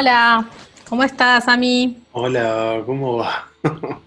Hola, 0.00 0.48
¿cómo 0.88 1.04
estás, 1.04 1.46
Ami? 1.46 1.98
Hola, 2.12 2.82
¿cómo 2.86 3.18
va? 3.18 3.50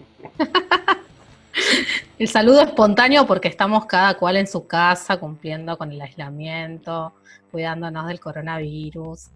el 2.17 2.27
saludo 2.27 2.61
espontáneo 2.61 3.27
porque 3.27 3.47
estamos 3.47 3.85
cada 3.85 4.15
cual 4.15 4.37
en 4.37 4.47
su 4.47 4.65
casa 4.65 5.17
cumpliendo 5.17 5.77
con 5.77 5.91
el 5.91 6.01
aislamiento, 6.01 7.13
cuidándonos 7.51 8.07
del 8.07 8.19
coronavirus. 8.19 9.27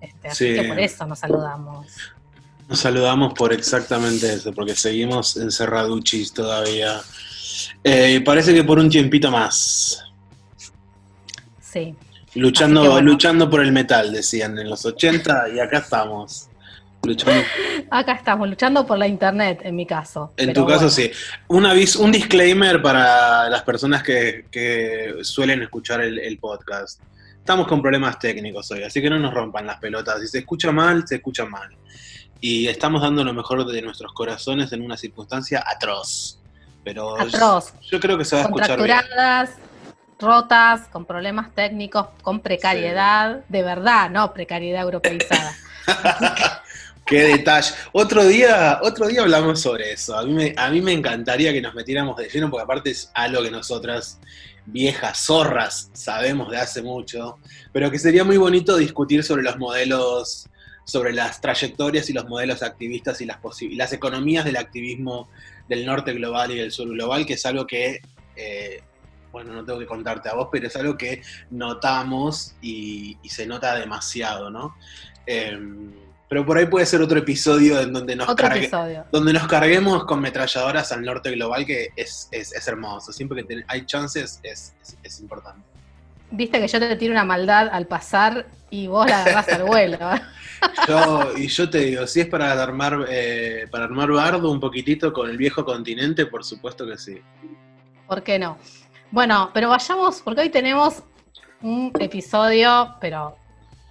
Este, 0.00 0.28
así 0.28 0.54
que 0.54 0.62
por 0.62 0.78
eso 0.78 1.06
nos 1.08 1.18
saludamos. 1.18 1.88
Nos 2.68 2.78
saludamos 2.78 3.34
por 3.34 3.52
exactamente 3.52 4.32
eso, 4.32 4.52
porque 4.52 4.76
seguimos 4.76 5.36
encerraduchis 5.36 6.32
todavía. 6.32 7.00
Eh, 7.82 8.22
parece 8.24 8.54
que 8.54 8.62
por 8.62 8.78
un 8.78 8.88
tiempito 8.88 9.28
más. 9.32 10.04
Sí. 11.60 11.96
Luchando, 12.36 13.00
luchando 13.00 13.48
por 13.48 13.62
el 13.62 13.72
metal, 13.72 14.12
decían 14.12 14.58
en 14.58 14.68
los 14.68 14.84
80, 14.84 15.48
y 15.54 15.60
acá 15.60 15.78
estamos. 15.78 16.48
Luchando. 17.02 17.42
Acá 17.90 18.12
estamos, 18.12 18.48
luchando 18.48 18.86
por 18.86 18.98
la 18.98 19.06
internet, 19.06 19.60
en 19.62 19.74
mi 19.74 19.86
caso. 19.86 20.32
En 20.36 20.52
tu 20.52 20.66
caso, 20.66 20.90
sí. 20.90 21.10
Un, 21.48 21.64
aviso, 21.64 22.02
un 22.02 22.12
disclaimer 22.12 22.82
para 22.82 23.48
las 23.48 23.62
personas 23.62 24.02
que, 24.02 25.14
suelen 25.22 25.62
escuchar 25.62 26.02
el, 26.02 26.38
podcast. 26.38 27.00
Estamos 27.38 27.66
con 27.68 27.80
problemas 27.80 28.18
técnicos 28.18 28.70
hoy, 28.70 28.82
así 28.82 29.00
que 29.00 29.08
no 29.08 29.18
nos 29.18 29.32
rompan 29.32 29.66
las 29.66 29.78
pelotas. 29.78 30.20
Si 30.20 30.26
se 30.26 30.38
escucha 30.38 30.72
mal, 30.72 31.06
se 31.06 31.16
escucha 31.16 31.46
mal. 31.46 31.70
Y 32.40 32.66
estamos 32.66 33.00
dando 33.00 33.24
lo 33.24 33.32
mejor 33.32 33.64
de 33.64 33.80
nuestros 33.80 34.12
corazones 34.12 34.72
en 34.72 34.82
una 34.82 34.96
circunstancia 34.96 35.64
atroz. 35.66 36.38
Pero 36.84 37.18
atroz. 37.18 37.72
Yo, 37.90 37.98
creo 37.98 38.18
que 38.18 38.24
se 38.24 38.36
va 38.36 38.42
a 38.42 38.44
escuchar 38.44 38.82
bien. 38.82 38.96
Rotas, 40.18 40.88
con 40.88 41.04
problemas 41.04 41.54
técnicos, 41.54 42.08
con 42.22 42.40
precariedad, 42.40 43.44
de 43.48 43.62
verdad, 43.62 44.10
no 44.10 44.32
precariedad 44.32 44.82
europeizada. 44.82 45.54
Qué 47.06 47.22
detalle. 47.22 47.70
Otro 47.92 48.24
día, 48.24 48.80
otro 48.82 49.06
día 49.06 49.22
hablamos 49.22 49.60
sobre 49.60 49.92
eso. 49.92 50.18
A 50.18 50.24
mí, 50.24 50.32
me, 50.32 50.54
a 50.56 50.70
mí 50.70 50.80
me 50.80 50.92
encantaría 50.92 51.52
que 51.52 51.60
nos 51.62 51.72
metiéramos 51.74 52.16
de 52.16 52.28
lleno, 52.28 52.50
porque 52.50 52.64
aparte 52.64 52.90
es 52.90 53.12
algo 53.14 53.44
que 53.44 53.50
nosotras, 53.50 54.18
viejas 54.66 55.18
zorras, 55.18 55.90
sabemos 55.92 56.50
de 56.50 56.56
hace 56.58 56.82
mucho, 56.82 57.38
pero 57.72 57.90
que 57.92 57.98
sería 58.00 58.24
muy 58.24 58.36
bonito 58.36 58.76
discutir 58.76 59.22
sobre 59.22 59.44
los 59.44 59.56
modelos, 59.56 60.48
sobre 60.84 61.12
las 61.12 61.40
trayectorias 61.40 62.10
y 62.10 62.12
los 62.12 62.26
modelos 62.28 62.64
activistas 62.64 63.20
y 63.20 63.26
las, 63.26 63.38
las 63.70 63.92
economías 63.92 64.44
del 64.44 64.56
activismo 64.56 65.28
del 65.68 65.86
norte 65.86 66.12
global 66.12 66.50
y 66.50 66.56
del 66.56 66.72
sur 66.72 66.88
global, 66.88 67.24
que 67.24 67.34
es 67.34 67.46
algo 67.46 67.66
que, 67.68 68.00
eh, 68.34 68.82
bueno, 69.36 69.52
no 69.52 69.66
tengo 69.66 69.78
que 69.78 69.86
contarte 69.86 70.30
a 70.30 70.34
vos, 70.34 70.48
pero 70.50 70.66
es 70.66 70.76
algo 70.76 70.96
que 70.96 71.20
notamos 71.50 72.54
y, 72.62 73.18
se 73.28 73.46
nota 73.46 73.74
demasiado, 73.74 74.48
¿no? 74.48 74.74
Em, 75.26 75.92
pero 76.26 76.46
por 76.46 76.56
ahí 76.56 76.64
puede 76.64 76.86
ser 76.86 77.02
otro 77.02 77.18
episodio 77.18 77.78
en 77.78 77.92
donde 77.92 78.16
nos, 78.16 78.34
donde 79.12 79.32
nos 79.34 79.46
carguemos 79.46 80.06
con 80.06 80.22
metralladoras 80.22 80.90
al 80.90 81.02
norte 81.02 81.32
global, 81.32 81.66
que 81.66 81.90
es, 81.96 82.30
hermoso. 82.66 83.12
Siempre 83.12 83.46
que 83.46 83.62
hay 83.68 83.84
chances 83.84 84.40
es, 84.42 85.20
importante. 85.20 85.60
Viste 86.30 86.58
que 86.58 86.66
yo 86.66 86.78
te 86.80 86.96
tiro 86.96 87.12
una 87.12 87.26
maldad 87.26 87.68
al 87.70 87.86
pasar 87.86 88.46
y 88.70 88.86
vos 88.86 89.06
la 89.06 89.20
agarrás 89.20 89.50
al 89.50 89.64
vuelo. 89.64 89.98
y 91.36 91.46
yo 91.48 91.68
te 91.68 91.78
digo, 91.80 92.06
si 92.06 92.20
es 92.20 92.26
para 92.26 92.52
armar, 92.62 93.04
eh, 93.10 93.66
para 93.70 93.84
armar 93.84 94.10
bardo 94.12 94.50
un 94.50 94.60
poquitito 94.60 95.12
con 95.12 95.28
el 95.28 95.36
viejo 95.36 95.62
continente, 95.62 96.24
por 96.24 96.42
supuesto 96.42 96.86
que 96.86 96.96
sí. 96.96 97.20
¿Por 98.06 98.22
qué 98.22 98.38
no? 98.38 98.56
Bueno, 99.10 99.50
pero 99.54 99.68
vayamos, 99.68 100.20
porque 100.20 100.42
hoy 100.42 100.48
tenemos 100.48 101.02
un 101.62 101.92
episodio, 101.98 102.96
pero 103.00 103.36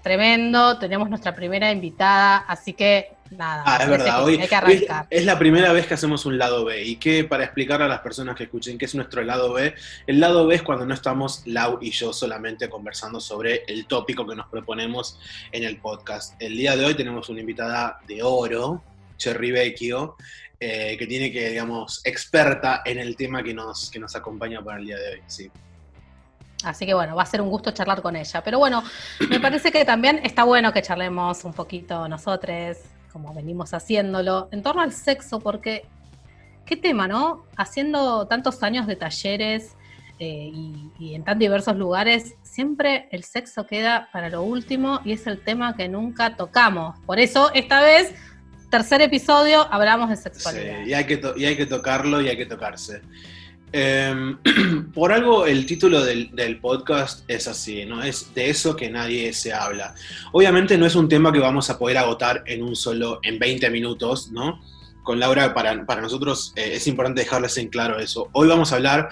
tremendo, 0.04 0.78
tenemos 0.78 1.10
nuestra 1.10 1.34
primera 1.34 1.72
invitada, 1.72 2.38
así 2.48 2.74
que 2.74 3.16
nada. 3.32 3.64
Ah, 3.66 3.80
es 3.82 3.90
verdad, 3.90 4.24
hoy, 4.24 4.38
hay 4.40 4.48
que 4.48 4.56
arrancar. 4.56 5.08
es 5.10 5.26
la 5.26 5.40
primera 5.40 5.74
vez 5.74 5.88
que 5.88 5.96
hacemos 5.96 6.26
un 6.26 6.38
lado 6.38 6.64
B 6.66 6.84
y 6.84 6.98
que 6.98 7.24
para 7.24 7.44
explicar 7.44 7.82
a 7.82 7.88
las 7.88 8.02
personas 8.02 8.36
que 8.36 8.44
escuchen 8.44 8.78
qué 8.78 8.86
es 8.86 8.94
nuestro 8.94 9.24
lado 9.24 9.54
B, 9.54 9.74
el 10.06 10.20
lado 10.20 10.46
B 10.46 10.56
es 10.56 10.62
cuando 10.62 10.86
no 10.86 10.94
estamos 10.94 11.42
Lau 11.46 11.80
y 11.82 11.92
yo 11.92 12.14
solamente 12.14 12.70
conversando 12.70 13.20
sobre 13.20 13.64
el 13.68 13.88
tópico 13.88 14.28
que 14.28 14.36
nos 14.36 14.48
proponemos 14.48 15.20
en 15.52 15.64
el 15.64 15.78
podcast. 15.78 16.40
El 16.40 16.56
día 16.56 16.76
de 16.76 16.86
hoy 16.86 16.94
tenemos 16.94 17.30
una 17.30 17.40
invitada 17.40 18.00
de 18.08 18.22
oro, 18.22 18.84
Cherry 19.18 19.52
Vecchio, 19.52 20.18
eh, 20.60 20.96
que 20.98 21.08
tiene 21.08 21.32
que, 21.32 21.50
digamos, 21.50 22.02
experta 22.06 22.82
en 22.86 22.98
el 22.98 23.16
tema 23.16 23.44
que 23.44 23.54
nos, 23.54 23.90
que 23.92 24.00
nos 24.00 24.16
acompaña 24.16 24.64
para 24.64 24.80
el 24.80 24.86
día 24.86 24.98
de 24.98 25.14
hoy. 25.14 25.22
Sí. 25.28 25.52
Así 26.64 26.86
que 26.86 26.94
bueno, 26.94 27.16
va 27.16 27.24
a 27.24 27.28
ser 27.28 27.42
un 27.42 27.50
gusto 27.50 27.72
charlar 27.72 28.02
con 28.02 28.16
ella. 28.16 28.44
Pero 28.44 28.60
bueno, 28.60 28.84
me 29.30 29.40
parece 29.40 29.72
que 29.72 29.86
también 29.86 30.20
está 30.24 30.44
bueno 30.44 30.74
que 30.74 30.82
charlemos 30.82 31.44
un 31.44 31.54
poquito 31.54 32.08
nosotros, 32.08 32.78
como 33.12 33.34
venimos 33.34 33.74
haciéndolo, 33.74 34.50
en 34.52 34.64
torno 34.64 34.82
al 34.82 34.92
sexo, 34.92 35.40
porque 35.40 35.86
qué 36.66 36.76
tema, 36.76 37.08
¿no? 37.08 37.46
Haciendo 37.56 38.28
tantos 38.28 38.64
años 38.64 38.88
de 38.88 38.96
talleres 38.96 39.76
eh, 40.18 40.52
y, 40.98 41.14
en 41.14 41.24
tan 41.24 41.38
diversos 41.38 41.76
lugares, 41.76 42.36
siempre 42.42 43.08
el 43.12 43.24
sexo 43.24 43.68
queda 43.68 44.10
para 44.12 44.30
lo 44.30 44.44
último 44.44 45.02
y 45.04 45.12
es 45.12 45.28
el 45.28 45.42
tema 45.44 45.76
que 45.76 45.88
nunca 45.88 46.36
tocamos. 46.36 47.00
Por 47.06 47.20
eso, 47.20 47.52
esta 47.54 47.82
vez, 47.82 48.16
tercer 48.76 49.02
episodio, 49.02 49.66
hablamos 49.72 50.10
de 50.10 50.18
sexualidad. 50.18 50.84
Sí, 50.84 50.90
y 50.90 50.94
hay 50.94 51.06
que, 51.06 51.22
y 51.38 51.46
hay 51.46 51.56
que 51.56 51.66
tocarlo 51.66 52.20
y 52.22 52.28
hay 52.28 52.36
que 52.36 52.46
tocarse. 52.46 53.02
Em, 53.72 54.38
por 54.94 55.14
algo 55.14 55.46
el 55.46 55.66
título 55.66 56.04
del, 56.04 56.60
podcast 56.60 57.24
es 57.30 57.48
así, 57.48 57.86
¿no? 57.86 58.04
Es 58.04 58.34
de 58.36 58.50
eso 58.50 58.76
que 58.76 58.90
nadie 58.90 59.32
se 59.32 59.54
habla. 59.54 59.96
Obviamente 60.34 60.78
no 60.78 60.86
es 60.86 60.96
un 60.96 61.08
tema 61.08 61.32
que 61.32 61.40
vamos 61.40 61.70
a 61.70 61.80
poder 61.80 61.98
agotar 61.98 62.44
en 62.48 62.64
un 62.64 62.76
solo, 62.76 63.20
en 63.24 63.40
20 63.40 63.70
minutos, 63.70 64.30
¿no? 64.34 64.60
Con 65.04 65.22
Laura, 65.22 65.54
para, 65.54 65.86
para 65.86 66.02
nosotros 66.02 66.52
eh, 66.58 66.72
es 66.74 66.86
importante 66.88 67.22
dejarles 67.22 67.58
en 67.58 67.70
claro 67.70 67.98
eso. 67.98 68.28
Hoy 68.34 68.50
vamos 68.50 68.74
a 68.74 68.76
hablar 68.76 69.08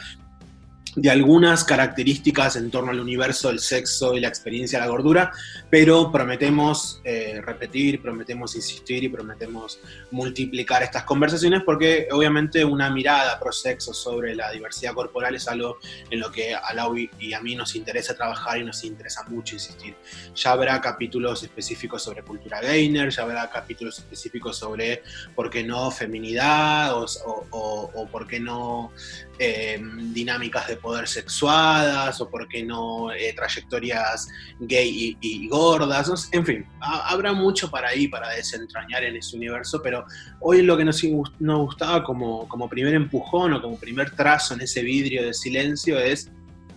de 0.96 1.10
algunas 1.10 1.64
características 1.64 2.56
en 2.56 2.70
torno 2.70 2.92
al 2.92 3.00
universo 3.00 3.48
del 3.48 3.60
sexo 3.60 4.16
y 4.16 4.20
la 4.20 4.28
experiencia 4.28 4.80
de 4.80 4.86
la 4.86 4.92
gordura, 4.92 5.32
pero 5.70 6.12
prometemos 6.12 7.02
eh, 7.04 7.42
repetir, 7.44 8.02
prometemos 8.02 8.56
insistir 8.56 9.04
y 9.04 9.10
prometemos 9.10 9.80
multiplicar 10.12 10.84
estas 10.84 11.04
conversaciones 11.04 11.64
porque 11.66 12.08
obviamente 12.12 12.64
una 12.64 12.90
mirada 12.90 13.40
pro 13.40 13.52
sexo 13.52 13.94
sobre 13.94 14.36
la 14.36 14.52
diversidad 14.52 14.94
corporal 14.94 15.36
es 15.36 15.48
algo 15.48 15.78
en 16.10 16.20
lo 16.20 16.32
que 16.32 16.54
a 16.54 16.74
Lau 16.74 16.96
y 16.96 17.34
a 17.34 17.42
mí 17.42 17.56
nos 17.56 17.76
interesa 17.76 18.16
trabajar 18.16 18.60
y 18.60 18.64
nos 18.64 18.84
interesa 18.84 19.24
mucho 19.24 19.56
insistir. 19.56 19.96
Ya 20.36 20.52
habrá 20.52 20.80
capítulos 20.80 21.42
específicos 21.42 22.04
sobre 22.04 22.22
cultura 22.22 22.62
gainer, 22.62 23.10
ya 23.10 23.24
habrá 23.24 23.50
capítulos 23.50 23.98
específicos 23.98 24.58
sobre 24.58 25.02
por 25.36 25.50
qué 25.50 25.64
no 25.64 25.90
feminidad 25.90 26.94
o, 26.94 27.06
o 27.52 28.08
por 28.12 28.28
qué 28.28 28.40
no 28.40 28.92
eh, 29.40 29.82
dinámicas 30.12 30.68
de 30.68 30.78
poder 30.78 31.08
sexuadas 31.08 32.22
o 32.22 32.30
por 32.30 32.48
qué 32.48 32.64
no 32.64 33.12
eh, 33.12 33.34
trayectorias 33.36 34.28
gay 34.60 35.18
y, 35.20 35.48
gordas, 35.48 36.30
en 36.32 36.46
fin, 36.46 36.66
habrá 36.80 37.34
mucho 37.34 37.70
para 37.72 37.90
ahí 37.90 38.08
para 38.08 38.30
desentrañar 38.30 39.04
en 39.04 39.16
ese 39.16 39.36
universo, 39.36 39.82
pero 39.82 40.06
hoy 40.40 40.62
lo 40.62 40.78
que 40.78 40.86
nos, 40.86 41.02
gustaba 41.40 42.04
como, 42.04 42.70
primer 42.70 42.94
empujón 42.94 43.54
o 43.54 43.62
como 43.62 43.78
primer 43.80 44.12
trazo 44.12 44.54
en 44.54 44.62
ese 44.62 44.84
vidrio 44.84 45.26
de 45.26 45.34
silencio 45.34 45.98
es 45.98 46.30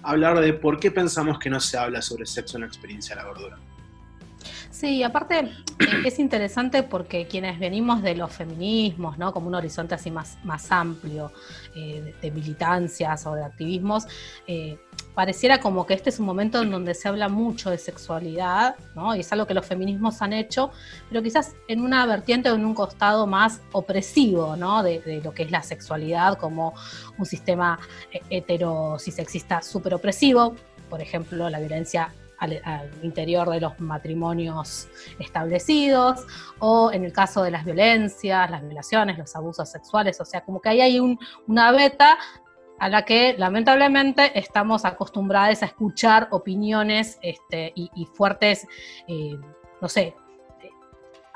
hablar 0.03 0.41
de 0.41 0.55
por 0.55 0.81
qué 0.81 0.91
pensamos 0.91 1.39
que 1.39 1.51
no 1.51 1.61
se 1.61 1.77
habla 1.77 2.01
sobre 2.01 2.25
sexo 2.25 2.57
en 2.57 2.63
la 2.63 2.69
experiencia 2.69 3.15
de 3.15 3.23
la 3.23 3.29
gordura. 3.29 3.59
Sí, 4.71 5.03
aparte 5.03 5.41
eh, 5.41 5.51
es 6.05 6.19
interesante 6.19 6.83
porque 6.83 7.27
quienes 7.27 7.59
venimos 7.59 8.03
de 8.03 8.15
los 8.15 8.33
feminismos. 8.33 9.17
Como 9.33 9.49
un 9.49 9.55
horizonte 9.55 9.95
así 9.95 10.11
más 10.11 10.73
amplio 10.73 11.33
eh, 11.77 12.15
de, 12.21 12.31
militancias 12.31 13.27
o 13.27 13.35
de 13.35 13.45
activismos, 13.45 14.07
eh, 14.47 14.79
pareciera 15.15 15.61
como 15.61 15.87
que 15.87 15.95
este 15.95 16.11
es 16.11 16.19
un 16.19 16.27
momento 16.27 16.63
en 16.63 16.71
donde 16.71 16.95
se 16.95 17.07
habla 17.07 17.29
mucho 17.29 17.71
de 17.71 17.79
sexualidad, 17.79 18.77
¿no? 18.95 19.15
Y 19.15 19.21
es 19.21 19.33
algo 19.33 19.47
que 19.47 19.55
los 19.55 19.67
feminismos 19.67 20.23
han 20.23 20.33
hecho, 20.33 20.71
pero 21.09 21.23
quizás 21.23 21.55
en 21.69 21.83
una 21.83 22.05
vertiente 22.07 22.51
o 22.51 22.55
en 22.55 22.65
un 22.65 22.75
costado 22.75 23.27
más 23.27 23.61
opresivo, 23.73 24.57
¿no? 24.57 24.83
De, 24.83 25.21
lo 25.23 25.33
que 25.33 25.45
es 25.45 25.51
la 25.51 25.63
sexualidad 25.63 26.39
como 26.39 26.75
un 27.19 27.27
sistema 27.27 27.79
heterosexista 28.31 29.63
súper 29.63 29.95
opresivo, 29.95 30.57
por 30.91 31.01
ejemplo, 31.01 31.49
la 31.51 31.59
violencia 31.59 32.13
al, 32.39 32.91
interior 33.03 33.49
de 33.51 33.61
los 33.61 33.79
matrimonios 33.81 34.89
establecidos, 35.19 36.27
o 36.59 36.91
en 36.93 37.05
el 37.05 37.13
caso 37.13 37.43
de 37.43 37.51
las 37.51 37.65
violencias, 37.65 38.51
las 38.51 38.63
violaciones, 38.63 39.19
los 39.19 39.35
abusos 39.37 39.71
sexuales, 39.71 40.21
o 40.21 40.25
sea, 40.25 40.43
como 40.43 40.61
que 40.61 40.69
ahí 40.69 40.81
hay 40.81 41.01
una 41.47 41.73
beta 41.73 42.19
a 42.79 42.89
la 42.89 43.05
que 43.05 43.35
lamentablemente 43.39 44.39
estamos 44.39 44.85
acostumbrados 44.85 45.63
a 45.63 45.67
escuchar 45.67 46.29
opiniones 46.31 47.19
este, 47.23 47.73
y, 47.75 48.07
fuertes, 48.15 48.67
eh, 49.09 49.37
no 49.81 49.89
sé, 49.89 50.15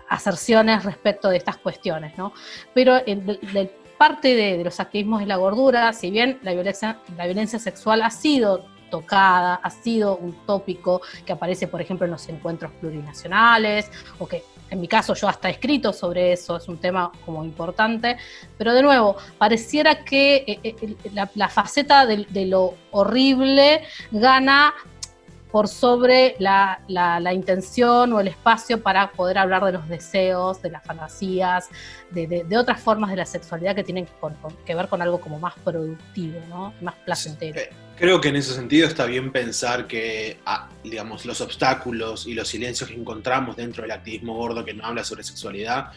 aserciones 0.08 0.84
respecto 0.84 1.28
de 1.30 1.38
estas 1.38 1.56
cuestiones, 1.56 2.18
¿no? 2.18 2.32
Pero 2.74 2.96
de, 2.96 3.72
parte 3.96 4.34
de, 4.34 4.58
de, 4.58 4.64
los 4.64 4.80
activismos 4.80 5.20
de 5.20 5.26
la 5.26 5.36
gordura, 5.36 5.92
si 5.92 6.10
bien 6.10 6.38
la 6.42 6.52
violencia, 6.52 6.98
la 7.16 7.26
violencia 7.26 7.58
sexual 7.58 8.02
ha 8.02 8.10
sido 8.10 8.64
tocada, 8.90 9.54
ha 9.54 9.70
sido 9.70 10.16
un 10.16 10.34
tópico 10.46 11.00
que 11.24 11.32
aparece, 11.32 11.68
por 11.68 11.80
ejemplo, 11.80 12.04
en 12.04 12.12
los 12.12 12.28
encuentros 12.28 12.72
plurinacionales, 12.72 13.90
o 14.18 14.26
que 14.26 14.44
en 14.68 14.80
mi 14.80 14.88
caso 14.88 15.14
yo 15.14 15.28
hasta 15.28 15.48
he 15.48 15.52
escrito 15.52 15.92
sobre 15.92 16.32
eso, 16.32 16.56
es 16.56 16.68
un 16.68 16.78
tema 16.78 17.10
como 17.24 17.44
importante, 17.44 18.16
pero 18.58 18.74
de 18.74 18.82
nuevo, 18.82 19.16
pareciera 19.38 20.04
que 20.04 20.44
eh, 20.46 20.60
eh, 20.62 20.96
la, 21.12 21.48
faceta 21.48 22.06
de 22.06 22.46
lo 22.46 22.74
horrible 22.90 23.82
gana 24.12 24.74
por 25.50 25.68
sobre 25.68 26.36
la, 26.38 26.80
intención 27.32 28.12
o 28.12 28.20
el 28.20 28.28
espacio 28.28 28.82
para 28.82 29.10
poder 29.12 29.38
hablar 29.38 29.64
de 29.64 29.72
los 29.72 29.88
deseos, 29.88 30.62
de 30.62 30.70
las 30.70 30.84
fantasías, 30.84 31.68
de, 32.10 32.56
otras 32.56 32.80
formas 32.80 33.10
de 33.10 33.16
la 33.16 33.26
sexualidad 33.26 33.74
que 33.74 33.84
tienen 33.84 34.06
que 34.64 34.74
ver 34.74 34.88
con 34.88 35.02
algo 35.02 35.20
como 35.20 35.38
más 35.38 35.54
productivo, 35.64 36.40
¿no? 36.48 36.72
más 36.80 36.94
placentero. 37.04 37.60
Eh, 37.60 37.70
creo 38.00 38.18
que 38.18 38.28
en 38.28 38.36
ese 38.36 38.54
sentido 38.54 38.88
está 38.88 39.04
bien 39.04 39.30
pensar 39.30 39.86
que, 39.86 40.38
ah, 40.46 40.70
digamos, 40.82 41.26
los 41.26 41.42
obstáculos 41.42 42.26
y 42.26 42.32
los 42.32 42.48
silencios 42.48 42.88
que 42.88 42.96
encontramos 42.96 43.56
dentro 43.56 43.82
del 43.82 43.90
activismo 43.90 44.34
gordo 44.34 44.64
que 44.64 44.72
no 44.72 44.86
habla 44.86 45.04
sobre 45.04 45.22
sexualidad 45.22 45.92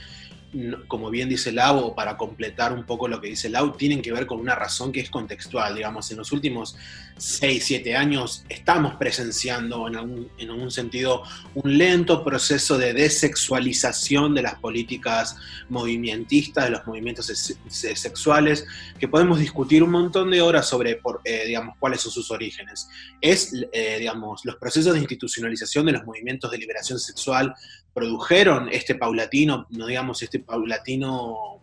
como 0.88 1.10
bien 1.10 1.30
dice 1.30 1.52
Lau, 1.52 1.80
o 1.80 1.96
para 1.96 2.18
completar 2.18 2.74
un 2.74 2.86
poco 2.86 3.08
lo 3.08 3.20
que 3.20 3.28
dice 3.28 3.50
Lau, 3.50 3.76
tienen 3.76 4.02
que 4.02 4.12
ver 4.12 4.26
con 4.26 4.40
una 4.40 4.56
razón 4.56 4.92
que 4.92 5.00
es 5.00 5.10
contextual. 5.10 5.76
Digamos, 5.76 6.12
en 6.12 6.18
los 6.18 6.32
últimos 6.32 6.76
6, 7.18 7.64
7 7.66 7.96
años 7.96 8.44
estamos 8.50 8.96
presenciando 8.96 9.88
en 9.88 9.96
algún, 9.96 10.30
en 10.38 10.50
algún 10.50 10.72
sentido 10.72 11.24
un 11.56 11.78
lento 11.78 12.24
proceso 12.24 12.78
de 12.78 12.94
desexualización 12.94 14.34
de 14.36 14.42
las 14.42 14.56
políticas 14.56 15.36
movimentistas, 15.70 16.66
de 16.66 16.72
los 16.72 16.86
movimientos 16.86 17.28
sexuales, 17.68 18.66
que 19.00 19.08
podemos 19.08 19.40
discutir 19.40 19.84
un 19.84 19.92
montón 19.92 20.32
de 20.32 20.42
horas 20.42 20.68
sobre, 20.68 20.96
por, 20.96 21.22
eh, 21.24 21.44
digamos, 21.48 21.76
cuáles 21.80 22.02
son 22.02 22.12
sus 22.12 22.30
orígenes. 22.32 22.88
Es, 23.22 23.54
eh, 23.72 23.98
digamos, 24.00 24.42
los 24.44 24.56
procesos 24.58 24.94
de 24.94 25.00
institucionalización 25.00 25.86
de 25.86 25.94
los 25.94 26.06
movimientos 26.06 26.52
de 26.52 26.58
liberación 26.58 27.00
sexual 27.00 27.54
produjeron 27.94 28.70
este 28.70 28.96
paulatino, 28.96 29.68
no 29.70 29.86
digamos, 29.86 30.22
este 30.24 30.40
paulatino 30.40 31.60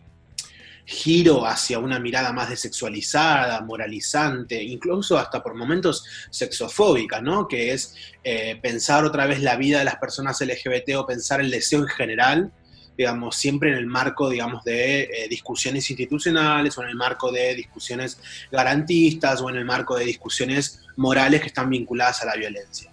giro 0.85 1.45
hacia 1.45 1.79
una 1.79 1.99
mirada 1.99 2.33
más 2.33 2.49
desexualizada, 2.49 3.61
moralizante, 3.61 4.61
incluso 4.61 5.17
hasta 5.17 5.41
por 5.41 5.55
momentos 5.55 6.03
sexofóbica, 6.29 7.21
¿no? 7.21 7.47
Que 7.47 7.71
es 7.73 7.95
eh, 8.23 8.57
pensar 8.61 9.05
otra 9.05 9.25
vez 9.25 9.41
la 9.41 9.55
vida 9.55 9.79
de 9.79 9.85
las 9.85 9.97
personas 9.97 10.41
LGBT 10.41 10.95
o 10.97 11.05
pensar 11.05 11.39
el 11.39 11.51
deseo 11.51 11.79
en 11.79 11.87
general, 11.87 12.51
digamos, 12.97 13.35
siempre 13.35 13.71
en 13.71 13.77
el 13.77 13.87
marco, 13.87 14.29
digamos, 14.29 14.63
de 14.63 15.03
eh, 15.03 15.27
discusiones 15.29 15.89
institucionales 15.89 16.77
o 16.77 16.83
en 16.83 16.89
el 16.89 16.95
marco 16.95 17.31
de 17.31 17.55
discusiones 17.55 18.19
garantistas 18.51 19.41
o 19.41 19.49
en 19.49 19.55
el 19.55 19.65
marco 19.65 19.97
de 19.97 20.05
discusiones 20.05 20.81
morales 20.97 21.41
que 21.41 21.47
están 21.47 21.69
vinculadas 21.69 22.21
a 22.21 22.25
la 22.25 22.35
violencia. 22.35 22.90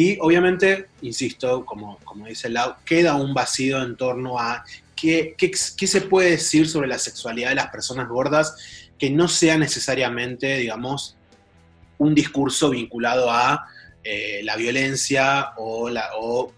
Y 0.00 0.16
obviamente, 0.22 0.86
insisto, 1.02 1.66
como, 1.66 1.98
como 2.04 2.24
dice 2.24 2.48
Lau, 2.48 2.76
queda 2.86 3.16
un 3.16 3.34
vacío 3.34 3.82
en 3.82 3.98
torno 3.98 4.38
a 4.38 4.64
qué, 4.96 5.34
qué, 5.36 5.54
se 5.54 6.00
puede 6.00 6.30
decir 6.30 6.66
sobre 6.66 6.88
la 6.88 6.98
sexualidad 6.98 7.50
de 7.50 7.56
las 7.56 7.66
personas 7.66 8.08
gordas 8.08 8.56
que 8.98 9.10
no 9.10 9.28
sea 9.28 9.58
necesariamente, 9.58 10.56
digamos, 10.56 11.18
un 11.98 12.14
discurso 12.14 12.70
vinculado 12.70 13.30
a 13.30 13.66
eh, 14.02 14.40
la 14.42 14.56
violencia 14.56 15.50
o 15.58 15.90
la, 15.90 16.08
o, 16.18 16.50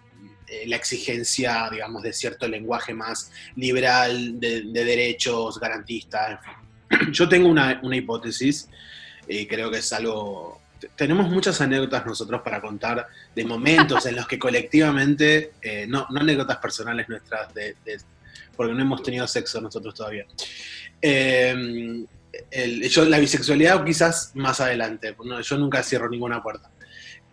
eh, 0.46 0.62
la 0.68 0.76
exigencia, 0.76 1.68
digamos, 1.68 2.04
de 2.04 2.12
cierto 2.12 2.46
lenguaje 2.46 2.94
más 2.94 3.32
liberal, 3.56 4.38
de, 4.38 4.62
derechos, 4.72 5.58
garantistas. 5.58 6.38
Yo 7.10 7.28
tengo 7.28 7.48
una, 7.48 7.80
una 7.82 7.96
hipótesis, 7.96 8.68
y 9.26 9.48
creo 9.48 9.68
que 9.68 9.78
es 9.78 9.92
algo 9.92 10.61
tenemos 10.96 11.28
muchas 11.28 11.60
anécdotas 11.60 12.06
nosotros 12.06 12.42
para 12.42 12.60
contar 12.60 13.06
de 13.34 13.44
momentos 13.44 14.04
en 14.06 14.16
los 14.16 14.26
que 14.26 14.38
colectivamente, 14.38 15.52
eh, 15.62 15.86
no, 15.88 16.06
no, 16.10 16.20
anécdotas 16.20 16.58
personales 16.58 17.08
nuestras, 17.08 17.52
de, 17.54 17.76
porque 18.56 18.72
no 18.72 18.80
hemos 18.80 19.02
tenido 19.02 19.26
sexo 19.26 19.60
nosotros 19.60 19.94
todavía. 19.94 20.26
Eh, 21.00 22.04
yo, 22.88 23.04
la 23.04 23.18
bisexualidad 23.18 23.84
quizás 23.84 24.32
más 24.34 24.60
adelante, 24.60 25.14
yo 25.42 25.58
nunca 25.58 25.82
cierro 25.82 26.08
ninguna 26.08 26.42
puerta. 26.42 26.70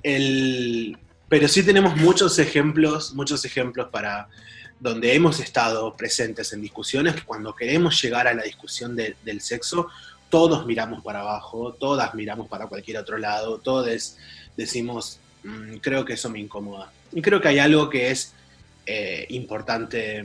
pero 0.01 1.47
sí 1.47 1.63
tenemos 1.63 1.95
muchos 1.95 2.39
ejemplos, 2.39 3.13
muchos 3.13 3.45
ejemplos 3.45 3.89
para 3.91 4.27
donde 4.79 5.13
hemos 5.13 5.39
estado 5.39 5.95
presentes 5.95 6.53
en 6.53 6.61
discusiones 6.61 7.21
cuando 7.23 7.53
queremos 7.53 8.01
llegar 8.01 8.27
a 8.27 8.33
la 8.33 8.43
discusión 8.43 8.95
del 8.95 9.41
sexo, 9.41 9.89
todos 10.29 10.65
miramos 10.65 11.03
para 11.03 11.21
abajo, 11.21 11.73
todas 11.73 12.13
miramos 12.13 12.47
para 12.47 12.67
cualquier 12.67 12.97
otro 12.97 13.17
lado, 13.17 13.59
todos 13.59 14.17
decimos, 14.55 15.19
mm, 15.43 15.77
creo 15.77 16.05
que 16.05 16.13
eso 16.13 16.29
me 16.29 16.39
incomoda. 16.39 16.91
Y 17.11 17.21
creo 17.21 17.41
que 17.41 17.47
hay 17.47 17.59
algo 17.59 17.89
que 17.89 18.11
es 18.11 18.33
eh, 18.85 19.25
importante 19.29 20.23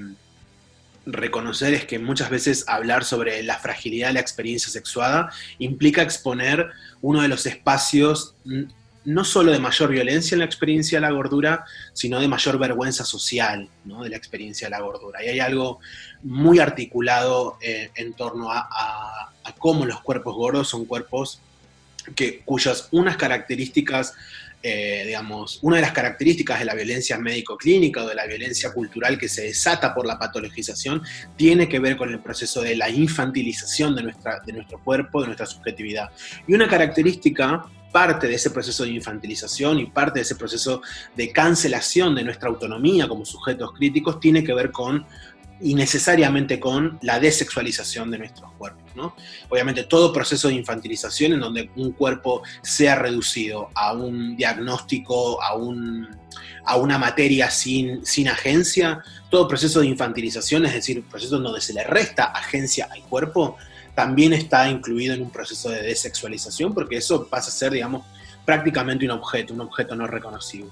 reconocer, 1.06 1.74
es 1.74 1.84
que 1.84 1.98
muchas 1.98 2.30
veces 2.30 2.64
hablar 2.66 3.04
sobre 3.04 3.42
la 3.42 3.58
fragilidad 3.58 4.08
de 4.08 4.14
la 4.14 4.20
experiencia 4.20 4.70
sexuada 4.70 5.30
implica 5.58 6.02
exponer 6.02 6.70
uno 7.02 7.22
de 7.22 7.28
los 7.28 7.46
espacios 7.46 8.34
mm, 8.44 8.64
no 9.04 9.24
solo 9.24 9.52
de 9.52 9.58
mayor 9.58 9.90
violencia 9.90 10.34
en 10.34 10.40
la 10.40 10.44
experiencia 10.44 10.98
de 10.98 11.02
la 11.02 11.10
gordura, 11.12 11.64
sino 11.92 12.20
de 12.20 12.28
mayor 12.28 12.58
vergüenza 12.58 13.04
social 13.04 13.68
de 13.84 14.08
la 14.08 14.16
experiencia 14.16 14.66
de 14.66 14.70
la 14.70 14.80
gordura. 14.80 15.24
Y 15.24 15.28
hay 15.28 15.40
algo 15.40 15.80
muy 16.22 16.58
articulado 16.58 17.58
eh, 17.60 17.90
en 17.96 18.14
torno 18.14 18.50
a, 18.50 19.30
cómo 19.58 19.86
los 19.86 20.00
cuerpos 20.00 20.34
gordos 20.34 20.68
son 20.68 20.84
cuerpos 20.84 21.40
que, 22.14 22.40
cuyas 22.44 22.88
unas 22.92 23.16
características, 23.16 24.14
eh, 24.62 25.04
digamos, 25.06 25.58
una 25.62 25.76
de 25.76 25.82
las 25.82 25.92
características 25.92 26.58
de 26.58 26.64
la 26.64 26.74
violencia 26.74 27.18
médico-clínica 27.18 28.02
o 28.02 28.08
de 28.08 28.14
la 28.14 28.26
violencia 28.26 28.72
cultural 28.72 29.18
que 29.18 29.28
se 29.28 29.42
desata 29.42 29.94
por 29.94 30.06
la 30.06 30.18
patologización 30.18 31.02
tiene 31.36 31.68
que 31.68 31.78
ver 31.78 31.96
con 31.96 32.10
el 32.10 32.20
proceso 32.20 32.62
de 32.62 32.76
la 32.76 32.88
infantilización 32.90 33.94
de, 33.94 34.02
nuestra, 34.02 34.40
de 34.40 34.52
nuestro 34.54 34.82
cuerpo, 34.82 35.20
de 35.20 35.28
nuestra 35.28 35.46
subjetividad. 35.46 36.10
Y 36.46 36.54
una 36.54 36.68
característica 36.68 37.64
parte 37.94 38.26
de 38.26 38.34
ese 38.34 38.50
proceso 38.50 38.82
de 38.82 38.90
infantilización 38.90 39.78
y 39.78 39.86
parte 39.86 40.18
de 40.18 40.22
ese 40.22 40.34
proceso 40.34 40.82
de 41.14 41.30
cancelación 41.30 42.16
de 42.16 42.24
nuestra 42.24 42.48
autonomía 42.48 43.06
como 43.06 43.24
sujetos 43.24 43.70
críticos 43.70 44.18
tiene 44.18 44.42
que 44.42 44.52
ver 44.52 44.72
con 44.72 45.06
y 45.60 45.76
necesariamente 45.76 46.58
con 46.58 46.98
la 47.02 47.20
desexualización 47.20 48.10
de 48.10 48.18
nuestros 48.18 48.50
cuerpos. 48.58 48.82
¿no? 48.96 49.14
Obviamente 49.48 49.84
todo 49.84 50.12
proceso 50.12 50.48
de 50.48 50.54
infantilización 50.54 51.34
en 51.34 51.40
donde 51.40 51.70
un 51.76 51.92
cuerpo 51.92 52.42
sea 52.62 52.96
reducido 52.96 53.70
a 53.76 53.92
un 53.92 54.36
diagnóstico, 54.36 55.40
a, 55.40 55.54
un, 55.54 56.08
a 56.64 56.76
una 56.76 56.98
materia 56.98 57.48
sin, 57.48 58.04
sin 58.04 58.26
agencia, 58.26 59.04
todo 59.30 59.46
proceso 59.46 59.78
de 59.78 59.86
infantilización, 59.86 60.66
es 60.66 60.74
decir, 60.74 61.04
proceso 61.04 61.36
en 61.36 61.44
donde 61.44 61.60
se 61.60 61.72
le 61.72 61.84
resta 61.84 62.24
agencia 62.24 62.88
al 62.90 63.02
cuerpo, 63.02 63.56
también 63.94 64.32
está 64.32 64.68
incluido 64.68 65.14
en 65.14 65.22
un 65.22 65.30
proceso 65.30 65.70
de 65.70 65.82
desexualización, 65.82 66.74
porque 66.74 66.96
eso 66.96 67.26
pasa 67.26 67.48
a 67.48 67.52
ser, 67.52 67.72
digamos, 67.72 68.04
prácticamente 68.44 69.04
un 69.04 69.12
objeto, 69.12 69.54
un 69.54 69.60
objeto 69.60 69.94
no 69.94 70.06
reconocido. 70.06 70.68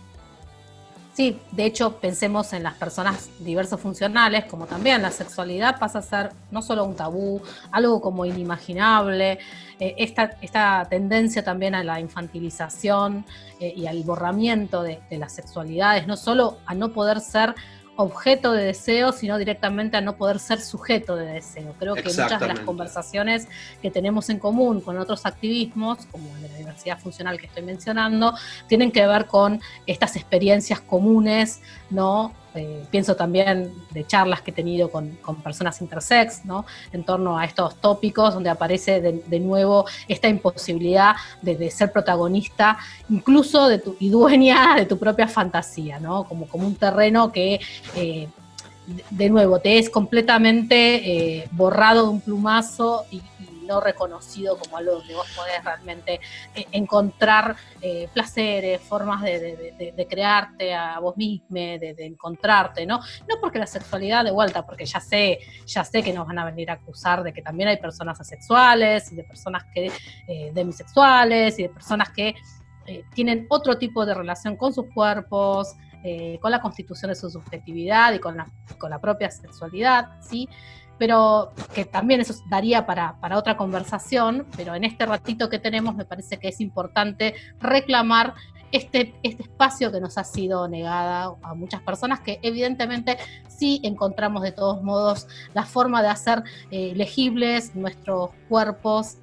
Sí, 1.15 1.39
de 1.51 1.67
hecho, 1.67 1.99
pensemos 1.99 2.55
en 2.55 2.63
las 2.63 2.73
personas 2.75 3.29
diversos 3.39 3.79
funcionales, 3.79 4.47
como 4.47 4.65
también 4.65 5.03
la 5.03 5.11
sexualidad 5.11 5.79
pasa 5.79 5.99
a 5.99 6.03
ser 6.03 6.31
no 6.51 6.63
solo 6.63 6.85
un 6.85 6.97
tabú, 6.97 7.43
algo 7.71 8.01
como 8.01 8.25
inimaginable. 8.25 9.39
Eh, 9.79 9.95
esta, 9.99 10.87
tendencia 10.89 11.45
también 11.45 11.75
a 11.75 11.85
la 11.85 12.01
infantilización 12.01 13.27
eh, 13.61 13.75
y 13.77 13.87
al 13.87 14.03
borramiento 14.05 14.83
de 14.83 15.03
las 15.11 15.35
sexualidades, 15.35 16.07
no 16.07 16.17
solo 16.17 16.57
a 16.65 16.75
no 16.75 16.95
poder 16.95 17.21
ser 17.21 17.55
objeto 18.03 18.53
de 18.53 18.65
deseo, 18.65 19.13
sino 19.13 19.39
directamente 19.39 19.97
a 19.97 20.01
no 20.01 20.17
poder 20.17 20.39
ser 20.39 20.61
sujeto 20.61 21.17
de 21.17 21.27
deseo. 21.27 21.75
Creo 21.79 21.95
que 21.95 22.05
muchas 22.05 22.41
de 22.41 22.49
las 22.49 22.61
conversaciones 22.61 23.49
que 23.81 23.91
tenemos 23.91 24.29
en 24.31 24.39
común 24.39 24.81
con 24.81 24.99
otros 24.99 25.25
activismos, 25.27 26.07
como 26.07 26.35
el 26.37 26.43
de 26.43 26.49
la 26.49 26.57
diversidad 26.59 26.99
funcional 26.99 27.39
que 27.39 27.47
estoy 27.47 27.63
mencionando, 27.63 28.35
tienen 28.67 28.93
que 28.93 29.07
ver 29.07 29.27
con 29.27 29.61
estas 29.87 30.17
experiencias 30.17 30.81
comunes, 30.81 31.61
¿no? 31.91 32.35
Eh, 32.55 32.85
pienso 32.91 33.17
también 33.17 33.73
de 33.91 34.07
charlas 34.07 34.43
que 34.43 34.51
he 34.51 34.55
tenido 34.55 34.91
con, 34.91 35.17
personas 35.43 35.81
intersex, 35.81 36.45
¿no? 36.45 36.67
En 36.93 37.05
torno 37.05 37.39
a 37.39 37.45
estos 37.45 37.77
tópicos, 37.77 38.35
donde 38.35 38.51
aparece 38.51 39.01
de, 39.01 39.41
nuevo 39.41 39.87
esta 40.09 40.29
imposibilidad 40.29 41.17
de, 41.41 41.71
ser 41.71 41.93
protagonista, 41.93 42.79
incluso 43.09 43.69
de 43.69 43.79
tu, 43.79 43.97
y 44.01 44.11
dueña 44.11 44.75
de 44.77 44.87
tu 44.87 44.99
propia 44.99 45.29
fantasía, 45.29 45.99
¿no? 45.99 46.25
Como, 46.25 46.47
como 46.47 46.67
un 46.67 46.75
terreno 46.75 47.33
que 47.33 47.61
eh, 47.97 48.29
de 49.11 49.31
nuevo, 49.31 49.61
te 49.61 49.79
es 49.79 49.89
completamente 49.89 51.39
eh, 51.39 51.49
borrado 51.53 52.05
de 52.05 52.09
un 52.11 52.21
plumazo 52.21 53.05
y, 53.11 53.23
no 53.73 53.81
reconocido 53.81 54.59
como 54.59 54.77
algo 54.77 54.97
donde 54.97 55.15
vos 55.15 55.27
podés 55.35 55.65
realmente 55.65 56.21
eh, 56.55 56.67
encontrar 56.73 57.57
eh, 57.81 58.09
placeres, 58.13 58.81
formas 58.83 59.23
de, 59.23 60.07
crearte 60.09 60.75
a 60.75 60.99
vos 60.99 61.17
mismo, 61.17 61.47
de, 61.51 61.95
encontrarte, 61.99 62.85
¿no? 62.87 62.99
No 62.99 63.37
porque 63.41 63.59
la 63.59 63.67
sexualidad 63.67 64.25
de 64.25 64.31
vuelta, 64.31 64.65
porque 64.67 64.85
ya 64.85 65.01
sé, 65.01 65.39
ya 65.67 65.85
sé 65.85 66.03
que 66.03 66.13
nos 66.13 66.27
van 66.27 66.39
a 66.39 66.45
venir 66.45 66.71
a 66.71 66.75
acusar 66.75 67.23
de 67.23 67.33
que 67.33 67.43
también 67.43 67.69
hay 67.69 67.79
personas 67.79 68.21
asexuales 68.21 69.11
y 69.13 69.17
de 69.17 69.25
personas 69.25 69.65
que 69.73 69.91
demisexuales 70.53 71.59
y 71.59 71.63
de 71.63 71.69
personas 71.69 72.11
que 72.11 72.35
eh, 72.87 73.05
tienen 73.15 73.47
otro 73.49 73.79
tipo 73.79 74.05
de 74.05 74.15
relación 74.15 74.57
con 74.57 74.73
sus 74.73 74.87
cuerpos, 74.93 75.77
eh, 76.05 76.39
con 76.41 76.51
la 76.51 76.61
constitución 76.61 77.11
de 77.11 77.15
su 77.15 77.31
subjetividad 77.31 78.13
y 78.13 78.19
con 78.19 78.37
la, 78.37 78.47
con 78.79 78.91
la 78.91 79.01
propia 79.01 79.31
sexualidad, 79.31 80.21
¿sí? 80.21 80.49
Pero 81.03 81.51
que 81.75 81.85
también 81.85 82.21
eso 82.21 82.33
daría 82.49 82.87
para, 82.87 83.17
para 83.19 83.37
otra 83.37 83.57
conversación, 83.57 84.47
pero 84.57 84.77
en 84.77 84.85
este 84.85 85.05
ratito 85.05 85.51
que 85.51 85.59
tenemos 85.59 85.97
me 85.97 86.05
parece 86.05 86.39
que 86.39 86.47
es 86.47 86.61
importante 86.61 87.35
reclamar 87.59 88.35
este, 88.71 89.13
este 89.25 89.43
espacio 89.43 89.91
que 89.91 90.01
nos 90.01 90.17
ha 90.17 90.23
sido 90.23 90.69
negada 90.69 91.35
a 91.43 91.55
muchas 91.55 91.83
personas 91.83 92.21
que 92.21 92.39
evidentemente 92.43 93.19
sí 93.49 93.81
encontramos 93.83 94.45
de 94.45 94.53
todos 94.53 94.85
modos 94.85 95.27
la 95.55 95.65
forma 95.65 96.03
de 96.03 96.09
hacer 96.09 96.45
eh, 96.71 96.93
legibles 96.95 97.75
nuestros 97.75 98.31
cuerpos 98.49 99.17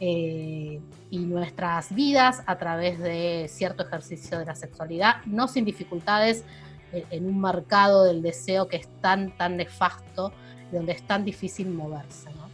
eh, 0.00 0.80
y 1.10 1.18
nuestras 1.18 1.94
vidas 1.94 2.44
a 2.46 2.56
través 2.56 2.98
de 2.98 3.44
cierto 3.50 3.86
ejercicio 3.86 4.38
de 4.38 4.46
la 4.46 4.54
sexualidad, 4.54 5.16
no 5.26 5.48
sin 5.48 5.66
dificultades 5.66 6.46
eh, 6.94 7.04
en 7.10 7.26
un 7.26 7.42
mercado 7.42 8.04
del 8.04 8.22
deseo 8.22 8.68
que 8.68 8.78
es 8.78 8.88
tan, 9.02 9.36
tan 9.36 9.58
nefasto, 9.58 10.32
donde 10.72 10.92
es 10.92 11.02
tan 11.02 11.24
difícil 11.24 11.68
moverse. 11.68 12.28
¿no? 12.30 12.48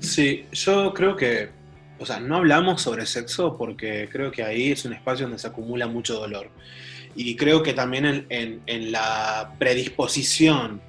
Sí, 0.00 0.46
yo 0.52 0.92
creo 0.94 1.16
que, 1.16 1.50
o 1.98 2.06
sea, 2.06 2.20
no 2.20 2.36
hablamos 2.36 2.82
sobre 2.82 3.06
sexo 3.06 3.56
porque 3.56 4.08
creo 4.10 4.30
que 4.30 4.42
ahí 4.42 4.72
es 4.72 4.84
un 4.84 4.92
espacio 4.92 5.26
donde 5.26 5.38
se 5.38 5.48
acumula 5.48 5.86
mucho 5.86 6.14
dolor. 6.14 6.50
Y 7.14 7.36
creo 7.36 7.62
que 7.62 7.74
también 7.74 8.26
en, 8.30 8.62
en 8.66 8.92
la 8.92 9.54
predisposición 9.58 10.80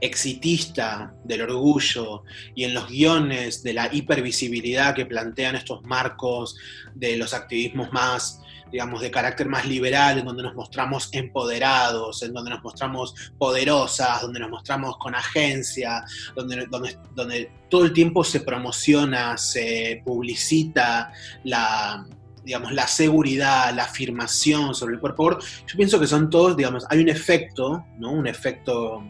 exitista 0.00 1.14
del 1.24 1.42
orgullo 1.42 2.24
y 2.54 2.64
en 2.64 2.74
los 2.74 2.88
guiones 2.88 3.62
de 3.62 3.74
la 3.74 3.88
hipervisibilidad 3.92 4.94
que 4.94 5.06
plantean 5.06 5.56
estos 5.56 5.82
marcos 5.84 6.56
de 6.94 7.16
los 7.16 7.34
activismos 7.34 7.92
más, 7.92 8.40
digamos, 8.70 9.00
de 9.00 9.10
carácter 9.10 9.48
más 9.48 9.66
liberal, 9.66 10.18
en 10.18 10.24
donde 10.24 10.42
nos 10.42 10.54
mostramos 10.54 11.08
empoderados, 11.12 12.22
en 12.22 12.32
donde 12.32 12.50
nos 12.50 12.62
mostramos 12.62 13.14
poderosas, 13.38 14.22
donde 14.22 14.40
nos 14.40 14.50
mostramos 14.50 14.96
con 14.98 15.14
agencia, 15.14 16.04
donde, 16.34 16.66
donde, 16.66 16.98
donde 17.14 17.52
todo 17.68 17.84
el 17.84 17.92
tiempo 17.92 18.24
se 18.24 18.40
promociona, 18.40 19.36
se 19.36 20.02
publicita 20.04 21.12
la, 21.44 22.06
digamos, 22.44 22.72
la 22.72 22.86
seguridad, 22.86 23.74
la 23.74 23.84
afirmación 23.84 24.74
sobre 24.74 24.94
el 24.94 25.00
cuerpo. 25.00 25.38
Yo 25.66 25.76
pienso 25.76 26.00
que 26.00 26.06
son 26.06 26.30
todos, 26.30 26.56
digamos, 26.56 26.86
hay 26.88 27.00
un 27.00 27.08
efecto, 27.08 27.84
¿no? 27.98 28.12
Un 28.12 28.26
efecto 28.26 29.02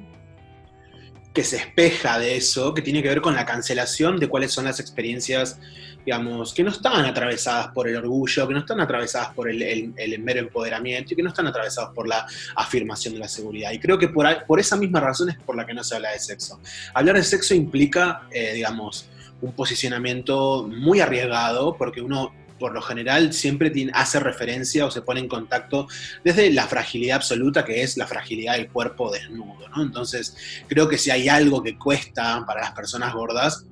que 1.32 1.44
se 1.44 1.56
espeja 1.56 2.18
de 2.18 2.36
eso, 2.36 2.74
que 2.74 2.82
tiene 2.82 3.02
que 3.02 3.08
ver 3.08 3.20
con 3.20 3.36
la 3.36 3.46
cancelación 3.46 4.18
de 4.18 4.28
cuáles 4.28 4.52
son 4.52 4.64
las 4.64 4.80
experiencias, 4.80 5.60
digamos, 6.04 6.54
que 6.54 6.62
no 6.62 6.70
están 6.70 7.04
atravesadas 7.04 7.68
por 7.68 7.88
el 7.88 7.96
orgullo, 7.96 8.48
que 8.48 8.54
no 8.54 8.60
están 8.60 8.80
atravesadas 8.80 9.34
por 9.34 9.50
el, 9.50 9.92
mero 10.20 10.40
empoderamiento 10.40 11.12
y 11.12 11.16
que 11.16 11.22
no 11.22 11.28
están 11.28 11.46
atravesadas 11.46 11.90
por 11.94 12.08
la 12.08 12.26
afirmación 12.56 13.14
de 13.14 13.20
la 13.20 13.28
seguridad. 13.28 13.70
Y 13.72 13.78
creo 13.78 13.98
que 13.98 14.08
por, 14.08 14.26
por 14.46 14.60
esa 14.60 14.76
misma 14.76 15.00
razón 15.00 15.30
es 15.30 15.36
por 15.38 15.56
la 15.56 15.66
que 15.66 15.74
no 15.74 15.84
se 15.84 15.96
habla 15.96 16.12
de 16.12 16.18
sexo. 16.18 16.60
Hablar 16.94 17.16
de 17.16 17.24
sexo 17.24 17.54
implica, 17.54 18.22
eh, 18.30 18.54
digamos, 18.54 19.08
un 19.40 19.52
posicionamiento 19.52 20.68
muy 20.68 21.00
arriesgado, 21.00 21.76
porque 21.76 22.00
uno 22.00 22.32
por 22.58 22.72
lo 22.74 22.82
general 22.82 23.32
siempre 23.32 23.72
hace 23.94 24.20
referencia 24.20 24.84
o 24.84 24.90
se 24.90 25.00
pone 25.00 25.18
en 25.18 25.28
contacto 25.28 25.88
desde 26.22 26.52
la 26.52 26.66
fragilidad 26.66 27.16
absoluta 27.16 27.64
que 27.64 27.82
es 27.82 27.96
la 27.96 28.06
fragilidad 28.06 28.56
del 28.56 28.68
cuerpo 28.68 29.10
desnudo. 29.10 29.66
Entonces, 29.76 30.36
creo 30.68 30.86
que 30.86 30.98
si 30.98 31.10
hay 31.10 31.28
algo 31.28 31.62
que 31.62 31.78
cuesta 31.78 32.44
para 32.46 32.60
las 32.60 32.72
personas 32.72 33.14
gordas, 33.14 33.64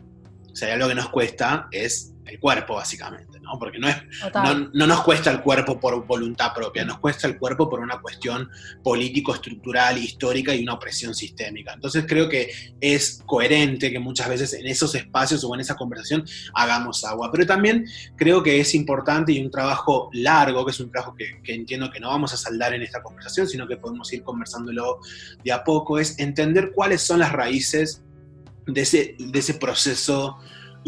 si 0.55 0.65
hay 0.65 0.73
algo 0.73 0.89
que 0.89 0.95
nos 0.95 1.11
cuesta 1.11 1.69
es 1.71 2.15
el 2.29 2.39
cuerpo, 2.39 2.75
básicamente, 2.75 3.41
¿no? 3.41 3.59
Porque 3.59 3.79
no, 3.79 3.89
es, 3.89 3.97
no, 4.75 4.87
nos 4.87 5.03
cuesta 5.03 5.31
el 5.31 5.41
cuerpo 5.41 5.81
por 5.81 6.07
voluntad 6.07 6.53
propia, 6.55 6.85
nos 6.85 6.99
cuesta 6.99 7.27
el 7.27 7.39
cuerpo 7.39 7.69
por 7.69 7.81
una 7.81 8.01
cuestión 8.01 8.49
político, 8.83 9.35
estructural, 9.35 9.99
histórica 9.99 10.55
y 10.55 10.63
una 10.63 10.75
opresión 10.75 11.15
sistémica. 11.15 11.73
Entonces 11.73 12.05
creo 12.07 12.29
que 12.29 12.51
es 12.81 13.23
coherente 13.27 13.91
que 13.91 13.99
muchas 13.99 14.29
veces 14.29 14.53
en 14.55 14.67
esos 14.67 14.95
espacios 14.95 15.43
o 15.45 15.55
en 15.55 15.61
esa 15.61 15.77
conversación 15.77 16.25
hagamos 16.55 17.05
agua. 17.05 17.31
Pero 17.33 17.47
también 17.47 17.87
creo 18.17 18.43
que 18.43 18.61
es 18.61 18.75
importante 18.75 19.33
y 19.33 19.41
un 19.41 19.51
trabajo 19.51 20.11
largo, 20.13 20.65
que 20.65 20.73
es 20.73 20.81
un 20.81 20.91
trabajo 20.91 21.15
que, 21.15 21.41
que 21.43 21.55
entiendo 21.55 21.91
que 21.91 22.01
no 22.01 22.09
vamos 22.09 22.33
a 22.35 22.37
saldar 22.37 22.75
en 22.75 22.83
esta 22.83 23.03
conversación, 23.03 23.49
sino 23.49 23.67
que 23.67 23.77
podemos 23.77 24.13
ir 24.13 24.23
conversándolo 24.23 25.01
de 25.43 25.53
a 25.53 25.65
poco, 25.65 25.99
es 25.99 26.19
entender 26.19 26.73
cuáles 26.75 27.03
son 27.03 27.21
las 27.21 27.33
raíces 27.33 28.03
de 28.67 28.83
ese, 28.83 29.17
de 29.19 29.39
ese 29.39 29.55
proceso 29.55 30.39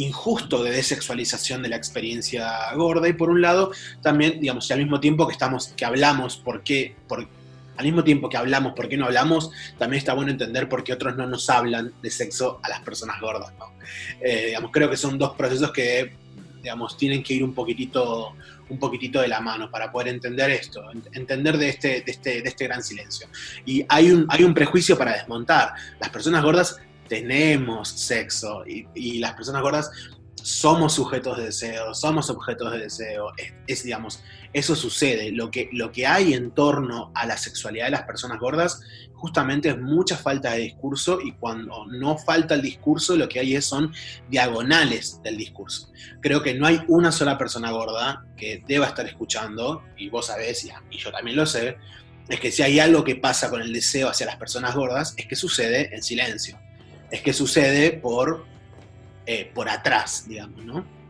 injusto 0.02 0.62
de 0.62 0.70
desexualización 0.70 1.62
de 1.62 1.68
la 1.68 1.76
experiencia 1.76 2.72
gorda 2.74 3.08
y 3.08 3.12
por 3.12 3.30
un 3.30 3.40
lado 3.40 3.72
también, 4.02 4.40
digamos, 4.40 4.68
y 4.68 4.72
al 4.72 4.78
mismo 4.80 5.00
tiempo 5.00 5.26
que 5.26 5.32
estamos, 5.32 5.68
que 5.68 5.84
hablamos 5.84 6.36
por 6.36 6.62
qué, 6.62 6.96
por, 7.06 7.26
al 7.76 7.84
mismo 7.84 8.04
tiempo 8.04 8.28
que 8.28 8.36
hablamos 8.36 8.72
por 8.74 8.88
qué 8.88 8.96
no 8.96 9.06
hablamos, 9.06 9.50
también 9.78 9.98
está 9.98 10.14
bueno 10.14 10.30
entender 10.30 10.68
por 10.68 10.84
qué 10.84 10.92
otros 10.92 11.16
no 11.16 11.26
nos 11.26 11.48
hablan 11.50 11.92
de 12.02 12.10
sexo 12.10 12.60
a 12.62 12.68
las 12.68 12.80
personas 12.80 13.20
gordas, 13.20 13.52
¿no? 13.58 13.66
Eh, 14.20 14.46
digamos, 14.48 14.70
creo 14.70 14.90
que 14.90 14.96
son 14.96 15.18
dos 15.18 15.34
procesos 15.36 15.72
que, 15.72 16.14
digamos, 16.62 16.96
tienen 16.96 17.22
que 17.22 17.34
ir 17.34 17.44
un 17.44 17.54
poquitito, 17.54 18.34
un 18.68 18.78
poquitito 18.78 19.20
de 19.20 19.28
la 19.28 19.40
mano 19.40 19.70
para 19.70 19.90
poder 19.90 20.08
entender 20.08 20.50
esto, 20.50 20.82
entender 21.12 21.58
de 21.58 21.68
este, 21.70 21.88
de 22.02 22.12
este, 22.12 22.42
de 22.42 22.48
este 22.48 22.64
gran 22.66 22.82
silencio. 22.82 23.28
Y 23.64 23.84
hay 23.88 24.10
un, 24.10 24.26
hay 24.28 24.44
un 24.44 24.54
prejuicio 24.54 24.96
para 24.96 25.14
desmontar. 25.14 25.72
Las 25.98 26.10
personas 26.10 26.42
gordas 26.44 26.78
tenemos 27.10 27.88
sexo 27.88 28.62
y, 28.64 29.18
las 29.18 29.34
personas 29.34 29.62
gordas 29.62 29.90
somos 30.36 30.94
sujetos 30.94 31.36
de 31.36 31.46
deseo, 31.46 31.92
somos 31.92 32.30
objetos 32.30 32.72
de 32.72 32.78
deseo, 32.78 33.32
es, 33.66 33.82
digamos, 33.82 34.22
eso 34.54 34.74
sucede. 34.74 35.32
Lo 35.32 35.50
que, 35.50 35.68
lo 35.72 35.92
que 35.92 36.06
hay 36.06 36.32
en 36.32 36.52
torno 36.52 37.10
a 37.14 37.26
la 37.26 37.36
sexualidad 37.36 37.86
de 37.86 37.90
las 37.90 38.04
personas 38.04 38.38
gordas 38.38 38.80
justamente 39.12 39.70
es 39.70 39.78
mucha 39.78 40.16
falta 40.16 40.52
de 40.52 40.60
discurso 40.60 41.18
y 41.20 41.32
cuando 41.32 41.84
no 41.86 42.16
falta 42.16 42.54
el 42.54 42.62
discurso 42.62 43.16
lo 43.16 43.28
que 43.28 43.40
hay 43.40 43.56
es, 43.56 43.66
son 43.66 43.92
diagonales 44.30 45.20
del 45.22 45.36
discurso. 45.36 45.90
Creo 46.22 46.42
que 46.42 46.54
no 46.54 46.66
hay 46.66 46.80
una 46.86 47.10
sola 47.10 47.36
persona 47.36 47.72
gorda 47.72 48.24
que 48.36 48.62
deba 48.66 48.86
estar 48.86 49.04
escuchando, 49.04 49.82
y 49.98 50.08
vos 50.08 50.28
sabés, 50.28 50.64
y, 50.64 50.70
y 50.90 50.96
yo 50.96 51.10
también 51.10 51.36
lo 51.36 51.44
sé, 51.44 51.76
es 52.28 52.38
que 52.38 52.52
si 52.52 52.62
hay 52.62 52.78
algo 52.78 53.02
que 53.02 53.16
pasa 53.16 53.50
con 53.50 53.60
el 53.60 53.72
deseo 53.72 54.08
hacia 54.08 54.26
las 54.26 54.36
personas 54.36 54.76
gordas, 54.76 55.12
es 55.16 55.26
que 55.26 55.34
sucede 55.34 55.94
en 55.94 56.02
silencio 56.02 56.58
es 57.10 57.22
que 57.22 57.32
sucede 57.32 57.92
por, 57.92 58.44
eh, 59.26 59.50
por 59.54 59.68
atrás, 59.68 60.26
digamos, 60.28 60.64
¿no? 60.64 61.00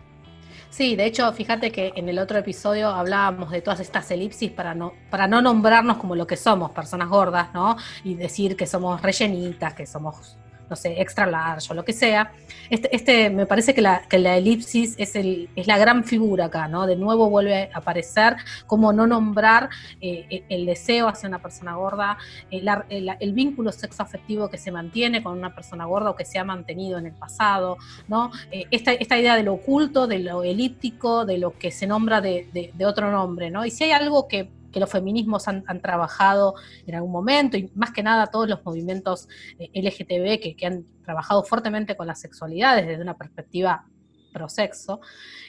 Sí, 0.70 0.94
de 0.94 1.04
hecho, 1.04 1.30
fíjate 1.32 1.72
que 1.72 1.92
en 1.96 2.08
el 2.08 2.18
otro 2.20 2.38
episodio 2.38 2.88
hablábamos 2.88 3.50
de 3.50 3.60
todas 3.60 3.80
estas 3.80 4.08
elipsis 4.12 4.52
para 4.52 4.72
no, 4.72 4.94
para 5.10 5.26
no 5.26 5.42
nombrarnos 5.42 5.96
como 5.96 6.14
lo 6.14 6.28
que 6.28 6.36
somos, 6.36 6.70
personas 6.70 7.08
gordas, 7.08 7.52
¿no? 7.52 7.76
Y 8.04 8.14
decir 8.14 8.56
que 8.56 8.66
somos 8.66 9.02
rellenitas, 9.02 9.74
que 9.74 9.84
somos 9.84 10.38
no 10.70 10.76
sé, 10.76 11.00
extra 11.00 11.26
large 11.26 11.72
o 11.72 11.74
lo 11.74 11.84
que 11.84 11.92
sea. 11.92 12.32
Este, 12.70 12.94
este 12.94 13.28
me 13.28 13.44
parece 13.44 13.74
que 13.74 13.82
la, 13.82 14.02
que 14.08 14.18
la 14.18 14.36
elipsis 14.36 14.94
es, 14.98 15.16
el, 15.16 15.50
es 15.56 15.66
la 15.66 15.76
gran 15.76 16.04
figura 16.04 16.46
acá, 16.46 16.68
¿no? 16.68 16.86
De 16.86 16.94
nuevo 16.94 17.28
vuelve 17.28 17.70
a 17.74 17.78
aparecer 17.78 18.36
como 18.66 18.92
no 18.92 19.06
nombrar 19.06 19.68
eh, 20.00 20.44
el 20.48 20.64
deseo 20.66 21.08
hacia 21.08 21.28
una 21.28 21.42
persona 21.42 21.74
gorda, 21.74 22.16
el, 22.50 22.68
el, 22.88 23.32
vínculo 23.32 23.72
sexoafectivo 23.72 24.48
que 24.48 24.58
se 24.58 24.70
mantiene 24.70 25.22
con 25.22 25.36
una 25.36 25.54
persona 25.54 25.84
gorda 25.86 26.10
o 26.10 26.16
que 26.16 26.24
se 26.24 26.38
ha 26.38 26.44
mantenido 26.44 26.98
en 26.98 27.06
el 27.06 27.14
pasado, 27.14 27.76
¿no? 28.06 28.30
Eh, 28.52 28.66
esta, 28.70 28.92
esta, 28.92 29.18
idea 29.18 29.34
de 29.34 29.42
lo 29.42 29.54
oculto, 29.54 30.06
de 30.06 30.20
lo 30.20 30.44
elíptico, 30.44 31.26
de 31.26 31.38
lo 31.38 31.58
que 31.58 31.72
se 31.72 31.86
nombra 31.86 32.20
de, 32.20 32.70
de 32.72 32.86
otro 32.86 33.10
nombre, 33.10 33.50
¿no? 33.50 33.66
Y 33.66 33.70
si 33.70 33.84
hay 33.84 33.90
algo 33.90 34.28
que 34.28 34.48
que 34.70 34.80
los 34.80 34.90
feminismos 34.90 35.48
han, 35.48 35.64
trabajado 35.80 36.54
en 36.86 36.94
algún 36.94 37.12
momento, 37.12 37.56
y 37.56 37.70
más 37.74 37.92
que 37.92 38.02
nada 38.02 38.26
todos 38.26 38.48
los 38.48 38.64
movimientos 38.64 39.28
eh, 39.58 39.70
LGTB 39.74 40.56
que, 40.56 40.66
han 40.66 40.84
trabajado 41.04 41.42
fuertemente 41.42 41.96
con 41.96 42.06
la 42.06 42.14
sexualidad 42.14 42.76
desde 42.76 43.00
una 43.00 43.16
perspectiva 43.16 43.84
prosexo, 44.32 45.00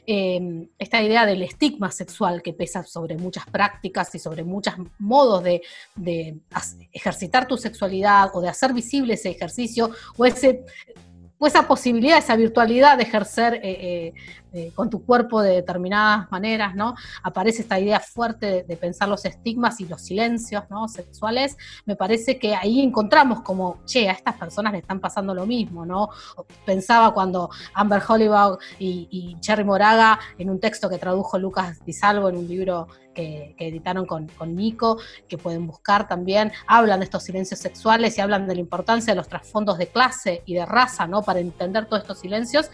eh, 0.08 0.68
esta 0.80 1.02
idea 1.04 1.26
del 1.28 1.44
estigma 1.44 1.92
sexual 1.92 2.42
que 2.42 2.54
pesa 2.54 2.84
sobre 2.84 3.16
muchas 3.16 3.46
prácticas 3.46 4.14
y 4.16 4.20
sobre 4.20 4.44
muchos 4.44 4.74
modos 4.98 5.44
de, 5.44 5.62
de, 5.96 6.40
ejercitar 6.92 7.48
tu 7.48 7.58
sexualidad 7.58 8.32
o 8.34 8.42
de 8.42 8.50
hacer 8.50 8.74
visible 8.74 9.14
ese 9.14 9.30
ejercicio 9.30 9.92
o 10.18 10.26
ese 10.26 10.66
pues 11.42 11.56
esa 11.56 11.68
posibilidad, 11.68 12.20
esa 12.20 12.36
virtualidad 12.36 12.98
de 12.98 13.04
ejercer 13.04 13.56
eh, 13.56 13.60
eh, 13.64 14.14
eh, 14.54 14.74
con 14.76 14.90
tu 14.90 15.06
cuerpo 15.06 15.42
de 15.42 15.56
determinadas 15.56 16.30
maneras, 16.30 16.76
¿no? 16.76 16.94
Aparece 17.24 17.62
esta 17.62 17.80
idea 17.80 18.02
fuerte 18.02 18.64
de, 18.68 18.78
pensar 18.78 19.08
los 19.08 19.24
estigmas 19.24 19.80
y 19.80 19.86
los 19.86 20.02
silencios, 20.02 20.64
¿no? 20.70 20.90
Sexuales. 20.90 21.56
Me 21.86 21.96
parece 21.96 22.38
que 22.38 22.54
ahí 22.54 22.82
encontramos 22.82 23.44
como, 23.44 23.80
che, 23.86 24.10
a 24.10 24.14
estas 24.14 24.36
personas 24.36 24.74
le 24.74 24.80
están 24.80 25.00
pasando 25.00 25.34
lo 25.34 25.46
mismo, 25.46 25.86
¿no? 25.86 26.10
Pensaba 26.66 27.14
cuando 27.14 27.50
Amber 27.74 28.02
Hollywood 28.06 28.60
y, 28.78 29.38
Cherry 29.40 29.64
Moraga, 29.64 30.20
en 30.38 30.50
un 30.50 30.60
texto 30.60 30.90
que 30.90 30.98
tradujo 30.98 31.40
Lucas 31.40 31.84
Di 31.86 31.94
Salvo 31.94 32.28
en 32.28 32.36
un 32.36 32.48
libro 32.48 32.88
que, 33.14 33.56
editaron 33.58 34.06
con, 34.06 34.28
Nico, 34.54 34.98
que 35.30 35.38
pueden 35.38 35.66
buscar 35.66 36.10
también, 36.10 36.52
hablan 36.68 37.00
de 37.00 37.06
estos 37.06 37.24
silencios 37.24 37.60
sexuales 37.60 38.18
y 38.18 38.22
hablan 38.22 38.48
de 38.48 38.56
la 38.56 38.62
importancia 38.62 39.14
de 39.14 39.18
los 39.18 39.30
trasfondos 39.30 39.78
de 39.78 39.88
clase 39.88 40.44
y 40.46 40.56
de 40.56 40.66
raza, 40.66 41.08
¿no? 41.08 41.22
Para 41.22 41.40
entender 41.40 41.86
todos 41.86 42.02
estos 42.02 42.20
silencios. 42.20 42.70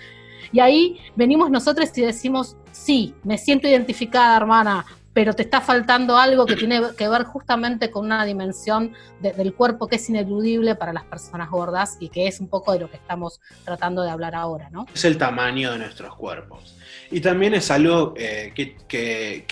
Y 0.52 0.60
ahí 0.60 1.00
venimos 1.16 1.50
nosotros 1.50 1.90
y 1.96 2.02
decimos, 2.02 2.58
sí, 2.72 3.14
me 3.24 3.38
siento 3.38 3.68
identificada, 3.68 4.38
hermana, 4.38 4.86
pero 5.14 5.34
te 5.34 5.42
está 5.42 5.62
faltando 5.62 6.18
algo 6.18 6.46
que 6.46 6.56
tiene 6.56 6.82
que 6.96 7.10
ver 7.10 7.24
justamente 7.24 7.90
con 7.90 8.06
una 8.06 8.24
dimensión 8.24 8.94
del 9.20 9.54
cuerpo 9.54 9.88
que 9.88 9.96
es 9.96 10.10
ineludible 10.10 10.76
para 10.76 10.94
las 10.94 11.06
personas 11.06 11.50
gordas 11.50 11.98
y 12.00 12.10
que 12.10 12.28
es 12.28 12.40
un 12.40 12.48
poco 12.48 12.72
de 12.74 12.80
lo 12.80 12.92
que 12.92 12.98
estamos 12.98 13.42
tratando 13.66 14.04
de 14.04 14.12
hablar 14.12 14.36
ahora, 14.36 14.70
¿no? 14.70 14.86
Es 14.94 15.06
el 15.06 15.18
tamaño 15.18 15.72
de 15.72 15.80
nuestros 15.80 16.16
cuerpos. 16.16 16.76
Y 17.10 17.20
también 17.20 17.56
es 17.56 17.72
algo 17.72 18.14
eh, 18.16 18.54
que 18.56 19.46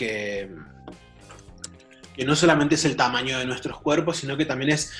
que 2.16 2.25
no 2.25 2.36
solamente 2.36 2.75
es 2.75 2.86
el 2.86 2.96
tamaño 2.96 3.38
de 3.40 3.46
nuestros 3.46 3.80
cuerpos, 3.82 4.18
sino 4.18 4.38
que 4.38 4.46
también 4.46 4.72
es, 4.72 4.92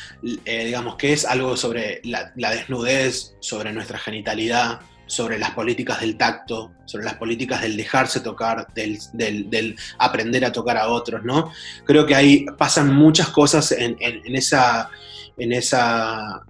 eh, 0.44 0.66
digamos, 0.66 0.96
que 0.98 1.14
es 1.14 1.26
algo 1.26 1.56
sobre 1.56 2.02
la, 2.04 2.34
desnudez, 2.36 3.36
sobre 3.40 3.72
nuestra 3.72 3.98
genitalidad, 3.98 4.82
sobre 5.08 5.38
las 5.38 5.52
políticas 5.52 6.02
del 6.02 6.18
tacto, 6.18 6.72
sobre 6.86 7.06
las 7.06 7.16
políticas 7.16 7.62
del 7.62 7.78
dejarse 7.78 8.20
tocar, 8.20 8.68
del, 8.74 9.76
aprender 10.00 10.46
a 10.46 10.52
tocar 10.52 10.78
a 10.78 10.90
otros, 10.90 11.24
¿no? 11.24 11.52
Creo 11.86 12.06
que 12.06 12.16
ahí 12.16 12.46
pasan 12.58 12.94
muchas 12.94 13.30
cosas 13.30 13.72
en, 13.72 13.98
esa, 14.36 14.90
en 15.38 15.54
esa 15.54 16.44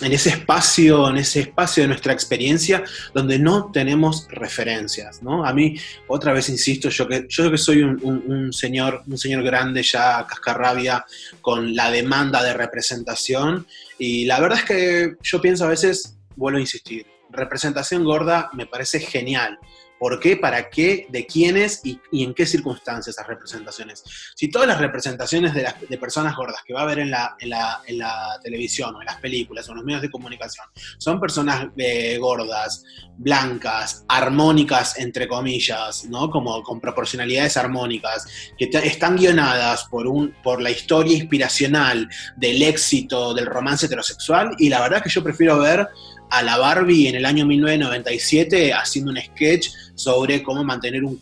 en 0.00 0.12
ese 0.12 0.30
espacio, 0.30 1.08
en 1.10 1.18
ese 1.18 1.40
espacio 1.40 1.82
de 1.82 1.88
nuestra 1.88 2.12
experiencia 2.12 2.82
donde 3.14 3.38
no 3.38 3.70
tenemos 3.72 4.26
referencias, 4.30 5.22
¿no? 5.22 5.44
A 5.44 5.52
mí, 5.52 5.76
otra 6.08 6.32
vez 6.32 6.48
insisto, 6.48 6.88
yo 6.88 7.06
que, 7.06 7.26
yo 7.28 7.50
que 7.50 7.58
soy 7.58 7.82
un, 7.82 8.52
señor, 8.52 9.02
un 9.06 9.18
señor 9.18 9.42
grande 9.42 9.82
ya 9.82 10.26
cascarrabia 10.26 11.04
con 11.40 11.74
la 11.76 11.90
demanda 11.90 12.42
de 12.42 12.54
representación 12.54 13.66
y 13.98 14.24
la 14.24 14.40
verdad 14.40 14.58
es 14.58 14.64
que 14.64 15.14
yo 15.22 15.40
pienso 15.40 15.64
a 15.66 15.68
veces, 15.68 16.16
vuelvo 16.36 16.58
a 16.58 16.60
insistir, 16.60 17.06
representación 17.30 18.04
gorda 18.04 18.50
me 18.52 18.66
parece 18.66 19.00
genial, 19.00 19.58
¿Por 20.02 20.18
qué? 20.18 20.36
¿Para 20.36 20.68
qué? 20.68 21.06
¿De 21.10 21.28
quiénes? 21.28 21.80
Y, 21.84 22.00
en 22.10 22.34
qué 22.34 22.44
circunstancias 22.44 23.14
esas 23.14 23.24
representaciones? 23.24 24.02
Si 24.34 24.50
todas 24.50 24.66
las 24.66 24.80
representaciones 24.80 25.54
de, 25.54 25.62
las, 25.62 25.76
de 25.88 25.96
personas 25.96 26.34
gordas 26.34 26.60
que 26.66 26.74
va 26.74 26.80
a 26.80 26.82
haber 26.82 26.98
en 26.98 27.12
la, 27.12 27.36
en, 27.38 27.50
la, 27.50 28.40
televisión 28.42 28.96
o 28.96 29.00
en 29.00 29.06
las 29.06 29.18
películas 29.20 29.68
o 29.68 29.70
en 29.70 29.76
los 29.76 29.84
medios 29.84 30.02
de 30.02 30.10
comunicación 30.10 30.66
son 30.98 31.20
personas 31.20 31.68
eh, 31.76 32.18
gordas, 32.18 32.82
blancas, 33.16 34.04
armónicas, 34.08 34.98
entre 34.98 35.28
comillas, 35.28 36.04
¿no? 36.06 36.28
Como 36.30 36.64
con 36.64 36.80
proporcionalidades 36.80 37.56
armónicas, 37.56 38.26
que 38.58 38.70
están 38.82 39.14
guionadas 39.14 39.84
por, 39.84 40.08
un, 40.08 40.34
por 40.42 40.60
la 40.60 40.72
historia 40.72 41.16
inspiracional 41.16 42.08
del 42.36 42.60
éxito 42.62 43.34
del 43.34 43.46
romance 43.46 43.86
heterosexual, 43.86 44.56
y 44.58 44.68
la 44.68 44.80
verdad 44.80 45.00
que 45.00 45.10
yo 45.10 45.22
prefiero 45.22 45.60
ver 45.60 45.86
a 46.32 46.42
la 46.42 46.56
Barbie 46.56 47.08
en 47.08 47.16
el 47.16 47.26
año 47.26 47.44
1997 47.44 48.72
haciendo 48.72 49.10
un 49.10 49.18
sketch 49.18 49.68
sobre 49.94 50.42
cómo 50.42 50.64
mantener 50.64 51.04
un, 51.04 51.16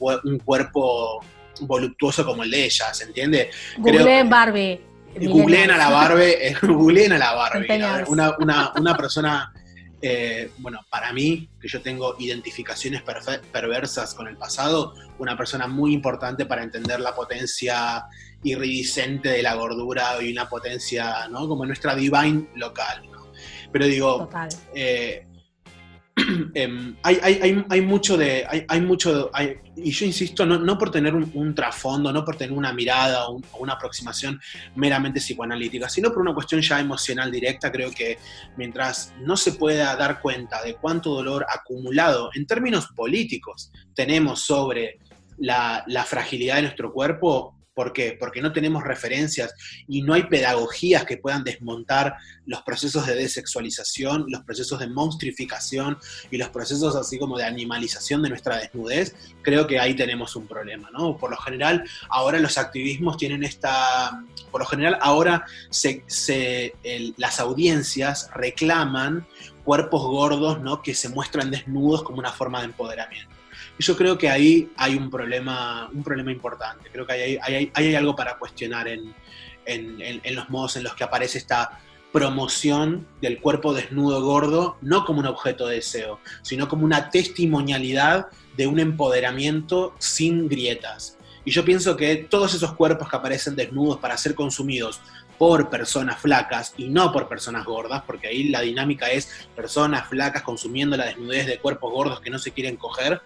cuerpo 0.45 1.21
voluptuoso 1.63 2.25
como 2.25 2.45
el 2.45 2.51
de 2.53 2.67
ella, 2.67 2.95
¿se 2.95 3.05
entiende? 3.05 3.51
Googleen 3.79 4.31
Barbie. 4.31 4.81
Googleen 5.21 5.73
a 5.73 5.77
la 5.77 5.91
Barbie, 5.91 6.37
eh, 6.41 6.55
googleen 6.63 7.13
a 7.13 7.19
la 7.19 7.35
Barbie. 7.35 7.67
Una, 8.07 8.97
persona, 8.97 9.53
eh, 10.01 10.53
bueno, 10.59 10.79
para 10.89 11.13
mí, 11.13 11.49
que 11.61 11.67
yo 11.67 11.83
tengo 11.83 12.15
identificaciones 12.21 13.03
perversas 13.03 14.15
con 14.15 14.29
el 14.29 14.37
pasado, 14.37 14.95
una 15.19 15.37
persona 15.37 15.67
muy 15.67 15.93
importante 15.93 16.47
para 16.47 16.63
entender 16.63 17.01
la 17.01 17.17
potencia 17.17 18.05
iridiscente 18.45 19.31
de 19.31 19.43
la 19.43 19.55
gordura 19.55 20.23
y 20.23 20.31
una 20.31 20.49
potencia, 20.49 21.27
¿no? 21.29 21.49
Como 21.49 21.67
nuestra 21.67 21.97
divine 21.97 22.47
local. 22.55 23.10
Pero 23.73 23.87
digo, 23.87 24.29
eh, 24.75 25.27
em, 26.55 26.97
hay, 27.03 27.81
mucho 27.83 28.17
de, 28.17 28.47
hay, 28.69 28.81
mucho, 28.81 29.31
y 29.77 29.91
yo 29.91 30.07
insisto, 30.07 30.45
no, 30.45 30.79
por 30.79 30.91
tener 30.91 31.15
un, 31.15 31.55
trasfondo, 31.55 32.13
no 32.13 32.25
por 32.25 32.37
tener 32.37 32.57
una 32.57 32.73
mirada 32.73 33.29
o, 33.29 33.41
una 33.59 33.75
aproximación 33.75 34.41
meramente 34.75 35.21
psicoanalítica, 35.21 35.89
sino 35.89 36.11
por 36.11 36.23
una 36.23 36.35
cuestión 36.35 36.61
ya 36.61 36.81
emocional 36.81 37.31
directa, 37.31 37.71
creo 37.71 37.91
que 37.91 38.19
mientras 38.57 39.15
no 39.21 39.37
se 39.37 39.53
pueda 39.53 39.95
dar 39.97 40.21
cuenta 40.21 40.63
de 40.63 40.75
cuánto 40.75 41.15
dolor 41.15 41.47
acumulado 41.49 42.31
en 42.35 42.47
términos 42.47 42.89
políticos 42.95 43.71
tenemos 43.95 44.41
sobre 44.41 44.99
la, 45.39 45.85
la 45.87 46.05
fragilidad 46.05 46.57
de 46.57 46.63
nuestro 46.63 46.93
cuerpo, 46.93 47.60
¿Por 47.81 47.95
qué? 47.95 48.15
Porque 48.21 48.43
no 48.43 48.53
tenemos 48.53 48.85
referencias 48.85 49.55
y 49.89 50.03
no 50.03 50.13
hay 50.13 50.25
pedagogías 50.25 51.07
que 51.07 51.17
puedan 51.17 51.45
desmontar 51.45 52.15
los 52.45 52.61
procesos 52.61 53.07
de 53.07 53.15
desexualización, 53.15 54.27
los 54.29 54.43
procesos 54.43 54.81
de 54.81 54.87
monstrificación 54.87 55.97
y 56.31 56.37
los 56.37 56.51
procesos 56.51 56.95
así 56.95 57.19
como 57.19 57.39
de 57.39 57.45
animalización 57.45 58.21
de 58.21 58.29
nuestra 58.29 58.59
desnudez. 58.59 59.17
Creo 59.41 59.67
que 59.67 59.81
ahí 59.81 59.97
tenemos 59.97 60.37
un 60.37 60.47
problema, 60.47 60.91
¿no? 60.91 61.17
Por 61.17 61.31
lo 61.31 61.39
general, 61.39 61.83
ahora 62.11 62.39
los 62.39 62.59
activismos 62.59 63.17
tienen 63.17 63.45
esta... 63.45 64.25
Por 64.51 64.61
lo 64.61 64.67
general, 64.67 64.99
ahora 65.01 65.47
las 67.17 67.41
audiencias 67.41 68.29
reclaman 68.35 69.27
cuerpos 69.65 70.03
gordos, 70.03 70.61
¿no? 70.61 70.83
Que 70.83 70.93
se 70.95 71.09
muestran 71.09 71.51
desnudos 71.51 72.03
como 72.03 72.19
una 72.19 72.31
forma 72.31 72.59
de 72.59 72.67
empoderamiento. 72.67 73.40
Y 73.81 73.83
yo 73.83 73.97
creo 73.97 74.19
que 74.19 74.29
ahí 74.29 74.71
hay 74.77 74.95
un 74.95 75.09
problema, 75.09 75.89
un 75.91 76.03
problema 76.03 76.31
importante. 76.31 76.91
Creo 76.93 77.07
que 77.07 77.15
hay, 77.15 77.39
hay, 77.41 77.73
hay 77.73 77.95
algo 77.95 78.15
para 78.15 78.37
cuestionar 78.37 78.87
en, 78.89 79.15
en, 79.65 80.21
en, 80.23 80.35
los 80.37 80.51
modos 80.51 80.77
en 80.77 80.83
los 80.83 80.95
que 80.95 81.03
aparece 81.03 81.39
esta 81.39 81.81
promoción 82.13 83.07
del 83.23 83.41
cuerpo 83.41 83.73
desnudo 83.73 84.23
gordo, 84.23 84.77
no 84.83 85.07
como 85.07 85.21
un 85.21 85.27
objeto 85.27 85.67
de 85.67 85.77
deseo, 85.77 86.21
sino 86.43 86.69
como 86.69 86.85
una 86.85 87.09
testimonialidad 87.09 88.27
de 88.55 88.67
un 88.67 88.81
empoderamiento 88.81 89.95
sin 89.99 90.47
grietas. 90.47 91.17
Y 91.47 91.51
yo 91.51 91.65
pienso 91.65 91.97
que 91.97 92.17
todos 92.17 92.53
esos 92.53 92.75
cuerpos 92.75 93.09
que 93.09 93.17
aparecen 93.17 93.57
desnudos 93.57 93.97
para 93.97 94.19
ser 94.19 94.35
consumidos 94.35 95.01
por 95.39 95.71
personas 95.71 96.21
flacas 96.21 96.75
y 96.77 96.91
no 96.91 97.13
por 97.13 97.29
personas 97.29 97.65
gordas, 97.65 98.03
porque 98.07 98.27
ahí 98.27 98.51
la 98.51 98.61
dinámica 98.61 99.11
es 99.11 99.49
personas 99.57 100.07
flacas 100.07 100.43
consumiendo 100.43 100.99
la 100.99 101.07
desnudez 101.07 101.47
de 101.47 101.59
cuerpos 101.59 101.91
gordos 101.91 102.21
que 102.21 102.29
no 102.29 102.39
se 102.39 102.51
quieren 102.51 102.77
coger, 102.77 103.23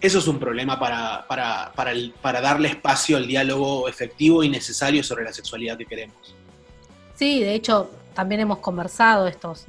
eso 0.00 0.18
es 0.18 0.28
un 0.28 0.38
problema 0.38 0.78
para, 0.78 1.26
para, 1.26 1.72
para, 2.20 2.40
darle 2.40 2.68
espacio 2.68 3.16
al 3.16 3.26
diálogo 3.26 3.88
efectivo 3.88 4.44
y 4.44 4.48
necesario 4.48 5.02
sobre 5.02 5.24
la 5.24 5.32
sexualidad 5.32 5.78
que 5.78 5.86
queremos. 5.86 6.34
Sí, 7.14 7.40
de 7.40 7.54
hecho, 7.54 7.90
también 8.14 8.42
hemos 8.42 8.58
conversado 8.58 9.26
estos 9.26 9.66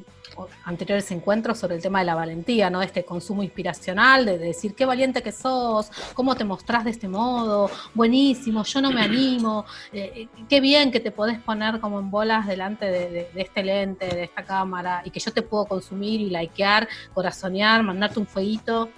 anteriores 0.65 1.09
encuentros 1.11 1.57
sobre 1.57 1.75
el 1.75 1.81
tema 1.81 1.99
de 1.99 2.05
la 2.05 2.13
valentía, 2.13 2.69
¿no? 2.69 2.81
Este 2.81 3.03
consumo 3.03 3.41
inspiracional, 3.41 4.25
de 4.25 4.37
decir 4.37 4.75
qué 4.75 4.85
valiente 4.85 5.23
que 5.23 5.31
sos, 5.31 5.89
cómo 6.13 6.35
te 6.35 6.43
mostrás 6.43 6.83
de 6.83 6.91
este 6.91 7.07
modo, 7.07 7.71
buenísimo, 7.95 8.63
yo 8.63 8.81
no 8.81 8.91
me 8.91 9.01
animo, 9.01 9.65
eh, 9.91 10.11
eh, 10.15 10.27
qué 10.47 10.61
bien 10.61 10.91
que 10.91 10.99
te 10.99 11.11
podés 11.11 11.39
poner 11.39 11.79
como 11.79 11.99
en 11.99 12.11
bolas 12.11 12.45
delante 12.45 12.85
de, 12.85 13.29
este 13.35 13.63
lente, 13.63 14.07
de 14.07 14.23
esta 14.25 14.43
cámara, 14.43 15.01
y 15.05 15.09
que 15.09 15.19
yo 15.19 15.31
te 15.31 15.41
puedo 15.41 15.65
consumir 15.65 16.21
y 16.21 16.29
likear, 16.29 16.87
corazonear, 17.13 17.81
mandarte 17.81 18.19
un 18.19 18.27
fueguito 18.27 18.89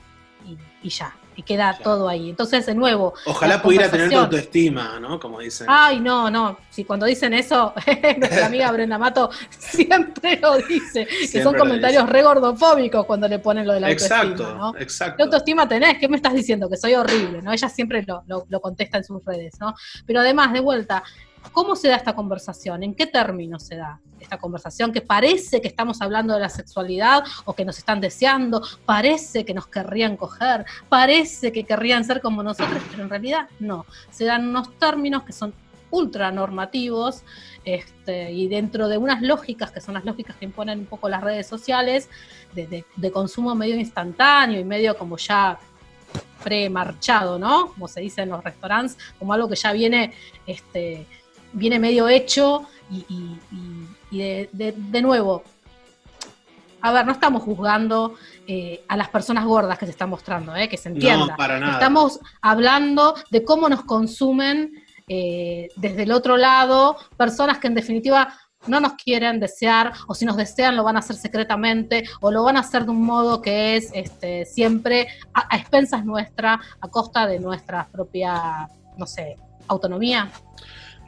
y 0.82 0.90
ya 0.90 1.14
y 1.40 1.44
queda 1.44 1.78
todo 1.82 2.10
ahí. 2.10 2.30
Entonces, 2.30 2.66
de 2.66 2.76
nuevo. 2.76 3.14
Ojalá 3.26 3.62
pudiera 3.62 3.90
tener 3.90 4.10
tu 4.10 4.18
autoestima, 4.18 5.00
¿no? 5.00 5.18
Como 5.22 5.40
dicen. 5.40 5.68
Ay, 5.70 6.02
no, 6.02 6.30
no. 6.30 6.58
Si 6.70 6.84
cuando 6.84 7.06
dicen 7.06 7.34
eso, 7.34 7.74
nuestra 8.18 8.48
amiga 8.48 8.70
Brenda 8.74 8.98
Mato 8.98 9.30
siempre 9.58 10.38
lo 10.42 10.58
dice, 10.58 11.08
que 11.32 11.42
son 11.42 11.56
comentarios 11.56 12.10
re 12.10 12.24
gordofóbicos 12.24 13.06
cuando 13.06 13.30
le 13.30 13.40
ponen 13.40 13.66
lo 13.66 13.72
de 13.72 13.80
la 13.80 13.88
autoestima. 13.88 14.22
Exacto, 14.22 14.56
¿no? 14.56 14.76
exacto. 14.78 15.16
¿Qué 15.16 15.24
autoestima 15.24 15.66
tenés? 15.66 15.98
¿Qué 15.98 16.10
me 16.10 16.18
estás 16.18 16.34
diciendo? 16.34 16.70
Que 16.70 16.76
soy 16.76 16.96
horrible, 16.96 17.42
¿no? 17.42 17.54
Ella 17.54 17.70
siempre 17.70 18.04
lo, 18.06 18.26
lo 18.28 18.60
contesta 18.60 18.98
en 18.98 19.06
sus 19.06 19.24
redes, 19.24 19.54
¿no? 19.62 19.74
Pero 20.06 20.20
además, 20.20 20.52
de 20.52 20.60
vuelta, 20.60 21.04
¿Cómo 21.52 21.76
se 21.76 21.88
da 21.88 21.96
esta 21.96 22.14
conversación? 22.14 22.84
¿En 22.84 22.94
qué 22.94 23.08
términos 23.08 23.64
se 23.64 23.76
da 23.76 24.00
esta 24.20 24.38
conversación? 24.38 24.92
Que 24.92 25.02
parece 25.02 25.62
que 25.62 25.68
estamos 25.68 26.02
hablando 26.02 26.34
de 26.34 26.40
la 26.40 26.50
sexualidad 26.50 27.24
o 27.46 27.54
que 27.54 27.66
nos 27.66 27.78
están 27.78 28.02
deseando, 28.02 28.62
parece 28.86 29.46
que 29.46 29.54
nos 29.54 29.68
querrían 29.68 30.18
coger, 30.18 30.66
parece 30.88 31.52
que 31.52 31.64
querrían 31.64 32.04
ser 32.04 32.22
como 32.22 32.44
nosotros, 32.44 32.82
pero 32.92 33.04
en 33.04 33.10
realidad 33.10 33.48
no. 33.60 33.86
Se 34.12 34.26
dan 34.26 34.48
unos 34.48 34.78
términos 34.78 35.24
que 35.24 35.34
son 35.34 35.54
ultra 35.92 36.32
normativos 36.32 37.24
este, 37.66 38.32
y 38.32 38.48
dentro 38.48 38.88
de 38.88 38.98
unas 38.98 39.22
lógicas 39.22 39.72
que 39.72 39.82
son 39.82 39.96
las 39.96 40.06
lógicas 40.06 40.36
que 40.36 40.46
imponen 40.46 40.80
un 40.80 40.86
poco 40.86 41.10
las 41.10 41.22
redes 41.22 41.48
sociales, 41.48 42.10
de, 42.54 42.86
de 42.96 43.12
consumo 43.12 43.56
medio 43.56 43.76
instantáneo 43.76 44.60
y 44.60 44.64
medio 44.64 44.98
como 44.98 45.18
ya 45.18 45.58
premarchado, 46.44 47.38
¿no? 47.38 47.74
Como 47.74 47.88
se 47.88 48.02
dice 48.02 48.22
en 48.22 48.30
los 48.30 48.44
restaurantes, 48.44 48.98
como 49.18 49.34
algo 49.34 49.50
que 49.50 49.56
ya 49.56 49.74
viene 49.74 50.14
este, 50.48 51.06
viene 51.54 51.80
medio 51.80 52.08
hecho 52.08 52.68
y, 52.92 53.38
de, 54.12 55.02
nuevo, 55.02 55.44
a 56.82 56.92
ver, 56.92 57.06
no 57.06 57.12
estamos 57.12 57.44
juzgando 57.44 58.16
eh, 58.48 58.84
a 58.88 58.98
las 58.98 59.10
personas 59.10 59.46
gordas 59.46 59.78
que 59.78 59.86
se 59.86 59.92
están 59.92 60.10
mostrando, 60.10 60.56
eh, 60.56 60.68
que 60.68 60.78
se 60.78 60.90
entienda. 60.90 61.28
No, 61.28 61.38
para 61.38 61.60
nada. 61.60 61.74
Estamos 61.74 62.20
hablando 62.42 63.16
de 63.30 63.44
cómo 63.44 63.70
nos 63.70 63.84
consumen 63.84 64.72
eh, 65.08 65.70
desde 65.76 66.04
el 66.04 66.12
otro 66.12 66.38
lado 66.38 66.98
personas 67.18 67.58
que 67.58 67.68
en 67.68 67.76
definitiva 67.76 68.34
no 68.68 68.80
nos 68.80 68.94
quieren 68.94 69.40
desear, 69.40 69.94
o 70.08 70.14
si 70.14 70.26
nos 70.26 70.36
desean 70.36 70.76
lo 70.76 70.84
van 70.84 70.98
a 70.98 71.00
hacer 71.00 71.16
secretamente, 71.16 72.04
o 72.20 72.30
lo 72.30 72.44
van 72.44 72.58
a 72.58 72.60
hacer 72.60 72.84
de 72.84 72.92
un 72.92 73.04
modo 73.04 73.42
que 73.42 73.78
es 73.78 73.90
este, 73.94 74.46
siempre 74.46 75.08
a, 75.34 75.48
a 75.56 75.58
expensas 75.58 76.04
nuestra, 76.04 76.60
a 76.82 76.88
costa 76.90 77.26
de 77.26 77.40
nuestra 77.40 77.88
propia, 77.88 78.68
no 78.98 79.08
sé, 79.08 79.38
autonomía. 79.70 80.30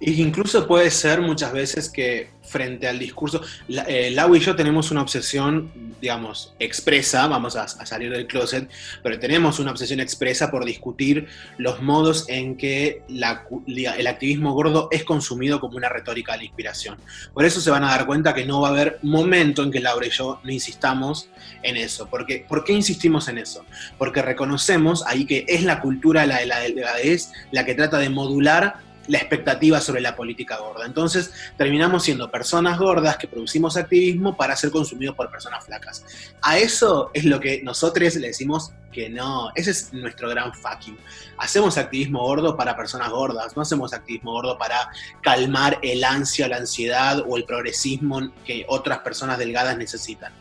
Incluso 0.03 0.67
puede 0.67 0.89
ser 0.89 1.21
muchas 1.21 1.53
veces 1.53 1.87
que 1.87 2.31
frente 2.41 2.87
al 2.87 2.97
discurso, 2.97 3.41
eh, 3.69 4.09
Lau 4.11 4.35
y 4.35 4.39
yo 4.39 4.55
tenemos 4.55 4.89
una 4.89 5.03
obsesión, 5.03 5.71
digamos, 6.01 6.55
expresa, 6.57 7.27
vamos 7.27 7.55
a, 7.55 7.67
salir 7.67 8.11
del 8.11 8.25
closet, 8.25 8.67
pero 9.03 9.19
tenemos 9.19 9.59
una 9.59 9.69
obsesión 9.69 9.99
expresa 9.99 10.49
por 10.49 10.65
discutir 10.65 11.27
los 11.59 11.83
modos 11.83 12.25
en 12.29 12.57
que 12.57 13.03
el 13.07 14.07
activismo 14.07 14.53
gordo 14.53 14.89
es 14.91 15.03
consumido 15.03 15.59
como 15.59 15.77
una 15.77 15.87
retórica 15.87 16.31
de 16.31 16.39
la 16.39 16.43
inspiración. 16.45 16.97
Por 17.35 17.45
eso 17.45 17.61
se 17.61 17.69
van 17.69 17.83
a 17.83 17.89
dar 17.89 18.07
cuenta 18.07 18.33
que 18.33 18.43
no 18.43 18.59
va 18.61 18.69
a 18.69 18.71
haber 18.71 18.97
momento 19.03 19.61
en 19.61 19.71
que 19.71 19.79
Laura 19.79 20.07
y 20.07 20.09
yo 20.09 20.41
no 20.43 20.51
insistamos 20.51 21.29
en 21.61 21.77
eso. 21.77 22.07
Porque, 22.09 22.43
¿Por 22.49 22.63
qué 22.63 22.73
insistimos 22.73 23.27
en 23.27 23.37
eso? 23.37 23.65
Porque 23.99 24.23
reconocemos 24.23 25.05
ahí 25.05 25.25
que 25.25 25.45
es 25.47 25.63
la 25.63 25.79
cultura 25.79 26.25
la 26.25 26.39
de 26.39 26.47
la 26.47 26.59
delgadez 26.59 27.31
la 27.51 27.65
que 27.65 27.75
trata 27.75 27.99
de 27.99 28.09
modular 28.09 28.90
la 29.07 29.17
expectativa 29.17 29.81
sobre 29.81 30.01
la 30.01 30.15
política 30.15 30.57
gorda. 30.57 30.85
Entonces 30.85 31.31
terminamos 31.57 32.03
siendo 32.03 32.29
personas 32.29 32.77
gordas 32.77 33.17
que 33.17 33.27
producimos 33.27 33.77
activismo 33.77 34.35
para 34.37 34.55
ser 34.55 34.71
consumidos 34.71 35.15
por 35.15 35.29
personas 35.31 35.65
flacas. 35.65 36.05
A 36.41 36.57
eso 36.57 37.11
es 37.13 37.25
lo 37.25 37.39
que 37.39 37.61
nosotros 37.63 38.15
le 38.15 38.27
decimos 38.27 38.73
que 38.91 39.09
no. 39.09 39.51
Ese 39.55 39.71
es 39.71 39.93
nuestro 39.93 40.29
gran 40.29 40.53
fucking. 40.53 40.97
Hacemos 41.37 41.77
activismo 41.77 42.19
gordo 42.19 42.55
para 42.55 42.75
personas 42.75 43.09
gordas, 43.09 43.55
no 43.55 43.61
hacemos 43.61 43.93
activismo 43.93 44.33
gordo 44.33 44.57
para 44.57 44.89
calmar 45.21 45.79
el 45.81 46.03
ansia, 46.03 46.47
la 46.47 46.57
ansiedad 46.57 47.23
o 47.27 47.37
el 47.37 47.45
progresismo 47.45 48.31
que 48.45 48.65
otras 48.67 48.99
personas 48.99 49.37
delgadas 49.39 49.77
necesitan. 49.77 50.33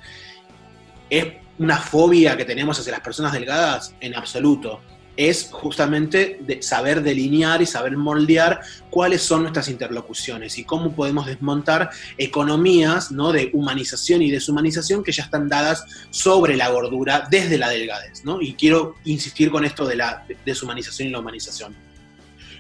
¿Es 1.09 1.27
una 1.59 1.79
fobia 1.79 2.37
que 2.37 2.45
tenemos 2.45 2.79
hacia 2.79 2.93
las 2.93 3.01
personas 3.01 3.33
delgadas? 3.33 3.95
En 4.01 4.15
absoluto 4.15 4.81
es 5.17 5.49
justamente 5.51 6.41
saber 6.61 7.03
delinear 7.03 7.61
y 7.61 7.67
saber 7.67 7.97
moldear 7.97 8.61
cuáles 8.89 9.23
son 9.23 9.43
nuestras 9.43 9.69
interlocuciones 9.69 10.59
y 10.59 10.65
cómo 10.65 10.93
podemos 10.95 11.27
desmontar 11.27 11.91
economías 12.17 13.11
¿no? 13.11 13.33
de 13.33 13.51
humanización 13.53 14.23
y 14.23 14.31
deshumanización 14.31 15.03
que 15.03 15.13
ya 15.13 15.25
están 15.25 15.49
dadas 15.49 15.85
sobre 16.11 16.57
la 16.57 16.71
gordura 16.71 17.27
desde 17.31 17.59
la 17.59 17.69
delgadez. 17.69 18.25
¿no? 18.25 18.41
Y 18.41 18.55
quiero 18.55 18.95
insistir 19.05 19.51
con 19.51 19.65
esto 19.65 19.87
de 19.87 19.97
la 19.97 20.25
deshumanización 20.45 21.09
y 21.09 21.11
la 21.11 21.19
humanización. 21.19 21.75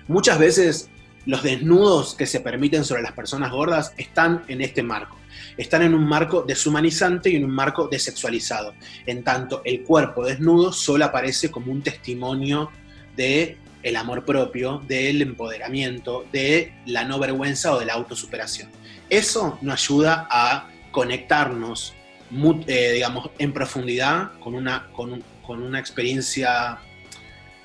Muchas 0.08 0.38
veces 0.38 0.90
los 1.26 1.42
desnudos 1.42 2.14
que 2.14 2.26
se 2.26 2.40
permiten 2.40 2.84
sobre 2.84 3.02
las 3.02 3.12
personas 3.12 3.52
gordas 3.52 3.92
están 3.96 4.42
en 4.48 4.60
este 4.60 4.82
marco 4.82 5.20
están 5.56 5.82
en 5.82 5.94
un 5.94 6.06
marco 6.06 6.42
deshumanizante 6.42 7.30
y 7.30 7.36
en 7.36 7.44
un 7.44 7.50
marco 7.50 7.88
desexualizado. 7.88 8.74
En 9.06 9.22
tanto, 9.24 9.62
el 9.64 9.82
cuerpo 9.82 10.24
desnudo 10.24 10.72
solo 10.72 11.04
aparece 11.04 11.50
como 11.50 11.72
un 11.72 11.82
testimonio 11.82 12.70
de 13.16 13.56
el 13.82 13.96
amor 13.96 14.24
propio, 14.24 14.82
del 14.86 15.22
empoderamiento, 15.22 16.26
de 16.32 16.74
la 16.86 17.04
no 17.04 17.18
vergüenza 17.18 17.72
o 17.72 17.78
de 17.78 17.86
la 17.86 17.94
autosuperación. 17.94 18.68
Eso 19.08 19.58
nos 19.62 19.82
ayuda 19.82 20.28
a 20.30 20.68
conectarnos, 20.90 21.94
eh, 22.66 22.92
digamos, 22.92 23.30
en 23.38 23.52
profundidad 23.52 24.38
con 24.40 24.54
una, 24.54 24.88
con 24.92 25.22
una 25.62 25.78
experiencia 25.78 26.78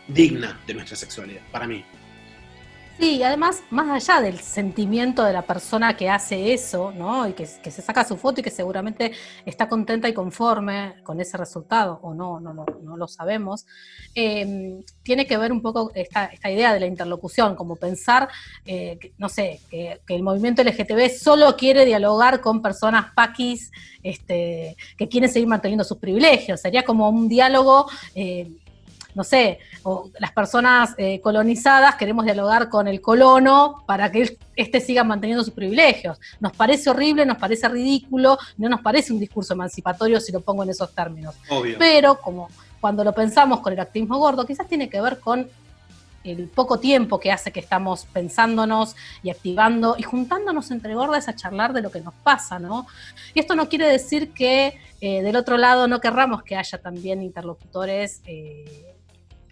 digna 0.08 0.60
de 0.66 0.74
nuestra 0.74 0.96
sexualidad, 0.96 1.42
para 1.52 1.68
mí. 1.68 1.84
Sí, 2.98 3.18
y 3.18 3.24
además, 3.24 3.62
más 3.72 3.90
allá 4.08 4.22
del 4.22 4.40
sentimiento 4.40 5.26
de 5.26 5.34
la 5.34 5.42
persona 5.42 5.98
que 5.98 6.10
hace 6.10 6.54
eso, 6.54 6.94
¿no? 6.96 7.28
Y 7.28 7.34
que, 7.34 7.46
se 7.46 7.82
saca 7.82 8.06
su 8.06 8.16
foto 8.16 8.40
y 8.40 8.44
que 8.44 8.50
seguramente 8.50 9.12
está 9.46 9.68
contenta 9.68 10.08
y 10.08 10.14
conforme 10.14 10.96
con 11.04 11.20
ese 11.20 11.36
resultado, 11.36 12.00
o 12.04 12.14
no, 12.14 12.40
no, 12.40 12.54
no, 12.54 12.98
lo 12.98 13.08
sabemos, 13.10 13.66
em, 14.14 14.82
tiene 15.04 15.28
que 15.28 15.38
ver 15.38 15.52
un 15.52 15.62
poco 15.62 15.92
esta, 15.94 16.26
esta, 16.28 16.50
idea 16.50 16.74
de 16.74 16.80
la 16.80 16.86
interlocución, 16.86 17.56
como 17.56 17.76
pensar, 17.76 18.30
eh, 18.66 18.98
no 19.18 19.28
sé, 19.28 19.60
que, 19.70 20.00
el 20.08 20.24
movimiento 20.24 20.64
LGTB 20.64 21.10
solo 21.10 21.58
quiere 21.58 21.84
dialogar 21.84 22.40
con 22.40 22.62
personas 22.62 23.12
paquis 23.14 23.72
este, 24.04 24.78
que 24.98 25.10
quieren 25.10 25.30
seguir 25.30 25.50
manteniendo 25.50 25.84
sus 25.84 25.98
privilegios. 25.98 26.62
Sería 26.62 26.84
como 26.86 27.10
un 27.10 27.28
diálogo. 27.28 27.88
Eh, 28.16 28.50
no 29.16 29.24
sé, 29.24 29.60
o 29.84 30.10
las 30.20 30.32
personas 30.32 30.94
eh, 30.98 31.20
colonizadas 31.22 31.96
queremos 31.96 32.26
dialogar 32.26 32.70
con 32.70 32.88
el 32.88 33.02
colono 33.02 33.84
para 33.88 34.12
que 34.12 34.38
éste 34.56 34.82
siga 34.82 35.04
manteniendo 35.04 35.44
sus 35.44 35.54
privilegios. 35.54 36.20
Nos 36.40 36.56
parece 36.56 36.90
horrible, 36.90 37.26
nos 37.26 37.38
parece 37.38 37.68
ridículo, 37.70 38.38
no 38.58 38.70
nos 38.70 38.82
parece 38.82 39.14
un 39.14 39.20
discurso 39.20 39.54
emancipatorio 39.54 40.20
si 40.20 40.32
lo 40.32 40.42
pongo 40.42 40.64
en 40.64 40.70
esos 40.70 40.94
términos. 40.94 41.36
Obvio. 41.50 41.78
Pero 41.80 42.22
como 42.22 42.50
cuando 42.82 43.04
lo 43.04 43.14
pensamos 43.14 43.62
con 43.62 43.74
el 43.74 43.80
activismo 43.80 44.18
gordo, 44.18 44.46
quizás 44.46 44.68
tiene 44.68 44.90
que 44.90 45.02
ver 45.02 45.20
con 45.20 45.50
el 46.26 46.48
poco 46.48 46.80
tiempo 46.80 47.20
que 47.20 47.32
hace 47.32 47.52
que 47.52 47.60
estamos 47.60 48.06
pensándonos 48.12 48.96
y 49.24 49.30
activando 49.30 49.96
y 49.98 50.04
juntándonos 50.04 50.72
entre 50.72 50.96
gordas 50.96 51.28
a 51.28 51.36
charlar 51.36 51.72
de 51.72 51.82
lo 51.82 51.92
que 51.92 52.02
nos 52.02 52.14
pasa, 52.16 52.60
¿no? 52.60 52.88
Y 53.34 53.40
esto 53.40 53.56
no 53.56 53.70
quiere 53.70 53.88
decir 53.88 54.32
que 54.32 54.80
eh, 55.02 55.22
del 55.22 55.36
otro 55.36 55.58
lado 55.58 55.88
no 55.88 56.02
querramos 56.02 56.44
que 56.44 56.56
haya 56.56 56.80
también 56.80 57.22
interlocutores 57.22 58.22
eh, 58.26 58.95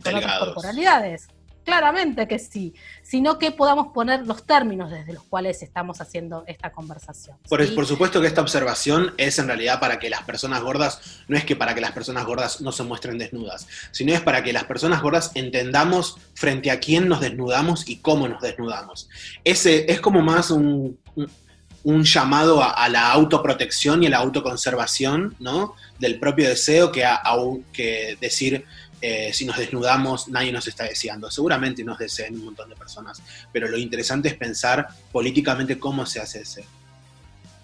con 0.03 0.15
otras 0.15 0.39
corporalidades. 0.39 1.27
Claramente 1.65 2.27
que 2.27 2.39
sí, 2.39 2.73
sino 3.03 3.39
que 3.39 3.51
podamos 3.51 3.93
poner 3.93 4.27
los 4.27 4.45
términos 4.45 4.91
desde 4.91 5.13
los 5.13 5.23
cuales 5.23 5.63
estamos 5.63 6.01
haciendo 6.01 6.43
esta 6.45 6.73
conversación. 6.73 7.37
Por, 7.47 7.73
por, 7.73 7.85
supuesto 7.85 8.19
que 8.19 8.27
esta 8.27 8.41
observación 8.41 9.13
es 9.15 9.39
en 9.39 9.47
realidad 9.47 9.79
para 9.79 9.97
que 9.97 10.09
las 10.09 10.23
personas 10.23 10.61
gordas, 10.61 11.23
no 11.29 11.37
es 11.37 11.45
que 11.45 11.55
para 11.55 11.73
que 11.73 11.79
las 11.79 11.93
personas 11.93 12.25
gordas 12.25 12.59
no 12.59 12.73
se 12.73 12.83
muestren 12.83 13.17
desnudas, 13.17 13.65
sino 13.91 14.11
es 14.13 14.19
para 14.19 14.43
que 14.43 14.51
las 14.51 14.65
personas 14.65 15.01
gordas 15.01 15.31
entendamos 15.35 16.17
frente 16.33 16.69
a 16.69 16.81
quién 16.81 17.07
nos 17.07 17.21
desnudamos 17.21 17.87
y 17.87 17.99
cómo 17.99 18.27
nos 18.27 18.41
desnudamos. 18.41 19.09
Ese 19.45 19.89
es 19.89 20.01
como 20.01 20.21
más 20.21 20.51
un, 20.51 20.99
un 21.83 22.03
llamado 22.03 22.63
a, 22.63 22.87
la 22.87 23.11
autoprotección 23.11 24.03
y 24.03 24.07
a 24.07 24.09
la 24.09 24.17
autoconservación, 24.17 25.35
¿no? 25.39 25.75
Del 25.99 26.17
propio 26.17 26.47
deseo 26.47 26.91
que, 26.91 27.03
a, 27.03 27.21
que 27.73 28.17
decir 28.21 28.65
eh, 29.05 29.33
si 29.33 29.43
nos 29.43 29.57
desnudamos, 29.57 30.29
nadie 30.29 30.53
nos 30.53 30.65
está 30.65 30.85
deseando. 30.85 31.29
Seguramente 31.29 31.83
nos 31.83 31.99
deseen 31.99 32.35
un 32.35 32.45
montón 32.45 32.69
de 32.69 32.75
personas, 32.77 33.21
pero 33.51 33.67
lo 33.67 33.77
interesante 33.77 34.29
es 34.29 34.35
pensar 34.35 34.87
políticamente 35.11 35.77
cómo 35.77 36.05
se 36.05 36.21
hace 36.21 36.39
ese. 36.39 36.63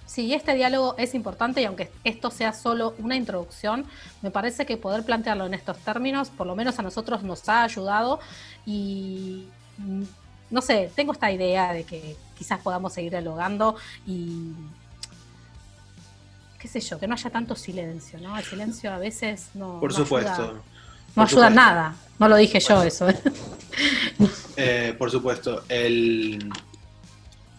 Sí, 0.05 0.33
este 0.33 0.53
diálogo 0.53 0.95
es 0.97 1.15
importante 1.15 1.61
y 1.61 1.63
aunque 1.63 1.89
esto 2.03 2.29
sea 2.29 2.51
solo 2.51 2.93
una 2.97 3.15
introducción, 3.15 3.85
me 4.21 4.31
parece 4.31 4.65
que 4.65 4.75
poder 4.75 5.05
plantearlo 5.05 5.45
en 5.45 5.53
estos 5.53 5.77
términos, 5.77 6.29
por 6.29 6.45
lo 6.45 6.57
menos 6.57 6.77
a 6.77 6.81
nosotros 6.81 7.23
nos 7.23 7.47
ha 7.47 7.63
ayudado 7.63 8.19
y 8.65 9.47
mm, 9.77 10.03
no 10.49 10.61
sé, 10.61 10.91
tengo 10.93 11.13
esta 11.13 11.31
idea 11.31 11.71
de 11.71 11.85
que 11.85 12.17
quizás 12.37 12.59
podamos 12.59 12.91
seguir 12.91 13.11
dialogando 13.11 13.77
y 14.05 14.51
qué 16.59 16.67
sé 16.67 16.81
yo, 16.81 16.99
que 16.99 17.07
no 17.07 17.13
haya 17.13 17.29
tanto 17.29 17.55
silencio, 17.55 18.19
¿no? 18.19 18.37
El 18.37 18.43
silencio 18.43 18.91
a 18.91 18.97
veces 18.97 19.51
no. 19.53 19.79
Por 19.79 19.93
supuesto. 19.93 20.61
No 21.15 21.23
ayuda 21.23 21.49
nada, 21.49 21.95
no 22.17 22.29
lo 22.29 22.35
dije 22.35 22.59
yo 22.59 22.83
eso. 22.83 23.07
¿eh? 24.57 24.95
Por 24.97 25.11
supuesto, 25.11 25.63
el, 25.69 26.51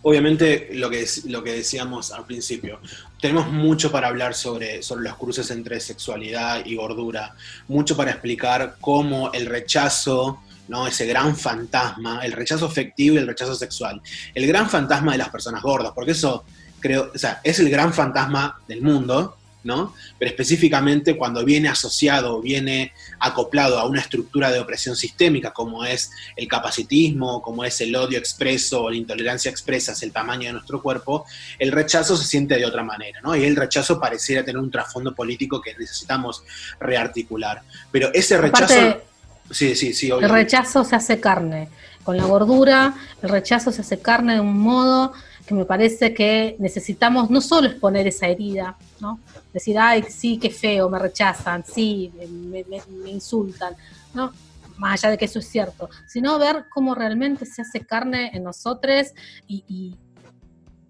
obviamente 0.03 0.71
lo 0.73 0.89
que, 0.89 1.07
lo 1.27 1.43
que 1.43 1.53
decíamos 1.53 2.13
al 2.13 2.25
principio, 2.25 2.81
tenemos 3.21 3.49
mucho 3.51 3.93
para 3.93 4.09
hablar 4.09 4.35
sobre, 4.35 4.83
sobre 4.83 5.05
los 5.05 5.17
cruces 5.17 5.51
entre 5.51 5.81
sexualidad 5.81 6.65
y 6.65 6.77
gordura, 6.77 7.35
mucho 7.69 7.97
para 7.97 8.13
explicar 8.13 8.77
cómo 8.81 9.31
el 9.33 9.47
rechazo, 9.47 10.41
¿no? 10.69 10.87
ese 10.87 11.07
gran 11.07 11.37
fantasma, 11.37 12.21
el 12.25 12.33
rechazo 12.33 12.67
afectivo 12.67 13.17
y 13.17 13.19
el 13.19 13.27
rechazo 13.27 13.55
sexual, 13.55 14.01
el 14.35 14.47
gran 14.47 14.69
fantasma 14.71 15.13
de 15.13 15.19
las 15.19 15.29
personas 15.29 15.63
gordas, 15.63 15.93
porque 15.95 16.13
eso 16.13 16.45
creo, 16.81 17.13
o 17.15 17.19
sea, 17.19 17.41
es 17.45 17.59
el 17.59 17.69
gran 17.69 17.93
fantasma 17.93 18.61
del 18.67 18.83
mundo, 18.83 19.37
¿no? 19.63 19.95
Pero 20.19 20.31
específicamente 20.31 21.17
cuando 21.17 21.45
viene 21.45 21.69
asociado, 21.69 22.41
viene 22.41 22.93
acoplado 23.19 23.79
a 23.79 23.87
una 23.87 24.01
estructura 24.01 24.51
de 24.51 24.61
opresión 24.61 24.97
sistémica, 24.97 25.53
como 25.53 25.85
es 25.85 26.11
el 26.37 26.49
capacitismo, 26.49 27.43
como 27.43 27.65
es 27.65 27.81
el 27.81 27.95
odio 27.95 28.19
expreso 28.19 28.85
o 28.85 28.91
la 28.91 28.97
intolerancia 28.97 29.51
expresa 29.51 29.93
es 29.93 30.03
el 30.03 30.13
tamaño 30.13 30.47
de 30.47 30.53
nuestro 30.55 30.83
cuerpo, 30.83 31.27
el 31.59 31.73
rechazo 31.73 32.17
se 32.17 32.27
siente 32.27 32.57
de 32.57 32.65
otra 32.65 32.83
manera, 32.83 33.21
¿no? 33.23 33.37
Y 33.37 33.45
el 33.45 33.57
rechazo 33.57 34.01
pareciera 34.01 34.45
tener 34.45 34.61
un 34.61 34.71
trasfondo 34.71 35.15
político 35.15 35.61
que 35.61 35.75
necesitamos 35.75 36.43
rearticular. 36.79 37.63
Pero 37.91 38.11
ese 38.15 38.39
rechazo... 38.39 39.03
sí, 39.51 39.75
sí, 39.75 39.93
sí, 39.93 40.11
El 40.11 40.29
rechazo 40.29 40.85
se 40.85 40.97
hace 40.97 41.21
carne. 41.21 41.69
Con 42.03 42.17
la 42.17 42.25
gordura, 42.25 42.95
el 43.23 43.29
rechazo 43.29 43.71
se 43.73 43.83
hace 43.83 44.01
carne 44.01 44.35
de 44.35 44.41
un 44.41 44.59
modo 44.59 45.13
que 45.51 45.55
me 45.57 45.65
parece 45.65 46.15
que 46.15 46.55
necesitamos 46.61 47.29
no 47.29 47.41
solo 47.41 47.67
exponer 47.67 48.07
esa 48.07 48.29
herida, 48.29 48.79
¿no? 49.01 49.19
Decir, 49.53 49.77
ay, 49.81 50.05
sí, 50.09 50.39
qué 50.39 50.49
feo, 50.49 50.89
me 50.89 50.97
rechazan, 50.97 51.65
sí, 51.65 52.13
me, 52.49 52.65
insultan, 53.11 53.75
¿no? 54.15 54.33
Más 54.77 54.93
allá 55.03 55.11
de 55.11 55.19
que 55.19 55.25
eso 55.25 55.41
es 55.41 55.49
cierto, 55.49 55.91
sino 56.07 56.39
ver 56.39 56.67
cómo 56.71 56.95
realmente 56.95 57.47
se 57.47 57.63
hace 57.63 57.81
carne 57.81 58.31
en 58.33 58.45
nosotros 58.45 59.09
y, 59.49 59.97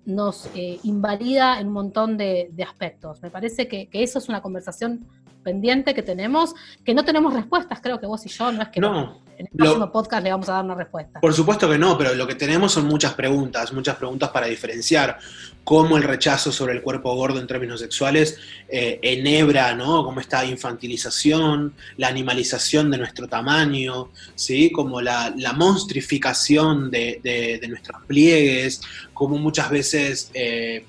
nos 0.05 0.51
eh, 0.55 0.79
invalida 0.83 1.59
en 1.61 1.69
un 1.69 1.73
montón 1.73 2.19
de, 2.19 2.53
aspectos. 2.67 3.23
Me 3.23 3.31
parece 3.31 3.67
que, 3.67 3.89
eso 3.93 4.19
es 4.19 4.29
una 4.29 4.43
conversación 4.43 5.07
pendiente 5.43 5.95
que 5.95 6.03
tenemos, 6.03 6.55
que 6.85 6.93
no 6.93 7.03
tenemos 7.03 7.33
respuestas, 7.33 7.81
creo 7.81 7.99
que 7.99 8.07
vos 8.07 8.27
y 8.27 8.29
yo, 8.29 8.53
no 8.53 8.61
es 8.61 8.69
que 8.69 8.81
no, 8.81 9.23
en 9.41 9.47
el 9.47 9.57
próximo 9.57 9.91
podcast 9.91 10.23
le 10.23 10.31
vamos 10.31 10.49
a 10.51 10.53
dar 10.53 10.65
una 10.65 10.75
respuesta. 10.75 11.19
Por 11.19 11.33
supuesto 11.33 11.69
que 11.69 11.79
no, 11.79 11.97
pero 11.97 12.15
lo 12.15 12.27
que 12.27 12.35
tenemos 12.35 12.73
son 12.73 12.85
muchas 12.85 13.15
preguntas, 13.15 13.73
muchas 13.73 13.97
preguntas 13.97 14.29
para 14.29 14.47
diferenciar 14.47 15.19
cómo 15.65 15.97
el 15.97 16.03
rechazo 16.03 16.53
sobre 16.53 16.75
el 16.75 16.83
cuerpo 16.83 17.15
gordo 17.15 17.41
en 17.41 17.47
términos 17.47 17.81
sexuales 17.81 18.39
eh, 18.69 18.99
enhebra, 19.03 19.75
¿no? 19.75 20.05
Como 20.05 20.21
esta 20.21 20.45
infantilización, 20.45 21.73
la 21.97 22.09
animalización 22.09 22.91
de 22.91 22.99
nuestro 22.99 23.29
tamaño, 23.29 24.11
¿sí? 24.35 24.71
Como 24.71 25.01
la, 25.01 25.33
monstrificación 25.57 26.91
de, 26.91 27.61
nuestros 27.67 28.03
pliegues, 28.07 28.83
como 29.15 29.39
muchas 29.39 29.71
veces 29.71 30.31
eh, 30.35 30.85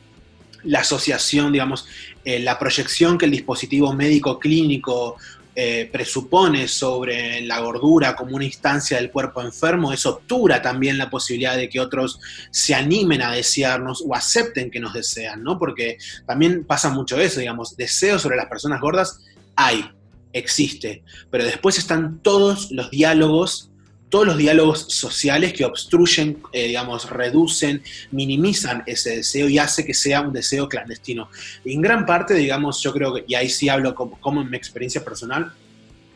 la 0.64 0.80
asociación, 0.80 1.54
digamos, 1.54 1.86
eh, 2.26 2.40
la 2.40 2.60
proyección 2.60 3.18
que 3.18 3.26
el 3.26 3.32
dispositivo 3.32 3.94
médico 3.94 4.40
clínico 4.40 5.16
eh, 5.54 5.90
presupone 5.92 6.68
sobre 6.68 7.42
la 7.42 7.60
gordura 7.60 8.16
como 8.16 8.38
una 8.38 8.46
instancia 8.46 8.98
del 8.98 9.12
cuerpo 9.12 9.42
enfermo, 9.42 9.92
eso 9.92 10.12
obtura 10.12 10.62
también 10.62 10.98
la 10.98 11.10
posibilidad 11.10 11.58
de 11.58 11.68
que 11.68 11.80
otros 11.80 12.20
se 12.52 12.74
animen 12.74 13.22
a 13.22 13.34
desearnos 13.34 14.04
o 14.08 14.16
acepten 14.16 14.72
que 14.72 14.80
nos 14.80 14.94
desean, 14.94 15.44
¿no? 15.44 15.60
Porque 15.60 15.98
también 16.26 16.64
pasa 16.64 16.90
mucho 16.90 17.20
eso, 17.20 17.40
digamos, 17.40 17.76
deseos 17.76 18.22
sobre 18.22 18.38
las 18.38 18.46
personas 18.46 18.80
gordas 18.80 19.20
hay, 19.56 19.92
existe, 20.32 21.04
pero 21.30 21.44
después 21.44 21.78
están 21.78 22.20
todos 22.20 22.72
los 22.72 22.90
diálogos 22.90 23.71
todos 24.12 24.28
los 24.28 24.38
diálogos 24.38 24.88
sociales 24.90 25.54
que 25.54 25.64
obstruyen, 25.64 26.38
eh, 26.52 26.68
digamos, 26.68 27.10
reducen, 27.10 27.82
minimizan 28.12 28.84
ese 28.86 29.16
deseo 29.16 29.48
y 29.48 29.58
hace 29.58 29.86
que 29.86 29.94
sea 29.94 30.20
un 30.20 30.34
deseo 30.34 30.68
clandestino. 30.68 31.30
Y 31.64 31.74
en 31.74 31.82
gran 31.82 32.06
parte, 32.06 32.34
digamos, 32.34 32.84
yo 32.84 32.92
creo 32.92 33.16
que, 33.16 33.24
y 33.26 33.36
ahí 33.36 33.50
sí 33.50 33.70
hablo 33.70 33.96
como, 33.96 34.42
en 34.42 34.50
mi 34.50 34.58
experiencia 34.58 35.04
personal, 35.04 35.54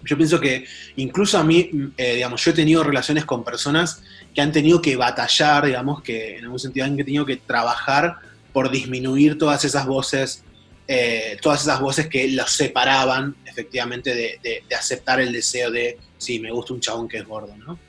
yo 0.03 0.17
pienso 0.17 0.41
que 0.41 0.65
incluso 0.97 1.39
a 1.39 1.43
mí, 1.45 1.71
eh, 1.95 2.15
digamos, 2.15 2.43
yo 2.43 2.51
he 2.51 2.53
tenido 2.53 2.83
relaciones 2.83 3.23
con 3.23 3.45
personas 3.45 4.03
que 4.35 4.41
han 4.41 4.51
tenido 4.51 4.81
que 4.81 4.97
batallar, 4.97 5.65
digamos, 5.65 6.03
que 6.03 6.37
en 6.37 6.43
algún 6.43 6.59
sentido 6.59 6.85
han 6.85 6.97
tenido 6.97 7.25
que 7.25 7.37
trabajar 7.37 8.17
por 8.51 8.69
disminuir 8.69 9.37
todas 9.37 9.63
esas 9.63 9.85
voces, 9.87 10.43
eh, 10.89 11.37
todas 11.41 11.61
esas 11.61 11.79
voces 11.79 12.07
que 12.07 12.27
los 12.27 12.51
separaban 12.51 13.37
efectivamente 13.45 14.13
de, 14.13 14.39
de, 14.43 14.75
aceptar 14.75 15.21
el 15.21 15.31
deseo 15.31 15.71
de, 15.71 15.97
sí, 16.17 16.39
me 16.41 16.51
gusta 16.51 16.73
un 16.73 16.81
chabón 16.81 17.07
que 17.07 17.17
es 17.17 17.25
gordo, 17.25 17.55
¿no? 17.55 17.79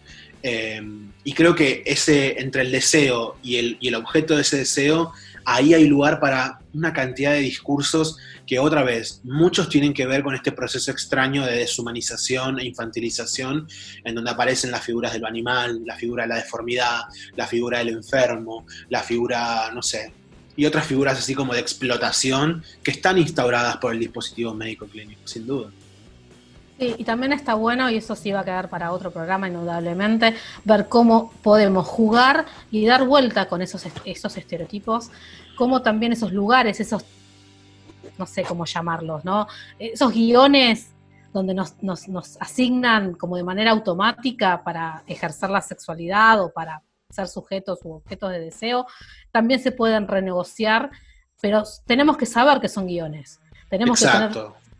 Eh, 0.48 0.80
y 1.24 1.32
creo 1.32 1.56
que 1.56 1.82
ese, 1.84 2.40
entre 2.40 2.62
el 2.62 2.70
deseo 2.70 3.36
y 3.42 3.56
el, 3.56 3.78
y 3.80 3.88
el, 3.88 3.96
objeto 3.96 4.36
de 4.36 4.42
ese 4.42 4.58
deseo, 4.58 5.12
ahí 5.44 5.74
hay 5.74 5.88
lugar 5.88 6.20
para 6.20 6.60
una 6.72 6.92
cantidad 6.92 7.32
de 7.32 7.40
discursos 7.40 8.16
que 8.46 8.60
otra 8.60 8.84
vez, 8.84 9.22
muchos 9.24 9.68
tienen 9.68 9.92
que 9.92 10.06
ver 10.06 10.22
con 10.22 10.36
este 10.36 10.52
proceso 10.52 10.92
extraño 10.92 11.44
de 11.44 11.56
deshumanización 11.56 12.60
e 12.60 12.64
infantilización, 12.64 13.66
en 14.04 14.14
donde 14.14 14.30
aparecen 14.30 14.70
las 14.70 14.84
figuras 14.84 15.12
del 15.14 15.24
animal, 15.24 15.82
la 15.84 15.96
figura 15.96 16.22
de 16.22 16.28
la 16.28 16.36
deformidad, 16.36 17.00
la 17.34 17.48
figura 17.48 17.80
del 17.80 17.88
enfermo, 17.88 18.64
la 18.88 19.02
figura, 19.02 19.72
no 19.74 19.82
sé, 19.82 20.12
y 20.54 20.64
otras 20.64 20.86
figuras 20.86 21.18
así 21.18 21.34
como 21.34 21.54
de 21.54 21.60
explotación 21.60 22.62
que 22.84 22.92
están 22.92 23.18
instauradas 23.18 23.78
por 23.78 23.92
el 23.92 23.98
dispositivo 23.98 24.54
médico 24.54 24.86
clínico, 24.86 25.22
sin 25.24 25.44
duda. 25.44 25.72
Sí, 26.78 26.94
y 26.98 27.04
también 27.04 27.32
está 27.32 27.54
bueno, 27.54 27.88
y 27.88 27.96
eso 27.96 28.14
sí 28.14 28.32
va 28.32 28.40
a 28.40 28.44
quedar 28.44 28.68
para 28.68 28.92
otro 28.92 29.10
programa 29.10 29.48
indudablemente, 29.48 30.34
ver 30.64 30.88
cómo 30.88 31.32
podemos 31.42 31.86
jugar 31.86 32.44
y 32.70 32.84
dar 32.84 33.06
vuelta 33.06 33.48
con 33.48 33.62
esos, 33.62 33.86
esos 34.04 34.36
estereotipos, 34.36 35.10
cómo 35.56 35.80
también 35.80 36.12
esos 36.12 36.32
lugares, 36.32 36.78
esos, 36.80 37.02
no 38.18 38.26
sé 38.26 38.42
cómo 38.42 38.66
llamarlos, 38.66 39.24
¿no? 39.24 39.46
Esos 39.78 40.12
guiones 40.12 40.90
donde 41.32 41.54
nos, 41.54 41.82
nos, 41.82 42.08
nos 42.08 42.36
asignan 42.40 43.14
como 43.14 43.36
de 43.36 43.44
manera 43.44 43.70
automática 43.70 44.62
para 44.62 45.02
ejercer 45.06 45.48
la 45.48 45.62
sexualidad 45.62 46.42
o 46.42 46.52
para 46.52 46.82
ser 47.08 47.28
sujetos 47.28 47.80
u 47.84 47.92
objetos 47.92 48.30
de 48.32 48.40
deseo, 48.40 48.86
también 49.30 49.60
se 49.60 49.72
pueden 49.72 50.08
renegociar, 50.08 50.90
pero 51.40 51.62
tenemos 51.86 52.18
que 52.18 52.26
saber 52.26 52.60
que 52.60 52.68
son 52.68 52.86
guiones. 52.86 53.40
Tenemos 53.70 54.00
tener 54.00 54.30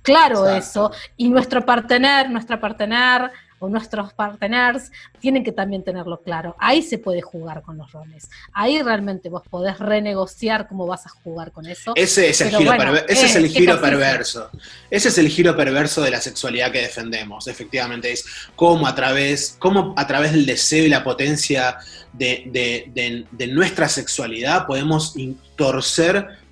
claro 0.07 0.49
eso. 0.49 0.93
Y 1.17 1.29
nuestro 1.29 1.67
partener, 1.67 2.31
nuestra 2.31 2.61
partener 2.61 3.31
o 3.59 3.69
nuestros 3.69 4.13
partners 4.13 4.93
tienen 5.19 5.43
que 5.43 5.51
también 5.51 5.83
tenerlo 5.83 6.21
claro. 6.23 6.55
Ahí 6.59 6.83
se 6.83 6.99
puede 6.99 7.23
jugar 7.23 7.63
con 7.63 7.79
los 7.79 7.91
roles. 7.91 8.29
Ahí 8.53 8.83
realmente 8.83 9.31
vos 9.31 9.43
podés 9.49 9.79
renegociar 9.79 10.69
cómo 10.69 10.87
vas 10.87 11.07
a 11.07 11.09
jugar 11.09 11.53
con 11.53 11.67
eso. 11.67 11.93
Ese 11.97 12.29
es 12.29 12.41
el 12.43 12.55
giro, 12.55 12.75
ese 13.09 13.27
es 13.27 13.37
el 13.37 13.49
giro 13.49 13.81
perverso. 13.81 14.51
Ese 14.91 15.09
es 15.09 15.19
el 15.19 15.29
giro 15.29 15.57
perverso 15.57 16.03
de 16.03 16.11
la 16.11 16.21
sexualidad 16.21 16.71
que 16.71 16.83
defendemos. 16.83 17.49
Efectivamente, 17.49 18.13
es 18.13 18.25
cómo 18.55 18.87
a 18.87 18.95
través, 18.95 19.57
cómo 19.59 19.95
a 19.97 20.07
través 20.07 20.33
del 20.33 20.47
deseo 20.47 20.85
y 20.85 20.89
la 20.89 21.03
potencia 21.03 21.79
de, 22.13 23.25
de 23.31 23.47
nuestra 23.49 23.89
sexualidad 23.89 24.67
podemos 24.67 25.15
torcer 25.57 26.46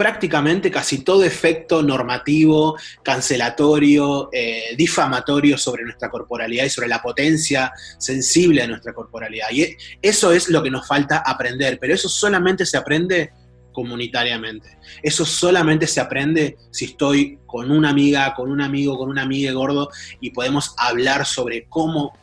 prácticamente 0.00 0.70
casi 0.70 1.04
todo 1.04 1.24
efecto 1.24 1.82
normativo, 1.82 2.74
cancelatorio, 3.02 4.30
eh, 4.32 4.74
difamatorio 4.74 5.58
sobre 5.58 5.84
nuestra 5.84 6.08
corporalidad 6.08 6.64
y 6.64 6.70
sobre 6.70 6.88
la 6.88 7.02
potencia 7.02 7.70
sensible 7.98 8.62
de 8.62 8.68
nuestra 8.68 8.94
corporalidad. 8.94 9.48
Y 9.52 9.76
eso 10.00 10.32
es 10.32 10.48
lo 10.48 10.62
que 10.62 10.70
nos 10.70 10.88
falta 10.88 11.18
aprender, 11.18 11.78
pero 11.78 11.92
eso 11.92 12.08
solamente 12.08 12.64
se 12.64 12.78
aprende 12.78 13.30
comunitariamente. 13.72 14.78
Eso 15.02 15.24
solamente 15.24 15.86
se 15.86 16.00
aprende 16.00 16.56
si 16.70 16.86
estoy 16.86 17.38
con 17.46 17.70
una 17.70 17.90
amiga, 17.90 18.34
con 18.34 18.50
un 18.50 18.60
amigo, 18.60 18.96
con 18.96 19.08
una 19.08 19.22
amiga 19.22 19.52
gordo 19.52 19.90
y 20.20 20.30
podemos 20.30 20.74
hablar 20.78 21.26
sobre 21.26 21.64
cómo, 21.68 22.16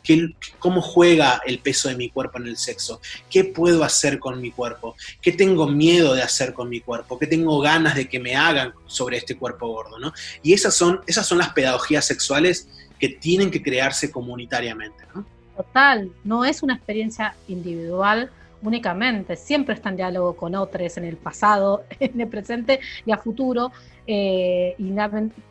cómo 0.58 0.80
juega 0.80 1.40
el 1.46 1.58
peso 1.58 1.88
de 1.88 1.96
mi 1.96 2.10
cuerpo 2.10 2.38
en 2.38 2.48
el 2.48 2.56
sexo, 2.56 3.00
qué 3.30 3.44
puedo 3.44 3.84
hacer 3.84 4.18
con 4.18 4.40
mi 4.40 4.50
cuerpo, 4.50 4.94
qué 5.20 5.32
tengo 5.32 5.68
miedo 5.68 6.14
de 6.14 6.22
hacer 6.22 6.54
con 6.54 6.68
mi 6.68 6.80
cuerpo, 6.80 7.18
qué 7.18 7.26
tengo 7.26 7.60
ganas 7.60 7.94
de 7.94 8.08
que 8.08 8.20
me 8.20 8.36
hagan 8.36 8.72
sobre 8.86 9.18
este 9.18 9.36
cuerpo 9.36 9.68
gordo. 9.68 9.98
¿no? 9.98 10.12
Y 10.42 10.52
esas 10.52 10.74
son, 10.74 11.00
esas 11.06 11.26
son 11.26 11.38
las 11.38 11.50
pedagogías 11.50 12.06
sexuales 12.06 12.68
que 12.98 13.08
tienen 13.08 13.50
que 13.50 13.62
crearse 13.62 14.10
comunitariamente. 14.10 15.04
¿no? 15.14 15.26
Total, 15.56 16.10
no 16.24 16.44
es 16.44 16.62
una 16.62 16.74
experiencia 16.74 17.34
individual 17.48 18.30
únicamente, 18.62 19.36
siempre 19.36 19.74
está 19.74 19.90
en 19.90 19.96
diálogo 19.96 20.36
con 20.36 20.54
otros 20.54 20.96
en 20.96 21.04
el 21.04 21.16
pasado, 21.16 21.84
en 22.00 22.20
el 22.20 22.28
presente 22.28 22.80
y 23.04 23.12
a 23.12 23.18
futuro. 23.18 23.72
Eh, 24.06 24.74
y 24.78 24.94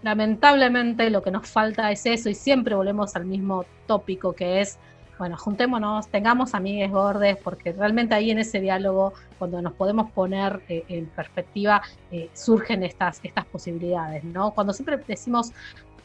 lamentablemente 0.02 1.10
lo 1.12 1.22
que 1.22 1.30
nos 1.30 1.48
falta 1.48 1.92
es 1.92 2.06
eso 2.08 2.28
y 2.28 2.34
siempre 2.34 2.74
volvemos 2.74 3.16
al 3.16 3.26
mismo 3.26 3.66
tópico 3.86 4.34
que 4.34 4.62
es, 4.62 4.80
bueno, 5.20 5.38
juntémonos, 5.38 6.08
tengamos 6.08 6.56
amigues 6.56 6.92
gordes, 6.92 7.38
porque 7.44 7.72
realmente 7.72 8.16
ahí 8.16 8.32
en 8.32 8.40
ese 8.40 8.60
diálogo, 8.60 9.14
cuando 9.38 9.62
nos 9.62 9.74
podemos 9.74 10.12
poner 10.12 10.62
eh, 10.70 10.84
en 10.90 11.06
perspectiva, 11.08 11.82
eh, 12.12 12.30
surgen 12.34 12.84
estas, 12.84 13.20
estas 13.24 13.46
posibilidades, 13.46 14.24
¿no? 14.24 14.52
Cuando 14.52 14.74
siempre 14.74 14.98
decimos, 15.08 15.52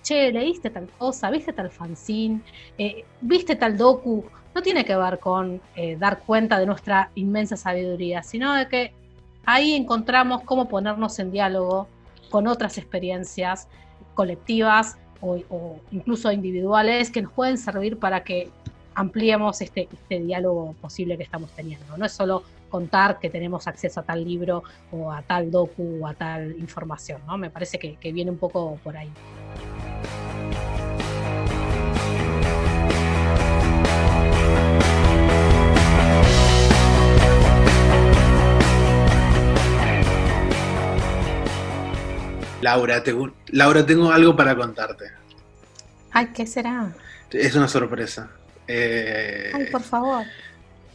che, 0.02 0.32
leíste 0.32 0.70
tal 0.70 0.88
cosa, 0.98 1.30
viste 1.30 1.52
tal 1.52 1.70
fanzine, 1.70 2.40
viste 3.20 3.56
tal 3.56 3.76
docu, 3.76 4.24
no 4.54 4.62
tiene 4.62 4.84
que 4.84 4.96
ver 4.96 5.18
con 5.18 5.60
eh, 5.76 5.96
dar 5.96 6.20
cuenta 6.20 6.58
de 6.58 6.66
nuestra 6.66 7.10
inmensa 7.14 7.56
sabiduría, 7.56 8.22
sino 8.22 8.54
de 8.54 8.68
que 8.68 8.92
ahí 9.44 9.74
encontramos 9.74 10.42
cómo 10.42 10.68
ponernos 10.68 11.18
en 11.18 11.30
diálogo 11.30 11.88
con 12.30 12.46
otras 12.46 12.78
experiencias 12.78 13.68
colectivas 14.14 14.96
o, 15.20 15.78
incluso 15.92 16.32
individuales 16.32 17.10
que 17.10 17.22
nos 17.22 17.32
pueden 17.32 17.56
servir 17.56 17.98
para 17.98 18.24
que 18.24 18.50
ampliemos 18.94 19.60
este, 19.60 19.88
este, 19.92 20.18
diálogo 20.18 20.74
posible 20.80 21.16
que 21.16 21.22
estamos 21.22 21.50
teniendo. 21.52 21.96
No 21.96 22.04
es 22.04 22.12
solo 22.12 22.42
contar 22.68 23.20
que 23.20 23.30
tenemos 23.30 23.68
acceso 23.68 24.00
a 24.00 24.02
tal 24.02 24.24
libro 24.24 24.64
o 24.90 25.12
a 25.12 25.22
tal 25.22 25.50
docu 25.50 26.00
o 26.02 26.06
a 26.06 26.14
tal 26.14 26.56
información, 26.58 27.20
¿no? 27.26 27.38
Me 27.38 27.50
parece 27.50 27.78
que 27.78 28.12
viene 28.12 28.30
un 28.30 28.38
poco 28.38 28.78
por 28.82 28.96
ahí. 28.96 29.10
Laura, 42.62 43.03
Laura, 43.48 43.85
tengo 43.85 44.11
algo 44.12 44.37
para 44.37 44.57
contarte. 44.57 45.07
Ay, 46.12 46.29
¿qué 46.33 46.46
será? 46.46 46.92
Es 47.31 47.55
una 47.57 47.66
sorpresa. 47.66 48.31
Eh, 48.68 49.51
Ay, 49.53 49.66
por 49.66 49.83
favor. 49.83 50.25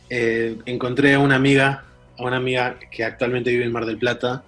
Eh, 0.09 0.57
encontré 0.65 1.15
a 1.15 1.19
una 1.19 1.35
amiga, 1.35 1.83
a 2.17 2.23
una 2.23 2.37
amiga 2.37 2.77
que 2.89 3.03
actualmente 3.03 3.51
vive 3.51 3.65
en 3.65 3.73
Mar 3.73 3.85
del 3.85 3.97
Plata, 3.97 4.43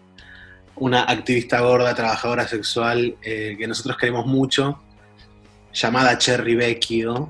una 0.77 1.03
activista 1.03 1.59
gorda, 1.59 1.93
trabajadora 1.93 2.47
sexual 2.47 3.17
eh, 3.21 3.57
que 3.59 3.67
nosotros 3.67 3.97
queremos 3.97 4.25
mucho, 4.25 4.81
llamada 5.73 6.17
Cherry 6.17 6.55
Vecchio. 6.55 7.27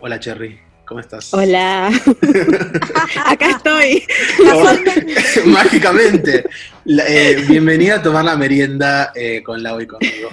Hola 0.00 0.18
Cherry. 0.18 0.65
¿Cómo 0.86 1.00
estás? 1.00 1.34
Hola. 1.34 1.88
Acá 3.26 3.50
estoy. 3.50 4.04
Mágicamente. 5.46 6.44
Eh, 6.86 7.44
bienvenida 7.48 7.96
a 7.96 8.02
tomar 8.02 8.24
la 8.24 8.36
merienda 8.36 9.10
eh, 9.12 9.42
con 9.42 9.60
Lau 9.64 9.80
y 9.80 9.86
conmigo. 9.88 10.30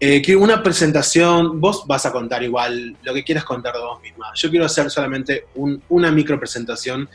Eh, 0.00 0.22
que 0.22 0.34
una 0.34 0.62
presentación, 0.62 1.60
vos 1.60 1.84
vas 1.86 2.06
a 2.06 2.12
contar 2.12 2.42
igual 2.42 2.96
lo 3.02 3.12
que 3.12 3.22
quieras 3.22 3.44
contar 3.44 3.74
de 3.74 3.80
vos 3.80 4.00
misma. 4.00 4.32
Yo 4.34 4.48
quiero 4.48 4.64
hacer 4.64 4.90
solamente 4.90 5.44
una 5.90 6.10
micro 6.10 6.38
presentación 6.38 7.08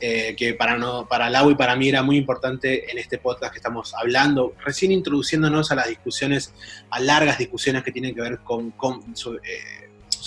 que 0.00 0.56
para, 0.58 0.76
no, 0.76 1.06
para 1.06 1.30
Lau 1.30 1.52
y 1.52 1.54
para 1.54 1.76
mí 1.76 1.88
era 1.88 2.02
muy 2.02 2.16
importante 2.16 2.90
en 2.90 2.98
este 2.98 3.18
podcast 3.18 3.52
que 3.52 3.58
estamos 3.60 3.94
hablando, 3.94 4.52
recién 4.64 4.90
introduciéndonos 4.90 5.70
a 5.70 5.76
las 5.76 5.86
discusiones, 5.86 6.52
a 6.90 6.98
largas 6.98 7.38
discusiones 7.38 7.84
que 7.84 7.92
tienen 7.92 8.12
que 8.12 8.20
ver 8.20 8.40
con, 8.40 8.72
con 8.72 9.14
sobre 9.14 9.42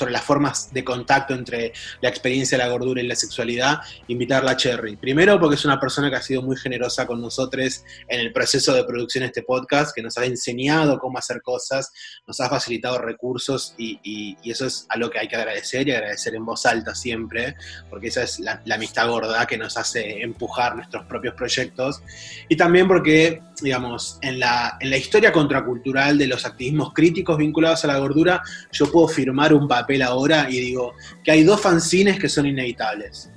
las 0.10 0.23
formas 0.23 0.73
de 0.73 0.84
contacto 0.84 1.34
entre 1.34 1.73
la 2.01 2.10
experiencia 2.10 2.58
la 2.58 2.67
gordura 2.67 3.01
y 3.01 3.08
la 3.08 3.15
sexualidad, 3.15 3.79
invitarla 4.08 4.51
a 4.51 4.58
Cherry. 4.58 4.95
Primero 4.97 5.39
porque 5.39 5.55
es 5.55 5.65
una 5.65 5.79
persona 5.79 6.10
que 6.10 6.17
ha 6.17 6.21
sido 6.21 6.41
muy 6.41 6.58
generosa 6.58 7.05
con 7.05 7.21
nosotros 7.21 7.84
en 8.08 8.19
el 8.19 8.34
proceso 8.34 8.73
de 8.73 8.84
producción 8.84 9.21
de 9.21 9.27
este 9.27 9.43
podcast, 9.43 9.95
que 9.95 10.01
nos 10.01 10.17
ha 10.17 10.25
enseñado 10.25 10.99
cómo 10.99 11.17
hacer 11.17 11.41
cosas, 11.41 11.91
nos 12.27 12.39
ha 12.39 12.49
facilitado 12.49 12.97
recursos 12.97 13.73
y, 13.77 14.36
eso 14.45 14.67
es 14.67 14.86
algo 14.89 15.10
que 15.10 15.19
hay 15.19 15.27
que 15.27 15.36
agradecer 15.36 15.88
y 15.88 15.91
agradecer 15.91 16.36
en 16.36 16.45
voz 16.45 16.65
alta 16.65 16.95
siempre, 16.95 17.55
porque 17.89 18.08
esa 18.08 18.23
es 18.23 18.39
la, 18.39 18.62
la 18.65 18.75
amistad 18.75 19.08
gorda 19.10 19.45
que 19.45 19.58
nos 19.58 19.75
hace 19.77 20.21
empujar 20.21 20.75
nuestros 20.75 21.05
propios 21.05 21.34
proyectos. 21.34 22.01
Y 22.47 22.55
también 22.55 22.88
porque 22.88 23.41
digamos, 23.62 24.18
en 24.22 24.39
la, 24.39 24.78
en 24.80 24.89
la 24.89 24.98
historia 24.98 25.32
contracultural 25.32 26.18
de 26.18 26.28
los 26.28 26.46
activismos 26.46 26.94
críticos 26.94 27.38
vinculados 27.38 27.84
a 27.84 27.88
la 27.88 27.98
gordura, 27.98 28.41
yo 28.72 28.91
puedo 28.91 29.08
firmar 29.08 29.54
un 29.54 29.68
papel 29.68 30.02
ahora 30.02 30.48
y 30.50 30.60
digo 30.60 30.94
que 31.24 31.32
hay 31.32 31.44
dos 31.44 31.62
fanzines 31.62 32.20
que 32.20 32.30
son 32.30 32.46
inevitables. 32.46 33.30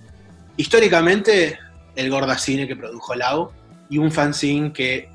Históricamente, 0.57 1.59
el 1.94 2.11
Gordacine 2.11 2.66
que 2.66 2.76
produjo 2.76 3.14
Lau 3.14 3.50
y 3.90 3.98
un 3.98 4.11
fanzine 4.11 4.72
que 4.72 5.09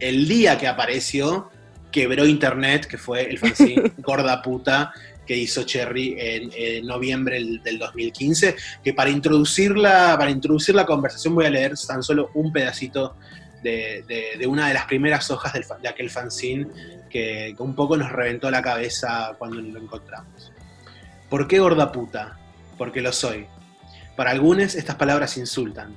el 0.00 0.28
día 0.28 0.58
que 0.58 0.68
apareció 0.68 1.48
quebró 1.90 2.26
internet, 2.26 2.86
que 2.86 2.98
fue 2.98 3.22
el 3.30 3.38
fanzine 3.38 3.92
Gorda 3.98 4.42
Puta 4.42 4.92
que 5.26 5.36
hizo 5.36 5.62
Cherry 5.64 6.16
en, 6.18 6.86
noviembre 6.86 7.42
del, 7.62 7.78
2015, 7.78 8.56
que 8.82 8.92
para 8.92 9.10
introducirla, 9.10 10.16
para 10.18 10.30
introducir 10.30 10.74
la 10.74 10.84
conversación 10.84 11.34
voy 11.34 11.46
a 11.46 11.50
leer 11.50 11.74
tan 11.86 12.02
solo 12.02 12.30
un 12.34 12.52
pedacito 12.52 13.16
de, 13.64 14.46
una 14.46 14.68
de 14.68 14.74
las 14.74 14.84
primeras 14.84 15.30
hojas 15.30 15.54
de 15.80 15.88
aquel 15.88 16.10
fanzine 16.10 16.68
que, 17.10 17.54
un 17.58 17.74
poco 17.74 17.96
nos 17.96 18.12
reventó 18.12 18.50
la 18.50 18.62
cabeza 18.62 19.34
cuando 19.38 19.60
lo 19.60 19.80
encontramos. 19.80 20.52
¿Por 21.30 21.48
qué 21.48 21.58
gorda 21.58 21.90
puta? 21.90 22.38
Porque 22.76 23.00
lo 23.00 23.12
soy. 23.12 23.46
Para 24.16 24.30
algunos 24.30 24.74
estas 24.74 24.96
palabras 24.96 25.36
insultan. 25.36 25.94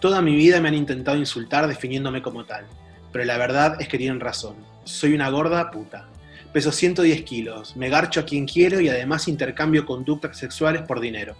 Toda 0.00 0.22
mi 0.22 0.34
vida 0.34 0.60
me 0.60 0.68
han 0.68 0.74
intentado 0.74 1.18
insultar 1.18 1.68
definiéndome 1.68 2.22
como 2.22 2.44
tal, 2.46 2.64
pero 3.12 3.24
la 3.24 3.36
verdad 3.36 3.76
es 3.80 3.88
que 3.88 3.98
tienen 3.98 4.18
razón. 4.18 4.56
Soy 4.84 5.12
una 5.12 5.28
gorda 5.28 5.70
puta. 5.70 6.08
Peso 6.52 6.72
110 6.72 7.22
kilos, 7.22 7.76
me 7.76 7.90
garcho 7.90 8.20
a 8.20 8.24
quien 8.24 8.46
quiero 8.46 8.80
y 8.80 8.88
además 8.88 9.28
intercambio 9.28 9.86
conductas 9.86 10.36
sexuales 10.36 10.82
por 10.82 10.98
dinero. 10.98 11.36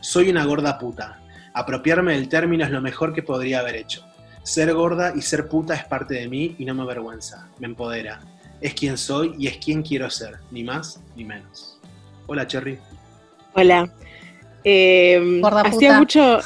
Soy 0.00 0.30
una 0.30 0.44
gorda 0.44 0.78
puta. 0.78 1.20
Apropiarme 1.54 2.14
del 2.14 2.28
término 2.28 2.64
es 2.64 2.70
lo 2.70 2.80
mejor 2.80 3.12
que 3.12 3.22
podría 3.22 3.60
haber 3.60 3.76
hecho. 3.76 4.04
Ser 4.42 4.74
gorda 4.74 5.12
y 5.14 5.22
ser 5.22 5.48
puta 5.48 5.74
es 5.74 5.84
parte 5.84 6.14
de 6.14 6.28
mí 6.28 6.56
y 6.58 6.64
no 6.64 6.74
me 6.74 6.82
avergüenza, 6.82 7.48
me 7.58 7.66
empodera. 7.66 8.20
Es 8.60 8.74
quien 8.74 8.98
soy 8.98 9.34
y 9.38 9.46
es 9.46 9.58
quien 9.58 9.82
quiero 9.82 10.10
ser, 10.10 10.38
ni 10.50 10.64
más 10.64 11.00
ni 11.14 11.24
menos. 11.24 11.78
Hola, 12.26 12.46
Cherry. 12.46 12.78
Hola. 13.54 13.88
Eh, 14.64 15.40
hacía 15.64 15.98
mucho. 15.98 16.38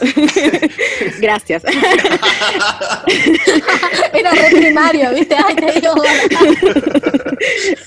Gracias. 1.20 1.62
Era 4.12 4.30
re 4.30 4.50
primario, 4.50 5.14
¿viste? 5.14 5.36
Ay, 5.36 5.54
te 5.54 5.72
digo. 5.72 5.92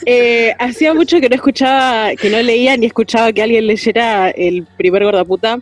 eh, 0.06 0.54
hacía 0.60 0.94
mucho 0.94 1.20
que 1.20 1.30
no 1.30 1.36
escuchaba, 1.36 2.16
que 2.16 2.30
no 2.30 2.40
leía 2.42 2.78
ni 2.78 2.86
escuchaba 2.86 3.34
que 3.34 3.42
alguien 3.42 3.68
leyera 3.68 4.30
el 4.30 4.66
primer 4.78 5.04
gorda 5.04 5.26
puta. 5.26 5.60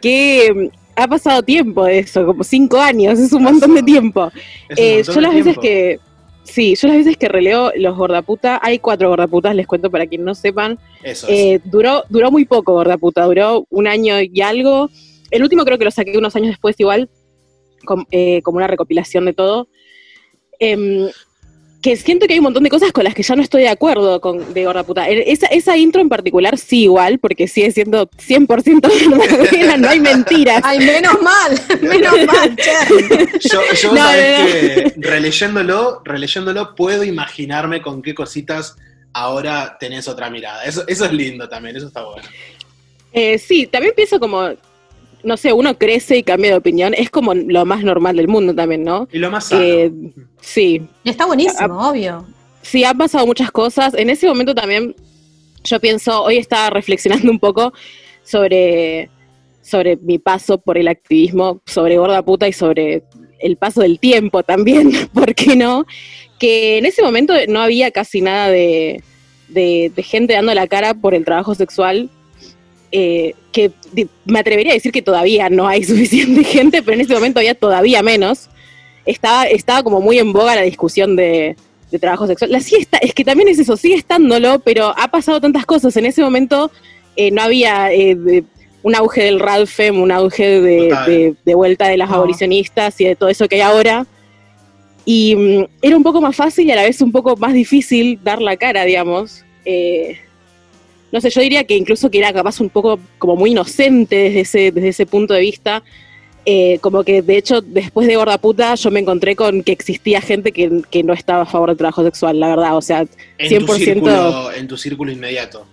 Que 0.00 0.70
ha 0.98 1.06
pasado 1.06 1.42
tiempo 1.42 1.84
de 1.84 2.00
eso, 2.00 2.26
como 2.26 2.42
cinco 2.42 2.78
años, 2.78 3.18
es 3.18 3.32
un 3.32 3.44
montón 3.44 3.74
de 3.74 3.82
tiempo. 3.82 4.30
Eh, 4.76 5.02
yo 5.04 5.20
las 5.20 5.32
veces 5.32 5.56
que, 5.58 6.00
sí, 6.42 6.74
yo 6.74 6.88
las 6.88 6.96
veces 6.96 7.16
que 7.16 7.28
releo 7.28 7.72
los 7.76 7.96
gordaputa, 7.96 8.58
hay 8.60 8.80
cuatro 8.80 9.08
gordaputas, 9.08 9.54
les 9.54 9.66
cuento 9.66 9.90
para 9.90 10.06
quien 10.06 10.24
no 10.24 10.34
sepan. 10.34 10.78
Eh, 11.28 11.60
duró, 11.64 12.04
duró 12.08 12.30
muy 12.32 12.44
poco 12.44 12.72
gordaputa, 12.72 13.24
duró 13.24 13.64
un 13.70 13.86
año 13.86 14.16
y 14.20 14.40
algo. 14.40 14.90
El 15.30 15.42
último 15.42 15.64
creo 15.64 15.78
que 15.78 15.84
lo 15.84 15.90
saqué 15.92 16.18
unos 16.18 16.34
años 16.34 16.48
después 16.48 16.74
igual, 16.78 17.08
eh, 18.10 18.42
como 18.42 18.56
una 18.56 18.66
recopilación 18.66 19.24
de 19.24 19.34
todo. 19.34 19.68
Em, 20.58 21.08
que 21.82 21.96
siento 21.96 22.26
que 22.26 22.32
hay 22.32 22.38
un 22.40 22.44
montón 22.44 22.64
de 22.64 22.70
cosas 22.70 22.90
con 22.92 23.04
las 23.04 23.14
que 23.14 23.22
ya 23.22 23.36
no 23.36 23.42
estoy 23.42 23.62
de 23.62 23.68
acuerdo 23.68 24.20
con 24.20 24.52
de 24.52 24.64
gorda 24.64 24.82
puta. 24.82 25.08
Esa, 25.08 25.46
esa 25.46 25.76
intro 25.76 26.00
en 26.00 26.08
particular 26.08 26.58
sí 26.58 26.84
igual, 26.84 27.18
porque 27.18 27.46
sigue 27.46 27.70
siendo 27.70 28.08
100% 28.08 28.80
verdadera, 29.18 29.76
no 29.76 29.88
hay 29.88 30.00
mentiras. 30.00 30.60
Ay, 30.64 30.78
menos 30.80 31.22
mal, 31.22 31.60
menos 31.82 32.14
mal, 32.26 32.56
Yo, 33.40 33.60
yo 33.80 33.94
que 33.94 34.92
releyéndolo, 34.96 36.02
releyéndolo 36.04 36.74
puedo 36.74 37.04
imaginarme 37.04 37.80
con 37.80 38.02
qué 38.02 38.14
cositas 38.14 38.76
ahora 39.12 39.76
tenés 39.78 40.08
otra 40.08 40.30
mirada. 40.30 40.64
Eso, 40.64 40.84
eso 40.88 41.04
es 41.04 41.12
lindo 41.12 41.48
también, 41.48 41.76
eso 41.76 41.86
está 41.86 42.02
bueno. 42.02 42.28
Eh, 43.12 43.38
sí, 43.38 43.66
también 43.66 43.94
pienso 43.94 44.18
como 44.18 44.50
no 45.22 45.36
sé, 45.36 45.52
uno 45.52 45.76
crece 45.78 46.18
y 46.18 46.22
cambia 46.22 46.50
de 46.50 46.56
opinión, 46.56 46.94
es 46.94 47.10
como 47.10 47.34
lo 47.34 47.64
más 47.64 47.82
normal 47.82 48.16
del 48.16 48.28
mundo 48.28 48.54
también, 48.54 48.84
¿no? 48.84 49.08
Y 49.12 49.18
lo 49.18 49.30
más 49.30 49.48
sano. 49.48 49.62
Eh, 49.62 49.92
sí. 50.40 50.82
Y 51.04 51.10
está 51.10 51.26
buenísimo, 51.26 51.88
obvio. 51.88 52.24
Sí, 52.62 52.84
han 52.84 52.98
pasado 52.98 53.26
muchas 53.26 53.50
cosas. 53.50 53.94
En 53.94 54.10
ese 54.10 54.26
momento 54.26 54.54
también, 54.54 54.94
yo 55.64 55.80
pienso, 55.80 56.22
hoy 56.22 56.36
estaba 56.36 56.70
reflexionando 56.70 57.30
un 57.30 57.38
poco 57.38 57.72
sobre, 58.22 59.10
sobre 59.62 59.96
mi 59.96 60.18
paso 60.18 60.58
por 60.58 60.78
el 60.78 60.88
activismo, 60.88 61.62
sobre 61.66 61.96
gorda 61.96 62.22
puta 62.22 62.48
y 62.48 62.52
sobre 62.52 63.02
el 63.40 63.56
paso 63.56 63.80
del 63.80 63.98
tiempo 63.98 64.42
también, 64.42 64.92
¿por 65.14 65.34
qué 65.34 65.56
no? 65.56 65.86
Que 66.38 66.78
en 66.78 66.86
ese 66.86 67.02
momento 67.02 67.34
no 67.48 67.60
había 67.60 67.90
casi 67.90 68.20
nada 68.20 68.48
de, 68.48 69.02
de 69.48 70.02
gente 70.02 70.34
dando 70.34 70.54
la 70.54 70.66
cara 70.66 70.94
por 70.94 71.14
el 71.14 71.24
trabajo 71.24 71.54
sexual 71.54 72.10
eh, 72.90 73.34
que 73.52 73.70
me 74.24 74.38
atrevería 74.38 74.72
a 74.72 74.74
decir 74.74 74.92
que 74.92 75.02
todavía 75.02 75.50
no 75.50 75.66
hay 75.66 75.84
suficiente 75.84 76.44
gente, 76.44 76.82
pero 76.82 76.94
en 76.94 77.02
este 77.02 77.14
momento 77.14 77.40
había 77.40 77.54
todavía 77.54 78.02
menos. 78.02 78.48
Estaba, 79.04 79.44
estaba 79.44 79.82
como 79.82 80.00
muy 80.00 80.18
en 80.18 80.32
boga 80.32 80.54
la 80.54 80.62
discusión 80.62 81.16
de, 81.16 81.56
trabajo 82.00 82.26
sexual. 82.26 82.52
La 82.52 82.60
siesta, 82.60 82.98
es 82.98 83.14
que 83.14 83.24
también 83.24 83.48
es 83.48 83.58
eso, 83.58 83.76
sigue 83.76 83.94
estándolo, 83.94 84.58
pero 84.58 84.92
ha 84.96 85.08
pasado 85.08 85.40
tantas 85.40 85.64
cosas. 85.64 85.96
En 85.96 86.04
ese 86.04 86.22
momento 86.22 86.70
eh, 87.16 87.30
no 87.30 87.40
había 87.40 87.92
eh, 87.92 88.44
un 88.82 88.94
auge 88.94 89.22
del 89.22 89.40
Radfem, 89.40 89.98
un 89.98 90.12
auge 90.12 90.60
de, 90.60 91.54
vuelta 91.54 91.88
de 91.88 91.96
las 91.96 92.10
abolicionistas 92.10 93.00
y 93.00 93.06
de 93.06 93.16
todo 93.16 93.30
eso 93.30 93.48
que 93.48 93.56
hay 93.56 93.62
ahora. 93.62 94.06
Y 95.06 95.34
mm, 95.34 95.64
era 95.80 95.96
un 95.96 96.02
poco 96.02 96.20
más 96.20 96.36
fácil 96.36 96.66
y 96.66 96.72
a 96.72 96.76
la 96.76 96.82
vez 96.82 97.00
un 97.00 97.12
poco 97.12 97.36
más 97.36 97.54
difícil 97.54 98.20
dar 98.22 98.42
la 98.42 98.56
cara, 98.58 98.84
digamos 98.84 99.44
no 101.10 101.20
sé, 101.20 101.30
yo 101.30 101.40
diría 101.40 101.64
que 101.64 101.76
incluso 101.76 102.10
que 102.10 102.18
era 102.18 102.32
capaz 102.32 102.60
un 102.60 102.68
poco 102.68 102.98
como 103.18 103.36
muy 103.36 103.50
inocente 103.50 104.16
desde 104.16 104.40
ese, 104.40 104.72
desde 104.72 104.88
ese 104.88 105.06
punto 105.06 105.34
de 105.34 105.40
vista. 105.40 105.82
Eh, 106.50 106.78
como 106.80 107.04
que 107.04 107.20
de 107.20 107.36
hecho 107.36 107.60
después 107.60 108.08
de 108.08 108.16
Gorda 108.16 108.38
Puta 108.38 108.74
yo 108.74 108.90
me 108.90 109.00
encontré 109.00 109.36
con 109.36 109.62
que 109.62 109.72
existía 109.72 110.22
gente 110.22 110.50
que, 110.50 111.02
no 111.02 111.12
estaba 111.12 111.42
a 111.42 111.46
favor 111.46 111.68
del 111.68 111.76
trabajo 111.76 112.02
sexual, 112.02 112.40
la 112.40 112.48
verdad, 112.48 112.76
o 112.76 112.80
sea, 112.80 113.02
100%... 113.02 113.08
En 113.38 113.66
tu 113.66 113.74
círculo, 113.74 114.52
en 114.52 114.68
tu 114.68 114.76
círculo 114.78 115.12
inmediato. 115.12 115.66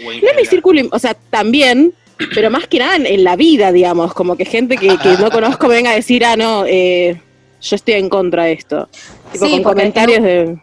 No 0.00 0.12
en 0.12 0.36
mi 0.36 0.44
círculo, 0.44 0.82
o 0.92 0.98
sea, 0.98 1.14
también, 1.14 1.92
pero 2.34 2.50
más 2.50 2.68
que 2.68 2.78
nada 2.78 2.96
en, 2.96 3.24
la 3.24 3.34
vida, 3.34 3.72
digamos, 3.72 4.14
como 4.14 4.36
que 4.36 4.44
gente 4.44 4.76
que, 4.76 4.96
no 5.18 5.30
conozco 5.30 5.66
venga 5.66 5.90
a 5.90 5.94
decir, 5.94 6.24
ah, 6.24 6.36
no, 6.36 6.64
eh, 6.66 7.20
yo 7.60 7.76
estoy 7.76 7.94
en 7.94 8.08
contra 8.08 8.44
de 8.44 8.52
esto. 8.52 8.88
Tipo, 9.32 9.48
con 9.48 9.62
comentarios 9.62 10.22
de 10.22 10.58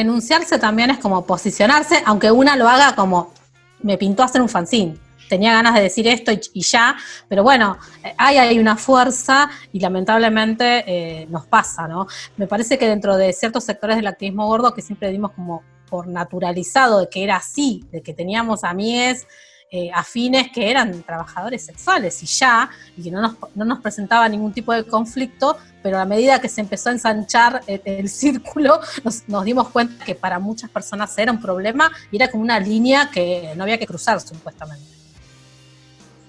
enunciarse 0.00 0.58
también 0.58 0.90
es 0.90 0.98
como 0.98 1.24
posicionarse, 1.26 2.02
aunque 2.06 2.30
una 2.30 2.56
lo 2.56 2.68
haga 2.68 2.94
como 2.94 3.32
me 3.80 3.98
pintó 3.98 4.22
hacer 4.22 4.40
un 4.40 4.48
fanzine. 4.48 4.96
Tenía 5.28 5.52
ganas 5.52 5.74
de 5.74 5.82
decir 5.82 6.08
esto 6.08 6.32
y, 6.32 6.62
ya, 6.62 6.96
pero 7.28 7.42
bueno, 7.42 7.76
hay, 8.16 8.38
hay 8.38 8.58
una 8.58 8.76
fuerza 8.76 9.50
y 9.72 9.80
lamentablemente 9.80 10.84
eh, 10.86 11.26
nos 11.28 11.46
pasa, 11.46 11.86
¿no? 11.86 12.06
Me 12.38 12.46
parece 12.46 12.78
que 12.78 12.88
dentro 12.88 13.16
de 13.16 13.34
ciertos 13.34 13.64
sectores 13.64 13.96
del 13.96 14.06
activismo 14.06 14.46
gordo 14.46 14.72
que 14.72 14.80
siempre 14.80 15.10
dimos 15.10 15.32
como 15.32 15.62
por 15.90 16.06
naturalizado 16.06 17.00
de 17.00 17.08
que 17.10 17.24
era 17.24 17.36
así, 17.36 17.84
de 17.92 18.02
que 18.02 18.14
teníamos 18.14 18.64
a 18.64 18.72
mies 18.72 19.26
eh, 19.70 19.90
afines 19.92 20.50
que 20.50 20.70
eran 20.70 21.02
trabajadores 21.02 21.66
sexuales 21.66 22.22
y 22.22 22.26
ya, 22.26 22.70
y 22.96 23.02
que 23.02 23.10
no 23.10 23.20
nos, 23.20 23.36
no 23.54 23.66
nos 23.66 23.80
presentaba 23.80 24.26
ningún 24.26 24.52
tipo 24.52 24.72
de 24.72 24.84
conflicto, 24.84 25.58
pero 25.82 25.98
a 25.98 26.06
medida 26.06 26.40
que 26.40 26.48
se 26.48 26.62
empezó 26.62 26.88
a 26.88 26.92
ensanchar 26.92 27.60
el, 27.66 28.08
círculo, 28.08 28.80
nos, 29.04 29.44
dimos 29.44 29.68
cuenta 29.68 30.04
que 30.04 30.14
para 30.14 30.38
muchas 30.38 30.70
personas 30.70 31.16
era 31.18 31.32
un 31.32 31.40
problema 31.40 31.92
y 32.10 32.16
era 32.16 32.30
como 32.30 32.42
una 32.42 32.58
línea 32.58 33.10
que 33.12 33.52
no 33.56 33.64
había 33.64 33.78
que 33.78 33.86
cruzar, 33.86 34.20
supuestamente. 34.20 34.86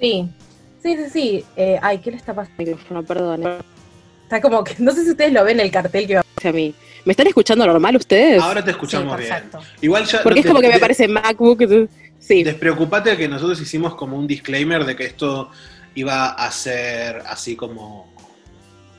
Sí, 0.02 0.30
sí, 0.84 0.98
sí, 0.98 1.10
sí. 1.10 1.46
Eh, 1.56 1.80
ay, 1.82 2.00
¿qué 2.00 2.12
le 2.12 2.18
está 2.18 2.34
pasando? 2.34 2.58
Micrófono, 2.58 3.04
perdón. 3.04 3.64
Está 4.24 4.42
como 4.42 4.64
que, 4.64 4.76
no 4.80 4.92
sé 4.92 5.04
si 5.04 5.12
ustedes 5.12 5.32
lo 5.32 5.44
ven 5.44 5.60
el 5.60 5.72
cartel 5.72 6.08
que 6.08 6.16
va 6.16 6.24
a 6.44 6.52
mí. 6.52 6.76
¿Me 7.06 7.14
están 7.14 7.28
escuchando 7.28 7.66
normal 7.66 7.96
ustedes? 7.96 8.42
Ahora 8.42 8.64
te 8.64 8.72
escuchamos 8.72 9.18
Sí, 9.20 9.24
bien. 9.26 9.44
Igual 9.82 10.06
ya. 10.06 10.22
Porque 10.24 10.40
es 10.42 10.46
como 10.46 10.60
que 10.60 10.68
me 10.68 10.74
de- 10.74 10.78
aparece 10.78 11.08
MacBook. 11.08 11.64
Sí. 12.20 12.44
Despreocupate 12.44 13.16
que 13.18 13.28
nosotros 13.28 13.60
hicimos 13.62 13.96
como 13.96 14.18
un 14.18 14.28
disclaimer 14.28 14.84
de 14.86 14.96
que 14.96 15.06
esto 15.06 15.50
iba 15.96 16.28
a 16.28 16.52
ser 16.52 17.24
así 17.28 17.56
como. 17.56 18.14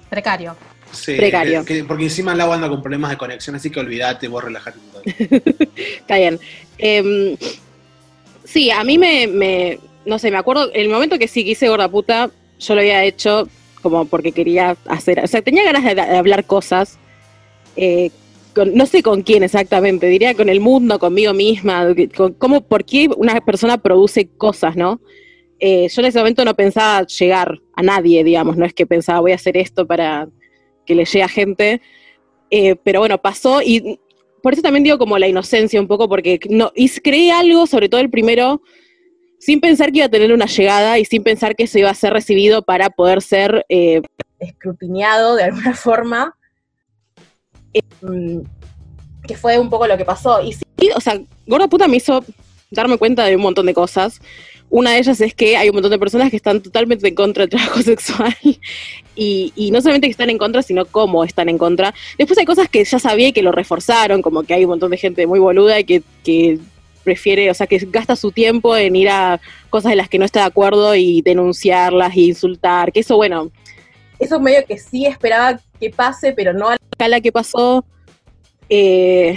Precario. 0.08 0.56
Sí, 0.90 1.14
Precario. 1.16 1.64
que- 1.64 1.78
que- 1.78 1.84
porque 1.84 2.04
encima 2.04 2.32
el 2.32 2.40
agua 2.40 2.56
anda 2.56 2.68
con 2.68 2.82
problemas 2.82 3.10
de 3.12 3.16
conexión, 3.16 3.54
así 3.54 3.70
que 3.70 3.78
olvídate, 3.78 4.26
vos 4.26 4.42
relajate. 4.42 4.78
Está 5.76 6.16
bien. 6.16 6.40
Em, 6.78 7.36
sí, 8.44 8.70
a 8.70 8.82
mí 8.84 8.98
me, 8.98 9.26
me- 9.26 9.78
No 10.06 10.18
sé, 10.18 10.30
me 10.30 10.38
acuerdo. 10.38 10.72
El 10.72 10.88
momento 10.88 11.18
que 11.18 11.28
sí 11.28 11.44
quise 11.44 11.68
gorda 11.68 11.86
puta, 11.88 12.30
yo 12.58 12.74
lo 12.74 12.80
había 12.80 13.04
hecho 13.04 13.46
como 13.82 14.06
porque 14.06 14.32
quería 14.32 14.76
hacer. 14.88 15.20
O 15.22 15.26
sea, 15.26 15.42
tenía 15.42 15.62
ganas 15.62 15.84
de, 15.84 15.94
de 15.94 16.16
hablar 16.16 16.44
cosas. 16.46 16.98
Eh, 17.80 18.10
no 18.74 18.84
sé 18.84 19.02
con 19.02 19.22
quién 19.22 19.42
exactamente, 19.42 20.06
diría 20.06 20.34
con 20.34 20.48
el 20.48 20.60
mundo, 20.60 20.98
conmigo 20.98 21.32
misma, 21.32 21.94
cómo, 22.38 22.60
por 22.60 22.84
qué 22.84 23.08
una 23.16 23.40
persona 23.40 23.78
produce 23.78 24.28
cosas, 24.36 24.76
¿no? 24.76 25.00
Eh, 25.58 25.88
yo 25.88 26.02
en 26.02 26.08
ese 26.08 26.18
momento 26.18 26.44
no 26.44 26.54
pensaba 26.54 27.06
llegar 27.06 27.58
a 27.74 27.82
nadie, 27.82 28.24
digamos, 28.24 28.56
no 28.56 28.66
es 28.66 28.74
que 28.74 28.86
pensaba 28.86 29.20
voy 29.20 29.32
a 29.32 29.36
hacer 29.36 29.56
esto 29.56 29.86
para 29.86 30.28
que 30.84 30.94
le 30.94 31.04
llegue 31.04 31.22
a 31.22 31.28
gente, 31.28 31.80
Eh, 32.52 32.74
pero 32.82 32.98
bueno, 32.98 33.16
pasó 33.16 33.62
y 33.62 34.00
por 34.42 34.52
eso 34.52 34.62
también 34.62 34.82
digo 34.82 34.98
como 34.98 35.18
la 35.18 35.28
inocencia 35.28 35.80
un 35.80 35.86
poco, 35.86 36.08
porque 36.08 36.40
no, 36.50 36.72
y 36.74 36.88
creé 36.88 37.30
algo, 37.30 37.64
sobre 37.66 37.88
todo 37.88 38.00
el 38.00 38.10
primero, 38.10 38.60
sin 39.38 39.60
pensar 39.60 39.92
que 39.92 39.98
iba 39.98 40.06
a 40.06 40.10
tener 40.10 40.32
una 40.32 40.46
llegada 40.46 40.98
y 40.98 41.04
sin 41.04 41.22
pensar 41.22 41.54
que 41.54 41.64
eso 41.64 41.78
iba 41.78 41.90
a 41.90 41.94
ser 41.94 42.12
recibido 42.12 42.62
para 42.62 42.90
poder 42.90 43.22
ser 43.22 43.64
eh, 43.68 44.02
escrutineado 44.40 45.36
de 45.36 45.44
alguna 45.44 45.74
forma. 45.74 46.34
Em, 47.72 48.42
que 49.26 49.36
fue 49.36 49.58
un 49.58 49.70
poco 49.70 49.86
lo 49.86 49.96
que 49.96 50.04
pasó. 50.04 50.42
Y 50.42 50.52
sí, 50.52 50.64
o 50.94 51.00
sea, 51.00 51.20
Gorda 51.46 51.68
Puta 51.68 51.88
me 51.88 51.98
hizo 51.98 52.24
darme 52.70 52.98
cuenta 52.98 53.24
de 53.24 53.36
un 53.36 53.42
montón 53.42 53.66
de 53.66 53.74
cosas. 53.74 54.20
Una 54.70 54.92
de 54.92 54.98
ellas 54.98 55.20
es 55.20 55.34
que 55.34 55.56
hay 55.56 55.68
un 55.68 55.74
montón 55.74 55.90
de 55.90 55.98
personas 55.98 56.30
que 56.30 56.36
están 56.36 56.62
totalmente 56.62 57.06
en 57.06 57.14
contra 57.14 57.42
del 57.42 57.50
trabajo 57.50 57.82
sexual. 57.82 58.34
Y, 59.16 59.70
no 59.72 59.80
solamente 59.80 60.06
que 60.06 60.12
están 60.12 60.30
en 60.30 60.38
contra, 60.38 60.62
sino 60.62 60.86
cómo 60.86 61.24
están 61.24 61.48
en 61.48 61.58
contra. 61.58 61.92
Después 62.16 62.38
hay 62.38 62.44
cosas 62.44 62.68
que 62.68 62.84
ya 62.84 62.98
sabía 62.98 63.28
y 63.28 63.32
que 63.32 63.42
lo 63.42 63.52
reforzaron, 63.52 64.22
como 64.22 64.44
que 64.44 64.54
hay 64.54 64.64
un 64.64 64.70
montón 64.70 64.90
de 64.90 64.96
gente 64.96 65.26
muy 65.26 65.38
boluda 65.38 65.78
y 65.78 65.84
que, 65.84 66.02
que 66.24 66.58
prefiere, 67.04 67.50
o 67.50 67.54
sea, 67.54 67.66
que 67.66 67.78
gasta 67.90 68.16
su 68.16 68.32
tiempo 68.32 68.76
en 68.76 68.96
ir 68.96 69.08
a 69.10 69.40
cosas 69.68 69.90
de 69.90 69.96
las 69.96 70.08
que 70.08 70.18
no 70.18 70.24
está 70.24 70.40
de 70.40 70.46
acuerdo 70.46 70.94
y 70.94 71.20
denunciarlas 71.22 72.16
y 72.16 72.28
insultar. 72.28 72.92
Que 72.92 73.00
eso, 73.00 73.16
bueno, 73.16 73.50
eso 74.20 74.38
medio 74.38 74.64
que 74.66 74.78
sí 74.78 75.06
esperaba 75.06 75.58
que 75.80 75.90
pase, 75.90 76.32
pero 76.32 76.52
no 76.52 76.68
a 76.68 76.72
la 76.72 76.78
escala 76.92 77.20
que 77.20 77.32
pasó. 77.32 77.84
eh, 78.68 79.36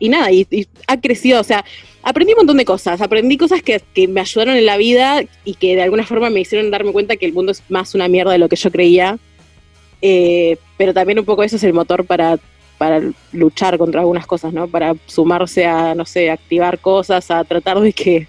y 0.00 0.08
nada, 0.08 0.32
y, 0.32 0.46
ha 0.88 0.98
crecido, 0.98 1.40
o 1.40 1.44
sea, 1.44 1.64
aprendí 2.02 2.32
un 2.32 2.38
montón 2.38 2.56
de 2.56 2.64
cosas, 2.64 3.02
aprendí 3.02 3.36
cosas 3.36 3.62
que, 3.62 3.82
que 3.94 4.08
me 4.08 4.22
ayudaron 4.22 4.56
en 4.56 4.64
la 4.64 4.78
vida 4.78 5.22
y 5.44 5.54
que 5.54 5.76
de 5.76 5.82
alguna 5.82 6.06
forma 6.06 6.30
me 6.30 6.40
hicieron 6.40 6.70
darme 6.70 6.92
cuenta 6.92 7.16
que 7.16 7.26
el 7.26 7.34
mundo 7.34 7.52
es 7.52 7.62
más 7.68 7.94
una 7.94 8.08
mierda 8.08 8.32
de 8.32 8.38
lo 8.38 8.48
que 8.48 8.56
yo 8.56 8.70
creía, 8.70 9.18
Eh, 10.02 10.56
pero 10.78 10.94
también 10.94 11.18
un 11.18 11.26
poco 11.26 11.42
eso 11.42 11.56
es 11.56 11.64
el 11.64 11.74
motor 11.74 12.06
para, 12.06 12.38
para 12.78 13.02
luchar 13.32 13.76
contra 13.76 14.00
algunas 14.00 14.26
cosas, 14.26 14.50
¿no? 14.52 14.66
Para 14.66 14.94
sumarse 15.06 15.66
a, 15.66 15.94
no 15.94 16.06
sé, 16.06 16.30
activar 16.30 16.78
cosas, 16.78 17.30
a 17.30 17.44
tratar 17.44 17.78
de 17.80 17.92
que 17.92 18.26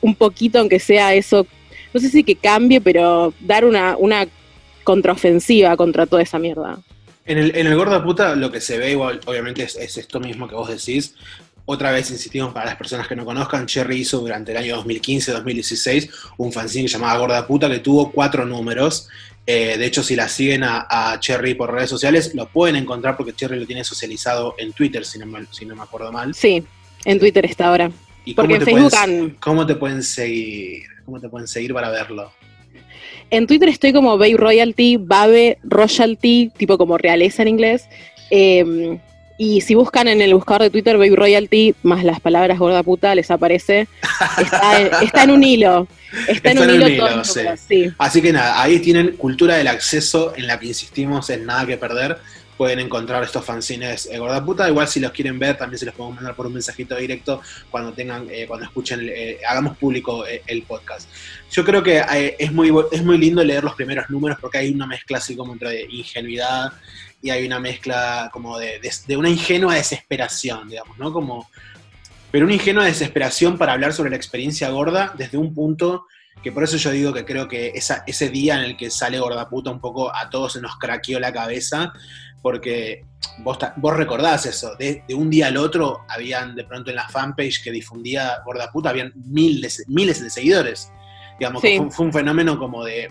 un 0.00 0.14
poquito, 0.14 0.60
aunque 0.60 0.78
sea 0.78 1.14
eso, 1.14 1.44
no 1.92 2.00
sé 2.00 2.08
si 2.08 2.22
que 2.22 2.36
cambie, 2.36 2.80
pero 2.80 3.34
dar 3.40 3.64
una, 3.64 3.96
una 3.98 4.28
contraofensiva 4.88 5.76
contra 5.76 6.06
toda 6.06 6.22
esa 6.22 6.38
mierda. 6.38 6.78
En 7.26 7.36
el, 7.36 7.54
en 7.54 7.66
el 7.66 7.76
Gorda 7.76 8.02
Puta 8.02 8.34
lo 8.34 8.50
que 8.50 8.58
se 8.58 8.78
ve 8.78 8.92
igual, 8.92 9.20
obviamente 9.26 9.62
es, 9.62 9.76
es 9.76 9.98
esto 9.98 10.18
mismo 10.18 10.48
que 10.48 10.54
vos 10.54 10.70
decís. 10.70 11.14
Otra 11.66 11.90
vez 11.92 12.10
insistimos 12.10 12.54
para 12.54 12.64
las 12.64 12.76
personas 12.76 13.06
que 13.06 13.14
no 13.14 13.26
conozcan, 13.26 13.66
Cherry 13.66 13.98
hizo 13.98 14.20
durante 14.20 14.52
el 14.52 14.56
año 14.56 14.82
2015-2016 14.82 16.08
un 16.38 16.52
fanzine 16.54 16.86
que 16.86 16.92
llamaba 16.92 17.18
Gorda 17.18 17.46
Puta 17.46 17.68
que 17.68 17.80
tuvo 17.80 18.10
cuatro 18.12 18.46
números. 18.46 19.08
Eh, 19.44 19.76
de 19.76 19.84
hecho, 19.84 20.02
si 20.02 20.16
la 20.16 20.26
siguen 20.26 20.64
a, 20.64 20.86
a 20.88 21.20
Cherry 21.20 21.52
por 21.52 21.70
redes 21.70 21.90
sociales, 21.90 22.34
lo 22.34 22.48
pueden 22.48 22.76
encontrar 22.76 23.14
porque 23.14 23.34
Cherry 23.34 23.60
lo 23.60 23.66
tiene 23.66 23.84
socializado 23.84 24.54
en 24.56 24.72
Twitter, 24.72 25.04
si 25.04 25.18
no 25.18 25.26
me, 25.26 25.44
si 25.50 25.66
no 25.66 25.76
me 25.76 25.82
acuerdo 25.82 26.10
mal. 26.10 26.34
Sí, 26.34 26.64
en 27.04 27.18
Twitter 27.18 27.44
está 27.44 27.66
ahora. 27.68 27.90
¿Y 28.24 28.32
Porque 28.32 28.54
cómo 28.54 28.60
en 28.60 28.66
Facebook 28.66 28.90
pueden- 28.90 29.36
¿Cómo 29.38 29.66
te 29.66 29.74
pueden 29.74 30.02
seguir? 30.02 30.84
¿Cómo 31.04 31.20
te 31.20 31.28
pueden 31.28 31.46
seguir 31.46 31.74
para 31.74 31.90
verlo? 31.90 32.32
En 33.30 33.46
Twitter 33.46 33.68
estoy 33.68 33.92
como 33.92 34.16
Babe 34.18 34.36
Royalty, 34.36 34.96
Babe 34.96 35.58
Royalty, 35.62 36.50
tipo 36.56 36.78
como 36.78 36.98
realeza 36.98 37.42
en 37.42 37.48
inglés. 37.48 37.88
Eh, 38.30 38.98
y 39.40 39.60
si 39.60 39.76
buscan 39.76 40.08
en 40.08 40.20
el 40.20 40.34
buscador 40.34 40.62
de 40.62 40.70
Twitter 40.70 40.98
Babe 40.98 41.14
Royalty 41.14 41.72
más 41.84 42.02
las 42.02 42.18
palabras 42.18 42.58
gorda 42.58 42.82
puta, 42.82 43.14
les 43.14 43.30
aparece. 43.30 43.86
Está 44.36 44.80
en, 44.80 44.90
está 45.02 45.22
en 45.22 45.30
un 45.30 45.44
hilo. 45.44 45.86
Está, 46.26 46.50
en 46.50 46.58
un 46.58 46.70
hilo, 46.70 46.96
todo 46.96 47.20
el 47.20 47.24
sí. 47.24 47.38
número, 47.38 47.56
sí. 47.56 47.90
Así 47.98 48.20
que 48.20 48.32
nada, 48.32 48.60
ahí 48.60 48.80
tienen 48.80 49.12
cultura 49.16 49.56
del 49.56 49.68
acceso 49.68 50.32
en 50.36 50.48
la 50.48 50.58
que 50.58 50.66
insistimos 50.66 51.30
en 51.30 51.46
nada 51.46 51.64
que 51.66 51.76
perder. 51.76 52.18
Pueden 52.58 52.80
encontrar 52.80 53.22
estos 53.22 53.44
fanzines 53.44 54.06
eh, 54.12 54.18
gorda 54.18 54.44
puta. 54.44 54.68
Igual 54.68 54.88
si 54.88 54.98
los 55.00 55.12
quieren 55.12 55.38
ver, 55.38 55.56
también 55.56 55.78
se 55.78 55.86
los 55.86 55.94
podemos 55.94 56.16
mandar 56.16 56.34
por 56.34 56.46
un 56.48 56.52
mensajito 56.54 56.96
directo 56.96 57.40
cuando 57.70 57.92
tengan, 57.92 58.26
eh, 58.30 58.46
cuando 58.48 58.66
escuchen, 58.66 59.08
eh, 59.08 59.38
hagamos 59.48 59.78
público 59.78 60.26
eh, 60.26 60.42
el 60.46 60.64
podcast. 60.64 61.08
Yo 61.52 61.64
creo 61.64 61.82
que 61.82 62.02
es, 62.38 62.52
muy, 62.52 62.70
es 62.92 63.02
muy 63.04 63.16
lindo 63.16 63.42
leer 63.44 63.62
los 63.64 63.74
primeros 63.74 64.10
números 64.10 64.38
porque 64.40 64.58
hay 64.58 64.70
una 64.70 64.86
mezcla 64.86 65.18
así 65.18 65.36
como 65.36 65.52
entre 65.54 65.82
ingenuidad 65.84 66.72
y 67.22 67.30
hay 67.30 67.46
una 67.46 67.60
mezcla 67.60 68.28
como 68.32 68.58
de, 68.58 68.80
de- 68.80 68.92
de 69.06 69.16
una 69.16 69.30
ingenua 69.30 69.74
desesperación, 69.76 70.68
digamos, 70.68 70.98
¿no? 70.98 71.12
Como, 71.12 71.48
pero 72.30 72.44
una 72.44 72.54
ingenua 72.54 72.84
desesperación 72.84 73.56
para 73.56 73.72
hablar 73.72 73.92
sobre 73.92 74.10
la 74.10 74.16
experiencia 74.16 74.68
gorda 74.70 75.14
desde 75.16 75.38
un 75.38 75.54
punto 75.54 76.06
que 76.42 76.52
por 76.52 76.62
eso 76.62 76.76
yo 76.76 76.92
digo 76.92 77.12
que 77.12 77.24
creo 77.24 77.48
que 77.48 77.72
esa, 77.74 78.04
ese 78.06 78.28
día 78.28 78.54
en 78.54 78.60
el 78.60 78.76
que 78.76 78.90
sale 78.90 79.18
gorda 79.18 79.48
puta 79.48 79.70
un 79.72 79.80
poco 79.80 80.14
a 80.14 80.30
todos 80.30 80.52
se 80.52 80.60
nos 80.60 80.76
craqueó 80.76 81.18
la 81.18 81.32
cabeza, 81.32 81.92
porque 82.42 83.04
vos, 83.38 83.58
vos 83.76 83.96
recordás 83.96 84.46
eso, 84.46 84.74
de, 84.76 85.02
de 85.06 85.14
un 85.14 85.30
día 85.30 85.48
al 85.48 85.56
otro 85.56 86.00
habían 86.08 86.54
de 86.54 86.64
pronto 86.64 86.90
en 86.90 86.96
la 86.96 87.08
fanpage 87.08 87.62
que 87.62 87.70
difundía 87.70 88.40
gorda 88.44 88.70
puta, 88.70 88.90
habían 88.90 89.12
miles, 89.14 89.84
miles 89.88 90.22
de 90.22 90.30
seguidores. 90.30 90.92
Digamos, 91.38 91.62
que 91.62 91.76
fue, 91.78 91.90
fue 91.90 92.06
un 92.06 92.12
fenómeno 92.12 92.58
como 92.58 92.84
de 92.84 93.08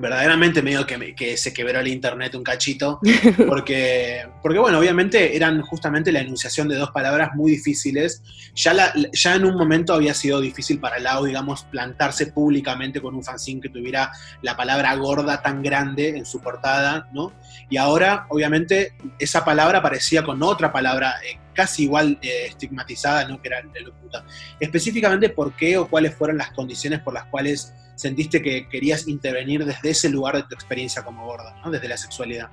verdaderamente 0.00 0.62
medio 0.62 0.86
que, 0.86 0.96
me- 0.98 1.14
que 1.14 1.36
se 1.36 1.52
quebró 1.52 1.80
el 1.80 1.88
internet 1.88 2.34
un 2.34 2.42
cachito, 2.44 3.00
porque, 3.48 4.26
porque 4.42 4.58
bueno, 4.58 4.78
obviamente 4.78 5.36
eran 5.36 5.60
justamente 5.62 6.12
la 6.12 6.20
enunciación 6.20 6.68
de 6.68 6.76
dos 6.76 6.90
palabras 6.90 7.30
muy 7.34 7.50
difíciles. 7.52 8.22
Ya, 8.54 8.72
la- 8.74 8.92
ya 9.12 9.34
en 9.34 9.44
un 9.44 9.54
momento 9.56 9.94
había 9.94 10.14
sido 10.14 10.40
difícil 10.40 10.78
para 10.80 10.98
Lau, 10.98 11.24
digamos, 11.24 11.64
plantarse 11.64 12.26
públicamente 12.28 13.00
con 13.00 13.14
un 13.14 13.24
fanzine 13.24 13.60
que 13.60 13.68
tuviera 13.68 14.12
la 14.42 14.56
palabra 14.56 14.94
gorda 14.96 15.42
tan 15.42 15.62
grande 15.62 16.16
en 16.16 16.24
su 16.24 16.40
portada, 16.40 17.08
¿no? 17.12 17.32
Y 17.70 17.76
ahora, 17.76 18.26
obviamente, 18.28 18.94
esa 19.18 19.44
palabra 19.44 19.78
aparecía 19.78 20.22
con 20.24 20.42
otra 20.42 20.72
palabra 20.72 21.14
eh, 21.24 21.38
casi 21.58 21.82
igual 21.82 22.16
eh, 22.22 22.46
estigmatizada, 22.46 23.26
¿no? 23.26 23.42
Que 23.42 23.48
era 23.48 23.58
el 23.58 23.92
puta. 24.00 24.24
Específicamente, 24.60 25.28
¿por 25.28 25.56
qué 25.56 25.76
o 25.76 25.88
cuáles 25.88 26.14
fueron 26.14 26.38
las 26.38 26.52
condiciones 26.52 27.00
por 27.00 27.12
las 27.12 27.24
cuales 27.24 27.74
sentiste 27.96 28.40
que 28.40 28.68
querías 28.68 29.08
intervenir 29.08 29.64
desde 29.64 29.90
ese 29.90 30.08
lugar 30.08 30.36
de 30.36 30.44
tu 30.44 30.54
experiencia 30.54 31.02
como 31.02 31.26
gorda, 31.26 31.60
¿no? 31.64 31.72
Desde 31.72 31.88
la 31.88 31.96
sexualidad. 31.96 32.48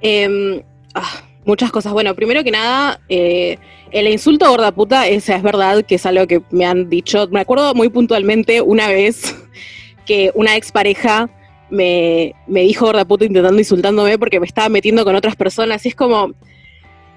Eh, 0.00 0.64
ah, 0.94 1.22
muchas 1.44 1.70
cosas. 1.70 1.92
Bueno, 1.92 2.14
primero 2.14 2.42
que 2.42 2.50
nada, 2.50 2.98
eh, 3.10 3.58
el 3.90 4.08
insulto 4.08 4.48
gorda 4.48 4.72
puta, 4.72 5.06
esa 5.06 5.36
es 5.36 5.42
verdad 5.42 5.84
que 5.84 5.96
es 5.96 6.06
algo 6.06 6.26
que 6.26 6.40
me 6.50 6.64
han 6.64 6.88
dicho. 6.88 7.28
Me 7.30 7.40
acuerdo 7.40 7.74
muy 7.74 7.90
puntualmente 7.90 8.62
una 8.62 8.88
vez 8.88 9.36
que 10.06 10.32
una 10.34 10.56
expareja 10.56 11.28
me, 11.68 12.34
me 12.46 12.62
dijo 12.62 12.86
gorda 12.86 13.04
puta 13.04 13.26
intentando 13.26 13.58
insultándome 13.58 14.18
porque 14.18 14.40
me 14.40 14.46
estaba 14.46 14.70
metiendo 14.70 15.04
con 15.04 15.14
otras 15.14 15.36
personas. 15.36 15.84
Y 15.84 15.90
es 15.90 15.94
como. 15.94 16.32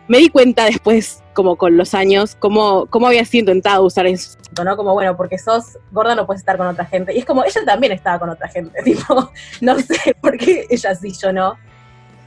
Me 0.08 0.18
di 0.18 0.30
cuenta 0.30 0.66
después, 0.66 1.24
como 1.34 1.56
con 1.56 1.78
los 1.78 1.93
años, 1.93 2.36
cómo, 2.36 2.86
cómo 2.88 3.08
había 3.08 3.24
sido 3.24 3.41
intentado 3.41 3.84
usar 3.86 4.08
insultos. 4.08 4.66
¿no? 4.66 4.76
Como, 4.76 4.93
bueno, 4.93 5.16
porque 5.16 5.38
sos 5.38 5.78
gorda 5.91 6.16
no 6.16 6.26
puedes 6.26 6.41
estar 6.41 6.58
con 6.58 6.68
otra 6.68 6.86
gente. 6.86 7.14
Y 7.16 7.20
es 7.20 7.26
como, 7.26 7.43
ella 7.43 7.62
también 7.66 7.93
estaba 7.93 8.20
con 8.20 8.30
otra 8.30 8.47
gente, 8.49 8.82
tipo, 8.84 9.32
no 9.62 9.80
sé 9.80 10.16
por 10.20 10.38
qué 10.38 10.66
ella 10.70 10.95
sí, 10.95 11.14
yo 11.22 11.32
no. 11.32 11.56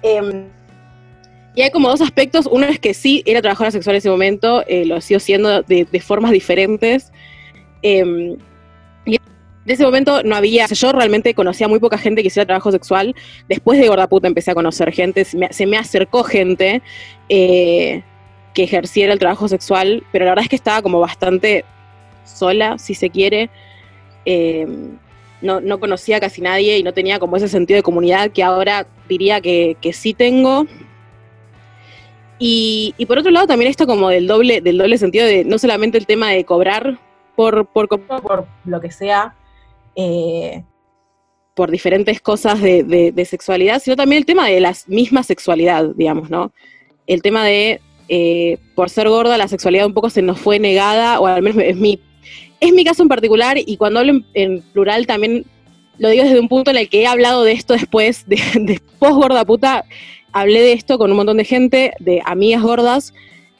Em, 0.03 0.47
Y 1.55 1.62
hay 1.62 1.70
como 1.70 1.89
dos 1.89 2.01
aspectos. 2.01 2.47
Uno 2.51 2.66
es 2.66 2.79
que 2.79 2.95
sí, 2.95 3.22
era 3.27 3.43
trabajadora 3.43 3.70
sexual 3.70 3.97
en 3.97 3.99
ese 3.99 4.11
momento, 4.11 4.64
eh, 4.66 4.85
lo 4.85 5.01
sigo 5.01 5.20
siendo 5.20 5.62
de, 5.62 5.87
de 5.91 6.01
formas 6.01 6.31
diferentes. 6.31 7.12
Eh, 7.83 8.37
y 9.05 9.18
en 9.67 9.73
ese 9.73 9.85
momento 9.85 10.23
no 10.23 10.37
había, 10.37 10.67
yo 10.67 10.93
realmente 10.93 11.35
conocía 11.35 11.69
muy 11.69 11.79
poca 11.79 11.97
gente 11.97 12.23
que 12.23 12.29
hiciera 12.29 12.47
trabajo 12.47 12.71
sexual. 12.71 13.15
Después 13.49 13.81
de 13.81 13.89
Gorda 13.89 14.09
Puta 14.09 14.29
empecé 14.29 14.51
a 14.51 14.55
conocer 14.55 14.93
gente, 14.93 15.25
se 15.25 15.67
me, 15.67 15.77
acercó 15.79 16.23
gente 16.23 16.83
eh, 17.29 18.03
que 18.53 18.65
ejerciera 18.65 19.12
el 19.12 19.19
trabajo 19.19 19.49
sexual, 19.49 20.05
pero 20.12 20.27
la 20.27 20.33
verdad 20.33 20.45
es 20.45 20.51
que 20.51 20.57
estaba 20.57 20.83
como 20.83 21.01
bastante 21.01 21.65
sola, 22.25 22.79
si 22.79 22.95
se 22.95 23.11
quiere. 23.11 23.51
eh, 24.25 24.67
no, 25.41 25.61
no, 25.61 25.79
conocía 25.79 26.21
casi 26.21 26.41
nadie 26.41 26.79
y 26.79 26.83
no 26.83 26.95
tenía 26.95 27.19
como 27.19 27.37
ese 27.37 27.49
sentido 27.49 27.77
de 27.77 27.83
comunidad 27.83 28.31
que 28.31 28.43
ahora 28.43 28.87
diría 29.09 29.43
que, 29.43 29.77
que 29.81 29.93
sí 29.93 30.15
tengo. 30.15 30.67
Y, 32.39 32.95
por 33.07 33.19
otro 33.19 33.31
lado 33.31 33.47
también 33.47 33.71
esto 33.71 33.87
como 33.87 34.09
del 34.09 34.27
doble, 34.27 34.61
del 34.61 34.79
doble 34.79 34.99
sentido 34.99 35.27
de 35.27 35.45
no 35.45 35.59
solamente 35.59 35.99
el 35.99 36.07
tema 36.07 36.31
de 36.31 36.45
cobrar 36.45 36.99
por, 37.37 37.67
por, 37.67 37.89
por 37.89 38.47
lo 38.65 38.81
que 38.81 38.91
sea, 38.91 39.35
eh, 39.97 40.64
por 41.55 41.70
diferentes 41.70 42.20
cosas 42.20 42.61
de, 42.61 42.82
de, 42.82 43.24
sexualidad, 43.24 43.80
sino 43.80 43.97
también 43.97 44.18
el 44.18 44.26
tema 44.26 44.49
de 44.49 44.61
la 44.61 44.74
misma 44.88 45.22
sexualidad, 45.22 45.90
digamos, 45.95 46.28
¿no? 46.30 46.53
El 47.07 47.22
tema 47.22 47.45
de, 47.45 47.80
eh, 48.09 48.59
por 48.74 48.90
ser 48.90 49.09
gorda, 49.09 49.38
la 49.38 49.47
sexualidad 49.47 49.86
un 49.86 49.95
poco 49.95 50.11
se 50.11 50.22
nos 50.22 50.40
fue 50.40 50.59
negada, 50.59 51.20
o 51.20 51.26
al 51.26 51.42
menos 51.42 51.62
es 51.62 51.76
mi, 51.76 52.01
es 52.61 52.72
mi 52.72 52.84
caso 52.84 53.03
en 53.03 53.09
particular, 53.09 53.57
y 53.59 53.76
cuando 53.76 54.01
hablo 54.01 54.12
en, 54.12 54.26
en 54.34 54.62
plural 54.72 55.07
también 55.07 55.45
lo 55.99 56.09
digo 56.09 56.24
desde 56.24 56.40
un 56.40 56.49
punto 56.49 56.70
en 56.70 56.76
el 56.76 56.88
que 56.88 57.03
he 57.03 57.07
hablado 57.07 57.45
de 57.45 57.53
esto 57.53 57.74
después, 57.74 58.26
de, 58.26 58.36
de 58.61 58.80
post 58.99 59.14
gorda 59.14 59.45
puta, 59.45 59.84
hablé 60.32 60.61
de 60.61 60.72
esto 60.72 60.99
con 60.99 61.11
un 61.11 61.16
montón 61.16 61.36
de 61.36 61.45
gente, 61.45 61.92
de 62.01 62.20
amigas 62.24 62.62
gordas, 62.62 63.14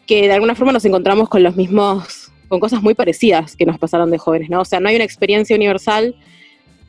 que 0.07 0.23
de 0.27 0.33
alguna 0.33 0.55
forma 0.55 0.73
nos 0.73 0.85
encontramos 0.85 1.29
con 1.29 1.43
los 1.43 1.57
mismos, 1.57 2.33
con 2.55 2.61
cosas 2.61 2.83
muy 2.83 2.95
parecidas 2.95 3.57
que 3.57 3.67
nos 3.67 3.79
pasaron 3.79 4.11
de 4.13 4.19
jóvenes, 4.19 4.49
¿no? 4.49 4.61
O 4.61 4.65
sea, 4.65 4.79
no 4.79 4.89
hay 4.89 4.95
una 4.95 5.05
experiencia 5.05 5.57
universal, 5.57 6.15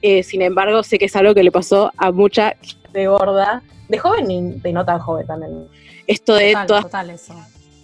eh, 0.03 0.21
sin 0.21 0.41
embargo, 0.43 0.83
sé 0.83 0.99
que 0.99 1.05
es 1.05 1.15
algo 1.15 1.33
que 1.33 1.41
le 1.43 1.51
pasó 1.51 1.91
a 1.97 2.11
mucha 2.11 2.55
de 2.93 3.07
gorda, 3.07 3.63
de 3.89 3.97
joven 3.97 4.29
y 4.29 4.41
de 4.61 4.71
no 4.71 4.85
tan 4.85 4.99
joven 4.99 5.25
también. 5.25 5.67
Esto 6.05 6.35
de 6.35 6.51
Total, 6.51 6.67
todas, 6.67 6.83
total 6.83 7.09
eso. 7.09 7.33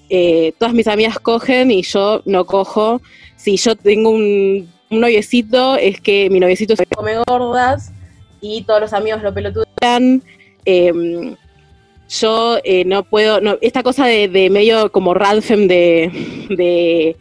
eh, 0.10 0.54
todas 0.60 0.74
mis 0.76 0.88
amigas 0.88 1.18
cogen 1.20 1.72
y 1.72 1.82
yo 1.82 2.22
no 2.26 2.46
cojo. 2.46 3.02
Si 3.36 3.58
yo 3.58 3.76
tengo 3.76 4.12
un, 4.12 4.70
un 4.92 5.00
noviecito, 5.00 5.76
es 5.78 6.00
que 6.00 6.30
mi 6.30 6.40
noviecito 6.40 6.76
se 6.76 6.86
Come 6.86 7.16
gordas 7.28 7.92
y 8.42 8.62
todos 8.64 8.80
los 8.82 8.94
amigos 8.94 9.24
lo 9.24 9.34
pelotudean. 9.34 9.66
vean. 9.82 10.24
Eh, 10.66 11.36
yo 12.10 12.58
eh, 12.64 12.84
no 12.86 13.04
puedo, 13.04 13.40
no, 13.42 13.58
esta 13.62 13.84
cosa 13.84 14.06
de, 14.06 14.28
de 14.28 14.50
medio 14.50 14.92
como 14.92 15.14
Radfem 15.14 15.68
de, 15.68 16.12
de 16.50 17.16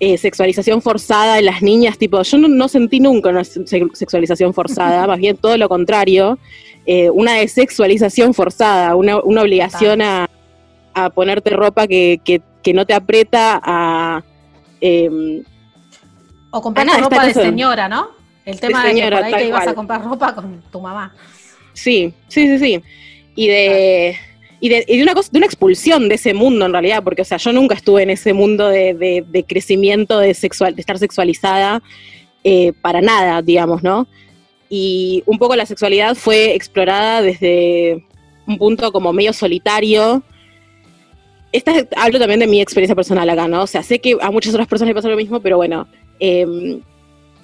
eh, 0.00 0.16
sexualización 0.18 0.80
forzada 0.82 1.38
en 1.38 1.44
las 1.44 1.60
niñas, 1.62 1.98
tipo, 1.98 2.22
yo 2.22 2.38
no, 2.38 2.48
no 2.48 2.68
sentí 2.68 3.00
nunca 3.00 3.28
una 3.28 3.44
se- 3.44 3.64
sexualización 3.92 4.54
forzada, 4.54 5.06
más 5.12 5.18
bien 5.18 5.36
todo 5.36 5.56
lo 5.58 5.68
contrario, 5.68 6.38
eh, 6.86 7.10
una 7.10 7.34
desexualización 7.34 8.32
forzada, 8.34 8.96
una, 8.96 9.20
una 9.22 9.42
obligación 9.42 10.00
a, 10.02 10.28
a 10.94 11.10
ponerte 11.10 11.50
ropa 11.50 11.86
que, 11.86 12.20
que, 12.24 12.40
que 12.62 12.72
no 12.72 12.86
te 12.86 12.94
aprieta, 12.94 13.60
a... 13.62 14.24
em, 14.80 15.42
O 16.50 16.60
comprar 16.62 16.86
Ah, 16.90 16.98
ropa 16.98 17.26
de 17.26 17.34
señora, 17.34 17.88
¿no? 17.88 18.08
El 18.46 18.58
tema 18.58 18.82
de, 18.82 18.88
señora, 18.90 19.18
que 19.18 19.24
por 19.30 19.34
ahí 19.34 19.42
te 19.42 19.48
ibas 19.48 19.60
cual. 19.60 19.68
a 19.68 19.74
comprar 19.74 20.04
ropa 20.04 20.34
con 20.34 20.62
tu 20.72 20.80
mamá. 20.80 21.14
Sí, 21.74 22.12
sí, 22.28 22.46
sí, 22.48 22.58
sí. 22.58 22.82
Y 23.36 23.46
de, 23.48 24.16
y 24.60 24.68
de, 24.68 24.84
y 24.86 24.98
de 24.98 25.02
una 25.02 25.14
cosa, 25.14 25.30
de 25.32 25.38
una 25.38 25.46
expulsión 25.46 26.08
de 26.08 26.16
ese 26.16 26.34
mundo 26.34 26.66
en 26.66 26.72
realidad, 26.72 27.02
porque 27.02 27.22
o 27.22 27.24
sea, 27.24 27.38
yo 27.38 27.52
nunca 27.52 27.74
estuve 27.74 28.02
en 28.02 28.10
ese 28.10 28.34
mundo 28.34 28.68
de, 28.68 29.24
de- 29.26 29.44
crecimiento, 29.44 30.18
de 30.18 30.34
sexual, 30.34 30.74
de 30.74 30.80
estar 30.82 30.98
sexualizada, 30.98 31.82
eh, 32.44 32.72
para 32.82 33.00
nada, 33.00 33.40
digamos, 33.40 33.82
¿no? 33.82 34.06
Y 34.68 35.22
un 35.26 35.38
poco 35.38 35.56
la 35.56 35.66
sexualidad 35.66 36.14
fue 36.14 36.54
explorada 36.54 37.22
desde 37.22 38.04
un 38.46 38.58
punto 38.58 38.92
como 38.92 39.12
medio 39.12 39.32
solitario. 39.32 40.22
Esta, 41.52 41.72
hablo 41.96 42.18
también 42.18 42.40
de 42.40 42.46
mi 42.46 42.60
experiencia 42.60 42.94
personal 42.94 43.28
acá, 43.28 43.48
¿no? 43.48 43.62
O 43.62 43.66
sea, 43.66 43.82
sé 43.82 43.98
que 43.98 44.16
a 44.20 44.30
muchas 44.30 44.52
otras 44.52 44.68
personas 44.68 44.88
les 44.90 44.94
pasa 44.94 45.08
lo 45.08 45.16
mismo, 45.16 45.40
pero 45.40 45.56
bueno, 45.56 45.88
em, 46.20 46.80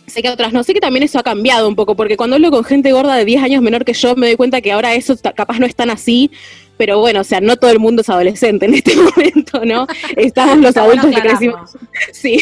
sé 0.07 0.23
que 0.23 0.29
a 0.29 0.33
otras 0.35 0.53
no. 0.53 0.63
Sé 0.63 0.75
que 0.75 0.81
también 0.81 1.03
eso 1.03 1.19
ha 1.19 1.23
cambiado 1.23 1.67
un 1.67 1.75
poco, 1.75 1.97
porque 1.97 2.17
cuando 2.17 2.37
hablo 2.37 2.51
con 2.51 2.63
gente 2.63 2.93
gorda 2.93 3.17
de 3.17 3.25
10 3.25 3.43
años 3.43 3.63
menor 3.63 3.85
que 3.85 3.95
yo, 3.95 4.15
me 4.15 4.27
doy 4.27 4.37
cuenta 4.37 4.61
que 4.61 4.71
ahora 4.73 4.95
eso 4.95 5.17
capaz 5.35 5.59
no 5.59 5.67
es 5.67 5.75
tan 5.75 5.91
así, 5.91 6.31
pero 6.77 6.99
bueno, 7.01 7.21
o 7.21 7.25
sea, 7.25 7.41
no 7.41 7.57
todo 7.57 7.71
el 7.71 7.79
mundo 7.79 8.03
es 8.03 8.09
adolescente 8.11 8.67
en 8.67 8.75
este 8.75 8.95
momento, 9.17 9.65
¿no? 9.65 9.87
Estamos 10.17 10.59
los 10.59 10.69
Está 10.69 10.85
bueno 10.85 11.03
adultos 11.03 11.23
que 11.23 11.29
crecimos. 11.29 11.77
Sí, 12.13 12.41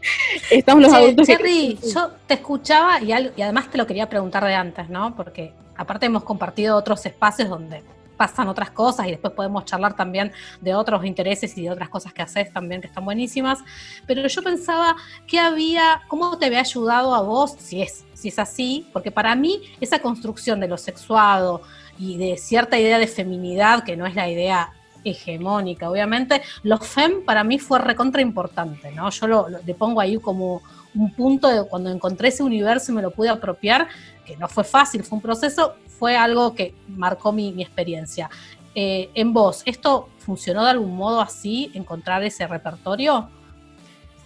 estamos 0.50 0.82
los 0.82 0.92
adultos 0.92 1.26
que 1.26 1.36
Cherry, 1.36 1.78
yo 1.94 2.10
te 2.26 2.34
escuchaba 2.34 3.00
y, 3.02 3.12
al- 3.12 3.32
y 3.36 3.42
además 3.42 3.70
te 3.70 3.78
lo 3.78 3.86
quería 3.86 4.08
preguntar 4.08 4.44
de 4.44 4.54
antes, 4.54 4.88
¿no? 4.88 5.14
Porque 5.16 5.52
aparte 5.76 6.06
hemos 6.06 6.24
compartido 6.24 6.76
otros 6.76 7.04
espacios 7.06 7.48
donde 7.48 7.82
pasan 8.16 8.48
otras 8.48 8.70
cosas 8.70 9.06
y 9.08 9.10
después 9.10 9.34
podemos 9.34 9.66
charlar 9.66 9.94
también 9.94 10.32
de 10.62 10.74
otros 10.74 11.04
intereses 11.04 11.56
y 11.58 11.64
de 11.64 11.70
otras 11.70 11.90
cosas 11.90 12.14
que 12.14 12.22
haces 12.22 12.50
también 12.50 12.80
que 12.80 12.86
están 12.86 13.04
buenísimas. 13.04 13.58
Pero 14.06 14.26
yo 14.26 14.42
pensaba 14.42 14.96
que 15.26 15.38
había, 15.38 16.00
cómo 16.08 16.38
te 16.38 16.46
había 16.46 16.60
ayudado 16.60 17.14
a 17.14 17.20
vos, 17.20 17.54
si 17.58 17.82
es, 17.82 18.04
si 18.14 18.28
es 18.28 18.38
así, 18.38 18.86
porque 18.94 19.10
para 19.10 19.34
mí 19.34 19.60
esa 19.82 19.98
construcción 19.98 20.60
de 20.60 20.68
lo 20.68 20.78
sexuado 20.78 21.60
y 21.98 22.16
de 22.16 22.36
cierta 22.36 22.78
idea 22.78 22.98
de 22.98 23.06
feminidad, 23.06 23.84
que 23.84 23.96
no 23.96 24.06
es 24.06 24.14
la 24.14 24.28
idea 24.28 24.72
hegemónica, 25.04 25.88
obviamente, 25.88 26.42
lo 26.62 26.78
FEM 26.78 27.24
para 27.24 27.44
mí 27.44 27.58
fue 27.58 27.78
recontra 27.78 28.20
importante, 28.20 28.90
¿no? 28.92 29.08
Yo 29.10 29.26
lo, 29.26 29.46
le 29.48 29.74
pongo 29.74 30.00
ahí 30.00 30.16
como 30.18 30.62
un 30.94 31.12
punto 31.12 31.48
de 31.48 31.68
cuando 31.68 31.90
encontré 31.90 32.28
ese 32.28 32.42
universo 32.42 32.90
y 32.90 32.94
me 32.94 33.02
lo 33.02 33.10
pude 33.10 33.28
apropiar, 33.28 33.88
que 34.24 34.36
no 34.36 34.48
fue 34.48 34.64
fácil, 34.64 35.04
fue 35.04 35.16
un 35.16 35.22
proceso, 35.22 35.74
fue 35.86 36.16
algo 36.16 36.54
que 36.54 36.74
marcó 36.88 37.32
mi, 37.32 37.48
experiencia. 37.62 38.28
Eh, 38.74 39.08
en 39.14 39.32
vos, 39.32 39.62
¿esto 39.64 40.08
funcionó 40.18 40.64
de 40.64 40.70
algún 40.70 40.96
modo 40.96 41.20
así, 41.20 41.70
encontrar 41.74 42.22
ese 42.24 42.46
repertorio? 42.46 43.30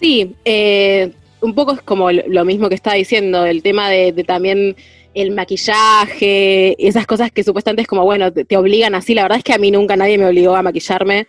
Sí, 0.01 0.35
eh, 0.45 1.13
un 1.41 1.55
poco 1.55 1.73
es 1.73 1.83
como 1.83 2.11
lo 2.11 2.45
mismo 2.45 2.69
que 2.69 2.75
estaba 2.75 2.97
diciendo, 2.97 3.45
el 3.45 3.63
tema 3.63 3.91
de 3.91 4.13
también 4.27 4.77
el 5.15 5.33
maquillaje, 5.33 6.77
esas 6.87 7.07
cosas 7.07 7.33
que 7.33 7.43
supuestamente 7.43 7.83
es 7.83 7.89
como, 7.89 8.05
bueno, 8.05 8.33
te, 8.33 8.57
obligan 8.57 8.95
así. 8.95 9.15
La 9.15 9.23
verdad 9.23 9.39
es 9.39 9.45
que 9.45 9.53
a 9.53 9.59
mí 9.59 9.71
nunca 9.71 9.97
nadie 9.97 10.19
me 10.19 10.27
obligó 10.27 10.55
a 10.55 10.63
maquillarme. 10.63 11.27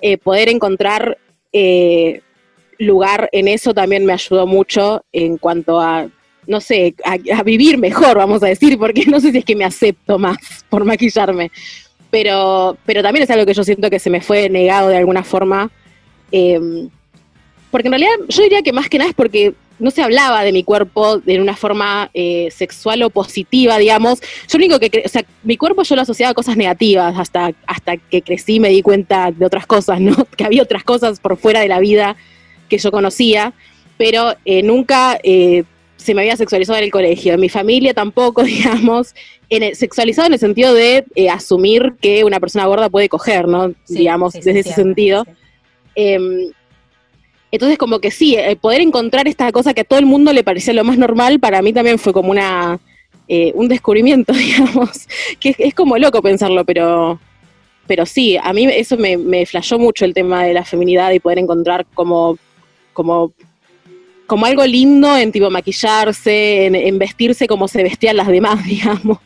Eh, 0.00 0.16
poder 0.16 0.48
encontrar 0.48 1.18
eh, 1.52 2.22
lugar 2.78 3.28
en 3.32 3.48
eso 3.48 3.74
también 3.74 4.04
me 4.04 4.12
ayudó 4.12 4.46
mucho 4.46 5.02
en 5.12 5.36
cuanto 5.36 5.80
a, 5.80 6.08
no 6.46 6.60
sé, 6.60 6.94
a, 7.04 7.16
a 7.38 7.42
vivir 7.42 7.78
mejor, 7.78 8.16
vamos 8.16 8.42
a 8.42 8.46
decir, 8.46 8.78
porque 8.78 9.04
no 9.06 9.20
sé 9.20 9.32
si 9.32 9.38
es 9.38 9.44
que 9.44 9.56
me 9.56 9.64
acepto 9.64 10.18
más 10.18 10.38
por 10.68 10.84
maquillarme. 10.84 11.50
Pero, 12.10 12.78
pero 12.86 13.02
también 13.02 13.24
es 13.24 13.30
algo 13.30 13.44
que 13.44 13.52
yo 13.52 13.64
siento 13.64 13.90
que 13.90 13.98
se 13.98 14.08
me 14.08 14.22
fue 14.22 14.48
negado 14.48 14.88
de 14.88 14.96
alguna 14.96 15.24
forma. 15.24 15.70
Eh, 16.32 16.88
porque 17.70 17.88
en 17.88 17.92
realidad 17.92 18.12
yo 18.28 18.42
diría 18.42 18.62
que 18.62 18.72
más 18.72 18.88
que 18.88 18.98
nada 18.98 19.10
es 19.10 19.16
porque 19.16 19.54
no 19.78 19.90
se 19.90 20.02
hablaba 20.02 20.42
de 20.44 20.52
mi 20.52 20.64
cuerpo 20.64 21.18
de 21.18 21.40
una 21.40 21.54
forma 21.56 22.10
eh, 22.14 22.48
sexual 22.50 23.02
o 23.02 23.10
positiva, 23.10 23.78
digamos. 23.78 24.20
Yo 24.48 24.58
lo 24.58 24.64
único 24.66 24.78
que, 24.80 25.02
o 25.04 25.08
sea, 25.08 25.24
mi 25.42 25.56
cuerpo 25.56 25.82
yo 25.84 25.94
lo 25.96 26.02
asociaba 26.02 26.30
a 26.32 26.34
cosas 26.34 26.56
negativas 26.56 27.16
hasta, 27.18 27.52
hasta 27.66 27.96
que 27.96 28.22
crecí 28.22 28.60
me 28.60 28.68
di 28.70 28.82
cuenta 28.82 29.30
de 29.30 29.44
otras 29.46 29.66
cosas, 29.66 30.00
¿no? 30.00 30.14
Que 30.36 30.44
había 30.44 30.62
otras 30.62 30.84
cosas 30.84 31.20
por 31.20 31.36
fuera 31.36 31.60
de 31.60 31.68
la 31.68 31.78
vida 31.80 32.16
que 32.68 32.78
yo 32.78 32.90
conocía, 32.90 33.52
pero 33.96 34.34
eh, 34.44 34.62
nunca 34.62 35.18
eh, 35.22 35.64
se 35.96 36.14
me 36.14 36.22
había 36.22 36.36
sexualizado 36.36 36.78
en 36.78 36.84
el 36.84 36.90
colegio. 36.90 37.34
En 37.34 37.40
mi 37.40 37.48
familia 37.48 37.94
tampoco, 37.94 38.42
digamos. 38.44 39.14
En 39.50 39.62
el- 39.62 39.76
sexualizado 39.76 40.26
en 40.26 40.34
el 40.34 40.38
sentido 40.38 40.74
de 40.74 41.04
asumir 41.32 41.94
que 42.00 42.24
una 42.24 42.38
persona 42.40 42.66
gorda 42.66 42.90
puede 42.90 43.08
coger, 43.08 43.48
¿no? 43.48 43.68
Sí, 43.84 43.94
digamos, 43.98 44.32
sí, 44.34 44.40
desde 44.42 44.60
ese 44.60 44.74
sentido. 44.74 45.24
sí. 45.24 45.30
Eh, 45.96 46.50
entonces, 47.50 47.78
como 47.78 48.00
que 48.00 48.10
sí, 48.10 48.36
el 48.36 48.56
poder 48.56 48.80
encontrar 48.80 49.28
esta 49.28 49.50
cosa 49.52 49.74
que 49.74 49.80
a 49.82 49.84
todo 49.84 49.98
el 49.98 50.06
mundo 50.06 50.32
le 50.32 50.44
parecía 50.44 50.74
lo 50.74 50.84
más 50.84 50.98
normal, 50.98 51.40
para 51.40 51.62
mí 51.62 51.72
también 51.72 51.98
fue 51.98 52.12
como 52.12 52.30
una 52.30 52.78
eh, 53.30 53.52
un 53.54 53.68
descubrimiento, 53.68 54.32
digamos, 54.34 55.06
que 55.38 55.50
es, 55.50 55.56
es 55.58 55.74
como 55.74 55.98
loco 55.98 56.22
pensarlo, 56.22 56.64
pero, 56.64 57.20
pero 57.86 58.06
sí, 58.06 58.38
a 58.42 58.52
mí 58.54 58.64
eso 58.64 58.96
me, 58.96 59.18
me 59.18 59.44
flashó 59.44 59.78
mucho 59.78 60.06
el 60.06 60.14
tema 60.14 60.44
de 60.44 60.54
la 60.54 60.64
feminidad 60.64 61.12
y 61.12 61.20
poder 61.20 61.38
encontrar 61.38 61.84
como, 61.92 62.38
como, 62.94 63.34
como 64.26 64.46
algo 64.46 64.64
lindo 64.64 65.14
en 65.14 65.30
tipo 65.30 65.50
maquillarse, 65.50 66.66
en, 66.66 66.74
en 66.74 66.98
vestirse 66.98 67.46
como 67.46 67.68
se 67.68 67.82
vestían 67.82 68.16
las 68.16 68.28
demás, 68.28 68.64
digamos. 68.66 69.18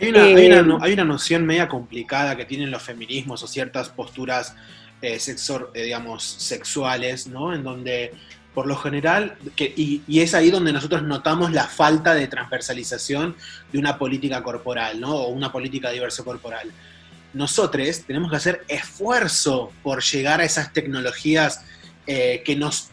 Hay 0.00 0.08
una, 0.10 0.24
hay, 0.24 0.34
Eh, 0.34 0.62
una, 0.62 0.78
hay 0.84 0.92
una 0.92 1.04
noción 1.04 1.46
media 1.46 1.66
complicada 1.66 2.36
que 2.36 2.44
tienen 2.44 2.70
los 2.70 2.82
feminismos 2.82 3.42
o 3.42 3.46
ciertas 3.46 3.88
posturas, 3.88 4.54
eh, 5.02 5.18
eh, 5.18 5.82
digamos, 5.82 6.24
sexuales, 6.24 7.26
¿no? 7.26 7.54
En 7.54 7.62
donde, 7.62 8.12
por 8.54 8.66
lo 8.66 8.76
general, 8.76 9.36
que, 9.56 9.72
y, 9.76 10.02
y 10.06 10.20
es 10.20 10.34
ahí 10.34 10.50
donde 10.50 10.72
nosotros 10.72 11.02
notamos 11.02 11.52
la 11.52 11.66
falta 11.66 12.14
de 12.14 12.26
transversalización 12.26 13.36
de 13.72 13.78
una 13.78 13.98
política 13.98 14.42
corporal, 14.42 15.00
¿no? 15.00 15.14
O 15.14 15.28
una 15.28 15.50
política 15.50 15.90
diverso 15.90 16.24
corporal. 16.24 16.70
Nosotros 17.32 18.02
tenemos 18.06 18.30
que 18.30 18.36
hacer 18.36 18.64
esfuerzo 18.68 19.72
por 19.82 20.02
llegar 20.02 20.40
a 20.40 20.44
esas 20.44 20.72
tecnologías 20.72 21.64
eh, 22.06 22.42
que 22.44 22.56
nos 22.56 22.88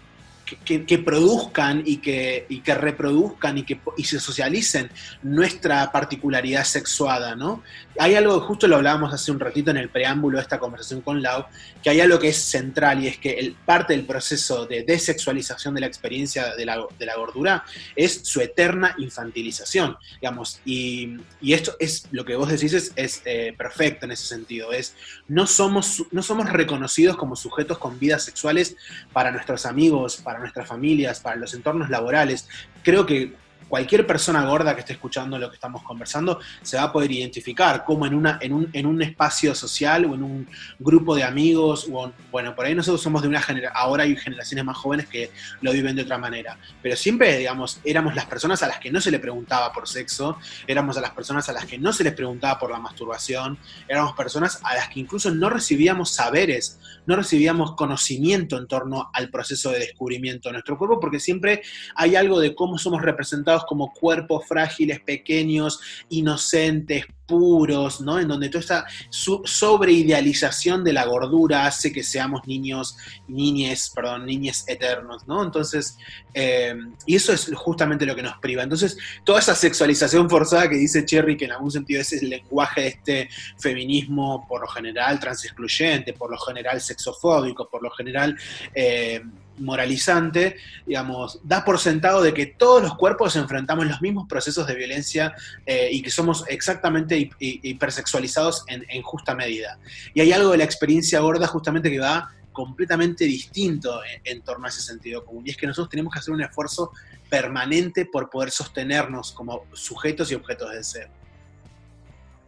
que, 0.65 0.97
produzcan 0.99 1.83
y 1.85 1.97
que, 1.97 2.45
y 2.49 2.61
que 2.61 2.73
reproduzcan 2.73 3.57
y 3.57 3.63
que 3.63 3.79
y 3.97 4.03
se 4.03 4.19
socialicen 4.19 4.89
nuestra 5.23 5.91
particularidad 5.91 6.63
sexuada, 6.63 7.35
¿no? 7.35 7.63
Hay 7.99 8.15
algo, 8.15 8.39
justo 8.41 8.67
lo 8.67 8.75
hablábamos 8.75 9.13
hace 9.13 9.31
un 9.31 9.39
ratito 9.39 9.71
en 9.71 9.77
el 9.77 9.89
preámbulo 9.89 10.37
de 10.37 10.43
esta 10.43 10.59
conversación 10.59 11.01
con 11.01 11.21
Lau, 11.21 11.45
que 11.83 11.89
hay 11.89 11.99
algo 11.99 12.19
que 12.19 12.29
es 12.29 12.37
central 12.37 13.03
y 13.03 13.07
es 13.07 13.17
que 13.17 13.31
el, 13.31 13.53
parte 13.53 13.93
del 13.93 14.05
proceso 14.05 14.65
de 14.65 14.83
desexualización 14.83 15.73
de 15.73 15.81
la 15.81 15.87
experiencia 15.87 16.55
de 16.55 16.65
la, 16.65 16.85
de 16.97 17.05
la 17.05 17.15
gordura 17.15 17.65
es 17.95 18.21
su 18.23 18.39
eterna 18.39 18.95
infantilización, 18.99 19.97
digamos, 20.21 20.61
y, 20.63 21.17
y 21.41 21.53
esto 21.53 21.75
es, 21.79 22.07
lo 22.11 22.23
que 22.23 22.35
vos 22.35 22.49
decís 22.49 22.73
es, 22.73 22.93
es 22.95 23.21
eh, 23.25 23.53
perfecto 23.57 24.05
en 24.05 24.11
ese 24.11 24.27
sentido, 24.27 24.71
es 24.71 24.95
no 25.27 25.47
somos, 25.47 26.03
no 26.11 26.21
somos 26.21 26.49
reconocidos 26.49 27.17
como 27.17 27.35
sujetos 27.35 27.77
con 27.79 27.99
vidas 27.99 28.23
sexuales 28.23 28.75
para 29.11 29.31
nuestros 29.31 29.65
amigos, 29.65 30.17
para 30.17 30.36
nuestras 30.39 30.67
familias, 30.67 31.19
para 31.19 31.35
los 31.35 31.53
entornos 31.53 31.89
laborales. 31.89 32.47
Creo 32.83 33.05
que 33.05 33.33
cualquier 33.67 34.07
persona 34.07 34.45
gorda 34.45 34.73
que 34.73 34.81
esté 34.81 34.93
escuchando 34.93 35.37
lo 35.37 35.49
que 35.49 35.55
estamos 35.55 35.83
conversando 35.83 36.39
se 36.61 36.77
va 36.77 36.83
a 36.83 36.91
poder 36.91 37.11
identificar, 37.11 37.83
como 37.83 38.05
en, 38.05 38.13
una, 38.13 38.37
en, 38.41 38.53
un, 38.53 38.69
en 38.73 38.85
un 38.85 39.01
espacio 39.01 39.53
social 39.53 40.05
o 40.05 40.15
en 40.15 40.23
un 40.23 40.47
grupo 40.79 41.15
de 41.15 41.23
amigos, 41.23 41.87
o 41.91 42.11
bueno, 42.31 42.55
por 42.55 42.65
ahí 42.65 42.75
nosotros 42.75 43.01
somos 43.01 43.21
de 43.21 43.27
una 43.27 43.41
generación, 43.41 43.73
ahora 43.75 44.03
hay 44.03 44.15
generaciones 44.15 44.65
más 44.65 44.77
jóvenes 44.77 45.07
que 45.07 45.31
lo 45.61 45.71
viven 45.71 45.95
de 45.95 46.03
otra 46.03 46.17
manera, 46.17 46.57
pero 46.81 46.95
siempre, 46.95 47.37
digamos, 47.37 47.79
éramos 47.83 48.15
las 48.15 48.25
personas 48.25 48.63
a 48.63 48.67
las 48.67 48.79
que 48.79 48.91
no 48.91 49.01
se 49.01 49.11
le 49.11 49.19
preguntaba 49.19 49.71
por 49.73 49.87
sexo, 49.87 50.37
éramos 50.65 50.97
a 50.97 51.01
las 51.01 51.11
personas 51.11 51.49
a 51.49 51.53
las 51.53 51.65
que 51.65 51.77
no 51.77 51.91
se 51.93 52.03
les 52.03 52.13
preguntaba 52.13 52.59
por 52.59 52.71
la 52.71 52.79
masturbación, 52.79 53.57
éramos 53.87 54.13
personas 54.13 54.59
a 54.63 54.75
las 54.75 54.89
que 54.89 54.99
incluso 54.99 55.31
no 55.31 55.49
recibíamos 55.49 56.11
saberes, 56.11 56.79
no 57.05 57.15
recibíamos 57.15 57.75
conocimiento 57.75 58.57
en 58.57 58.67
torno 58.67 59.09
al 59.13 59.29
proceso 59.29 59.71
de 59.71 59.79
descubrimiento 59.79 60.49
de 60.49 60.53
nuestro 60.53 60.77
cuerpo, 60.77 60.99
porque 60.99 61.19
siempre 61.19 61.61
hay 61.95 62.15
algo 62.15 62.39
de 62.39 62.55
cómo 62.55 62.77
somos 62.77 63.01
representados 63.01 63.46
como 63.67 63.93
cuerpos 63.93 64.45
frágiles, 64.47 64.99
pequeños, 64.99 65.79
inocentes, 66.09 67.05
puros, 67.27 68.01
¿no? 68.01 68.19
En 68.19 68.27
donde 68.27 68.49
toda 68.49 68.61
esta 68.61 68.85
sobreidealización 69.09 70.83
de 70.83 70.93
la 70.93 71.05
gordura 71.05 71.65
hace 71.65 71.91
que 71.91 72.01
seamos 72.01 72.47
niños, 72.47 72.97
niñes, 73.27 73.91
perdón, 73.93 74.25
niñes 74.25 74.63
eternos, 74.67 75.27
¿no? 75.27 75.43
Entonces, 75.43 75.97
eh, 76.33 76.73
y 77.05 77.15
eso 77.15 77.33
es 77.33 77.51
justamente 77.53 78.05
lo 78.05 78.15
que 78.15 78.23
nos 78.23 78.37
priva. 78.39 78.63
Entonces, 78.63 78.97
toda 79.25 79.39
esa 79.39 79.55
sexualización 79.55 80.29
forzada 80.29 80.69
que 80.69 80.77
dice 80.77 81.05
Cherry, 81.05 81.35
que 81.35 81.45
en 81.45 81.51
algún 81.51 81.71
sentido 81.71 82.01
es 82.01 82.13
el 82.13 82.29
lenguaje 82.29 82.81
de 82.81 82.87
este 82.87 83.29
feminismo, 83.59 84.45
por 84.47 84.61
lo 84.61 84.67
general 84.67 85.19
transexcluyente, 85.19 86.13
por 86.13 86.31
lo 86.31 86.37
general 86.37 86.79
sexofóbico, 86.79 87.69
por 87.69 87.83
lo 87.83 87.91
general... 87.91 88.37
Eh, 88.73 89.21
moralizante, 89.57 90.57
digamos, 90.85 91.39
da 91.43 91.63
por 91.65 91.79
sentado 91.79 92.21
de 92.21 92.33
que 92.33 92.45
todos 92.45 92.81
los 92.81 92.95
cuerpos 92.95 93.35
enfrentamos 93.35 93.85
los 93.85 94.01
mismos 94.01 94.27
procesos 94.27 94.67
de 94.67 94.75
violencia 94.75 95.33
eh, 95.65 95.89
y 95.91 96.01
que 96.01 96.09
somos 96.09 96.43
exactamente 96.47 97.29
hipersexualizados 97.39 98.63
en, 98.67 99.01
justa 99.01 99.35
medida. 99.35 99.79
Y 100.13 100.21
hay 100.21 100.31
algo 100.31 100.51
de 100.51 100.57
la 100.57 100.63
experiencia 100.63 101.19
gorda 101.19 101.47
justamente 101.47 101.89
que 101.89 101.99
va 101.99 102.29
completamente 102.51 103.25
distinto 103.25 104.01
en, 104.23 104.41
torno 104.41 104.65
a 104.65 104.69
ese 104.69 104.81
sentido 104.81 105.23
común. 105.23 105.43
Y 105.45 105.51
es 105.51 105.57
que 105.57 105.67
nosotros 105.67 105.89
tenemos 105.89 106.11
que 106.11 106.19
hacer 106.19 106.33
un 106.33 106.41
esfuerzo 106.41 106.91
permanente 107.29 108.05
por 108.05 108.29
poder 108.29 108.49
sostenernos 108.51 109.31
como 109.31 109.65
sujetos 109.73 110.31
y 110.31 110.35
objetos 110.35 110.71
de 110.71 110.77
deseo. 110.77 111.07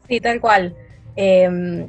Sí, 0.08 0.20
tal 0.20 0.42
cual. 0.42 0.76
Em, 1.16 1.88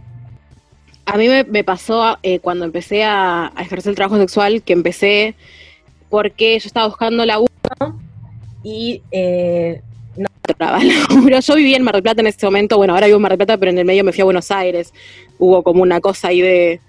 a 1.13 1.17
mí 1.17 1.27
me, 1.29 1.65
pasó 1.65 2.19
eh, 2.23 2.39
cuando 2.39 2.65
empecé 2.65 3.03
a, 3.03 3.53
ejercer 3.59 3.91
el 3.91 3.97
trabajo 3.97 4.17
sexual, 4.17 4.63
que 4.63 4.73
empecé 4.73 5.35
porque 6.09 6.59
yo 6.59 6.67
estaba 6.69 6.87
buscando 6.87 7.27
laburo 7.27 7.51
y 8.63 9.03
eh, 9.11 9.83
no 10.17 10.29
encontraba 10.45 10.79
laburo. 11.11 11.41
Yo 11.41 11.55
vivía 11.57 11.77
en 11.77 11.83
Mar 11.83 11.95
del 11.95 12.05
Plata 12.05 12.21
en 12.21 12.29
ese 12.29 12.47
momento, 12.47 12.77
bueno, 12.77 12.95
ahora 12.95 13.07
vivo 13.07 13.17
en 13.17 13.23
Mar 13.23 13.33
del 13.33 13.39
Plata, 13.39 13.59
pero 13.59 13.73
en 13.73 13.79
el 13.79 13.85
medio 13.85 14.05
me 14.05 14.13
fui 14.13 14.21
a 14.21 14.25
Buenos 14.25 14.53
Aires. 14.53 14.95
Hubo 15.39 15.65
como 15.65 15.83
una 15.83 16.01
cosa 16.01 16.29
ahí 16.29 16.41
de, 16.41 16.81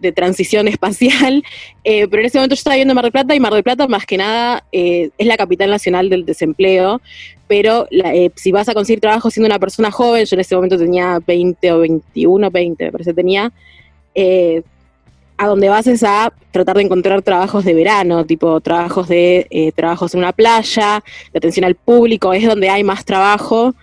de 0.00 0.12
transición 0.12 0.68
espacial, 0.74 1.42
eh, 1.84 2.06
pero 2.08 2.20
en 2.20 2.26
ese 2.26 2.38
momento 2.38 2.54
yo 2.54 2.58
estaba 2.58 2.74
viviendo 2.74 2.92
en 2.92 2.96
Mar 2.96 3.04
del 3.04 3.12
Plata 3.12 3.34
y 3.34 3.40
Mar 3.40 3.52
del 3.52 3.62
Plata 3.62 3.86
más 3.88 4.06
que 4.06 4.16
nada 4.16 4.64
es 4.72 5.10
la 5.18 5.36
capital 5.36 5.70
nacional 5.70 6.08
del 6.08 6.24
desempleo, 6.24 7.00
pero 7.46 7.86
eh, 7.90 8.30
si 8.34 8.52
vas 8.52 8.68
a 8.68 8.74
conseguir 8.74 9.00
trabajo 9.00 9.30
siendo 9.30 9.46
una 9.46 9.58
persona 9.58 9.90
joven, 9.90 10.24
yo 10.24 10.34
en 10.34 10.40
ese 10.40 10.54
momento 10.54 10.78
tenía 10.78 11.20
20 11.24 11.72
o 11.72 11.80
21, 11.80 12.50
20, 12.50 12.84
me 12.84 12.92
parece 12.92 13.12
tenía, 13.12 13.52
eh, 14.14 14.62
a 15.36 15.46
donde 15.46 15.68
vas 15.68 15.86
es 15.86 16.02
a 16.04 16.32
tratar 16.52 16.76
de 16.76 16.84
encontrar 16.84 17.22
trabajos 17.22 17.64
de 17.64 17.74
verano, 17.74 18.24
tipo 18.24 18.60
trabajos 18.60 19.08
de 19.08 19.46
eh, 19.50 19.72
trabajos 19.72 20.14
en 20.14 20.20
una 20.20 20.32
playa, 20.32 21.02
de 21.32 21.38
atención 21.38 21.64
al 21.64 21.74
público, 21.74 22.32
es 22.32 22.46
donde 22.46 22.70
hay 22.70 22.84
más 22.84 23.04
trabajo 23.04 23.74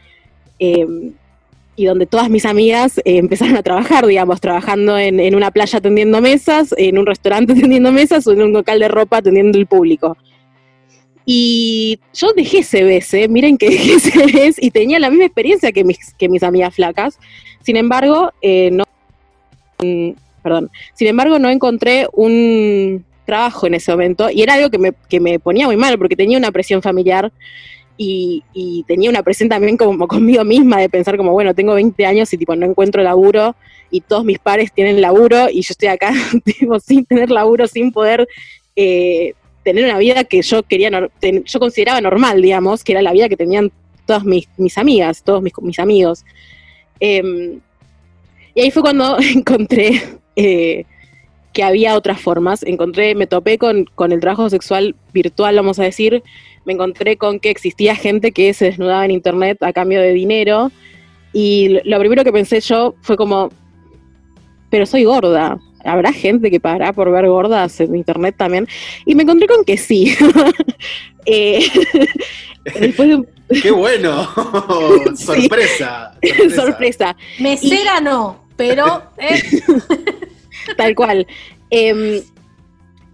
y 1.76 1.86
donde 1.86 2.06
todas 2.06 2.30
mis 2.30 2.46
amigas 2.46 3.00
empezaron 3.06 3.56
a 3.56 3.64
trabajar, 3.64 4.06
digamos, 4.06 4.42
trabajando 4.42 4.98
en, 4.98 5.20
en, 5.20 5.36
una 5.36 5.52
playa 5.52 5.80
atendiendo 5.80 6.22
mesas, 6.22 6.74
en 6.78 6.98
un 6.98 7.06
restaurante 7.06 7.54
atendiendo 7.58 7.92
mesas 7.92 8.28
o 8.28 8.34
en 8.34 8.42
un 8.42 8.54
local 8.54 8.80
de 8.80 8.88
ropa 8.88 9.18
atendiendo 9.18 9.58
el 9.58 9.68
público. 9.68 10.18
Y 11.26 12.00
yo 12.14 12.34
dejé 12.34 12.64
CBS, 12.64 13.28
miren 13.30 13.58
que 13.58 13.70
dejé 13.72 14.00
CBS 14.00 14.60
y 14.60 14.72
tenía 14.72 15.00
la 15.00 15.10
misma 15.10 15.26
experiencia 15.26 15.72
que 15.72 15.84
mis, 15.84 16.14
que 16.16 16.30
mis 16.30 16.44
amigas 16.44 16.76
flacas. 16.76 17.20
Sin 17.62 17.78
embargo, 17.78 18.32
eh, 18.42 18.72
no, 18.72 18.84
perdón, 20.42 20.70
sin 20.94 21.08
embargo 21.08 21.40
no 21.40 21.50
encontré 21.50 22.08
un 22.14 23.06
trabajo 23.26 23.68
en 23.68 23.76
ese 23.76 23.92
momento 23.92 24.30
y 24.30 24.42
era 24.42 24.56
algo 24.56 24.70
que 24.70 24.78
me, 24.78 24.94
que 25.08 25.20
me 25.20 25.40
ponía 25.40 25.68
muy 25.68 25.78
mal 25.78 25.98
porque 25.98 26.16
tenía 26.16 26.38
una 26.38 26.52
presión 26.52 26.82
familiar 26.82 27.32
y, 28.04 28.43
y, 28.52 28.84
tenía 28.88 29.12
una 29.12 29.22
presión 29.22 29.47
también 29.47 29.78
como 29.78 30.08
conmigo 30.08 30.43
misma 30.43 30.80
de 30.80 30.89
pensar 30.89 31.18
como, 31.18 31.34
bueno, 31.34 31.54
tengo 31.54 31.76
20 31.76 32.04
años 32.04 32.34
y 32.34 32.38
tipo 32.38 32.56
no 32.56 32.66
encuentro 32.66 33.04
laburo 33.04 33.56
y 33.91 34.02
todos 34.02 34.26
mis 34.26 34.39
pares 34.39 34.74
tienen 34.74 35.02
laburo 35.02 35.52
y 35.52 35.62
yo 35.62 35.68
estoy 35.70 35.89
acá 35.89 36.12
tipo, 36.43 36.80
sin 36.80 37.06
tener 37.06 37.30
laburo, 37.30 37.68
sin 37.68 37.91
poder 37.91 38.28
eh, 38.76 39.36
tener 39.64 39.86
una 39.86 39.99
vida 39.99 40.24
que 40.24 40.41
yo 40.41 40.64
quería, 40.64 40.89
yo 40.89 41.60
consideraba 41.60 42.02
normal, 42.02 42.41
digamos, 42.41 42.84
que 42.84 42.93
era 42.93 43.04
la 43.04 43.12
vida 43.12 43.30
que 43.30 43.38
tenían 43.38 43.72
todas 44.08 44.24
mis, 44.24 44.49
mis 44.58 44.80
amigas, 44.80 45.22
todos 45.22 45.43
mis, 45.43 45.54
mis 45.62 45.78
amigos. 45.78 46.26
Em, 46.99 47.60
y 48.56 48.62
ahí 48.62 48.72
fue 48.72 48.82
cuando 48.82 49.20
encontré 49.36 50.02
eh, 50.36 50.86
que 51.54 51.64
había 51.64 51.95
otras 51.95 52.20
formas. 52.20 52.64
Encontré, 52.64 53.14
me 53.14 53.28
topé 53.28 53.60
con, 53.60 53.86
con, 53.93 54.12
el 54.12 54.20
trabajo 54.20 54.49
sexual 54.49 54.95
virtual, 55.14 55.56
vamos 55.56 55.78
a 55.78 55.84
decir. 55.84 56.24
Me 56.72 56.76
encontré 56.76 57.18
con 57.18 57.42
que 57.42 57.50
existía 57.50 57.96
gente 57.96 58.32
que 58.32 58.54
se 58.54 58.64
desnudaba 58.64 59.04
en 59.04 59.12
internet 59.12 59.62
a 59.62 59.74
cambio 59.74 60.00
de 60.00 60.14
dinero. 60.14 60.72
Y 61.34 61.80
lo 61.84 62.00
primero 62.00 62.24
que 62.24 62.32
pensé 62.32 62.62
yo 62.62 62.96
fue 63.02 63.18
como, 63.18 63.50
pero 64.70 64.86
soy 64.86 65.04
gorda. 65.04 65.60
¿Habrá 65.84 66.14
gente 66.14 66.50
que 66.50 66.62
pagará 66.62 66.94
por 66.94 67.12
ver 67.12 67.28
gordas 67.28 67.82
en 67.82 67.94
internet 67.94 68.36
también? 68.38 68.70
Y 69.06 69.16
me 69.16 69.24
encontré 69.24 69.48
con 69.48 69.66
que 69.66 69.76
sí. 69.76 70.16
eh, 71.26 71.60
¡Qué 73.62 73.72
bueno! 73.72 74.30
sorpresa, 75.18 76.18
sorpresa. 76.56 77.18
Mesera 77.38 78.00
no, 78.00 78.46
pero... 78.56 79.04
Eh. 79.18 79.42
Tal 80.78 80.96
cual. 80.96 81.28
Em, 81.70 82.22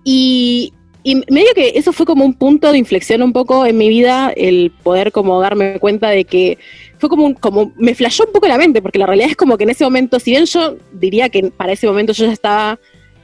y, 0.03 0.73
y 1.07 1.15
medio 1.31 1.53
que 1.55 1.71
eso 1.75 1.93
fue 1.93 2.05
como 2.05 2.25
un 2.25 2.33
punto 2.33 2.69
de 2.69 2.77
inflexión 2.77 3.21
un 3.21 3.31
poco 3.31 3.65
en 3.65 3.77
mi 3.77 3.87
vida, 3.87 4.33
el 4.35 4.73
poder 4.83 5.13
como 5.13 5.39
darme 5.39 5.79
cuenta 5.79 6.09
de 6.09 6.25
que 6.25 6.57
fue 6.97 7.07
como, 7.07 7.25
un, 7.25 7.33
como 7.33 7.71
me 7.77 7.95
flashó 7.95 8.25
un 8.25 8.33
poco 8.33 8.45
la 8.45 8.57
mente, 8.57 8.81
porque 8.81 8.99
la 8.99 9.05
realidad 9.05 9.29
es 9.29 9.37
como 9.37 9.57
que 9.57 9.63
en 9.63 9.69
ese 9.69 9.85
momento, 9.85 10.19
si 10.19 10.31
bien 10.31 10.43
yo 10.43 10.75
diría 10.91 11.29
que 11.29 11.49
para 11.49 11.71
ese 11.71 11.87
momento 11.87 12.11
yo 12.11 12.25
ya 12.25 12.33
estaba 12.33 12.77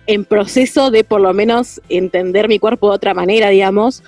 en 0.08 0.24
proceso 0.24 0.92
de 0.92 1.04
por 1.04 1.20
lo 1.20 1.34
menos 1.34 1.82
entender 1.90 2.48
mi 2.48 2.58
cuerpo 2.58 2.88
de 2.88 2.96
otra 2.96 3.14
manera, 3.14 3.50
digamos, 3.50 4.02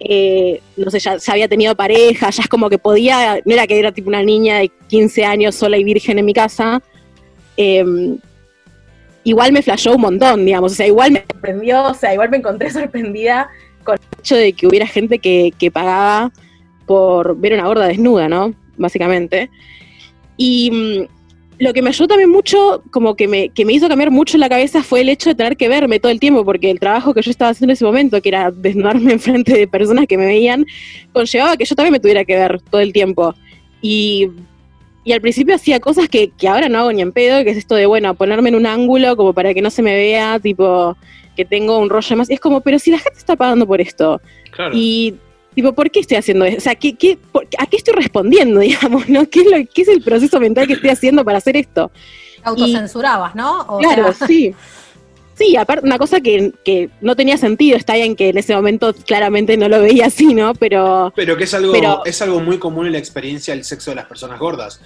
eh, 0.00 0.60
no 0.76 0.90
sé, 0.90 0.98
ya, 0.98 1.16
había 1.28 1.48
tenido 1.48 1.74
pareja, 1.74 2.28
ya 2.28 2.42
es 2.42 2.48
como 2.50 2.68
que 2.68 2.76
podía, 2.76 3.40
no 3.42 3.54
era 3.54 3.66
que 3.66 3.78
era 3.78 3.90
tipo 3.90 4.10
una 4.10 4.22
niña 4.22 4.58
de 4.58 4.70
15 4.88 5.24
años 5.24 5.54
sola 5.54 5.78
y 5.78 5.84
virgen 5.84 6.18
en 6.18 6.26
mi 6.26 6.34
casa, 6.34 6.82
em, 7.56 8.18
igual 9.24 9.52
me 9.52 9.62
flashó 9.62 9.94
un 9.94 10.02
montón, 10.02 10.44
digamos, 10.44 10.72
o 10.72 10.74
sea, 10.74 10.86
igual 10.86 11.12
me 11.12 11.24
sorprendió, 11.30 11.84
o 11.84 11.94
sea, 11.94 12.12
igual 12.14 12.30
me 12.30 12.38
encontré 12.38 12.70
sorprendida 12.72 13.48
con 13.84 13.96
el 13.96 14.18
hecho 14.20 14.36
de 14.36 14.52
que 14.52 14.66
hubiera 14.66 14.86
gente 14.86 15.18
que, 15.18 15.52
que 15.58 15.70
pagaba 15.70 16.32
por 16.86 17.36
ver 17.36 17.54
una 17.54 17.66
gorda 17.66 17.86
desnuda, 17.86 18.28
¿no? 18.28 18.54
básicamente. 18.78 19.50
Y 20.36 20.70
mm, 20.70 21.62
lo 21.62 21.72
que 21.72 21.82
me 21.82 21.90
ayudó 21.90 22.08
también 22.08 22.30
mucho, 22.30 22.82
como 22.90 23.16
que 23.16 23.28
me, 23.28 23.50
que 23.50 23.64
me 23.64 23.72
hizo 23.72 23.88
cambiar 23.88 24.10
mucho 24.10 24.38
la 24.38 24.48
cabeza, 24.48 24.82
fue 24.82 25.02
el 25.02 25.08
hecho 25.08 25.30
de 25.30 25.34
tener 25.34 25.56
que 25.56 25.68
verme 25.68 26.00
todo 26.00 26.12
el 26.12 26.20
tiempo, 26.20 26.44
porque 26.44 26.70
el 26.70 26.80
trabajo 26.80 27.12
que 27.12 27.22
yo 27.22 27.30
estaba 27.30 27.50
haciendo 27.50 27.72
en 27.72 27.74
ese 27.74 27.84
momento, 27.84 28.22
que 28.22 28.30
era 28.30 28.50
desnudarme 28.50 29.12
enfrente 29.14 29.52
de 29.52 29.68
personas 29.68 30.06
que 30.06 30.16
me 30.16 30.26
veían, 30.26 30.64
conllevaba 31.12 31.56
que 31.56 31.64
yo 31.64 31.74
también 31.74 31.92
me 31.92 32.00
tuviera 32.00 32.24
que 32.24 32.36
ver 32.36 32.60
todo 32.70 32.80
el 32.80 32.92
tiempo. 32.92 33.34
Y, 33.82 34.30
y 35.08 35.12
al 35.14 35.22
principio 35.22 35.54
hacía 35.54 35.80
cosas 35.80 36.06
que, 36.10 36.30
que, 36.36 36.48
ahora 36.48 36.68
no 36.68 36.80
hago 36.80 36.92
ni 36.92 37.00
en 37.00 37.12
pedo, 37.12 37.42
que 37.42 37.50
es 37.52 37.56
esto 37.56 37.74
de, 37.74 37.86
bueno, 37.86 38.14
ponerme 38.14 38.50
en 38.50 38.56
un 38.56 38.66
ángulo 38.66 39.16
como 39.16 39.32
para 39.32 39.54
que 39.54 39.62
no 39.62 39.70
se 39.70 39.80
me 39.80 39.94
vea, 39.94 40.38
tipo, 40.38 40.98
que 41.34 41.46
tengo 41.46 41.78
un 41.78 41.88
rollo 41.88 42.14
más. 42.14 42.28
Y 42.28 42.34
es 42.34 42.40
como, 42.40 42.60
pero 42.60 42.78
si 42.78 42.90
la 42.90 42.98
gente 42.98 43.18
está 43.18 43.34
pagando 43.34 43.66
por 43.66 43.80
esto. 43.80 44.20
Claro. 44.50 44.72
Y, 44.74 45.14
tipo, 45.54 45.72
¿por 45.72 45.90
qué 45.90 46.00
estoy 46.00 46.18
haciendo 46.18 46.44
eso? 46.44 46.58
O 46.58 46.60
sea, 46.60 46.74
¿qué, 46.74 46.94
qué, 46.94 47.16
por- 47.32 47.48
¿a 47.56 47.64
qué 47.64 47.78
estoy 47.78 47.94
respondiendo, 47.94 48.60
digamos, 48.68 49.08
no? 49.08 49.26
¿Qué 49.30 49.40
es, 49.40 49.46
lo, 49.46 49.56
¿Qué 49.72 49.80
es 49.80 49.88
el 49.88 50.02
proceso 50.02 50.38
mental 50.40 50.66
que 50.66 50.74
estoy 50.74 50.90
haciendo 50.90 51.24
para 51.24 51.38
hacer 51.38 51.56
esto? 51.56 51.90
Autocensurabas, 52.44 53.34
¿no? 53.34 53.62
O 53.62 53.78
Claro, 53.78 54.12
sea, 54.12 54.26
sí. 54.26 54.54
Sí, 55.38 55.56
aparte, 55.56 55.86
una 55.86 55.98
cosa 55.98 56.20
que, 56.20 56.52
que 56.64 56.90
no 57.00 57.14
tenía 57.14 57.36
sentido, 57.36 57.76
está 57.76 57.94
bien 57.94 58.16
que 58.16 58.30
en 58.30 58.38
ese 58.38 58.54
momento 58.56 58.92
claramente 58.92 59.56
no 59.56 59.68
lo 59.68 59.80
veía 59.80 60.06
así, 60.06 60.34
¿no? 60.34 60.52
Pero 60.54 61.12
Pero 61.14 61.36
que 61.36 61.44
es 61.44 61.54
algo, 61.54 61.72
Pero- 61.72 62.04
es 62.04 62.20
algo 62.20 62.40
muy 62.40 62.58
común 62.58 62.86
en 62.86 62.92
la 62.92 62.98
experiencia 62.98 63.54
del 63.54 63.64
sexo 63.64 63.92
de 63.92 63.96
las 63.96 64.06
personas 64.06 64.38
gordas. 64.40 64.80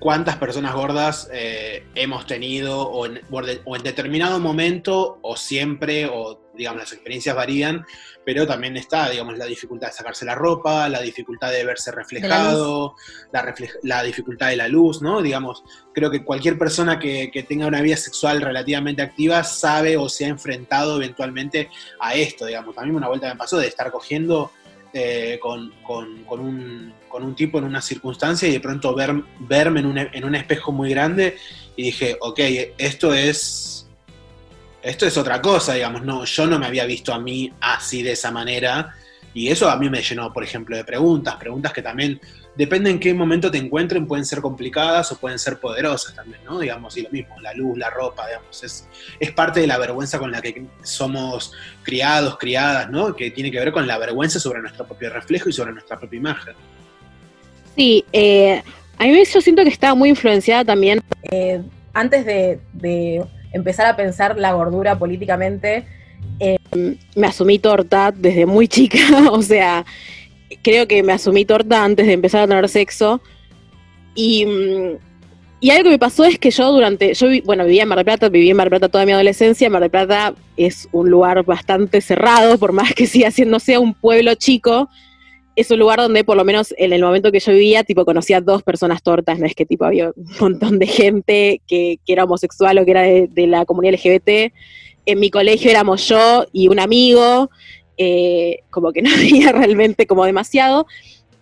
¿Cuántas 0.00 0.36
personas 0.36 0.74
gordas 0.74 1.30
eh, 1.32 1.84
hemos 1.94 2.26
tenido 2.26 3.06
en, 3.06 3.20
o 3.64 3.76
en 3.76 3.82
determinado 3.82 4.38
momento 4.40 5.18
o 5.22 5.36
siempre, 5.36 6.06
o 6.06 6.43
digamos 6.56 6.80
las 6.82 6.92
experiencias 6.92 7.34
varían, 7.34 7.84
pero 8.24 8.46
también 8.46 8.76
está, 8.76 9.10
digamos, 9.10 9.36
la 9.36 9.44
dificultad 9.46 9.88
de 9.88 9.92
sacarse 9.94 10.24
la 10.24 10.34
ropa, 10.34 10.88
la 10.88 11.00
dificultad 11.02 11.50
de 11.50 11.64
verse 11.64 11.90
reflejado, 11.92 12.94
la, 13.32 13.44
reflej- 13.44 13.78
la 13.82 14.02
dificultad 14.02 14.48
de 14.48 14.56
la 14.56 14.68
luz, 14.68 15.02
¿no? 15.02 15.20
Digamos, 15.20 15.62
creo 15.92 16.10
que 16.10 16.24
cualquier 16.24 16.56
persona 16.58 16.98
que, 16.98 17.30
que 17.32 17.42
tenga 17.42 17.66
una 17.66 17.82
vida 17.82 17.96
sexual 17.96 18.40
relativamente 18.40 19.02
activa 19.02 19.42
sabe 19.44 19.96
o 19.96 20.08
se 20.08 20.24
ha 20.24 20.28
enfrentado 20.28 20.96
eventualmente 20.96 21.68
a 22.00 22.14
esto, 22.14 22.46
digamos. 22.46 22.76
A 22.78 22.82
mí 22.82 22.90
una 22.90 23.08
vuelta 23.08 23.28
me 23.28 23.36
pasó 23.36 23.58
de 23.58 23.66
estar 23.66 23.90
cogiendo 23.90 24.52
eh, 24.92 25.38
con, 25.42 25.72
con- 25.82 26.22
con 26.24 26.38
un, 26.40 26.94
con 27.08 27.24
un 27.24 27.34
tipo 27.34 27.58
en 27.58 27.64
una 27.64 27.82
circunstancia 27.82 28.48
y 28.48 28.52
de 28.52 28.60
pronto 28.60 28.94
ver, 28.94 29.12
verme 29.40 29.80
en 29.80 29.86
un, 29.86 29.98
en 29.98 30.24
un 30.24 30.34
espejo 30.36 30.70
muy 30.72 30.88
grande 30.90 31.36
y 31.76 31.82
dije, 31.82 32.16
ok, 32.20 32.38
esto 32.78 33.12
es... 33.12 33.73
Esto 34.84 35.06
es 35.06 35.16
otra 35.16 35.40
cosa, 35.40 35.72
digamos, 35.72 36.02
no, 36.02 36.26
yo 36.26 36.46
no 36.46 36.58
me 36.58 36.66
había 36.66 36.84
visto 36.84 37.14
a 37.14 37.18
mí 37.18 37.50
así 37.58 38.02
de 38.02 38.12
esa 38.12 38.30
manera 38.30 38.94
y 39.32 39.48
eso 39.48 39.70
a 39.70 39.76
mí 39.76 39.88
me 39.88 40.02
llenó, 40.02 40.30
por 40.30 40.44
ejemplo, 40.44 40.76
de 40.76 40.84
preguntas, 40.84 41.36
preguntas 41.36 41.72
que 41.72 41.80
también, 41.80 42.20
depende 42.54 42.90
en 42.90 43.00
qué 43.00 43.14
momento 43.14 43.50
te 43.50 43.56
encuentren, 43.56 44.06
pueden 44.06 44.26
ser 44.26 44.42
complicadas 44.42 45.10
o 45.10 45.16
pueden 45.16 45.38
ser 45.38 45.58
poderosas 45.58 46.14
también, 46.14 46.44
¿no? 46.44 46.58
Digamos, 46.60 46.96
y 46.98 47.02
lo 47.02 47.10
mismo, 47.10 47.40
la 47.40 47.54
luz, 47.54 47.78
la 47.78 47.88
ropa, 47.88 48.26
digamos, 48.26 48.62
es, 48.62 48.86
es 49.18 49.32
parte 49.32 49.60
de 49.60 49.66
la 49.66 49.78
vergüenza 49.78 50.18
con 50.18 50.30
la 50.30 50.42
que 50.42 50.66
somos 50.82 51.52
criados, 51.82 52.36
criadas, 52.38 52.90
¿no? 52.90 53.16
Que 53.16 53.30
tiene 53.30 53.50
que 53.50 53.58
ver 53.58 53.72
con 53.72 53.86
la 53.86 53.96
vergüenza 53.96 54.38
sobre 54.38 54.60
nuestro 54.60 54.86
propio 54.86 55.08
reflejo 55.10 55.48
y 55.48 55.52
sobre 55.54 55.72
nuestra 55.72 55.98
propia 55.98 56.18
imagen. 56.18 56.54
sí, 57.74 58.04
eh, 58.12 58.62
a 58.98 59.04
mí 59.04 59.24
yo 59.24 59.40
siento 59.40 59.62
que 59.62 59.70
estaba 59.70 59.94
muy 59.94 60.10
influenciada 60.10 60.62
también 60.64 61.00
Eh, 61.30 61.62
antes 61.94 62.26
de, 62.26 62.60
de 62.74 63.24
empezar 63.54 63.86
a 63.86 63.96
pensar 63.96 64.38
la 64.38 64.52
gordura 64.52 64.98
políticamente, 64.98 65.86
me 67.14 67.26
asumí 67.26 67.58
torta 67.58 68.12
desde 68.14 68.46
muy 68.46 68.68
chica, 68.68 68.98
o 69.30 69.40
sea, 69.42 69.84
creo 70.62 70.86
que 70.86 71.02
me 71.02 71.12
asumí 71.12 71.44
torta 71.44 71.84
antes 71.84 72.06
de 72.06 72.12
empezar 72.12 72.42
a 72.42 72.48
tener 72.48 72.68
sexo. 72.68 73.20
Y, 74.14 74.46
mm, 74.46 74.98
y 75.60 75.70
algo 75.70 75.84
que 75.84 75.90
me 75.90 75.98
pasó 75.98 76.24
es 76.24 76.38
que 76.38 76.50
yo 76.50 76.72
durante, 76.72 77.14
yo 77.14 77.28
bueno, 77.44 77.64
vivía 77.64 77.84
en 77.84 77.88
Mar 77.88 77.96
del 77.96 78.04
Plata, 78.04 78.28
viví 78.28 78.50
en 78.50 78.56
Mar 78.56 78.66
del 78.66 78.78
Plata 78.78 78.90
toda 78.90 79.06
mi 79.06 79.12
adolescencia, 79.12 79.70
Mar 79.70 79.80
del 79.80 79.90
Plata 79.90 80.34
es 80.56 80.88
un 80.92 81.10
lugar 81.10 81.42
bastante 81.44 82.00
cerrado, 82.00 82.58
por 82.58 82.72
más 82.72 82.92
que 82.92 83.06
siga 83.06 83.30
siendo 83.30 83.58
sea 83.58 83.80
un 83.80 83.94
pueblo 83.94 84.34
chico, 84.34 84.88
es 85.56 85.70
un 85.70 85.78
lugar 85.78 86.00
donde 86.00 86.24
por 86.24 86.36
lo 86.36 86.44
menos 86.44 86.74
en 86.78 86.92
el 86.92 87.02
momento 87.02 87.30
que 87.30 87.40
yo 87.40 87.52
vivía, 87.52 87.84
tipo, 87.84 88.04
conocía 88.04 88.40
dos 88.40 88.62
personas 88.62 89.02
tortas, 89.02 89.38
no 89.38 89.46
es 89.46 89.54
que 89.54 89.66
tipo 89.66 89.84
había 89.84 90.08
un 90.08 90.36
montón 90.40 90.78
de 90.78 90.86
gente 90.86 91.60
que, 91.66 91.98
que 92.04 92.12
era 92.12 92.24
homosexual 92.24 92.78
o 92.78 92.84
que 92.84 92.90
era 92.90 93.02
de, 93.02 93.46
la 93.46 93.64
comunidad 93.64 93.94
LGBT. 93.94 94.52
En 95.06 95.20
mi 95.20 95.30
colegio 95.30 95.70
éramos 95.70 96.08
yo 96.08 96.46
y 96.52 96.68
un 96.68 96.80
amigo, 96.80 97.50
eh, 97.96 98.60
como 98.70 98.92
que 98.92 99.02
no 99.02 99.10
había 99.10 99.52
realmente 99.52 100.06
como 100.06 100.24
demasiado. 100.24 100.86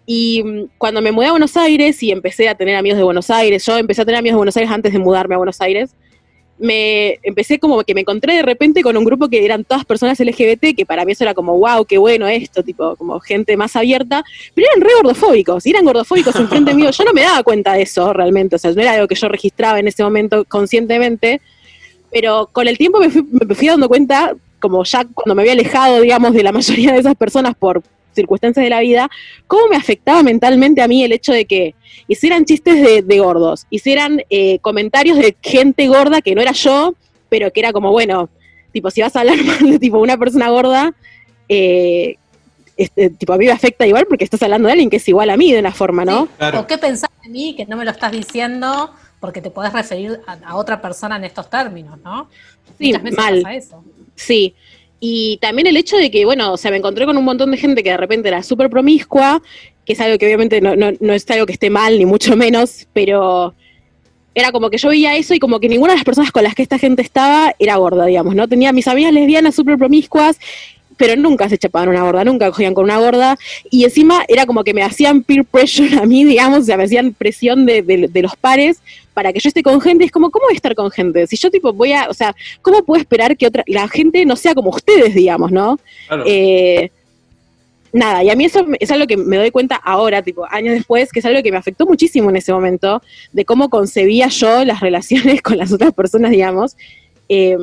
Y 0.04 0.42
mm, 0.44 0.64
cuando 0.78 1.00
me 1.00 1.12
mudé 1.12 1.26
a 1.26 1.30
Buenos 1.30 1.56
Aires 1.56 2.02
y 2.02 2.10
empecé 2.10 2.48
a 2.48 2.54
tener 2.54 2.76
amigos 2.76 2.98
de 2.98 3.04
Buenos 3.04 3.30
Aires, 3.30 3.64
yo 3.64 3.78
empecé 3.78 4.02
a 4.02 4.04
tener 4.04 4.18
amigos 4.18 4.34
de 4.34 4.38
Buenos 4.38 4.56
Aires 4.56 4.70
antes 4.70 4.92
de 4.92 4.98
mudarme 4.98 5.36
a 5.36 5.38
Buenos 5.38 5.60
Aires, 5.60 5.94
me 6.58 7.18
empecé 7.22 7.58
como 7.58 7.82
que 7.82 7.94
me 7.94 8.02
encontré 8.02 8.34
de 8.34 8.42
repente 8.42 8.82
con 8.82 8.96
un 8.96 9.04
grupo 9.04 9.28
que 9.28 9.44
eran 9.44 9.64
todas 9.64 9.84
personas 9.84 10.20
LGBT, 10.20 10.76
que 10.76 10.86
para 10.86 11.04
mí 11.04 11.12
eso 11.12 11.24
era 11.24 11.34
como, 11.34 11.58
wow, 11.58 11.84
qué 11.84 11.98
bueno 11.98 12.28
esto, 12.28 12.62
tipo, 12.62 12.94
como 12.96 13.18
gente 13.20 13.56
más 13.56 13.74
abierta, 13.74 14.22
pero 14.54 14.68
eran 14.70 14.80
re 14.80 14.94
gordofóbicos, 15.02 15.66
y 15.66 15.70
eran 15.70 15.84
gordofóbicos 15.84 16.36
enfrente 16.36 16.74
mío, 16.74 16.90
yo 16.90 17.04
no 17.04 17.12
me 17.12 17.22
daba 17.22 17.42
cuenta 17.42 17.72
de 17.72 17.82
eso 17.82 18.12
realmente, 18.12 18.56
o 18.56 18.58
sea, 18.58 18.72
no 18.72 18.80
era 18.80 18.92
algo 18.92 19.08
que 19.08 19.14
yo 19.14 19.28
registraba 19.28 19.78
en 19.80 19.88
ese 19.88 20.04
momento 20.04 20.44
conscientemente, 20.44 21.40
pero 22.10 22.48
con 22.52 22.68
el 22.68 22.78
tiempo 22.78 23.00
me 23.00 23.08
me 23.08 23.54
fui 23.54 23.68
dando 23.68 23.88
cuenta, 23.88 24.34
como 24.60 24.84
ya 24.84 25.04
cuando 25.04 25.34
me 25.34 25.42
había 25.42 25.52
alejado, 25.52 26.00
digamos, 26.00 26.32
de 26.32 26.42
la 26.42 26.52
mayoría 26.52 26.92
de 26.92 27.00
esas 27.00 27.16
personas 27.16 27.54
por 27.56 27.82
circunstancias 28.14 28.62
de 28.62 28.70
la 28.70 28.80
vida, 28.80 29.10
cómo 29.46 29.68
me 29.68 29.76
afectaba 29.76 30.22
mentalmente 30.22 30.82
a 30.82 30.88
mí 30.88 31.04
el 31.04 31.12
hecho 31.12 31.32
de 31.32 31.44
que 31.44 31.74
hicieran 32.08 32.44
chistes 32.44 32.82
de, 32.82 33.02
de 33.02 33.18
gordos, 33.18 33.66
hicieran 33.70 34.22
eh, 34.30 34.58
comentarios 34.60 35.18
de 35.18 35.36
gente 35.42 35.86
gorda 35.88 36.20
que 36.22 36.34
no 36.34 36.42
era 36.42 36.52
yo, 36.52 36.94
pero 37.28 37.52
que 37.52 37.60
era 37.60 37.72
como, 37.72 37.90
bueno, 37.90 38.28
tipo, 38.72 38.90
si 38.90 39.00
vas 39.02 39.14
a 39.16 39.20
hablar 39.20 39.36
mal 39.44 39.70
de 39.70 39.78
tipo 39.78 39.98
una 39.98 40.16
persona 40.16 40.50
gorda, 40.50 40.92
eh, 41.48 42.16
este, 42.76 43.10
tipo, 43.10 43.32
a 43.32 43.38
mí 43.38 43.44
me 43.44 43.52
afecta 43.52 43.86
igual 43.86 44.06
porque 44.06 44.24
estás 44.24 44.42
hablando 44.42 44.66
de 44.66 44.72
alguien 44.72 44.90
que 44.90 44.96
es 44.96 45.08
igual 45.08 45.30
a 45.30 45.36
mí 45.36 45.52
de 45.52 45.58
una 45.58 45.72
forma, 45.72 46.04
¿no? 46.04 46.26
Claro. 46.38 46.60
¿O 46.60 46.66
qué 46.66 46.78
pensás 46.78 47.10
de 47.22 47.28
mí 47.28 47.54
que 47.54 47.66
no 47.66 47.76
me 47.76 47.84
lo 47.84 47.90
estás 47.90 48.12
diciendo 48.12 48.90
porque 49.20 49.40
te 49.40 49.50
podés 49.50 49.72
referir 49.72 50.20
a, 50.26 50.32
a 50.44 50.56
otra 50.56 50.80
persona 50.80 51.16
en 51.16 51.24
estos 51.24 51.48
términos, 51.48 51.98
¿no? 52.02 52.28
Sí, 52.78 52.86
Muchas 52.88 53.02
veces 53.02 53.18
mal. 53.18 53.42
pasa 53.42 53.54
eso. 53.54 53.84
Sí. 54.16 54.54
Y 55.04 55.38
también 55.38 55.66
el 55.66 55.76
hecho 55.76 55.96
de 55.96 56.12
que, 56.12 56.24
bueno, 56.24 56.52
o 56.52 56.56
sea, 56.56 56.70
me 56.70 56.76
encontré 56.76 57.06
con 57.06 57.16
un 57.16 57.24
montón 57.24 57.50
de 57.50 57.56
gente 57.56 57.82
que 57.82 57.90
de 57.90 57.96
repente 57.96 58.28
era 58.28 58.40
súper 58.44 58.70
promiscua, 58.70 59.42
que 59.84 59.94
es 59.94 60.00
algo 60.00 60.16
que 60.16 60.26
obviamente 60.26 60.60
no, 60.60 60.76
no, 60.76 60.92
no 61.00 61.12
es 61.12 61.28
algo 61.28 61.44
que 61.44 61.54
esté 61.54 61.70
mal, 61.70 61.98
ni 61.98 62.06
mucho 62.06 62.36
menos, 62.36 62.86
pero 62.92 63.52
era 64.32 64.52
como 64.52 64.70
que 64.70 64.78
yo 64.78 64.90
veía 64.90 65.16
eso 65.16 65.34
y 65.34 65.40
como 65.40 65.58
que 65.58 65.68
ninguna 65.68 65.94
de 65.94 65.96
las 65.96 66.04
personas 66.04 66.30
con 66.30 66.44
las 66.44 66.54
que 66.54 66.62
esta 66.62 66.78
gente 66.78 67.02
estaba 67.02 67.52
era 67.58 67.74
gorda, 67.78 68.06
digamos, 68.06 68.36
¿no? 68.36 68.46
Tenía 68.46 68.72
mis 68.72 68.86
amigas 68.86 69.12
lesbianas 69.12 69.56
súper 69.56 69.76
promiscuas, 69.76 70.38
pero 71.02 71.20
nunca 71.20 71.48
se 71.48 71.58
chapaban 71.58 71.88
una 71.88 72.02
gorda, 72.04 72.22
nunca 72.24 72.48
cogían 72.48 72.74
con 72.74 72.84
una 72.84 72.98
gorda, 72.98 73.36
y 73.70 73.82
encima 73.82 74.24
era 74.28 74.46
como 74.46 74.62
que 74.62 74.72
me 74.72 74.84
hacían 74.84 75.24
peer 75.24 75.44
pressure 75.44 75.96
a 75.98 76.06
mí, 76.06 76.24
digamos, 76.32 76.60
o 76.60 76.62
sea, 76.62 76.76
me 76.76 76.84
hacían 76.84 77.12
presión 77.12 77.66
de, 77.66 77.82
de- 77.82 78.06
de 78.06 78.22
los 78.22 78.36
pares 78.36 78.80
para 79.12 79.32
que 79.32 79.40
yo 79.40 79.48
esté 79.48 79.64
con 79.64 79.80
gente, 79.80 80.04
es 80.04 80.12
como, 80.12 80.30
¿cómo 80.30 80.44
voy 80.46 80.54
a 80.54 80.56
estar 80.56 80.76
con 80.76 80.88
gente? 80.92 81.26
Si 81.26 81.36
yo 81.36 81.50
tipo 81.50 81.72
voy 81.72 81.92
a, 81.92 82.08
o 82.08 82.14
sea, 82.14 82.36
¿cómo 82.62 82.84
puedo 82.84 83.00
esperar 83.00 83.36
que 83.36 83.48
otra, 83.48 83.64
la 83.66 83.88
gente 83.88 84.24
no 84.24 84.36
sea 84.36 84.54
como 84.54 84.70
ustedes, 84.70 85.12
digamos, 85.12 85.50
¿no? 85.50 85.80
Claro. 86.06 86.22
Eh, 86.24 86.90
nada, 87.92 88.22
y 88.22 88.30
a 88.30 88.36
mí 88.36 88.44
eso 88.44 88.64
es 88.78 88.90
algo 88.92 89.06
que 89.08 89.16
me 89.16 89.36
doy 89.38 89.50
cuenta 89.50 89.74
ahora, 89.76 90.22
tipo, 90.22 90.46
años 90.50 90.74
después, 90.74 91.10
que 91.10 91.18
es 91.18 91.26
algo 91.26 91.42
que 91.42 91.50
me 91.50 91.58
afectó 91.58 91.84
muchísimo 91.84 92.30
en 92.30 92.36
ese 92.36 92.52
momento, 92.52 93.02
de 93.32 93.44
cómo 93.44 93.68
concebía 93.68 94.28
yo 94.28 94.64
las 94.64 94.78
relaciones 94.86 95.42
con 95.42 95.58
las 95.58 95.72
otras 95.72 95.92
personas, 95.92 96.30
digamos. 96.30 96.76
eh, 97.28 97.58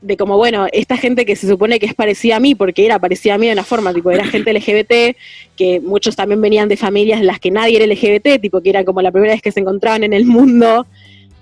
de 0.00 0.16
como, 0.16 0.36
bueno, 0.36 0.66
esta 0.72 0.96
gente 0.96 1.24
que 1.24 1.34
se 1.34 1.48
supone 1.48 1.80
que 1.80 1.86
es 1.86 1.94
parecida 1.94 2.36
a 2.36 2.40
mí, 2.40 2.54
porque 2.54 2.84
era 2.84 2.98
parecida 2.98 3.34
a 3.34 3.38
mí 3.38 3.46
de 3.46 3.52
una 3.52 3.64
forma, 3.64 3.92
tipo, 3.92 4.10
era 4.10 4.24
gente 4.24 4.52
LGBT, 4.52 5.16
que 5.56 5.80
muchos 5.80 6.14
también 6.14 6.40
venían 6.40 6.68
de 6.68 6.76
familias 6.76 7.20
en 7.20 7.26
las 7.26 7.40
que 7.40 7.50
nadie 7.50 7.76
era 7.76 7.86
LGBT, 7.86 8.40
tipo, 8.40 8.60
que 8.60 8.70
era 8.70 8.84
como 8.84 9.02
la 9.02 9.10
primera 9.10 9.32
vez 9.32 9.42
que 9.42 9.50
se 9.50 9.60
encontraban 9.60 10.04
en 10.04 10.12
el 10.12 10.24
mundo, 10.24 10.86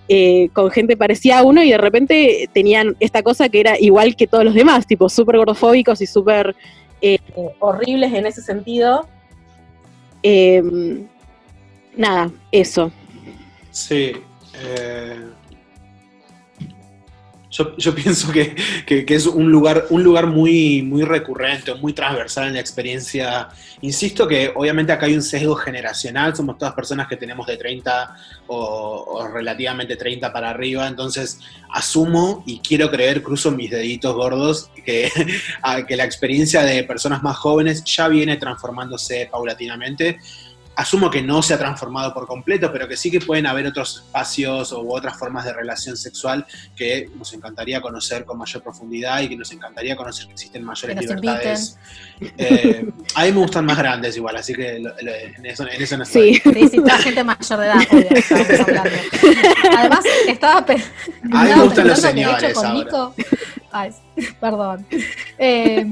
eh, 0.08 0.48
con 0.54 0.70
gente 0.70 0.96
parecida 0.96 1.40
a 1.40 1.42
uno, 1.42 1.62
y 1.62 1.70
de 1.70 1.78
repente 1.78 2.48
tenían 2.54 2.96
esta 2.98 3.22
cosa 3.22 3.48
que 3.48 3.60
era 3.60 3.78
igual 3.78 4.16
que 4.16 4.26
todos 4.26 4.44
los 4.44 4.54
demás, 4.54 4.86
tipo, 4.86 5.08
súper 5.08 5.36
gordofóbicos 5.36 6.00
y 6.00 6.06
súper 6.06 6.56
eh, 7.02 7.18
horribles 7.58 8.12
en 8.14 8.26
ese 8.26 8.40
sentido. 8.40 9.06
Eh, 10.22 10.62
nada, 11.94 12.30
eso. 12.50 12.90
Sí. 13.70 14.12
eh, 14.54 15.20
yo, 17.56 17.76
yo 17.76 17.94
pienso 17.94 18.30
que, 18.30 18.54
que- 18.86 19.04
es 19.08 19.26
un 19.26 19.50
lugar, 19.50 19.86
un 19.90 20.02
lugar 20.02 20.26
muy, 20.26 20.82
muy 20.82 21.02
recurrente, 21.02 21.74
muy 21.74 21.92
transversal 21.92 22.48
en 22.48 22.54
la 22.54 22.60
experiencia. 22.60 23.48
Insisto 23.80 24.26
que 24.28 24.52
obviamente 24.54 24.92
acá 24.92 25.06
hay 25.06 25.14
un 25.14 25.22
sesgo 25.22 25.54
generacional, 25.54 26.36
somos 26.36 26.58
todas 26.58 26.74
personas 26.74 27.08
que 27.08 27.16
tenemos 27.16 27.46
de 27.46 27.56
30 27.56 28.14
o, 28.48 29.26
relativamente 29.32 29.96
30 29.96 30.32
para 30.32 30.50
arriba, 30.50 30.86
entonces 30.86 31.40
asumo 31.70 32.42
y 32.46 32.60
quiero 32.60 32.90
creer, 32.90 33.22
cruzo 33.22 33.50
mis 33.50 33.70
deditos 33.70 34.14
gordos, 34.14 34.70
que, 34.84 35.10
que 35.88 35.96
la 35.96 36.04
experiencia 36.04 36.62
de 36.62 36.84
personas 36.84 37.22
más 37.22 37.36
jóvenes 37.36 37.82
ya 37.84 38.08
viene 38.08 38.36
transformándose 38.36 39.28
paulatinamente 39.30 40.18
asumo 40.76 41.10
que 41.10 41.22
no 41.22 41.42
se 41.42 41.54
ha 41.54 41.58
transformado 41.58 42.12
por 42.12 42.26
completo, 42.26 42.70
pero 42.70 42.86
que 42.86 42.96
sí 42.96 43.10
que 43.10 43.18
pueden 43.20 43.46
haber 43.46 43.66
otros 43.66 43.96
espacios 44.04 44.72
u 44.72 44.92
otras 44.94 45.18
formas 45.18 45.44
de 45.46 45.52
relación 45.54 45.96
sexual 45.96 46.46
que 46.76 47.10
nos 47.16 47.32
encantaría 47.32 47.80
conocer 47.80 48.24
con 48.26 48.36
mayor 48.38 48.62
profundidad 48.62 49.20
y 49.22 49.28
que 49.28 49.36
nos 49.36 49.50
encantaría 49.52 49.96
conocer 49.96 50.26
que 50.26 50.32
existen 50.32 50.62
mayores 50.62 50.94
Que 50.96 51.00
libertades. 51.02 51.78
Eh, 52.38 52.90
a 53.14 53.24
mí 53.24 53.32
me 53.32 53.38
gustan 53.40 53.64
más 53.64 53.78
grandes 53.78 54.16
igual, 54.16 54.36
así 54.36 54.54
que 54.54 54.78
lo- 54.78 54.90
lo- 55.00 55.14
en, 55.14 55.46
eso, 55.46 55.66
en 55.66 55.82
eso 55.82 55.96
no 55.96 56.02
estoy. 56.02 56.34
Sí. 56.34 56.42
Sí, 56.54 56.68
sí, 56.68 56.76
toda 56.76 56.98
gente 56.98 57.24
mayor 57.24 57.58
de 57.60 57.66
edad, 57.66 57.76
obvio, 57.90 58.06
estamos 58.10 58.60
hablando. 58.60 58.90
Además, 59.78 60.04
estaba, 60.28 60.64
pe- 60.66 60.82
A 61.32 61.44
mí 61.44 61.50
me 61.54 61.62
gustan 61.62 61.88
los 61.88 62.00
pensando 62.00 62.08
señores 62.08 62.54
con 62.54 62.66
ahora. 62.66 62.78
Nico, 62.84 63.14
Ay, 63.72 63.90
perdón. 64.40 64.86
Eh, 65.38 65.84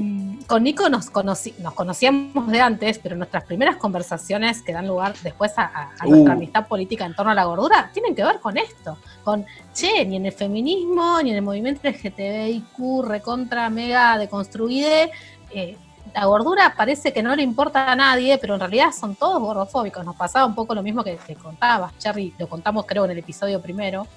con 0.47 0.63
Nico 0.63 0.89
nos, 0.89 1.09
conocí, 1.09 1.53
nos 1.59 1.73
conocíamos 1.73 2.47
de 2.47 2.61
antes, 2.61 2.99
pero 2.99 3.15
nuestras 3.15 3.43
primeras 3.43 3.77
conversaciones 3.77 4.61
que 4.61 4.73
dan 4.73 4.87
lugar 4.87 5.15
después 5.23 5.51
a, 5.57 5.91
a 5.99 6.05
nuestra 6.05 6.33
Uh. 6.33 6.37
amistad 6.37 6.67
política 6.67 7.05
en 7.05 7.15
torno 7.15 7.31
a 7.31 7.35
la 7.35 7.45
gordura 7.45 7.89
tienen 7.93 8.15
que 8.15 8.23
ver 8.23 8.39
con 8.39 8.57
esto. 8.57 8.97
Con, 9.23 9.45
che, 9.73 10.05
ni 10.05 10.17
en 10.17 10.25
el 10.25 10.31
feminismo, 10.31 11.19
ni 11.21 11.31
en 11.31 11.37
el 11.37 11.41
movimiento 11.41 11.87
LGTBIQ, 11.87 13.03
recontra, 13.03 13.69
mega, 13.69 14.17
deconstruide, 14.17 15.11
eh, 15.51 15.77
la 16.13 16.25
gordura 16.25 16.73
parece 16.77 17.11
que 17.11 17.21
no 17.23 17.35
le 17.35 17.43
importa 17.43 17.91
a 17.91 17.95
nadie, 17.95 18.37
pero 18.37 18.53
en 18.53 18.59
realidad 18.61 18.91
son 18.97 19.15
todos 19.15 19.41
gordofóbicos. 19.41 20.05
Nos 20.05 20.15
pasaba 20.15 20.45
un 20.45 20.55
poco 20.55 20.73
lo 20.73 20.83
mismo 20.83 21.03
que, 21.03 21.17
que 21.17 21.35
contabas, 21.35 21.97
Cherry, 21.97 22.33
lo 22.37 22.47
contamos 22.47 22.85
creo 22.85 23.05
en 23.05 23.11
el 23.11 23.17
episodio 23.17 23.61
primero. 23.61 24.07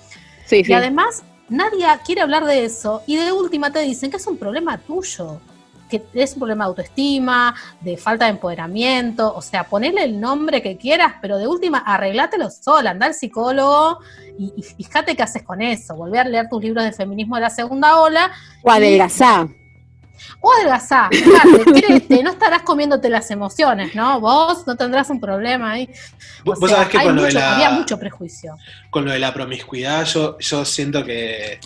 Sí, 0.44 0.62
sí. 0.64 0.70
Y 0.70 0.74
además, 0.74 1.24
nadie 1.48 1.86
quiere 2.04 2.20
hablar 2.20 2.44
de 2.44 2.64
eso. 2.64 3.02
Y 3.06 3.16
de 3.16 3.32
última 3.32 3.72
te 3.72 3.80
dicen 3.80 4.10
que 4.10 4.18
es 4.18 4.26
un 4.26 4.36
problema 4.36 4.78
tuyo. 4.78 5.40
Que 5.88 6.02
es 6.14 6.32
un 6.34 6.40
problema 6.40 6.64
de 6.64 6.68
autoestima, 6.68 7.54
de 7.80 7.96
falta 7.96 8.26
de 8.26 8.32
empoderamiento. 8.32 9.34
O 9.34 9.40
sea, 9.42 9.64
ponele 9.64 10.04
el 10.04 10.20
nombre 10.20 10.60
que 10.62 10.76
quieras, 10.76 11.14
pero 11.22 11.38
de 11.38 11.46
última, 11.46 11.78
arreglátelo 11.78 12.50
sola. 12.50 12.90
Anda 12.90 13.06
al 13.06 13.14
psicólogo 13.14 13.98
y, 14.38 14.52
y 14.56 14.62
fíjate 14.62 15.16
qué 15.16 15.22
haces 15.22 15.42
con 15.42 15.62
eso. 15.62 15.94
Volver 15.94 16.26
a 16.26 16.28
leer 16.28 16.48
tus 16.48 16.62
libros 16.62 16.84
de 16.84 16.92
feminismo 16.92 17.36
de 17.36 17.42
la 17.42 17.50
segunda 17.50 17.96
ola. 18.00 18.30
O 18.62 18.70
adelgazá. 18.70 19.48
O 20.40 20.52
adelgazá. 20.52 21.08
fíjate, 21.10 21.64
créete, 21.80 22.22
no 22.22 22.30
estarás 22.30 22.62
comiéndote 22.62 23.08
las 23.08 23.30
emociones, 23.30 23.94
¿no? 23.94 24.20
Vos 24.20 24.66
no 24.66 24.76
tendrás 24.76 25.08
un 25.10 25.20
problema 25.20 25.72
ahí. 25.72 25.88
O 26.44 26.54
Vos 26.54 26.58
sea, 26.68 26.68
sabés 26.78 26.88
que 26.90 26.98
hay 26.98 27.06
con 27.06 27.16
lo, 27.16 27.22
de 27.22 27.28
mucho- 27.28 27.38
la, 27.38 27.54
había 27.54 27.70
mucho 27.70 27.98
prejuicio. 27.98 28.56
con 28.90 29.04
lo 29.04 29.12
de 29.12 29.18
la 29.20 29.32
promiscuidad, 29.32 30.04
yo, 30.04 30.36
yo 30.38 30.64
siento 30.64 31.04
que, 31.04 31.60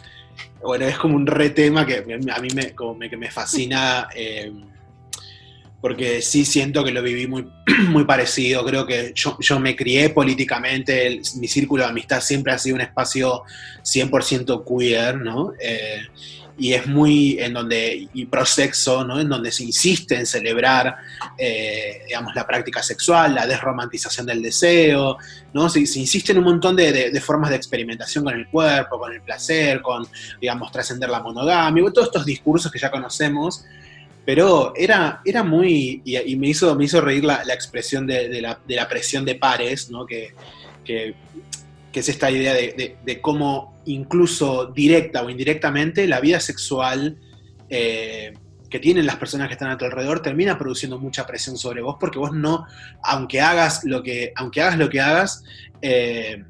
bueno, 0.63 0.87
es 0.87 0.99
como 0.99 1.17
un 1.17 1.27
re 1.27 1.51
tema 1.51 1.87
que 1.87 1.99
a 1.99 2.41
mí 2.41 2.49
me, 2.55 3.09
que 3.09 3.17
me 3.17 3.31
fascina, 3.31 4.09
eh, 4.15 4.53
porque 5.81 6.23
sí 6.23 6.45
siento 6.45 6.85
que 6.85 6.93
lo 6.93 7.03
viví 7.03 7.27
muy, 7.27 7.47
muy 7.89 8.05
parecido, 8.05 8.65
creo 8.65 8.87
que 8.87 9.13
yo, 9.15 9.37
yo 9.41 9.59
me 9.59 9.75
crié 9.75 10.11
políticamente, 10.11 11.21
mi 11.37 11.49
círculo 11.49 11.83
de 11.85 11.91
amistad 11.91 12.21
siempre 12.21 12.53
ha 12.53 12.59
sido 12.59 12.77
un 12.77 12.83
espacio 12.83 13.43
100% 13.83 14.65
queer, 14.65 15.17
¿no? 15.17 15.53
Eh, 15.61 16.01
y 16.63 16.75
es 16.75 16.87
muy 16.87 17.39
en 17.41 17.55
donde, 17.55 18.09
y 18.15 18.27
prosexo, 18.27 19.05
¿no? 19.05 19.19
En 19.19 19.29
donde 19.29 19.51
se 19.51 19.65
insiste 19.65 20.15
en 20.15 20.27
celebrar, 20.27 20.95
eh, 21.37 22.03
digamos, 22.07 22.37
la 22.37 22.47
práctica 22.47 22.81
sexual, 22.85 23.35
la 23.35 23.49
desromantización 23.49 24.27
del 24.27 24.41
deseo, 24.41 25.19
¿no? 25.53 25.69
Se, 25.69 25.81
insiste 25.81 26.31
en 26.31 26.39
un 26.39 26.45
montón 26.45 26.77
de, 26.77 27.11
de- 27.11 27.21
formas 27.21 27.51
de 27.51 27.57
experimentación 27.57 28.23
con 28.23 28.35
el 28.35 28.47
cuerpo, 28.47 28.97
con 28.97 29.13
el 29.13 29.21
placer, 29.23 29.83
con, 29.83 30.07
digamos, 30.41 30.71
trascender 30.71 31.11
la 31.11 31.21
monogamia, 31.21 31.83
todos 31.93 32.07
estos 32.07 32.25
discursos 32.25 32.71
que 32.71 32.79
ya 32.79 32.93
conocemos, 32.93 33.65
pero 34.25 34.73
era, 34.77 35.21
era 35.25 35.43
muy, 35.43 36.01
y, 36.05 36.37
me, 36.37 36.47
hizo, 36.47 36.77
me 36.77 36.85
hizo 36.85 37.01
reír 37.01 37.25
la, 37.25 37.43
la 37.45 37.55
expresión 37.55 38.07
de, 38.07 38.29
de 38.29 38.41
la, 38.41 38.89
presión 38.89 39.25
de 39.25 39.35
pares, 39.35 39.91
¿no? 39.91 40.07
Que, 40.07 40.33
que 41.93 42.01
es 42.01 42.09
esta 42.09 42.31
idea 42.31 42.55
de, 42.55 42.97
de- 43.05 43.21
cómo 43.21 43.81
incluso 43.85 44.67
directa 44.67 45.23
o 45.23 45.31
indirectamente 45.31 46.07
la 46.07 46.21
vida 46.21 46.41
sexual 46.41 47.19
eh, 47.69 48.33
que 48.71 48.79
tienen 48.79 49.05
las 49.07 49.17
personas 49.17 49.49
que 49.49 49.53
están 49.55 49.71
a 49.71 49.77
tu 49.77 49.85
alrededor 49.85 50.21
termina 50.23 50.57
produciendo 50.59 50.99
mucha 50.99 51.27
presión 51.27 51.59
sobre 51.59 51.83
vos 51.83 51.97
porque 52.01 52.19
vos 52.19 52.33
no, 52.33 52.65
aunque 53.03 53.41
hagas 53.41 53.85
lo 53.85 54.03
que, 54.03 54.33
aunque 54.35 54.63
hagas, 54.63 54.79
lo 54.79 54.89
que 54.89 55.01
hagas 55.01 55.45
eh, 55.83 56.45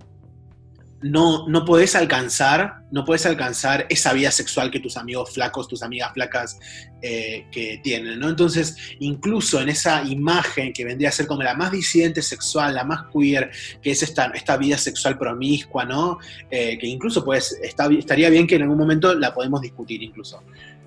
no, 1.03 1.49
no 1.49 1.65
podés 1.65 1.95
alcanzar, 1.97 2.75
no 2.91 3.05
podés 3.05 3.27
alcanzar 3.27 3.87
esa 3.91 4.13
vida 4.13 4.31
sexual 4.31 4.71
que 4.71 4.81
tus 4.81 4.97
amigos 4.97 5.33
flacos, 5.35 5.67
tus 5.69 5.83
amigas 5.83 6.13
flacas 6.15 6.59
eh, 7.01 7.47
que 7.51 7.81
tienen, 7.83 8.19
¿no? 8.21 8.29
Entonces, 8.29 8.77
incluso 9.01 9.61
en 9.61 9.69
esa 9.69 10.05
imagen 10.05 10.73
que 10.73 10.85
vendría 10.85 11.09
a 11.09 11.13
ser 11.13 11.27
como 11.27 11.43
la 11.43 11.55
más 11.55 11.73
disidente 11.73 12.23
sexual, 12.23 12.75
la 12.75 12.85
más 12.85 13.05
queer, 13.13 13.51
que 13.83 13.91
es 13.91 14.03
esta, 14.03 14.27
esta 14.35 14.57
vida 14.57 14.79
sexual 14.79 15.19
promiscua, 15.19 15.85
¿no? 15.85 16.19
Eh, 16.51 16.79
que 16.79 16.87
incluso 16.87 17.25
pues 17.25 17.59
está, 17.63 17.87
estaría 17.93 18.31
bien 18.31 18.47
que 18.47 18.57
en 18.57 18.63
algún 18.63 18.79
momento 18.79 19.15
la 19.15 19.35
podemos 19.35 19.61
discutir 19.61 20.03
incluso. 20.03 20.43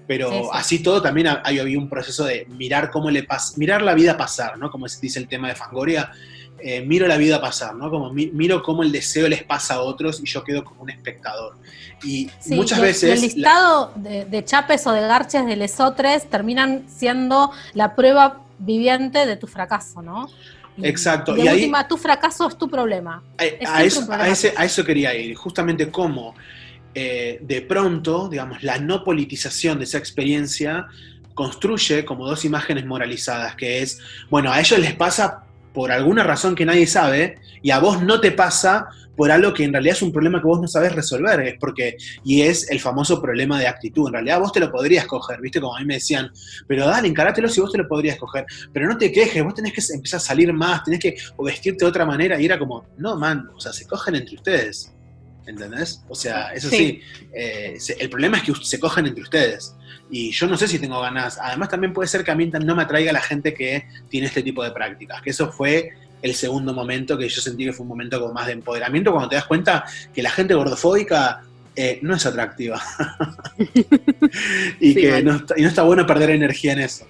Pero 0.08 0.30
Sí, 0.30 0.38
sí. 0.38 0.50
así 0.54 0.80
todo 0.84 1.02
también 1.02 1.28
ha- 1.28 1.42
hay, 1.44 1.58
había 1.60 1.80
un 1.80 1.90
proceso 1.90 2.26
de 2.26 2.46
mirar 2.58 2.92
cómo 2.92 3.10
le 3.10 3.24
pasa, 3.24 3.56
mirar 3.58 3.82
la 3.82 3.96
vida 3.96 4.16
pasar, 4.16 4.58
¿no? 4.60 4.70
Como 4.70 4.88
se 4.88 5.02
dice 5.02 5.18
el 5.20 5.28
tema 5.28 5.48
de 5.50 5.56
Fangoria, 5.56 6.12
eh, 6.60 6.82
miro 6.82 7.08
la 7.08 7.18
vida 7.18 7.40
pasar, 7.42 7.76
¿no? 7.76 7.90
Como 7.90 8.12
mi- 8.14 8.28
miro 8.28 8.62
cómo 8.64 8.84
el 8.84 8.92
deseo 8.92 9.28
les 9.28 9.44
pasa 9.44 9.76
a 9.76 9.82
otros 9.82 10.20
y 10.24 10.26
yo 10.26 10.44
quedo 10.44 10.64
como 10.64 10.82
un 10.84 10.90
espectador. 10.90 11.58
Y 12.04 12.30
Sí, 12.40 12.56
muchas 12.56 12.78
y 12.80 12.82
el- 12.82 12.88
veces... 12.88 13.04
el 13.12 13.16
la- 13.20 13.26
listado 13.36 13.92
de, 13.96 14.26
de 14.26 14.46
chapes 14.46 14.86
o 14.88 14.92
de 14.92 15.02
garches 15.02 15.46
de 15.46 15.56
lesotres 15.56 16.30
terminan 16.30 16.86
siendo 16.88 17.52
la 17.74 17.96
prueba 17.96 18.42
viviente 18.60 19.26
de 19.26 19.36
tu 19.38 19.48
fracaso, 19.48 20.02
¿no? 20.02 20.28
Y- 20.78 20.86
Exacto, 20.88 21.34
Y 21.34 21.40
de 21.40 21.44
y 21.44 21.48
ahí- 21.48 21.56
última, 21.62 21.88
tu 21.88 21.98
fracaso 21.98 22.48
es 22.48 22.58
tu 22.58 22.70
problema. 22.70 23.24
Es 23.38 23.54
a, 23.54 23.78
siempre 23.78 23.86
eso, 23.86 24.00
un 24.02 24.06
problema 24.08 24.26
a 24.26 24.34
ese- 24.34 24.50
tuyo. 24.50 24.60
a 24.62 24.66
eso 24.66 24.84
quería 24.84 25.16
ir, 25.16 25.36
justamente 25.36 25.90
cómo 25.92 26.36
eh, 26.98 27.40
de 27.42 27.62
pronto, 27.62 28.30
digamos, 28.30 28.64
la 28.64 28.78
no 28.80 29.04
politización 29.04 29.78
de 29.80 29.84
esa 29.84 29.98
experiencia 29.98 30.88
construye 31.34 32.06
como 32.06 32.26
dos 32.26 32.46
imágenes 32.46 32.86
moralizadas, 32.86 33.56
que 33.56 33.82
es, 33.82 34.00
bueno, 34.30 34.52
a 34.52 34.60
ellos 34.62 34.80
les 34.80 34.94
pasa 34.96 35.44
por 35.76 35.92
alguna 35.92 36.24
razón 36.24 36.56
que 36.56 36.66
nadie 36.66 36.88
sabe 36.88 37.38
y 37.62 37.70
a 37.70 37.80
vos 37.80 38.02
no 38.02 38.22
te 38.22 38.32
pasa 38.32 38.88
por 39.16 39.32
algo 39.32 39.54
que 39.54 39.64
en 39.64 39.74
realidad 39.74 39.96
es 39.96 40.02
un 40.02 40.12
problema 40.12 40.40
que 40.40 40.48
vos 40.48 40.60
no 40.60 40.68
sabes 40.68 40.94
resolver, 40.94 41.40
es 41.42 41.56
porque, 41.60 41.98
y 42.24 42.42
es 42.42 42.70
el 42.70 42.80
famoso 42.80 43.22
problema 43.22 43.60
de 43.60 43.68
actitud, 43.68 44.08
en 44.08 44.14
realidad 44.14 44.40
vos 44.40 44.52
te 44.52 44.60
lo 44.60 44.72
podrías 44.72 45.06
coger, 45.06 45.40
viste, 45.42 45.62
como 45.62 45.76
a 45.76 45.80
mí 45.80 45.86
me 45.86 45.96
decían, 45.96 46.32
pero 46.68 46.86
dale, 46.86 47.08
encarátelo 47.08 47.48
si 47.48 47.62
vos 47.62 47.72
te 47.72 47.78
lo 47.78 47.88
podrías 47.88 48.18
coger, 48.18 48.46
pero 48.74 48.88
no 48.88 48.98
te 48.98 49.12
quejes, 49.12 49.44
vos 49.44 49.54
tenés 49.54 49.74
que 49.74 49.82
empezar 49.94 50.18
a 50.18 50.22
salir 50.22 50.52
más, 50.52 50.84
tenés 50.84 51.00
que 51.00 51.16
o 51.38 51.44
vestirte 51.44 51.86
de 51.86 51.90
otra 51.90 52.06
manera, 52.06 52.40
y 52.40 52.46
era 52.46 52.60
como, 52.60 52.86
no, 52.98 53.16
man, 53.18 53.50
o 53.56 53.60
sea, 53.60 53.72
se 53.72 53.86
cogen 53.86 54.16
entre 54.16 54.36
ustedes, 54.36 54.95
¿entendés? 55.48 56.04
O 56.10 56.16
sea, 56.16 56.54
eso 56.54 56.70
sí, 56.70 56.78
Sí. 56.78 57.02
eh, 57.34 57.76
se- 57.80 57.94
el 58.02 58.10
problema 58.10 58.38
es 58.38 58.44
que 58.44 58.54
se 58.64 58.80
cogen 58.80 59.06
entre 59.08 59.24
ustedes, 59.24 59.76
y 60.12 60.32
yo 60.32 60.48
no 60.48 60.58
sé 60.58 60.68
si 60.68 60.80
tengo 60.80 61.02
ganas, 61.02 61.38
además 61.42 61.70
también 61.70 61.94
puede 61.94 62.08
ser 62.08 62.24
que 62.24 62.32
a 62.32 62.36
mí 62.36 62.46
no 62.48 62.76
me 62.76 62.84
atraiga 62.84 63.12
la 63.12 63.22
gente 63.22 63.54
que 63.54 63.86
tiene 64.10 64.28
este 64.28 64.44
tipo 64.44 64.64
de 64.64 64.72
prácticas, 64.72 65.22
que 65.22 65.32
eso 65.32 65.52
fue 65.52 65.90
el 66.22 66.34
segundo 66.34 66.74
momento 66.74 67.18
que 67.18 67.28
yo 67.30 67.42
sentí 67.42 67.66
que 67.66 67.74
fue 67.74 67.84
un 67.84 67.90
momento 67.90 68.20
como 68.20 68.34
más 68.34 68.48
de 68.48 68.54
empoderamiento, 68.54 69.12
cuando 69.12 69.30
te 69.30 69.36
das 69.36 69.46
cuenta 69.46 69.86
que 70.14 70.24
la 70.24 70.32
gente 70.32 70.54
gordofóbica 70.56 71.42
eh, 71.76 72.00
no 72.02 72.16
es 72.16 72.26
atractiva. 72.26 72.82
y 74.80 74.94
Sí, 74.94 74.96
que 74.96 75.12
mal. 75.12 75.26
no 75.26 75.36
está, 75.36 75.54
y 75.58 75.62
no 75.62 75.68
está 75.68 75.84
bueno 75.84 76.06
perder 76.08 76.30
energía 76.32 76.74
en 76.74 76.80
eso. 76.80 77.06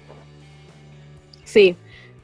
Sí, 1.44 1.76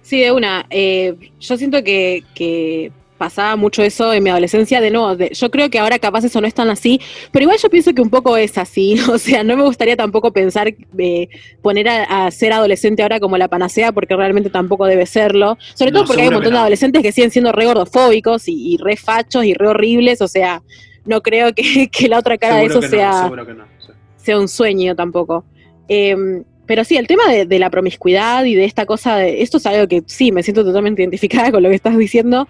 sí, 0.02 0.20
de 0.20 0.32
una. 0.32 0.66
Eh, 0.70 1.14
yo 1.40 1.56
siento 1.56 1.82
que, 1.84 2.24
que 2.34 2.90
pasaba 3.22 3.54
mucho 3.56 3.82
eso 3.84 4.12
en 4.12 4.22
mi 4.24 4.30
adolescencia, 4.30 4.80
de 4.80 4.90
nuevo, 4.90 5.14
de- 5.14 5.30
yo 5.32 5.48
creo 5.50 5.70
que 5.70 5.78
ahora 5.78 5.98
capaz 6.00 6.24
eso 6.24 6.40
no 6.40 6.48
es 6.48 6.54
tan 6.54 6.68
así, 6.70 7.00
pero 7.30 7.44
igual 7.44 7.58
yo 7.62 7.70
pienso 7.70 7.92
que 7.94 8.02
un 8.02 8.10
poco 8.10 8.36
es 8.36 8.58
así, 8.58 8.96
o 9.10 9.16
sea, 9.18 9.44
no 9.44 9.56
me 9.56 9.62
gustaría 9.62 9.96
tampoco 9.96 10.32
pensar, 10.32 10.74
eh, 10.98 11.28
poner 11.62 11.88
a, 11.88 12.26
a 12.26 12.30
ser 12.32 12.52
adolescente 12.52 13.02
ahora 13.02 13.20
como 13.20 13.36
la 13.38 13.46
panacea, 13.46 13.92
porque 13.92 14.16
realmente 14.16 14.50
tampoco 14.50 14.86
debe 14.86 15.06
serlo, 15.06 15.56
sobre 15.74 15.92
No, 15.92 15.98
todo 16.00 16.06
porque 16.08 16.22
hay 16.22 16.28
un 16.28 16.34
montón 16.34 16.52
de 16.52 16.56
no. 16.56 16.62
adolescentes 16.62 17.00
que 17.02 17.12
siguen 17.12 17.30
siendo 17.30 17.52
re 17.52 17.66
gordofóbicos 17.66 18.48
y, 18.48 18.74
y 18.74 18.76
re 18.78 18.96
fachos 18.96 19.44
y 19.44 19.54
re 19.54 19.68
horribles, 19.68 20.20
o 20.20 20.26
sea, 20.28 20.62
no 21.04 21.20
creo 21.22 21.52
que, 21.54 21.88
que 21.92 22.08
la 22.08 22.18
otra 22.18 22.36
cara 22.38 22.56
seguro 22.56 22.80
de 22.80 22.86
eso 22.86 22.96
sea 22.96 23.28
no, 23.28 23.36
no. 23.54 23.64
sí. 23.78 23.92
sea 24.16 24.38
un 24.38 24.48
sueño 24.48 24.96
tampoco. 24.96 25.44
Eh, 25.88 26.16
pero 26.64 26.84
sí, 26.84 26.96
el 26.96 27.06
tema 27.08 27.26
de, 27.28 27.44
de 27.44 27.58
la 27.58 27.68
promiscuidad 27.70 28.44
y 28.44 28.54
de 28.54 28.64
esta 28.64 28.86
cosa, 28.86 29.16
de, 29.16 29.42
esto 29.42 29.58
es 29.58 29.66
algo 29.66 29.88
que 29.88 30.04
sí, 30.06 30.30
me 30.32 30.42
siento 30.44 30.64
totalmente 30.64 31.02
identificada 31.02 31.50
con 31.50 31.62
lo 31.62 31.68
que 31.68 31.74
estás 31.74 31.98
diciendo. 31.98 32.48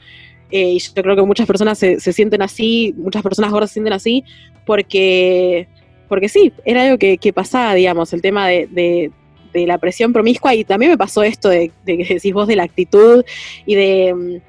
Eh, 0.52 0.70
y 0.74 0.78
yo 0.78 0.92
creo 0.94 1.16
que 1.16 1.22
muchas 1.22 1.46
personas 1.46 1.78
se, 1.78 1.98
se 1.98 2.12
sienten 2.12 2.42
así, 2.42 2.94
muchas 2.96 3.22
personas 3.22 3.50
gordas 3.50 3.70
se 3.70 3.74
sienten 3.74 3.94
así, 3.94 4.22
porque, 4.64 5.66
porque 6.08 6.28
sí, 6.28 6.52
era 6.64 6.82
algo 6.82 6.98
que, 6.98 7.32
pasaba, 7.32 7.74
digamos, 7.74 8.12
el 8.12 8.22
tema 8.22 8.46
de, 8.46 8.68
de- 8.70 9.10
de 9.52 9.66
la 9.66 9.76
presión 9.78 10.12
promiscua. 10.14 10.54
Y 10.54 10.64
también 10.64 10.92
me 10.92 10.96
pasó 10.98 11.22
esto 11.22 11.48
de, 11.50 11.72
de 11.84 11.98
que 11.98 12.14
decís 12.14 12.32
vos 12.32 12.46
de 12.48 12.56
la 12.56 12.62
actitud 12.62 13.24
y 13.66 13.74
de. 13.74 14.40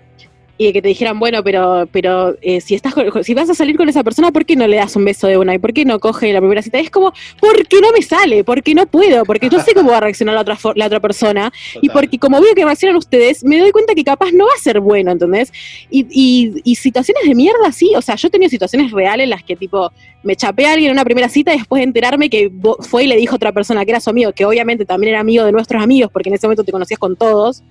Y 0.55 0.71
que 0.71 0.83
te 0.83 0.87
dijeran, 0.87 1.17
bueno, 1.19 1.43
pero, 1.43 1.87
pero 1.91 2.35
eh, 2.41 2.61
si 2.61 2.75
estás 2.75 2.93
con- 2.93 3.23
si 3.23 3.33
vas 3.33 3.49
a 3.49 3.55
salir 3.55 3.75
con 3.75 3.89
esa 3.89 4.03
persona, 4.03 4.31
¿por 4.31 4.45
qué 4.45 4.55
no 4.55 4.67
le 4.67 4.77
das 4.77 4.95
un 4.95 5.03
beso 5.03 5.25
de 5.25 5.35
una? 5.35 5.55
¿Y 5.55 5.57
por 5.57 5.73
qué 5.73 5.83
no 5.83 5.99
coge 5.99 6.31
la 6.31 6.39
primera 6.39 6.61
cita? 6.61 6.77
Y 6.79 6.83
es 6.83 6.91
como, 6.91 7.11
porque 7.39 7.81
no 7.81 7.91
me 7.91 8.03
sale, 8.03 8.43
porque 8.43 8.75
no 8.75 8.85
puedo, 8.85 9.25
porque 9.25 9.49
yo 9.49 9.59
sé 9.59 9.73
cómo 9.73 9.89
va 9.89 9.97
a 9.97 10.01
reaccionar 10.01 10.35
la 10.35 10.41
otra, 10.41 10.57
la 10.75 10.85
otra 10.85 10.99
persona, 10.99 11.51
y 11.81 11.87
Total. 11.87 11.91
porque 12.03 12.19
como 12.19 12.39
veo 12.39 12.53
que 12.53 12.63
reaccionan 12.63 12.95
ustedes, 12.97 13.43
me 13.43 13.57
doy 13.57 13.71
cuenta 13.71 13.95
que 13.95 14.03
capaz 14.03 14.31
no 14.31 14.45
va 14.45 14.51
a 14.55 14.61
ser 14.61 14.79
bueno, 14.79 15.11
¿entendés? 15.11 15.51
Y, 15.89 16.05
y, 16.11 16.61
y 16.63 16.75
situaciones 16.75 17.27
de 17.27 17.33
mierda, 17.33 17.71
sí, 17.71 17.91
o 17.95 18.01
sea, 18.03 18.15
yo 18.15 18.27
he 18.27 18.31
tenido 18.31 18.49
situaciones 18.49 18.91
reales 18.91 19.23
en 19.23 19.31
las 19.31 19.43
que 19.43 19.55
tipo, 19.55 19.91
me 20.21 20.35
chapé 20.35 20.67
a 20.67 20.73
alguien 20.73 20.91
en 20.91 20.95
una 20.97 21.03
primera 21.03 21.29
cita 21.29 21.53
y 21.53 21.57
después 21.57 21.79
de 21.79 21.85
enterarme 21.85 22.29
que 22.29 22.51
fue 22.81 23.05
y 23.05 23.07
le 23.07 23.17
dijo 23.17 23.33
a 23.33 23.37
otra 23.37 23.51
persona 23.53 23.83
que 23.85 23.91
era 23.91 23.99
su 23.99 24.11
amigo, 24.11 24.31
que 24.33 24.45
obviamente 24.45 24.85
también 24.85 25.13
era 25.13 25.19
amigo 25.19 25.45
de 25.45 25.51
nuestros 25.51 25.81
amigos, 25.81 26.11
porque 26.13 26.29
en 26.29 26.35
ese 26.35 26.45
momento 26.45 26.63
te 26.63 26.71
conocías 26.71 26.99
con 26.99 27.15
todos. 27.15 27.63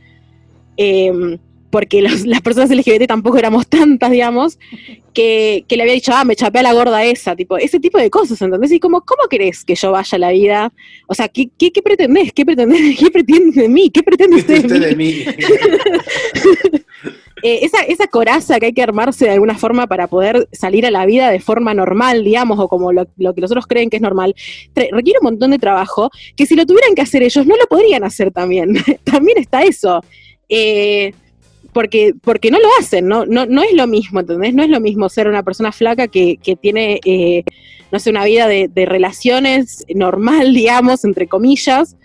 Eh, 0.76 1.38
porque 1.72 2.02
los- 2.02 2.24
las 2.26 2.40
personas 2.42 2.70
LGBT 2.70 3.06
tampoco 3.08 3.38
éramos 3.38 3.66
tantas, 3.66 4.10
digamos, 4.12 4.58
que, 5.14 5.64
que 5.66 5.76
le 5.76 5.82
había 5.82 5.94
dicho, 5.94 6.12
ah, 6.14 6.24
me 6.24 6.36
chapé 6.36 6.60
a 6.60 6.62
la 6.62 6.72
gorda 6.74 7.02
esa, 7.04 7.34
tipo, 7.34 7.56
ese 7.56 7.80
tipo 7.80 7.98
de 7.98 8.10
cosas, 8.10 8.40
¿entendés? 8.42 8.70
Y 8.72 8.78
como, 8.78 9.00
¿cómo 9.00 9.26
querés 9.28 9.64
que 9.64 9.74
yo 9.74 9.90
vaya 9.90 10.16
a 10.16 10.18
la 10.18 10.30
vida? 10.30 10.72
O 11.08 11.14
sea, 11.14 11.28
¿qué, 11.28 11.48
qué, 11.58 11.72
qué 11.72 11.82
pretendés? 11.82 12.32
¿Qué 12.32 12.44
pretendés? 12.44 12.96
¿Qué 12.98 13.10
pretende 13.10 13.62
de 13.62 13.68
mí? 13.68 13.90
¿Qué 13.90 14.02
pretende 14.02 14.36
usted 14.36 14.60
de 14.64 14.66
Usted 14.76 14.96
mí? 14.96 15.14
de 15.14 15.24
mí. 15.24 15.24
Eh, 17.44 17.64
esa, 17.64 17.80
esa 17.82 18.06
coraza 18.06 18.60
que 18.60 18.66
hay 18.66 18.72
que 18.72 18.84
armarse 18.84 19.24
de 19.24 19.32
alguna 19.32 19.58
forma 19.58 19.88
para 19.88 20.06
poder 20.06 20.48
salir 20.52 20.86
a 20.86 20.92
la 20.92 21.04
vida 21.06 21.28
de 21.28 21.40
forma 21.40 21.74
normal, 21.74 22.22
digamos, 22.22 22.56
o 22.60 22.68
como 22.68 22.92
lo, 22.92 23.08
lo 23.16 23.34
que 23.34 23.40
los 23.40 23.50
otros 23.50 23.66
creen 23.66 23.90
que 23.90 23.96
es 23.96 24.02
normal, 24.02 24.32
requiere 24.76 25.18
un 25.20 25.24
montón 25.24 25.50
de 25.50 25.58
trabajo 25.58 26.08
que 26.36 26.46
si 26.46 26.54
lo 26.54 26.64
tuvieran 26.66 26.94
que 26.94 27.02
hacer 27.02 27.20
ellos 27.24 27.44
no 27.44 27.56
lo 27.56 27.66
podrían 27.66 28.04
hacer 28.04 28.30
también. 28.30 28.74
también 29.04 29.38
está 29.38 29.64
eso. 29.64 30.04
Eh, 30.48 31.12
porque, 31.72 32.14
porque 32.22 32.50
no 32.50 32.58
lo 32.60 32.68
hacen, 32.78 33.08
¿no? 33.08 33.24
No, 33.26 33.46
no 33.46 33.62
es 33.62 33.72
lo 33.72 33.86
mismo, 33.86 34.20
¿entendés? 34.20 34.54
No 34.54 34.62
es 34.62 34.68
lo 34.68 34.80
mismo 34.80 35.08
ser 35.08 35.28
una 35.28 35.42
persona 35.42 35.72
flaca 35.72 36.08
que, 36.08 36.36
que 36.42 36.56
tiene, 36.56 37.00
eh, 37.04 37.44
no 37.90 37.98
sé, 37.98 38.10
una 38.10 38.24
vida 38.24 38.46
de, 38.46 38.68
de 38.68 38.86
relaciones 38.86 39.84
normal, 39.94 40.52
digamos, 40.54 41.04
entre 41.04 41.26
comillas, 41.26 41.96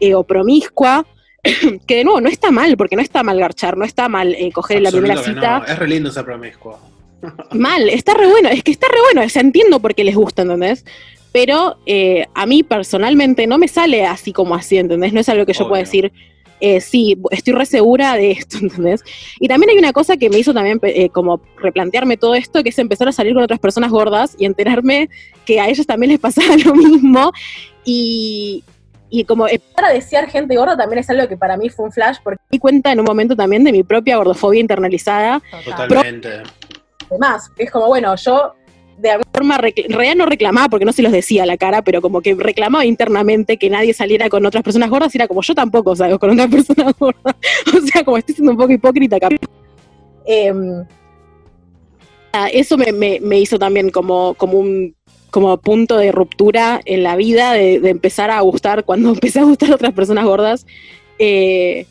eh, 0.00 0.14
o 0.14 0.24
promiscua, 0.24 1.06
que 1.86 1.96
de 1.96 2.04
nuevo 2.04 2.20
no 2.20 2.28
está 2.28 2.50
mal, 2.50 2.76
porque 2.76 2.96
no 2.96 3.02
está 3.02 3.22
mal 3.22 3.38
garchar, 3.38 3.76
no 3.76 3.84
está 3.84 4.08
mal 4.08 4.34
eh, 4.34 4.50
coger 4.52 4.78
en 4.78 4.82
la 4.84 4.90
primera 4.90 5.14
Absoluto 5.14 5.40
cita. 5.40 5.58
no, 5.60 5.66
Es 5.66 5.78
re 5.78 5.88
lindo 5.88 6.10
ser 6.10 6.24
promiscuo. 6.24 6.78
Mal, 7.52 7.88
está 7.88 8.12
re 8.12 8.26
bueno, 8.26 8.50
es 8.50 8.62
que 8.62 8.70
está 8.70 8.86
re 8.88 9.00
bueno, 9.00 9.22
o 9.26 9.28
sea, 9.30 9.40
entiendo 9.40 9.80
por 9.80 9.94
qué 9.94 10.04
les 10.04 10.14
gusta, 10.14 10.42
¿entendés? 10.42 10.84
Pero 11.32 11.78
eh, 11.86 12.26
a 12.34 12.44
mí 12.44 12.62
personalmente 12.62 13.46
no 13.46 13.56
me 13.56 13.66
sale 13.66 14.04
así 14.04 14.32
como 14.32 14.54
así, 14.54 14.76
¿entendés? 14.76 15.14
No 15.14 15.20
es 15.20 15.28
algo 15.30 15.46
que 15.46 15.54
yo 15.54 15.60
Obvio. 15.64 15.68
pueda 15.70 15.82
decir, 15.84 16.12
eh, 16.60 16.80
sí, 16.80 17.20
estoy 17.30 17.52
re 17.52 17.66
segura 17.66 18.14
de 18.14 18.32
esto, 18.32 18.58
¿entendés? 18.62 19.02
Y 19.40 19.48
también 19.48 19.70
hay 19.70 19.78
una 19.78 19.92
cosa 19.92 20.16
que 20.16 20.30
me 20.30 20.38
hizo 20.38 20.54
también 20.54 20.80
eh, 20.82 21.08
como 21.10 21.40
replantearme 21.56 22.16
todo 22.16 22.34
esto, 22.34 22.62
que 22.62 22.70
es 22.70 22.78
empezar 22.78 23.08
a 23.08 23.12
salir 23.12 23.34
con 23.34 23.42
otras 23.42 23.60
personas 23.60 23.90
gordas 23.90 24.36
y 24.38 24.44
enterarme 24.44 25.08
que 25.44 25.60
a 25.60 25.68
ellos 25.68 25.86
también 25.86 26.12
les 26.12 26.20
pasaba 26.24 26.56
lo 26.56 26.74
mismo 26.74 27.32
y, 27.84 28.64
y 29.10 29.24
como 29.24 29.46
eh, 29.46 29.60
Para 29.74 29.90
desear 29.90 30.28
gente 30.28 30.56
gorda 30.56 30.76
también 30.76 31.00
es 31.00 31.10
algo 31.10 31.28
que 31.28 31.36
para 31.36 31.56
mí 31.56 31.68
fue 31.68 31.86
un 31.86 31.92
flash, 31.92 32.16
porque 32.22 32.40
me 32.50 32.56
di 32.56 32.58
cuenta 32.58 32.92
en 32.92 33.00
un 33.00 33.04
momento 33.04 33.36
también 33.36 33.64
de 33.64 33.72
mi 33.72 33.82
propia 33.82 34.16
gordofobia 34.16 34.60
internalizada, 34.60 35.40
Total. 35.64 35.88
Totalmente. 35.88 36.42
además, 37.10 37.50
es 37.58 37.70
como, 37.70 37.86
bueno, 37.88 38.14
yo 38.16 38.54
forma, 39.34 39.58
en 39.60 39.92
realidad 39.92 40.14
no 40.14 40.26
reclamaba 40.26 40.68
porque 40.68 40.84
no 40.84 40.92
se 40.92 41.02
los 41.02 41.10
decía 41.10 41.42
a 41.42 41.46
la 41.46 41.56
cara, 41.56 41.82
pero 41.82 42.00
como 42.00 42.20
que 42.20 42.34
reclamaba 42.34 42.86
internamente 42.86 43.56
que 43.56 43.68
nadie 43.68 43.92
saliera 43.92 44.28
con 44.28 44.46
otras 44.46 44.62
personas 44.62 44.90
gordas 44.90 45.14
era 45.14 45.26
como 45.26 45.42
yo 45.42 45.54
tampoco 45.54 45.96
salgo 45.96 46.18
con 46.18 46.30
otras 46.30 46.48
personas 46.50 46.94
gordas. 46.98 47.34
o 47.76 47.86
sea, 47.86 48.04
como 48.04 48.16
estoy 48.16 48.36
siendo 48.36 48.52
un 48.52 48.58
poco 48.58 48.72
hipócrita 48.72 49.18
em, 50.24 50.84
Eso 52.52 52.76
me, 52.76 53.38
hizo 53.38 53.58
también 53.58 53.90
como, 53.90 54.34
como 54.34 54.58
un 54.58 54.94
como 55.30 55.56
punto 55.56 55.96
de 55.96 56.12
ruptura 56.12 56.80
en 56.84 57.02
la 57.02 57.16
vida, 57.16 57.54
de, 57.54 57.80
de 57.80 57.90
empezar 57.90 58.30
a 58.30 58.40
gustar, 58.40 58.84
cuando 58.84 59.08
empecé 59.14 59.40
a 59.40 59.44
gustar 59.44 59.72
a 59.72 59.74
otras 59.74 59.92
personas 59.92 60.24
gordas. 60.24 60.64
eh, 61.18 61.86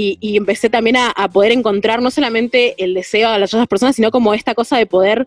y, 0.00 0.36
empecé 0.36 0.70
también 0.70 0.96
a, 0.96 1.10
a 1.10 1.28
poder 1.28 1.50
encontrar 1.50 2.00
no 2.00 2.12
solamente 2.12 2.82
el 2.82 2.94
deseo 2.94 3.30
a 3.30 3.38
las 3.38 3.52
otras 3.52 3.66
personas, 3.66 3.96
sino 3.96 4.12
como 4.12 4.32
esta 4.32 4.54
cosa 4.54 4.76
de 4.76 4.86
poder 4.86 5.26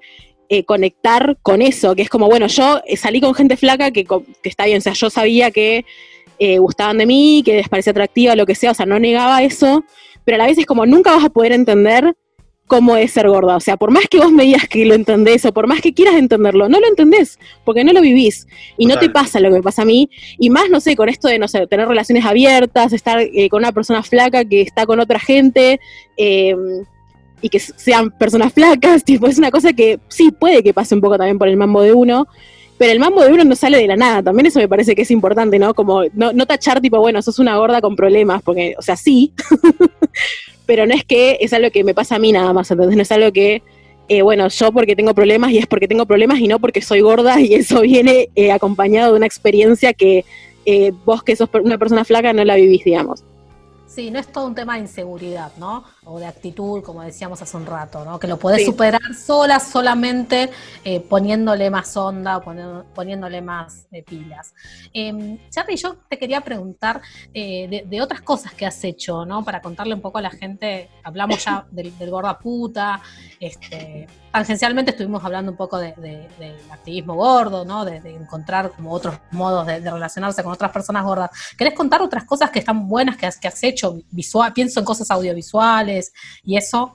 eh, 0.54 0.66
conectar 0.66 1.38
con 1.42 1.62
eso, 1.62 1.96
que 1.96 2.02
es 2.02 2.10
como, 2.10 2.28
bueno, 2.28 2.48
yo 2.48 2.82
eh, 2.86 2.98
salí 2.98 3.22
con 3.22 3.34
gente 3.34 3.56
flaca 3.56 3.90
que, 3.92 4.04
que 4.04 4.50
está 4.50 4.66
bien, 4.66 4.80
o 4.80 4.82
sea, 4.82 4.92
yo 4.92 5.10
sabía 5.10 5.50
que 5.50 5.86
eh, 6.40 6.58
gustaban 6.58 6.98
de 6.98 7.06
mí, 7.06 7.42
que 7.46 7.56
les 7.56 7.70
parecía 7.70 7.92
atractiva, 7.92 8.36
lo 8.36 8.46
que 8.46 8.54
sea, 8.54 8.72
o 8.72 8.74
sea, 8.74 8.86
no 8.86 9.00
negaba 9.00 9.42
eso, 9.44 9.86
pero 10.26 10.36
a 10.36 10.40
la 10.40 10.48
vez 10.48 10.58
es 10.58 10.66
como, 10.66 10.86
nunca 10.86 11.16
vas 11.16 11.24
a 11.24 11.30
poder 11.30 11.54
entender 11.54 12.14
cómo 12.68 12.98
es 12.98 13.14
ser 13.14 13.30
gorda, 13.30 13.56
o 13.56 13.62
sea, 13.62 13.78
por 13.78 13.92
más 13.92 14.10
que 14.10 14.18
vos 14.18 14.30
me 14.30 14.44
digas 14.44 14.68
que 14.68 14.84
lo 14.84 14.94
entendés 14.94 15.46
o 15.46 15.54
por 15.54 15.68
más 15.68 15.80
que 15.80 15.94
quieras 15.94 16.16
entenderlo, 16.16 16.68
no 16.68 16.82
lo 16.82 16.88
entendés, 16.90 17.40
porque 17.64 17.86
no 17.86 17.94
lo 17.94 18.02
vivís, 18.02 18.46
y 18.78 18.88
no 18.88 19.00
te 19.00 19.10
pasa 19.10 19.40
lo 19.40 19.48
que 19.52 19.56
me 19.56 19.64
pasa 19.64 19.84
a 19.84 19.86
mí, 19.86 20.10
y 20.38 20.50
más, 20.50 20.70
no 20.70 20.82
sé, 20.82 20.98
con 20.98 21.08
esto 21.08 21.30
de, 21.30 21.40
no 21.40 21.48
sé, 21.48 21.66
tener 21.68 21.88
relaciones 21.88 22.26
abiertas, 22.26 22.92
estar 22.92 23.22
eh, 23.22 23.48
con 23.50 23.60
una 23.60 23.72
persona 23.72 24.04
flaca 24.04 24.44
que 24.44 24.60
está 24.60 24.86
con 24.86 25.00
otra 25.00 25.18
gente, 25.18 25.80
eh, 26.18 26.58
y 27.42 27.50
que 27.50 27.60
sean 27.60 28.12
personas 28.12 28.54
flacas, 28.54 29.04
tipo, 29.06 29.28
es 29.28 29.38
una 29.38 29.52
cosa 29.52 29.74
que 29.74 30.00
sí 30.08 30.32
puede 30.32 30.64
que 30.64 30.74
pase 30.74 30.96
un 30.96 31.02
poco 31.02 31.18
también 31.18 31.38
por 31.38 31.48
el 31.48 31.58
mambo 31.58 31.82
de 31.82 31.94
uno, 31.94 32.28
pero 32.78 32.92
el 32.92 33.00
mambo 33.00 33.24
de 33.24 33.32
uno 33.32 33.44
no 33.44 33.56
sale 33.56 33.78
de 33.78 33.88
la 33.88 33.96
nada, 33.96 34.24
también 34.24 34.48
eso 34.48 34.60
me 34.60 34.68
parece 34.68 34.96
que 34.96 35.04
es 35.04 35.12
importante, 35.12 35.60
¿no? 35.60 35.74
Como 35.74 36.04
no, 36.14 36.34
no 36.34 36.46
tachar 36.46 36.82
tipo, 36.82 37.00
bueno, 37.00 37.22
sos 37.22 37.40
una 37.40 37.58
gorda 37.58 37.82
con 37.82 37.96
problemas, 37.96 38.42
porque, 38.42 38.76
o 38.78 38.82
sea, 38.82 38.96
sí, 38.96 39.34
pero 40.66 40.86
no 40.86 40.94
es 40.94 41.04
que 41.04 41.38
es 41.42 41.54
algo 41.54 41.70
que 41.70 41.84
me 41.84 41.94
pasa 41.94 42.16
a 42.16 42.20
mí 42.20 42.32
nada 42.32 42.54
más, 42.54 42.72
entonces 42.72 42.96
no 42.96 43.02
es 43.02 43.12
algo 43.12 43.32
que, 43.32 43.62
eh, 44.08 44.22
bueno, 44.24 44.48
yo 44.48 44.72
porque 44.72 44.96
tengo 44.96 45.14
problemas 45.14 45.52
y 45.52 45.58
es 45.58 45.68
porque 45.68 45.88
tengo 45.88 46.06
problemas 46.06 46.40
y 46.40 46.48
no 46.48 46.60
porque 46.60 46.82
soy 46.82 47.02
gorda 47.02 47.40
y 47.40 47.54
eso 47.54 47.82
viene 47.82 48.30
eh, 48.36 48.52
acompañado 48.52 49.12
de 49.12 49.18
una 49.18 49.26
experiencia 49.26 49.94
que 49.94 50.26
eh, 50.66 50.92
vos 51.06 51.24
que 51.24 51.36
sos 51.36 51.50
una 51.64 51.78
persona 51.78 52.04
flaca 52.04 52.34
no 52.34 52.44
la 52.44 52.56
vivís, 52.56 52.84
digamos. 52.84 53.24
Sí, 53.88 54.10
no 54.10 54.20
es 54.20 54.28
todo 54.28 54.48
un 54.48 54.56
tema 54.56 54.76
de 54.76 54.82
inseguridad, 54.82 55.52
¿no? 55.58 55.84
O 56.04 56.18
de 56.18 56.26
actitud, 56.26 56.82
como 56.82 57.04
decíamos 57.04 57.40
hace 57.44 57.56
un 57.56 57.66
rato, 57.68 58.04
¿no? 58.04 58.18
Que 58.20 58.26
lo 58.26 58.38
podés 58.40 58.62
Sí. 58.62 58.66
superar 58.66 59.00
sola, 59.14 59.60
solamente 59.60 60.50
eh, 60.84 61.00
poniéndole 61.00 61.70
más 61.70 61.96
onda, 61.96 62.38
o 62.38 62.44
poniéndole 62.96 63.40
más 63.44 63.86
eh, 63.92 64.02
pilas. 64.02 64.56
Eh, 64.96 65.38
Charlie, 65.52 65.78
yo 65.78 65.98
te 66.10 66.18
quería 66.18 66.42
preguntar 66.42 67.02
eh, 67.36 67.68
de, 67.70 67.84
de 67.88 68.02
otras 68.02 68.22
cosas 68.22 68.52
que 68.56 68.66
has 68.66 68.84
hecho, 68.84 69.26
¿no? 69.26 69.44
Para 69.46 69.62
contarle 69.62 69.94
un 69.94 70.02
poco 70.02 70.18
a 70.18 70.22
la 70.22 70.32
gente, 70.32 70.90
hablamos 71.04 71.46
ya 71.46 71.66
del, 71.72 71.96
del 71.96 72.10
gorda 72.10 72.40
puta, 72.40 73.00
este, 73.40 74.08
tangencialmente 74.32 74.92
estuvimos 74.92 75.24
hablando 75.24 75.52
un 75.52 75.58
poco 75.58 75.78
de- 75.78 75.94
de- 75.98 76.28
del 76.40 76.72
activismo 76.72 77.14
gordo, 77.14 77.64
¿no? 77.64 77.86
De, 77.86 77.98
encontrar 78.12 78.72
como 78.72 78.92
otros 78.92 79.20
modos 79.32 79.68
de, 79.68 79.82
de 79.82 79.92
relacionarse 79.92 80.42
con 80.42 80.52
otras 80.54 80.72
personas 80.72 81.04
gordas. 81.04 81.30
¿Querés 81.56 81.76
contar 81.76 82.02
otras 82.02 82.24
cosas 82.24 82.50
que 82.50 82.58
están 82.60 82.88
buenas 82.88 83.18
que 83.18 83.28
has, 83.28 83.38
que 83.38 83.48
has 83.48 83.62
hecho? 83.64 84.00
Visual, 84.10 84.52
pienso 84.54 84.80
en 84.80 84.86
cosas 84.86 85.12
audiovisuales 85.12 85.91
y 86.44 86.58
eso. 86.58 86.94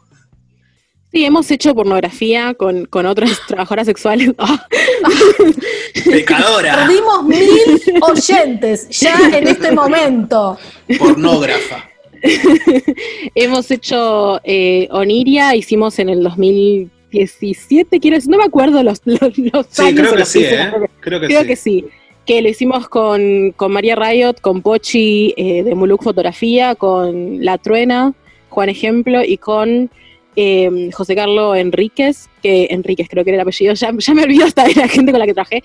Sí, 1.12 1.24
hemos 1.24 1.51
hecho 1.51 1.74
pornografía 1.74 2.55
con, 2.55 2.84
con 2.86 3.07
otras 3.07 3.38
trabajadoras 3.49 3.86
sexuales. 3.86 4.32
Pecadora, 6.05 6.86
Perdimos 6.86 7.24
mil 7.24 8.03
oyentes 8.03 8.88
ya 8.90 9.16
en 9.32 9.47
este 9.49 9.72
momento. 9.72 10.59
pornógrafa. 10.99 11.88
hemos 13.34 13.70
hecho 13.70 14.40
eh, 14.44 14.88
Oniria, 14.90 15.55
hicimos 15.55 15.99
en 15.99 16.09
el 16.09 16.22
2017, 16.22 18.01
quiero 18.01 18.16
decir, 18.16 18.30
no 18.30 18.38
me 18.38 18.44
acuerdo 18.44 18.82
los, 18.82 19.01
los, 19.05 19.20
los 19.38 19.66
Sí, 19.70 19.82
años 19.82 20.01
creo 20.01 20.12
que 20.12 20.18
los 20.18 20.28
sí, 20.28 20.44
¿eh? 20.44 20.70
Creo 21.01 21.20
que 21.20 21.26
Creo 21.26 21.42
sí. 21.42 21.47
que 21.47 21.57
sí. 21.57 21.84
Que 22.24 22.42
lo 22.42 22.49
hicimos 22.49 22.88
con, 22.88 23.53
con 23.53 23.70
María 23.70 23.94
Riot, 23.94 24.40
con 24.40 24.61
Pochi 24.61 25.32
eh, 25.36 25.62
de 25.62 25.74
Muluk 25.76 26.03
Fotografía, 26.03 26.74
con 26.74 27.44
La 27.44 27.59
Truena, 27.59 28.14
Juan 28.57 28.70
Ejemplo, 28.70 29.22
y 29.22 29.36
con 29.36 29.90
eh, 30.34 30.88
José 30.94 31.14
Carlos 31.14 31.59
Enríquez, 31.59 32.30
que 32.42 32.68
Enríquez 32.70 33.07
creo 33.07 33.22
que 33.22 33.32
era 33.32 33.36
el 33.36 33.42
apellido, 33.42 33.74
ya, 33.82 33.90
ya 33.94 34.14
me 34.14 34.22
olvido 34.22 34.46
hasta 34.46 34.64
de 34.64 34.74
la 34.74 34.88
gente 34.88 35.12
con 35.12 35.18
la 35.18 35.26
que 35.26 35.34
trabajé, 35.34 35.62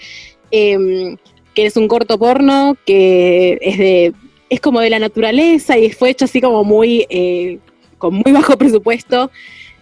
eh, 0.51 1.15
que 1.55 1.65
es 1.65 1.77
un 1.77 1.87
corto 1.87 2.19
porno 2.19 2.75
que 2.85 3.57
es 3.61 3.77
de 3.77 4.13
es 4.49 4.59
como 4.59 4.81
de 4.81 4.89
la 4.89 4.99
naturaleza 4.99 5.77
y 5.77 5.89
fue 5.91 6.09
hecho 6.09 6.25
así 6.25 6.41
como 6.41 6.65
muy 6.65 7.05
eh, 7.09 7.59
con 7.97 8.15
muy 8.15 8.33
bajo 8.33 8.57
presupuesto 8.57 9.31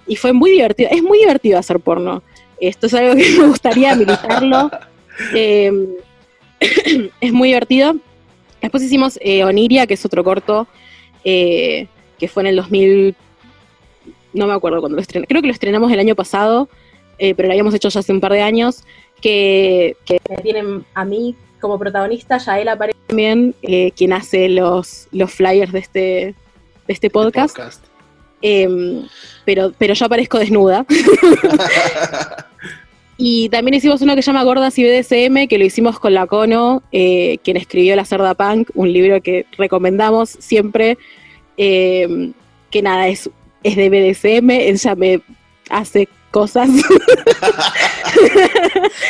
y 0.06 0.16
fue 0.16 0.32
muy 0.32 0.52
divertido. 0.52 0.92
Es 0.92 1.02
muy 1.02 1.18
divertido 1.18 1.58
hacer 1.58 1.80
porno. 1.80 2.22
Esto 2.62 2.86
es 2.86 2.94
algo 2.94 3.16
que 3.16 3.28
me 3.40 3.48
gustaría 3.48 3.96
militarlo. 3.96 4.70
Eh, 5.36 5.70
es 7.20 7.34
muy 7.34 7.50
divertido. 7.50 7.98
Después 8.62 8.82
hicimos 8.84 9.20
eh, 9.22 9.44
Oniria, 9.44 9.86
que 9.86 9.96
es 9.96 10.06
otro 10.06 10.24
corto, 10.24 10.66
eh, 11.26 11.88
que 12.20 12.28
fue 12.28 12.44
en 12.44 12.48
el 12.48 12.56
2000, 12.58 13.16
no 14.34 14.48
me 14.48 14.54
acuerdo 14.54 14.80
cuándo 14.80 14.96
lo 14.96 15.02
estrenamos, 15.02 15.28
creo 15.28 15.42
que 15.42 15.48
lo 15.48 15.54
estrenamos 15.54 15.92
el 15.92 16.00
año 16.00 16.16
pasado, 16.16 16.70
eh, 17.18 17.34
pero 17.36 17.48
lo 17.48 17.54
habíamos 17.54 17.74
hecho 17.74 17.90
ya 17.90 18.00
hace 18.00 18.12
un 18.12 18.20
par 18.20 18.34
de 18.34 18.42
años, 18.42 18.84
que, 19.22 19.98
que 20.06 20.20
tienen 20.44 20.86
a 20.94 21.06
mí 21.06 21.36
como 21.60 21.78
protagonista, 21.78 22.38
ya 22.38 22.60
él 22.60 22.68
aparece. 22.68 22.98
también 23.08 23.56
eh, 23.62 23.92
quien 23.96 24.14
hace 24.14 24.50
los, 24.50 25.08
los 25.12 25.32
flyers 25.32 25.72
de 25.72 25.80
este, 25.80 26.00
de 26.00 26.94
este 26.94 27.10
podcast, 27.10 27.56
Podcast. 27.56 27.84
eh, 28.42 29.04
pero, 29.46 29.74
pero 29.78 29.94
yo 29.94 30.06
aparezco 30.06 30.38
desnuda. 30.38 30.86
Y 33.22 33.50
también 33.50 33.74
hicimos 33.74 34.02
uno 34.02 34.16
que 34.16 34.22
se 34.22 34.28
llama 34.28 34.44
Gordas 34.44 34.80
y 34.80 34.84
BDSM, 34.86 35.50
que 35.50 35.58
lo 35.58 35.66
hicimos 35.66 36.00
con 36.00 36.14
la 36.14 36.26
Cono, 36.26 36.84
eh, 36.94 37.38
quien 37.44 37.58
escribió 37.58 37.98
La 37.98 38.06
Cerda 38.06 38.34
Punk, 38.34 38.70
un 38.76 38.94
libro 38.94 39.22
que 39.22 39.46
recomendamos 39.58 40.30
siempre, 40.30 40.98
eh, 41.62 42.32
que 42.72 42.82
nada, 42.82 43.10
es, 43.10 43.30
es 43.64 43.76
de 43.76 43.90
BDSM, 43.90 44.50
ella 44.50 44.96
me 44.96 45.22
hace 45.70 46.08
cosas. 46.32 46.70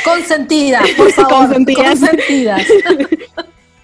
Consentidas, 0.04 0.90
por 0.98 1.12
favor. 1.12 1.48
Consentidas. 1.48 2.00
Consentidas. 2.00 2.68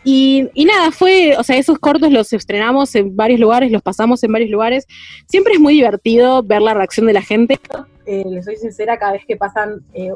Y, 0.07 0.47
y, 0.53 0.65
nada, 0.65 0.91
fue, 0.91 1.35
o 1.35 1.41
sea, 1.43 1.57
esos 1.57 1.79
cortos 1.79 2.11
los 2.11 2.31
estrenamos 2.31 2.93
en 2.93 3.15
varios 3.15 3.39
lugares, 3.39 3.71
los 3.71 3.81
pasamos 3.81 4.23
en 4.23 4.31
varios 4.31 4.51
lugares. 4.51 4.85
Siempre 5.27 5.53
es 5.53 5.59
muy 5.59 5.73
divertido 5.73 6.43
ver 6.43 6.61
la 6.61 6.75
reacción 6.75 7.07
de 7.07 7.13
la 7.13 7.23
gente. 7.23 7.59
Eh, 8.05 8.23
les 8.29 8.45
soy 8.45 8.55
sincera, 8.55 8.99
cada 8.99 9.13
vez 9.13 9.25
que 9.27 9.35
pasan 9.35 9.81
eh, 9.95 10.11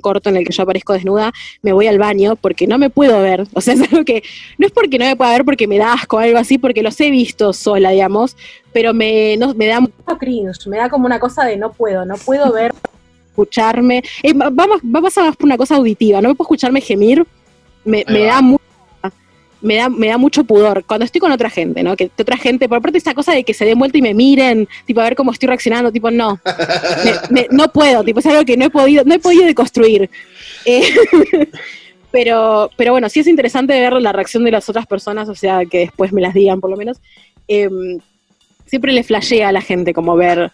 corto 0.00 0.30
en 0.30 0.36
el 0.36 0.44
que 0.44 0.52
yo 0.52 0.62
aparezco 0.62 0.92
desnuda, 0.92 1.32
me 1.62 1.72
voy 1.72 1.86
al 1.86 1.98
baño 1.98 2.36
porque 2.36 2.66
no 2.66 2.78
me 2.78 2.90
puedo 2.90 3.20
ver. 3.20 3.46
O 3.52 3.60
sea, 3.60 3.74
es 3.74 3.80
algo 3.82 4.04
que 4.04 4.22
no 4.58 4.66
es 4.66 4.72
porque 4.72 4.98
no 4.98 5.04
me 5.04 5.16
pueda 5.16 5.32
ver 5.32 5.44
porque 5.44 5.66
me 5.66 5.78
da 5.78 5.92
asco 5.92 6.16
o 6.16 6.20
algo 6.20 6.38
así, 6.38 6.58
porque 6.58 6.82
los 6.82 6.98
he 7.00 7.10
visto 7.10 7.52
sola, 7.52 7.90
digamos, 7.90 8.36
pero 8.72 8.92
me, 8.94 9.36
no, 9.36 9.54
me 9.54 9.66
da 9.66 9.80
mucho 9.80 10.18
cringe, 10.18 10.66
me 10.66 10.78
da 10.78 10.88
como 10.88 11.06
una 11.06 11.20
cosa 11.20 11.44
de 11.44 11.56
no 11.56 11.72
puedo, 11.72 12.04
no 12.04 12.16
puedo 12.16 12.52
ver. 12.52 12.74
Escucharme. 13.30 14.02
Eh, 14.22 14.32
vamos, 14.34 14.80
vamos 14.82 15.18
a 15.18 15.32
por 15.32 15.46
una 15.46 15.56
cosa 15.56 15.76
auditiva, 15.76 16.20
no 16.20 16.28
me 16.28 16.34
puedo 16.34 16.46
escucharme 16.46 16.80
gemir, 16.80 17.26
me, 17.84 18.04
me 18.08 18.24
da 18.24 18.40
mucho 18.40 18.62
me 19.64 19.76
da, 19.76 19.88
me 19.88 20.08
da 20.08 20.18
mucho 20.18 20.44
pudor 20.44 20.84
cuando 20.84 21.04
estoy 21.06 21.20
con 21.20 21.32
otra 21.32 21.48
gente, 21.48 21.82
¿no? 21.82 21.96
Que 21.96 22.10
otra 22.18 22.36
gente, 22.36 22.68
por 22.68 22.82
parte 22.82 22.98
esta 22.98 23.14
cosa 23.14 23.32
de 23.32 23.44
que 23.44 23.54
se 23.54 23.64
den 23.64 23.78
vuelta 23.78 23.96
y 23.96 24.02
me 24.02 24.12
miren, 24.12 24.68
tipo 24.84 25.00
a 25.00 25.04
ver 25.04 25.16
cómo 25.16 25.32
estoy 25.32 25.48
reaccionando, 25.48 25.90
tipo 25.90 26.10
no, 26.10 26.38
no 27.50 27.72
puedo, 27.72 28.04
tipo 28.04 28.20
es 28.20 28.26
algo 28.26 28.44
que 28.44 28.58
no 28.58 28.66
he 28.66 28.70
podido, 28.70 29.04
no 29.04 29.14
he 29.14 29.18
podido 29.18 29.44
deconstruir. 29.44 30.08
Eh, 30.66 30.94
pero, 32.10 32.70
pero 32.78 32.92
bueno, 32.92 33.10
sí 33.10 33.20
es 33.20 33.26
interesante 33.26 33.78
ver 33.78 33.92
la 34.00 34.12
reacción 34.12 34.44
de 34.44 34.50
las 34.50 34.66
otras 34.70 34.86
personas, 34.86 35.28
o 35.28 35.34
sea, 35.34 35.66
que 35.66 35.80
después 35.80 36.10
me 36.10 36.22
las 36.22 36.32
digan 36.32 36.58
por 36.58 36.70
lo 36.70 36.76
menos. 36.78 37.02
Em, 37.48 37.98
siempre 38.64 38.92
le 38.92 39.02
flashea 39.02 39.50
a 39.50 39.52
la 39.52 39.60
gente 39.60 39.92
como 39.92 40.16
ver. 40.16 40.52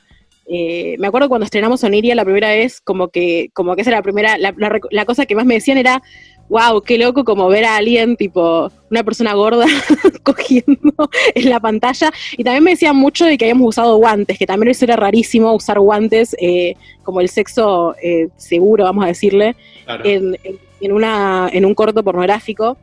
Eh, 0.53 0.96
me 0.98 1.07
acuerdo 1.07 1.28
cuando 1.28 1.44
estrenamos 1.44 1.84
Oniria 1.84 2.16
la 2.16 2.24
primera 2.24 2.48
vez, 2.48 2.80
como 2.80 3.09
que, 3.09 3.51
como 3.53 3.76
que 3.76 3.82
esa 3.82 3.90
era 3.90 3.98
la 3.98 4.03
primera, 4.03 4.36
la, 4.36 4.53
la 4.90 5.05
cosa 5.05 5.24
que 5.24 5.36
más 5.36 5.46
me 5.46 5.55
decían 5.55 5.78
era, 5.78 6.03
wow, 6.48 6.82
qué 6.82 6.98
loco 6.98 7.24
como 7.24 7.48
ver 7.48 7.64
a 7.64 7.76
alguien, 7.76 8.16
tipo, 8.16 8.68
una 8.90 9.05
persona 9.05 9.32
gorda 9.34 9.64
cogiendo 10.24 11.09
en 11.36 11.48
la 11.48 11.61
pantalla. 11.61 12.12
Y 12.36 12.42
también 12.42 12.64
me 12.64 12.72
decían 12.72 12.96
mucho 12.96 13.24
de 13.26 13.38
que 13.38 13.44
habíamos 13.44 13.68
usado 13.68 13.96
guantes, 13.96 14.36
que 14.36 14.46
también 14.46 14.72
eso 14.72 14.84
era 14.84 14.96
rarísimo, 14.96 15.55
usar 15.55 15.78
guantes 15.78 16.34
eh, 16.40 16.74
como 17.05 17.20
el 17.20 17.28
sexo 17.28 17.94
eh, 18.03 18.28
seguro, 18.36 18.84
vamos 18.84 19.05
a 19.05 19.09
decirle, 19.09 19.55
en, 20.03 20.36
en, 20.80 20.92
una, 20.92 21.48
en 21.53 21.64
un 21.64 21.74
corto 21.74 22.03
pornográfico. 22.03 22.76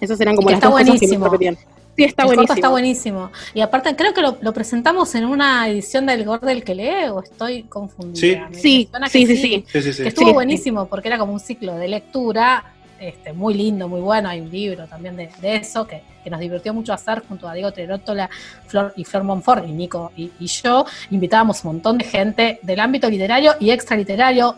Esas 0.00 0.20
eran 0.20 0.34
como 0.34 0.50
las 0.50 0.60
dos 0.60 0.72
cosas 0.72 0.98
que 0.98 1.16
me 1.16 1.24
repetían. 1.24 1.56
Sí, 1.98 2.04
está 2.04 2.22
el 2.22 2.26
buenísimo. 2.28 2.54
está 2.54 2.68
buenísimo. 2.68 3.32
Y 3.54 3.60
aparte, 3.60 3.96
creo 3.96 4.14
que 4.14 4.22
lo, 4.22 4.52
presentamos 4.52 5.16
en 5.16 5.24
una 5.24 5.68
edición 5.68 6.06
del 6.06 6.24
Gordel 6.24 6.62
que 6.62 6.76
lee, 6.76 7.08
o 7.10 7.20
estoy 7.20 7.64
confundida. 7.64 8.48
Sí, 8.52 8.88
sí, 9.08 9.26
sí, 9.26 9.26
sí, 9.26 9.36
sí, 9.72 10.02
Que 10.02 10.08
estuvo 10.08 10.32
buenísimo 10.32 10.86
porque 10.86 11.08
era 11.08 11.18
como 11.18 11.32
un 11.32 11.40
ciclo 11.40 11.74
de 11.74 11.88
lectura 11.88 12.72
este, 13.00 13.32
muy 13.32 13.54
lindo, 13.54 13.88
muy 13.88 14.00
bueno. 14.00 14.28
Hay 14.28 14.40
un 14.40 14.50
libro 14.50 14.86
también 14.86 15.16
de, 15.16 15.28
eso 15.42 15.88
que, 15.88 16.02
nos 16.30 16.38
divirtió 16.38 16.72
mucho 16.72 16.92
hacer 16.92 17.24
junto 17.26 17.48
a 17.48 17.54
Diego 17.54 17.72
Terótola 17.72 18.30
Flor, 18.66 18.92
y 18.96 19.04
Flor 19.04 19.24
Monfort 19.24 19.66
y 19.66 19.72
Nico 19.72 20.12
y, 20.16 20.30
yo. 20.46 20.86
Invitábamos 21.10 21.64
un 21.64 21.72
montón 21.72 21.98
de 21.98 22.04
gente 22.04 22.60
del 22.62 22.78
ámbito 22.78 23.10
literario 23.10 23.54
y 23.58 23.70
extraliterario. 23.70 24.54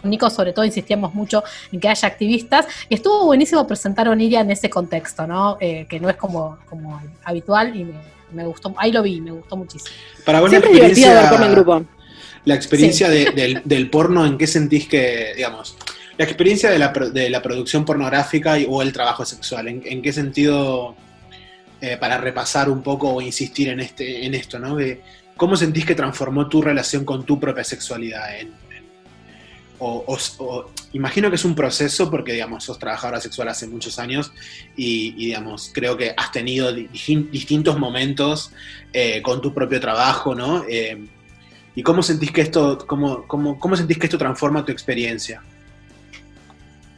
Con 0.00 0.10
Nico, 0.10 0.30
sobre 0.30 0.52
todo, 0.52 0.64
insistíamos 0.64 1.14
mucho 1.14 1.42
en 1.72 1.80
que 1.80 1.88
haya 1.88 2.06
activistas 2.06 2.66
y 2.88 2.94
estuvo 2.94 3.24
buenísimo 3.26 3.66
presentar 3.66 4.06
a 4.06 4.10
Oniria 4.10 4.40
en 4.40 4.50
ese 4.50 4.70
contexto, 4.70 5.26
¿no? 5.26 5.56
Eh, 5.60 5.86
que 5.88 5.98
no 5.98 6.08
es 6.08 6.16
como, 6.16 6.58
como 6.68 7.00
habitual 7.24 7.74
y 7.74 7.86
me, 8.32 8.44
gustó. 8.44 8.74
Ahí 8.76 8.92
lo 8.92 9.02
vi, 9.02 9.20
me 9.20 9.32
gustó 9.32 9.56
muchísimo. 9.56 9.94
Para 10.24 10.40
vos 10.40 10.50
Siempre 10.50 10.70
la 10.72 10.86
experiencia, 10.86 11.30
ver 11.30 11.42
en 11.42 11.52
grupo. 11.52 11.84
La 12.44 12.54
experiencia 12.54 13.08
del, 13.08 13.62
del 13.64 13.90
porno, 13.90 14.24
¿en 14.24 14.38
qué 14.38 14.46
sentís 14.46 14.86
que, 14.86 15.32
digamos, 15.36 15.76
la 16.18 16.24
experiencia 16.24 16.70
de 16.70 16.78
la, 16.78 16.88
de 16.88 17.30
la 17.30 17.40
producción 17.40 17.84
pornográfica 17.84 18.56
o 18.68 18.82
el 18.82 18.92
trabajo 18.92 19.24
sexual, 19.24 19.68
¿en, 19.68 20.02
qué 20.02 20.12
sentido, 20.12 20.96
eh, 21.80 21.96
para 21.96 22.18
repasar 22.18 22.68
un 22.68 22.82
poco 22.82 23.14
o 23.14 23.22
insistir 23.22 23.68
en, 23.68 23.78
este, 23.78 24.26
en 24.26 24.34
esto, 24.34 24.58
¿no? 24.58 24.76
¿Cómo 25.36 25.56
sentís 25.56 25.86
que 25.86 25.94
transformó 25.94 26.48
tu 26.48 26.60
relación 26.60 27.04
con 27.04 27.24
tu 27.24 27.38
propia 27.38 27.62
sexualidad? 27.62 28.24
O, 29.78 30.70
imagino 30.92 31.28
que 31.28 31.36
es 31.36 31.44
un 31.44 31.54
proceso 31.54 32.10
porque, 32.10 32.32
digamos, 32.32 32.64
sos 32.64 32.78
trabajadora 32.78 33.20
sexual 33.20 33.48
hace 33.48 33.66
muchos 33.66 33.98
años 33.98 34.32
y, 34.76 35.12
digamos, 35.12 35.70
creo 35.72 35.96
que 35.96 36.14
has 36.16 36.32
tenido 36.32 36.72
distintos 36.72 37.78
momentos 37.78 38.52
eh, 38.92 39.22
con 39.22 39.40
tu 39.40 39.54
propio 39.54 39.80
trabajo, 39.80 40.34
¿no? 40.34 40.64
Eh, 40.68 40.98
¿Y 41.74 41.82
cómo 41.82 42.02
sentís 42.02 42.32
que 42.32 42.40
esto, 42.40 42.78
cómo, 42.86 43.24
cómo, 43.26 43.58
cómo 43.60 43.76
sentís 43.76 43.98
que 43.98 44.06
esto 44.06 44.18
transforma 44.18 44.64
tu 44.64 44.72
experiencia? 44.72 45.42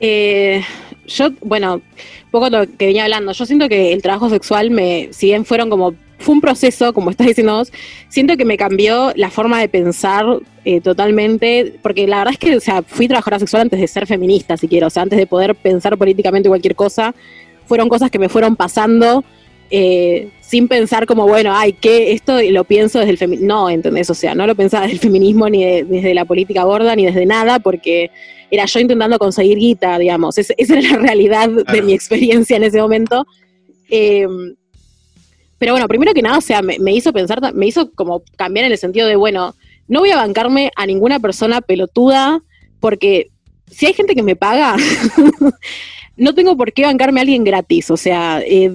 Eh, 0.00 0.62
yo, 1.06 1.30
bueno, 1.42 1.82
poco 2.30 2.48
lo 2.48 2.66
que 2.66 2.86
venía 2.86 3.04
hablando, 3.04 3.32
yo 3.32 3.44
siento 3.44 3.68
que 3.68 3.92
el 3.92 4.00
trabajo 4.00 4.30
sexual 4.30 4.70
me, 4.70 5.10
si 5.12 5.26
bien 5.26 5.44
fueron 5.44 5.68
como, 5.68 5.94
fue 6.20 6.34
un 6.34 6.40
proceso, 6.40 6.92
como 6.92 7.10
estás 7.10 7.26
diciendo 7.26 7.54
vos, 7.54 7.72
siento 8.08 8.36
que 8.36 8.44
me 8.44 8.56
cambió 8.56 9.12
la 9.16 9.30
forma 9.30 9.60
de 9.60 9.68
pensar 9.68 10.24
eh, 10.64 10.80
totalmente, 10.80 11.74
porque 11.82 12.06
la 12.06 12.18
verdad 12.18 12.34
es 12.34 12.38
que, 12.38 12.56
o 12.56 12.60
sea, 12.60 12.82
fui 12.82 13.08
trabajadora 13.08 13.38
sexual 13.40 13.62
antes 13.62 13.80
de 13.80 13.88
ser 13.88 14.06
feminista, 14.06 14.56
si 14.56 14.68
quiero, 14.68 14.86
o 14.86 14.90
sea, 14.90 15.02
antes 15.02 15.18
de 15.18 15.26
poder 15.26 15.54
pensar 15.54 15.96
políticamente 15.96 16.48
cualquier 16.48 16.76
cosa, 16.76 17.14
fueron 17.66 17.88
cosas 17.88 18.10
que 18.10 18.18
me 18.18 18.28
fueron 18.28 18.54
pasando 18.56 19.24
eh, 19.70 20.30
sin 20.40 20.66
pensar 20.66 21.06
como, 21.06 21.28
bueno, 21.28 21.52
ay, 21.54 21.72
que 21.72 22.12
esto 22.12 22.42
lo 22.42 22.64
pienso 22.64 22.98
desde 22.98 23.12
el 23.12 23.18
feminismo, 23.18 23.48
no, 23.48 23.70
¿entendés? 23.70 24.10
O 24.10 24.14
sea, 24.14 24.34
no 24.34 24.46
lo 24.46 24.56
pensaba 24.56 24.82
desde 24.82 24.94
el 24.94 25.00
feminismo 25.00 25.48
ni 25.48 25.82
desde 25.82 26.12
la 26.12 26.24
política 26.24 26.64
gorda 26.64 26.96
ni 26.96 27.06
desde 27.06 27.24
nada, 27.24 27.60
porque 27.60 28.10
era 28.50 28.64
yo 28.64 28.80
intentando 28.80 29.18
conseguir 29.18 29.58
guita, 29.58 29.96
digamos, 29.98 30.36
esa 30.38 30.54
era 30.58 30.82
la 30.82 30.96
realidad 30.98 31.48
de 31.48 31.82
mi 31.82 31.92
experiencia 31.92 32.56
en 32.56 32.64
ese 32.64 32.80
momento. 32.80 33.24
Em, 33.88 34.56
pero 35.60 35.74
bueno, 35.74 35.86
primero 35.88 36.14
que 36.14 36.22
nada, 36.22 36.38
o 36.38 36.40
sea, 36.40 36.62
me, 36.62 36.78
me, 36.78 36.94
hizo 36.94 37.12
pensar, 37.12 37.52
me 37.52 37.66
hizo 37.66 37.92
como 37.92 38.22
cambiar 38.36 38.64
en 38.64 38.72
el 38.72 38.78
sentido 38.78 39.06
de, 39.06 39.14
bueno, 39.14 39.54
no 39.88 40.00
voy 40.00 40.10
a 40.10 40.16
bancarme 40.16 40.70
a 40.74 40.86
ninguna 40.86 41.20
persona 41.20 41.60
pelotuda, 41.60 42.40
porque 42.80 43.28
si 43.70 43.84
hay 43.84 43.92
gente 43.92 44.14
que 44.14 44.22
me 44.22 44.36
paga, 44.36 44.74
no 46.16 46.34
tengo 46.34 46.56
por 46.56 46.72
qué 46.72 46.84
bancarme 46.84 47.20
a 47.20 47.22
alguien 47.22 47.44
gratis, 47.44 47.90
o 47.90 47.98
sea, 47.98 48.40
eh, 48.40 48.70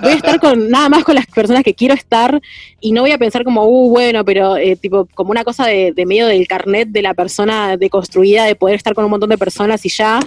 voy 0.00 0.12
a 0.12 0.14
estar 0.14 0.40
con 0.40 0.70
nada 0.70 0.88
más 0.88 1.04
con 1.04 1.14
las 1.14 1.26
personas 1.26 1.62
que 1.62 1.74
quiero 1.74 1.92
estar 1.92 2.40
y 2.80 2.92
no 2.92 3.02
voy 3.02 3.10
a 3.10 3.18
pensar 3.18 3.44
como, 3.44 3.66
uh, 3.66 3.90
bueno, 3.90 4.24
pero 4.24 4.56
eh, 4.56 4.76
tipo, 4.76 5.06
como 5.14 5.32
una 5.32 5.44
cosa 5.44 5.66
de, 5.66 5.92
medio 6.06 6.26
del 6.26 6.48
carnet 6.48 6.88
de 6.88 7.02
la 7.02 7.12
persona 7.12 7.76
deconstruida, 7.76 8.46
de 8.46 8.54
poder 8.54 8.76
estar 8.76 8.94
con 8.94 9.04
un 9.04 9.10
montón 9.10 9.28
de 9.28 9.36
personas 9.36 9.84
y 9.84 9.90
ya, 9.90 10.20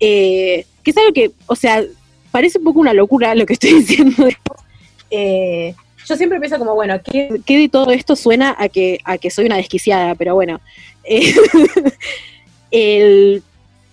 eh, 0.00 0.66
que 0.82 0.90
es 0.90 0.96
algo 0.96 1.12
que, 1.12 1.30
o 1.46 1.54
sea, 1.54 1.84
parece 2.30 2.58
un 2.58 2.64
poco 2.64 2.80
una 2.80 2.92
locura 2.92 3.34
lo 3.34 3.46
que 3.46 3.52
estoy 3.52 3.72
diciendo. 3.80 4.28
Yo 5.10 6.16
siempre 6.16 6.38
pienso 6.38 6.58
como, 6.58 6.74
bueno, 6.74 7.00
¿qué, 7.02 7.40
¿qué, 7.44 7.58
de 7.58 7.68
todo 7.68 7.90
esto 7.90 8.16
suena 8.16 8.54
a 8.58 8.68
que, 8.68 9.00
a 9.04 9.18
que 9.18 9.30
soy 9.30 9.46
una 9.46 9.56
desquiciada? 9.56 10.14
Pero 10.14 10.34
bueno, 10.34 10.60
el 12.70 13.42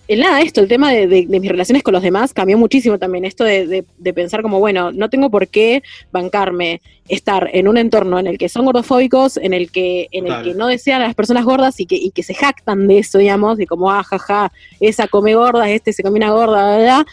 el 0.06 0.20
nada, 0.20 0.42
esto, 0.42 0.60
el 0.60 0.68
tema 0.68 0.92
de, 0.92 1.26
mis 1.28 1.50
relaciones 1.50 1.82
con 1.82 1.94
los 1.94 2.02
demás 2.02 2.34
cambió 2.34 2.58
muchísimo 2.58 2.98
también. 2.98 3.24
Esto 3.24 3.44
de, 3.44 3.84
pensar 4.14 4.42
como, 4.42 4.58
bueno, 4.58 4.92
no 4.92 5.08
tengo 5.08 5.30
por 5.30 5.48
qué 5.48 5.82
bancarme 6.12 6.82
estar 7.08 7.48
en 7.52 7.68
un 7.68 7.78
entorno 7.78 8.18
en 8.18 8.26
el 8.26 8.36
que 8.36 8.50
son 8.50 8.66
gordofóbicos, 8.66 9.38
en 9.38 9.54
el 9.54 9.70
que, 9.70 10.08
en 10.12 10.26
el 10.26 10.42
que 10.42 10.54
no 10.54 10.66
desean 10.66 11.00
a 11.00 11.06
las 11.06 11.14
personas 11.14 11.44
gordas 11.44 11.80
y 11.80 11.86
que, 11.86 11.96
y 11.96 12.10
que 12.10 12.22
se 12.22 12.34
jactan 12.34 12.86
de 12.86 12.98
eso, 12.98 13.16
digamos, 13.16 13.56
de 13.56 13.66
como, 13.66 13.90
ah, 13.90 14.02
jaja, 14.04 14.52
esa 14.78 15.08
come 15.08 15.34
gorda, 15.34 15.70
este 15.70 15.92
se 15.94 16.02
come 16.02 16.16
una 16.18 16.32
gorda, 16.32 16.76
¿verdad? 16.76 17.06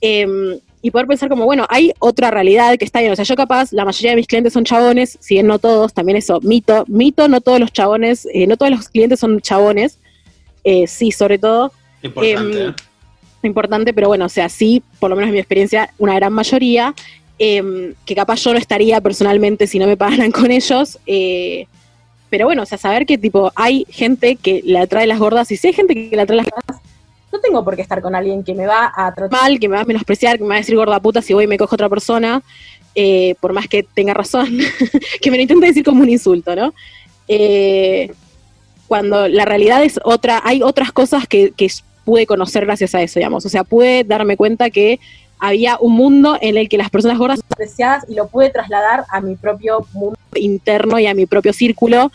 Em, 0.00 0.60
y 0.82 0.90
poder 0.90 1.06
pensar 1.06 1.28
como, 1.28 1.44
bueno, 1.44 1.66
hay 1.68 1.92
otra 1.98 2.30
realidad 2.30 2.76
que 2.78 2.84
está 2.84 3.00
bien. 3.00 3.12
O 3.12 3.16
sea, 3.16 3.24
yo 3.24 3.36
capaz, 3.36 3.72
la 3.72 3.84
mayoría 3.84 4.10
de 4.10 4.16
mis 4.16 4.26
clientes 4.26 4.52
son 4.52 4.64
chabones, 4.64 5.18
si 5.20 5.34
bien 5.34 5.46
no 5.46 5.58
todos, 5.58 5.92
también 5.92 6.16
eso, 6.18 6.40
mito, 6.42 6.84
mito, 6.86 7.28
no 7.28 7.40
todos 7.40 7.60
los 7.60 7.72
chabones, 7.72 8.26
eh, 8.32 8.46
no 8.46 8.56
todos 8.56 8.70
los 8.70 8.88
clientes 8.88 9.20
son 9.20 9.40
chabones, 9.40 9.98
eh, 10.64 10.86
sí, 10.86 11.12
sobre 11.12 11.38
todo. 11.38 11.72
Importante. 12.02 12.64
Em, 12.64 12.74
importante, 13.42 13.94
pero 13.94 14.08
bueno, 14.08 14.26
o 14.26 14.28
sea, 14.28 14.48
sí, 14.48 14.82
por 14.98 15.10
lo 15.10 15.16
menos 15.16 15.28
en 15.28 15.34
mi 15.34 15.40
experiencia, 15.40 15.90
una 15.98 16.14
gran 16.14 16.32
mayoría, 16.32 16.94
em, 17.38 17.94
que 18.04 18.14
capaz 18.14 18.42
yo 18.42 18.52
no 18.52 18.58
estaría 18.58 19.00
personalmente 19.00 19.66
si 19.66 19.78
no 19.78 19.86
me 19.86 19.96
pagaran 19.96 20.30
con 20.32 20.50
ellos. 20.50 20.98
Eh, 21.06 21.66
pero 22.30 22.44
bueno, 22.44 22.62
o 22.62 22.66
sea, 22.66 22.78
saber 22.78 23.06
que 23.06 23.16
tipo 23.16 23.52
hay 23.54 23.86
gente 23.88 24.36
que 24.36 24.60
le 24.64 24.78
atrae 24.78 25.06
las 25.06 25.18
gordas 25.18 25.50
y 25.50 25.56
si 25.56 25.68
hay 25.68 25.72
gente 25.72 25.94
que 25.94 26.14
le 26.14 26.22
atrae 26.22 26.36
las 26.36 26.46
gordas, 26.46 26.77
no 27.32 27.40
tengo 27.40 27.64
por 27.64 27.76
qué 27.76 27.82
estar 27.82 28.00
con 28.00 28.14
alguien 28.14 28.42
que 28.42 28.54
me 28.54 28.66
va 28.66 28.92
a 28.94 29.14
tratar 29.14 29.40
mal, 29.40 29.58
que 29.58 29.68
me 29.68 29.76
va 29.76 29.82
a 29.82 29.84
menospreciar, 29.84 30.38
que 30.38 30.44
me 30.44 30.50
va 30.50 30.54
a 30.56 30.58
decir 30.58 30.76
gorda 30.76 31.00
puta 31.00 31.22
si 31.22 31.34
voy 31.34 31.44
y 31.44 31.46
me 31.46 31.58
cojo 31.58 31.74
otra 31.74 31.88
persona, 31.88 32.42
eh, 32.94 33.34
por 33.40 33.52
más 33.52 33.68
que 33.68 33.82
tenga 33.82 34.14
razón, 34.14 34.48
que 35.20 35.30
me 35.30 35.36
lo 35.36 35.42
intente 35.42 35.66
decir 35.66 35.84
como 35.84 36.02
un 36.02 36.08
insulto, 36.08 36.56
¿no? 36.56 36.74
Eh, 37.28 38.10
cuando 38.86 39.28
la 39.28 39.44
realidad 39.44 39.84
es 39.84 40.00
otra, 40.02 40.40
hay 40.42 40.62
otras 40.62 40.92
cosas 40.92 41.26
que, 41.26 41.52
pude 42.04 42.26
conocer 42.26 42.64
gracias 42.64 42.94
a 42.94 43.02
eso, 43.02 43.20
digamos. 43.20 43.44
O 43.44 43.50
sea, 43.50 43.64
pude 43.64 44.02
darme 44.02 44.38
cuenta 44.38 44.70
que 44.70 44.98
había 45.38 45.76
un 45.78 45.92
mundo 45.92 46.38
en 46.40 46.56
el 46.56 46.66
que 46.70 46.78
las 46.78 46.88
personas 46.88 47.18
gordas 47.18 47.40
apreciadas 47.50 48.06
y 48.08 48.14
lo 48.14 48.28
pude 48.28 48.48
trasladar 48.48 49.04
a 49.10 49.20
mi 49.20 49.36
propio 49.36 49.86
mundo 49.92 50.18
interno 50.34 50.98
y 50.98 51.06
a 51.06 51.12
mi 51.12 51.26
propio 51.26 51.52
círculo. 51.52 52.10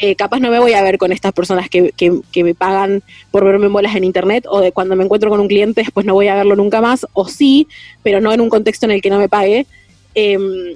Eh, 0.00 0.14
capaz 0.14 0.40
no 0.40 0.50
me 0.50 0.58
voy 0.58 0.74
a 0.74 0.82
ver 0.82 0.98
con 0.98 1.12
estas 1.12 1.32
personas 1.32 1.68
que, 1.68 1.92
que, 1.96 2.20
que 2.30 2.44
me 2.44 2.54
pagan 2.54 3.02
por 3.30 3.44
verme 3.44 3.68
bolas 3.68 3.94
en 3.96 4.04
internet, 4.04 4.44
o 4.48 4.60
de 4.60 4.72
cuando 4.72 4.96
me 4.96 5.04
encuentro 5.04 5.30
con 5.30 5.40
un 5.40 5.48
cliente 5.48 5.82
después 5.82 6.06
no 6.06 6.14
voy 6.14 6.28
a 6.28 6.36
verlo 6.36 6.56
nunca 6.56 6.80
más, 6.80 7.06
o 7.12 7.26
sí, 7.28 7.68
pero 8.02 8.20
no 8.20 8.32
en 8.32 8.40
un 8.40 8.48
contexto 8.48 8.86
en 8.86 8.92
el 8.92 9.02
que 9.02 9.10
no 9.10 9.18
me 9.18 9.28
pague. 9.28 9.66
Em, 10.14 10.74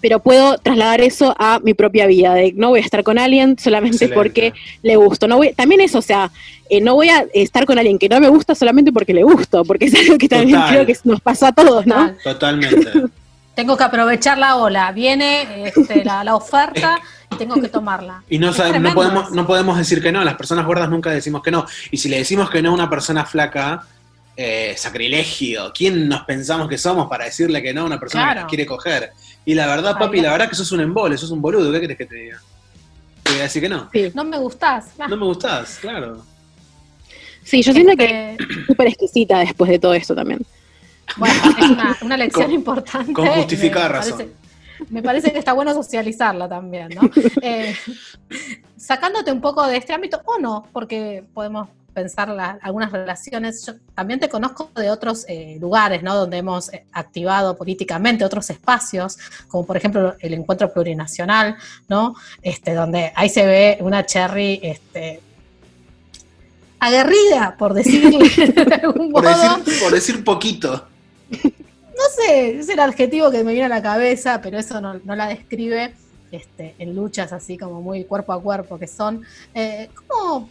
pero 0.00 0.20
puedo 0.20 0.58
trasladar 0.58 1.00
eso 1.00 1.34
a 1.38 1.58
mi 1.60 1.74
propia 1.74 2.06
vida, 2.06 2.34
de 2.34 2.52
no 2.54 2.68
voy 2.68 2.80
a 2.80 2.82
estar 2.84 3.02
con 3.02 3.18
alguien 3.18 3.58
solamente 3.58 4.04
Excelente. 4.04 4.14
porque 4.14 4.52
le 4.82 4.96
gusto. 4.96 5.26
No 5.26 5.38
voy, 5.38 5.52
también 5.52 5.80
eso, 5.80 5.98
o 5.98 6.02
sea, 6.02 6.30
eh, 6.68 6.80
no 6.80 6.94
voy 6.94 7.08
a 7.08 7.26
estar 7.34 7.64
con 7.64 7.78
alguien 7.78 7.98
que 7.98 8.08
no 8.08 8.20
me 8.20 8.28
gusta 8.28 8.54
solamente 8.54 8.92
porque 8.92 9.14
le 9.14 9.22
gusto, 9.22 9.64
porque 9.64 9.86
es 9.86 9.94
algo 9.94 10.18
que 10.18 10.28
también 10.28 10.60
Total. 10.60 10.74
creo 10.74 10.86
que 10.86 10.96
nos 11.04 11.20
pasa 11.20 11.48
a 11.48 11.52
todos, 11.52 11.86
¿no? 11.86 12.12
Total. 12.22 12.60
Totalmente. 12.60 12.92
Tengo 13.54 13.76
que 13.76 13.84
aprovechar 13.84 14.36
la 14.36 14.56
ola. 14.56 14.92
Viene 14.92 15.66
este, 15.66 16.04
la, 16.04 16.22
la 16.22 16.36
oferta 16.36 17.00
tengo 17.38 17.54
que 17.60 17.68
tomarla. 17.68 18.22
Y 18.28 18.38
no, 18.38 18.52
sabe- 18.52 18.78
no, 18.78 18.94
podemos, 18.94 19.30
no 19.32 19.46
podemos 19.46 19.76
decir 19.78 20.02
que 20.02 20.12
no, 20.12 20.22
las 20.24 20.34
personas 20.36 20.64
gordas 20.66 20.88
nunca 20.90 21.10
decimos 21.10 21.42
que 21.42 21.50
no. 21.50 21.66
Y 21.90 21.96
si 21.98 22.08
le 22.08 22.18
decimos 22.18 22.50
que 22.50 22.62
no 22.62 22.70
a 22.70 22.74
una 22.74 22.90
persona 22.90 23.24
flaca, 23.24 23.86
eh, 24.36 24.74
sacrilegio. 24.76 25.72
¿Quién 25.74 26.08
nos 26.08 26.22
pensamos 26.24 26.68
que 26.68 26.76
somos 26.76 27.08
para 27.08 27.24
decirle 27.24 27.62
que 27.62 27.72
no 27.72 27.82
a 27.82 27.84
una 27.84 27.98
persona 27.98 28.34
que 28.34 28.40
nos 28.40 28.48
quiere 28.48 28.66
coger? 28.66 29.10
Y 29.46 29.54
la 29.54 29.66
verdad, 29.66 29.92
Ay, 29.96 30.04
papi, 30.04 30.16
no. 30.18 30.24
la 30.24 30.32
verdad 30.32 30.48
que 30.48 30.54
sos 30.56 30.72
un 30.72 30.80
embole, 30.80 31.16
sos 31.16 31.30
un 31.30 31.40
boludo, 31.40 31.72
¿qué 31.72 31.80
querés 31.80 31.96
que 31.96 32.06
te 32.06 32.14
diga? 32.16 32.40
Te 33.22 33.30
voy 33.30 33.40
a 33.40 33.44
decir 33.44 33.62
que 33.62 33.68
no. 33.68 33.88
Sí. 33.92 34.12
No 34.14 34.24
me 34.24 34.36
gustás. 34.38 34.86
No 35.08 35.16
me 35.16 35.24
gustás, 35.24 35.78
claro. 35.80 36.22
Sí, 37.44 37.62
yo 37.62 37.72
siento 37.72 37.96
que 37.96 38.32
este, 38.32 38.42
es 38.42 38.66
súper 38.66 38.88
exquisita 38.88 39.38
después 39.38 39.70
de 39.70 39.78
todo 39.78 39.94
esto 39.94 40.14
también. 40.14 40.40
Bueno, 41.16 41.34
es 41.58 41.70
una, 41.70 41.96
una 42.02 42.16
lección 42.16 42.46
Con- 42.46 42.54
importante. 42.54 43.12
con 43.12 43.26
justificada 43.28 43.88
Me 43.88 43.94
razón. 43.94 44.12
parece- 44.18 44.34
me 44.90 45.02
parece 45.02 45.32
que 45.32 45.38
está 45.38 45.52
bueno 45.52 45.72
socializarla 45.74 46.48
también, 46.48 46.88
¿no? 46.94 47.02
Eh, 47.42 47.74
sacándote 48.76 49.32
un 49.32 49.40
poco 49.40 49.66
de 49.66 49.76
este 49.76 49.92
ámbito, 49.92 50.20
o 50.24 50.38
no, 50.38 50.66
porque 50.72 51.24
podemos 51.34 51.68
pensar 51.94 52.28
la- 52.28 52.58
algunas 52.60 52.92
relaciones. 52.92 53.64
Yo 53.64 53.72
también 53.94 54.20
te 54.20 54.28
conozco 54.28 54.70
de 54.74 54.90
otros 54.90 55.24
eh, 55.28 55.56
lugares, 55.60 56.02
¿no? 56.02 56.14
Donde 56.14 56.36
hemos 56.38 56.70
eh, 56.72 56.84
activado 56.92 57.56
políticamente 57.56 58.24
otros 58.24 58.50
espacios, 58.50 59.16
como 59.48 59.64
por 59.64 59.76
ejemplo 59.78 60.14
el 60.20 60.34
encuentro 60.34 60.70
plurinacional, 60.72 61.56
¿no? 61.88 62.14
Este, 62.42 62.74
donde 62.74 63.12
ahí 63.14 63.28
se 63.30 63.46
ve 63.46 63.78
una 63.80 64.04
cherry, 64.04 64.60
este, 64.62 65.20
aguerrida, 66.78 67.56
por 67.58 67.72
decirle 67.74 68.28
de 68.64 68.74
algún 68.74 69.10
Por 69.12 69.24
modo. 69.24 69.56
decir, 69.58 69.80
por 69.82 69.92
decir 69.92 70.24
poquito. 70.24 70.86
No 72.06 72.12
sé, 72.12 72.58
es 72.60 72.68
el 72.68 72.78
adjetivo 72.78 73.32
que 73.32 73.42
me 73.42 73.50
viene 73.50 73.66
a 73.66 73.68
la 73.68 73.82
cabeza, 73.82 74.40
pero 74.40 74.58
eso 74.58 74.80
no, 74.80 75.00
la 75.04 75.26
describe 75.26 75.92
este, 76.30 76.76
en 76.78 76.94
luchas 76.94 77.32
así 77.32 77.58
como 77.58 77.82
muy 77.82 78.04
cuerpo 78.04 78.32
a 78.32 78.40
cuerpo 78.40 78.78
que 78.78 78.86
son. 78.86 79.24
Eh, 79.52 79.90
¿cómo, 80.06 80.48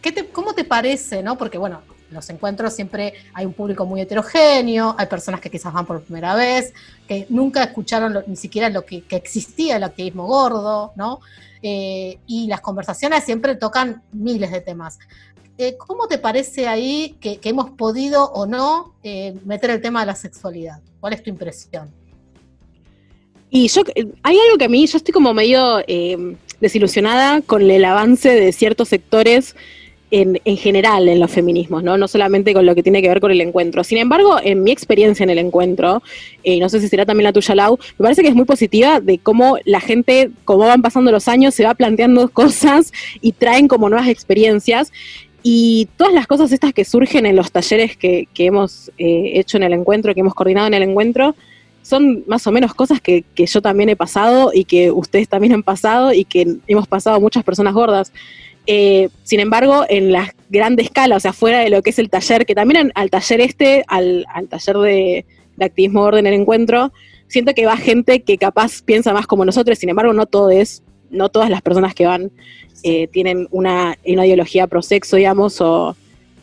te, 0.00 0.28
¿Cómo 0.28 0.54
te 0.54 0.64
parece? 0.64 1.22
¿no? 1.22 1.36
Porque 1.36 1.58
bueno, 1.58 1.82
en 2.08 2.14
los 2.14 2.30
encuentros 2.30 2.72
siempre 2.72 3.12
hay 3.34 3.44
un 3.44 3.52
público 3.52 3.84
muy 3.84 4.00
heterogéneo, 4.00 4.94
hay 4.96 5.06
personas 5.06 5.42
que 5.42 5.50
quizás 5.50 5.70
van 5.70 5.84
por 5.84 6.00
primera 6.00 6.34
vez, 6.34 6.72
que 7.06 7.26
nunca 7.28 7.62
escucharon 7.62 8.24
ni 8.26 8.36
siquiera 8.36 8.70
lo 8.70 8.86
que, 8.86 9.02
que 9.02 9.16
existía 9.16 9.76
el 9.76 9.84
activismo 9.84 10.26
gordo, 10.26 10.92
¿no? 10.96 11.20
Eh, 11.62 12.18
y 12.26 12.46
las 12.46 12.62
conversaciones 12.62 13.24
siempre 13.24 13.54
tocan 13.54 14.02
miles 14.12 14.50
de 14.50 14.62
temas. 14.62 14.98
Eh, 15.62 15.76
¿Cómo 15.76 16.08
te 16.08 16.16
parece 16.16 16.66
ahí 16.66 17.16
que, 17.20 17.38
hemos 17.42 17.68
podido 17.68 18.32
o 18.32 18.46
no 18.46 18.94
eh, 19.02 19.34
meter 19.44 19.68
el 19.68 19.82
tema 19.82 20.00
de 20.00 20.06
la 20.06 20.14
sexualidad? 20.14 20.80
¿Cuál 21.00 21.12
es 21.12 21.22
tu 21.22 21.28
impresión? 21.28 21.90
Y 23.50 23.68
yo, 23.68 23.82
eh, 23.94 24.06
hay 24.22 24.38
algo 24.38 24.56
que 24.56 24.64
a 24.64 24.68
mí, 24.70 24.86
yo 24.86 24.96
estoy 24.96 25.12
como 25.12 25.34
medio 25.34 25.84
desilusionada 26.60 27.42
con 27.42 27.70
el 27.70 27.84
avance 27.84 28.30
de 28.30 28.52
ciertos 28.52 28.88
sectores 28.88 29.54
en, 30.10 30.40
en 30.44 30.56
general 30.56 31.08
en 31.08 31.20
los 31.20 31.30
feminismos, 31.30 31.82
¿no? 31.82 31.96
No 31.96 32.08
solamente 32.08 32.52
con 32.52 32.66
lo 32.66 32.74
que 32.74 32.82
tiene 32.82 33.00
que 33.02 33.08
ver 33.08 33.20
con 33.20 33.30
el 33.30 33.40
encuentro. 33.40 33.84
Sin 33.84 33.98
embargo, 33.98 34.38
en 34.42 34.62
mi 34.62 34.70
experiencia 34.70 35.24
en 35.24 35.30
el 35.30 35.38
encuentro, 35.38 36.02
eh, 36.42 36.58
no 36.58 36.68
sé 36.68 36.80
si 36.80 36.88
será 36.88 37.06
también 37.06 37.24
la 37.24 37.32
tuya, 37.32 37.54
Lau, 37.54 37.78
me 37.98 38.04
parece 38.04 38.22
que 38.22 38.28
es 38.28 38.34
muy 38.34 38.44
positiva 38.44 39.00
de 39.00 39.18
cómo 39.18 39.58
la 39.64 39.80
gente, 39.80 40.30
como 40.44 40.60
van 40.60 40.82
pasando 40.82 41.12
los 41.12 41.28
años, 41.28 41.54
se 41.54 41.64
va 41.64 41.74
planteando 41.74 42.28
cosas 42.32 42.92
y 43.20 43.32
traen 43.32 43.68
como 43.68 43.88
nuevas 43.88 44.08
experiencias. 44.08 44.92
Y 45.42 45.88
todas 45.96 46.12
las 46.12 46.26
cosas 46.26 46.52
estas 46.52 46.72
que 46.72 46.84
surgen 46.84 47.26
en 47.26 47.36
los 47.36 47.50
talleres 47.50 47.96
que, 47.96 48.28
que 48.34 48.46
hemos 48.46 48.90
eh, 48.98 49.32
hecho 49.34 49.56
en 49.56 49.62
el 49.62 49.72
encuentro, 49.72 50.14
que 50.14 50.20
hemos 50.20 50.34
coordinado 50.34 50.66
en 50.66 50.74
el 50.74 50.82
encuentro, 50.82 51.34
son 51.82 52.24
más 52.26 52.46
o 52.46 52.52
menos 52.52 52.74
cosas 52.74 53.00
que, 53.00 53.24
que 53.34 53.46
yo 53.46 53.62
también 53.62 53.88
he 53.88 53.96
pasado 53.96 54.50
y 54.52 54.64
que 54.64 54.90
ustedes 54.90 55.28
también 55.28 55.54
han 55.54 55.62
pasado 55.62 56.12
y 56.12 56.24
que 56.24 56.58
hemos 56.66 56.86
pasado 56.86 57.20
muchas 57.20 57.42
personas 57.42 57.72
gordas. 57.72 58.12
Eh, 58.66 59.08
sin 59.22 59.40
embargo, 59.40 59.84
en 59.88 60.12
la 60.12 60.34
grande 60.50 60.82
escala, 60.82 61.16
o 61.16 61.20
sea, 61.20 61.32
fuera 61.32 61.60
de 61.60 61.70
lo 61.70 61.82
que 61.82 61.90
es 61.90 61.98
el 61.98 62.10
taller, 62.10 62.44
que 62.44 62.54
también 62.54 62.92
al 62.94 63.10
taller 63.10 63.40
este, 63.40 63.84
al, 63.88 64.26
al 64.32 64.48
taller 64.48 64.76
de, 64.76 65.24
de 65.56 65.64
activismo 65.64 66.02
gordo 66.02 66.18
en 66.18 66.26
el 66.26 66.34
encuentro, 66.34 66.92
siento 67.28 67.54
que 67.54 67.66
va 67.66 67.76
gente 67.76 68.22
que 68.22 68.36
capaz 68.36 68.82
piensa 68.82 69.12
más 69.12 69.26
como 69.26 69.44
nosotros, 69.44 69.78
sin 69.78 69.88
embargo, 69.88 70.12
no 70.12 70.26
todo 70.26 70.50
es, 70.50 70.82
no 71.10 71.28
todas 71.28 71.50
las 71.50 71.62
personas 71.62 71.94
que 71.94 72.06
van 72.06 72.30
eh, 72.82 73.08
tienen 73.08 73.48
una, 73.50 73.96
una 74.06 74.26
ideología 74.26 74.66
pro 74.66 74.82
sexo, 74.82 75.16
digamos, 75.16 75.60
o, 75.60 75.96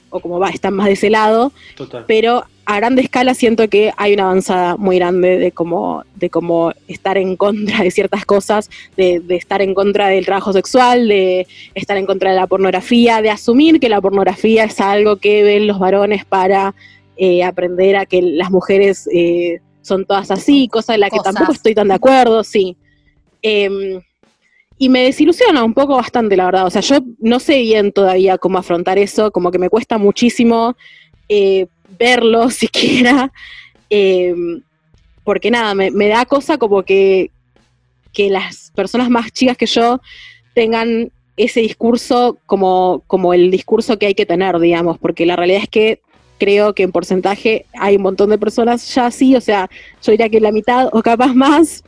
o 0.09 0.19
como 0.19 0.39
va, 0.39 0.49
están 0.49 0.73
más 0.75 0.87
de 0.87 0.93
ese 0.93 1.09
lado 1.09 1.51
Total. 1.75 2.05
pero 2.07 2.43
a 2.65 2.75
grande 2.77 3.01
escala 3.01 3.33
siento 3.33 3.69
que 3.69 3.93
hay 3.95 4.13
una 4.13 4.23
avanzada 4.23 4.75
muy 4.75 4.97
grande 4.97 5.37
de 5.39 5.51
cómo, 5.53 6.03
de 6.15 6.29
cómo 6.29 6.73
estar 6.89 7.17
en 7.17 7.37
contra 7.37 7.81
de 7.81 7.91
ciertas 7.91 8.25
cosas, 8.25 8.69
de, 8.97 9.21
de 9.21 9.35
estar 9.37 9.61
en 9.61 9.73
contra 9.73 10.09
del 10.09 10.25
trabajo 10.25 10.51
sexual, 10.51 11.07
de 11.07 11.47
estar 11.75 11.95
en 11.95 12.05
contra 12.05 12.31
de 12.31 12.35
la 12.35 12.45
pornografía, 12.45 13.21
de 13.21 13.29
asumir 13.29 13.79
que 13.79 13.87
la 13.87 14.01
pornografía 14.01 14.65
es 14.65 14.81
algo 14.81 15.15
que 15.15 15.43
ven 15.43 15.65
los 15.65 15.79
varones 15.79 16.25
para 16.25 16.75
eh, 17.15 17.41
aprender 17.41 17.95
a 17.95 18.05
que 18.05 18.21
las 18.21 18.51
mujeres 18.51 19.07
eh, 19.13 19.61
son 19.81 20.05
todas 20.05 20.29
así, 20.29 20.67
cosa 20.67 20.93
en 20.93 20.99
la 20.99 21.09
que 21.09 21.17
Cosas. 21.19 21.33
tampoco 21.35 21.53
estoy 21.53 21.73
tan 21.73 21.87
de 21.87 21.93
acuerdo, 21.93 22.43
sí. 22.43 22.75
Em, 23.41 24.01
y 24.77 24.89
me 24.89 25.03
desilusiona 25.03 25.63
un 25.63 25.73
poco 25.73 25.95
bastante, 25.95 26.37
la 26.37 26.45
verdad. 26.45 26.65
O 26.65 26.69
sea, 26.69 26.81
yo 26.81 26.99
no 27.19 27.39
sé 27.39 27.61
bien 27.61 27.91
todavía 27.91 28.37
cómo 28.37 28.57
afrontar 28.57 28.97
eso, 28.97 29.31
como 29.31 29.51
que 29.51 29.59
me 29.59 29.69
cuesta 29.69 29.97
muchísimo 29.97 30.75
eh, 31.29 31.67
verlo 31.97 32.49
siquiera, 32.51 33.31
eh, 33.89 34.35
porque 35.23 35.51
nada, 35.51 35.73
me, 35.73 35.91
me 35.91 36.07
da 36.07 36.25
cosa 36.25 36.57
como 36.57 36.83
que, 36.83 37.31
que 38.13 38.29
las 38.29 38.71
personas 38.75 39.09
más 39.09 39.31
chicas 39.31 39.57
que 39.57 39.65
yo 39.65 39.99
tengan 40.53 41.11
ese 41.37 41.61
discurso 41.61 42.37
como, 42.45 43.03
como 43.07 43.33
el 43.33 43.51
discurso 43.51 43.99
que 43.99 44.07
hay 44.07 44.15
que 44.15 44.25
tener, 44.25 44.57
digamos, 44.59 44.97
porque 44.97 45.25
la 45.25 45.35
realidad 45.35 45.61
es 45.63 45.69
que 45.69 46.01
creo 46.39 46.73
que 46.73 46.83
en 46.83 46.91
porcentaje 46.91 47.65
hay 47.79 47.95
un 47.95 48.03
montón 48.03 48.29
de 48.29 48.37
personas 48.37 48.93
ya 48.93 49.07
así, 49.07 49.35
o 49.35 49.41
sea, 49.41 49.69
yo 50.01 50.11
diría 50.11 50.29
que 50.29 50.39
la 50.39 50.51
mitad 50.51 50.89
o 50.91 51.01
capaz 51.01 51.33
más. 51.33 51.83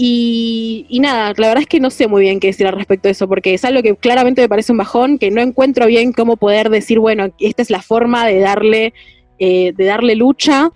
Y, 0.00 0.86
y 0.88 1.00
nada, 1.00 1.34
la 1.36 1.48
verdad 1.48 1.62
es 1.62 1.66
que 1.66 1.80
no 1.80 1.90
sé 1.90 2.06
muy 2.06 2.22
bien 2.22 2.38
qué 2.38 2.46
decir 2.46 2.68
al 2.68 2.74
respecto 2.74 3.08
de 3.08 3.12
eso, 3.12 3.26
porque 3.26 3.52
es 3.52 3.64
algo 3.64 3.82
que 3.82 3.96
claramente 3.96 4.40
me 4.40 4.48
parece 4.48 4.70
un 4.70 4.78
bajón, 4.78 5.18
que 5.18 5.32
no 5.32 5.40
encuentro 5.42 5.86
bien 5.86 6.12
cómo 6.12 6.36
poder 6.36 6.70
decir, 6.70 7.00
bueno, 7.00 7.30
esta 7.40 7.62
es 7.62 7.68
la 7.68 7.82
forma 7.82 8.24
de 8.24 8.38
darle, 8.38 8.94
eh, 9.40 9.72
de 9.76 9.84
darle 9.84 10.14
lucha. 10.14 10.70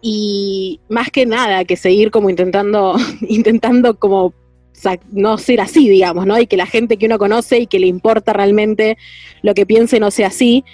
Y 0.00 0.80
más 0.88 1.10
que 1.10 1.26
nada, 1.26 1.66
que 1.66 1.76
seguir 1.76 2.10
como 2.10 2.30
intentando, 2.30 2.96
intentando 3.28 3.98
como 3.98 4.32
no 5.12 5.36
ser 5.36 5.60
así, 5.60 5.88
digamos, 5.88 6.26
¿no? 6.26 6.40
Y 6.40 6.46
que 6.46 6.56
la 6.56 6.66
gente 6.66 6.96
que 6.96 7.06
uno 7.06 7.18
conoce 7.18 7.60
y 7.60 7.66
que 7.66 7.78
le 7.78 7.86
importa 7.86 8.32
realmente 8.32 8.96
lo 9.42 9.54
que 9.54 9.66
piense 9.66 10.00
no 10.00 10.10
sea 10.10 10.28
así. 10.28 10.64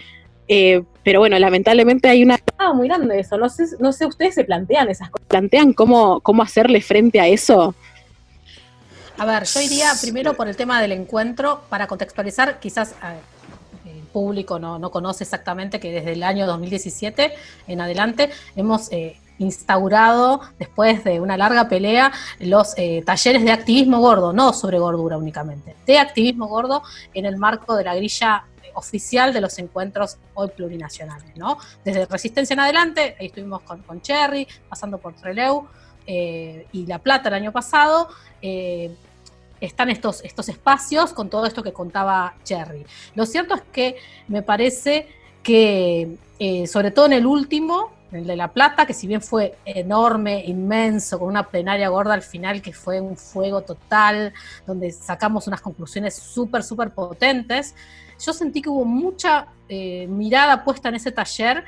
Eh, 0.52 0.82
pero 1.04 1.20
bueno, 1.20 1.38
lamentablemente 1.38 2.08
hay 2.08 2.24
una 2.24 2.36
Ah, 2.58 2.72
muy 2.72 2.88
grande 2.88 3.20
eso. 3.20 3.38
No 3.38 3.48
sé, 3.48 3.66
no 3.78 3.92
sé, 3.92 4.04
ustedes 4.04 4.34
se 4.34 4.42
plantean 4.42 4.88
esas 4.88 5.08
cosas. 5.08 5.28
plantean 5.28 5.72
cómo, 5.72 6.18
cómo 6.20 6.42
hacerle 6.42 6.80
frente 6.80 7.20
a 7.20 7.28
eso. 7.28 7.72
A 9.16 9.24
ver, 9.24 9.44
yo 9.44 9.60
iría 9.60 9.92
primero 10.02 10.34
por 10.34 10.48
el 10.48 10.56
tema 10.56 10.82
del 10.82 10.90
encuentro, 10.90 11.60
para 11.68 11.86
contextualizar, 11.86 12.58
quizás 12.58 12.96
a 13.00 13.10
ver, 13.10 13.20
el 13.86 14.02
público 14.12 14.58
no, 14.58 14.80
no 14.80 14.90
conoce 14.90 15.22
exactamente 15.22 15.78
que 15.78 15.92
desde 15.92 16.14
el 16.14 16.22
año 16.24 16.48
2017 16.48 17.32
en 17.68 17.80
adelante 17.80 18.30
hemos 18.56 18.90
eh, 18.90 19.20
instaurado, 19.40 20.40
después 20.58 21.02
de 21.04 21.20
una 21.20 21.36
larga 21.36 21.68
pelea, 21.68 22.12
los 22.40 22.74
eh, 22.76 23.02
talleres 23.06 23.42
de 23.44 23.52
activismo 23.52 24.00
gordo, 24.00 24.32
no 24.32 24.52
sobre 24.52 24.78
gordura 24.78 25.16
únicamente, 25.16 25.76
de 25.86 25.98
activismo 25.98 26.46
gordo 26.46 26.82
en 27.14 27.24
el 27.24 27.36
marco 27.36 27.74
de 27.74 27.84
la 27.84 27.94
grilla 27.94 28.44
oficial 28.74 29.32
de 29.32 29.40
los 29.40 29.58
encuentros 29.58 30.18
hoy 30.34 30.48
plurinacionales, 30.48 31.36
¿no? 31.36 31.58
Desde 31.84 32.06
Resistencia 32.06 32.54
en 32.54 32.60
adelante, 32.60 33.16
ahí 33.18 33.26
estuvimos 33.26 33.62
con, 33.62 33.82
con 33.82 34.00
Cherry, 34.00 34.46
pasando 34.68 34.98
por 34.98 35.14
Treleu 35.14 35.66
eh, 36.06 36.66
y 36.72 36.86
La 36.86 36.98
Plata 36.98 37.28
el 37.28 37.34
año 37.34 37.52
pasado, 37.52 38.08
eh, 38.42 38.94
están 39.60 39.90
estos, 39.90 40.24
estos 40.24 40.48
espacios 40.48 41.12
con 41.12 41.28
todo 41.28 41.46
esto 41.46 41.62
que 41.62 41.72
contaba 41.72 42.34
Cherry. 42.44 42.84
Lo 43.14 43.26
cierto 43.26 43.54
es 43.54 43.62
que 43.72 43.96
me 44.28 44.42
parece 44.42 45.08
que, 45.42 46.16
eh, 46.38 46.66
sobre 46.66 46.90
todo 46.90 47.06
en 47.06 47.12
el 47.12 47.26
último, 47.26 47.92
el 48.12 48.26
de 48.26 48.36
La 48.36 48.48
Plata, 48.48 48.86
que 48.86 48.94
si 48.94 49.06
bien 49.06 49.22
fue 49.22 49.56
enorme, 49.64 50.42
inmenso, 50.44 51.18
con 51.18 51.28
una 51.28 51.48
plenaria 51.48 51.88
gorda 51.88 52.14
al 52.14 52.22
final 52.22 52.60
que 52.60 52.72
fue 52.72 53.00
un 53.00 53.16
fuego 53.16 53.62
total, 53.62 54.32
donde 54.66 54.90
sacamos 54.90 55.46
unas 55.46 55.60
conclusiones 55.60 56.14
súper, 56.14 56.62
súper 56.62 56.90
potentes, 56.90 57.74
yo 58.20 58.32
sentí 58.32 58.62
que 58.62 58.68
hubo 58.68 58.84
mucha 58.84 59.48
eh, 59.68 60.06
mirada 60.08 60.64
puesta 60.64 60.88
en 60.88 60.96
ese 60.96 61.12
taller 61.12 61.64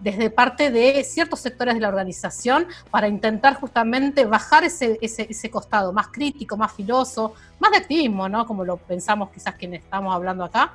desde 0.00 0.28
parte 0.28 0.70
de 0.70 1.02
ciertos 1.04 1.40
sectores 1.40 1.74
de 1.74 1.80
la 1.80 1.88
organización 1.88 2.66
para 2.90 3.08
intentar 3.08 3.54
justamente 3.54 4.26
bajar 4.26 4.62
ese, 4.64 4.98
ese, 5.00 5.50
costado 5.50 5.92
más 5.92 6.08
crítico, 6.08 6.56
más 6.56 6.72
filoso, 6.72 7.32
más 7.58 7.70
de 7.70 7.78
activismo, 7.78 8.28
¿no? 8.28 8.46
Como 8.46 8.64
lo 8.64 8.76
pensamos 8.76 9.30
quizás 9.30 9.54
quienes 9.54 9.82
estamos 9.82 10.14
hablando 10.14 10.44
acá, 10.44 10.74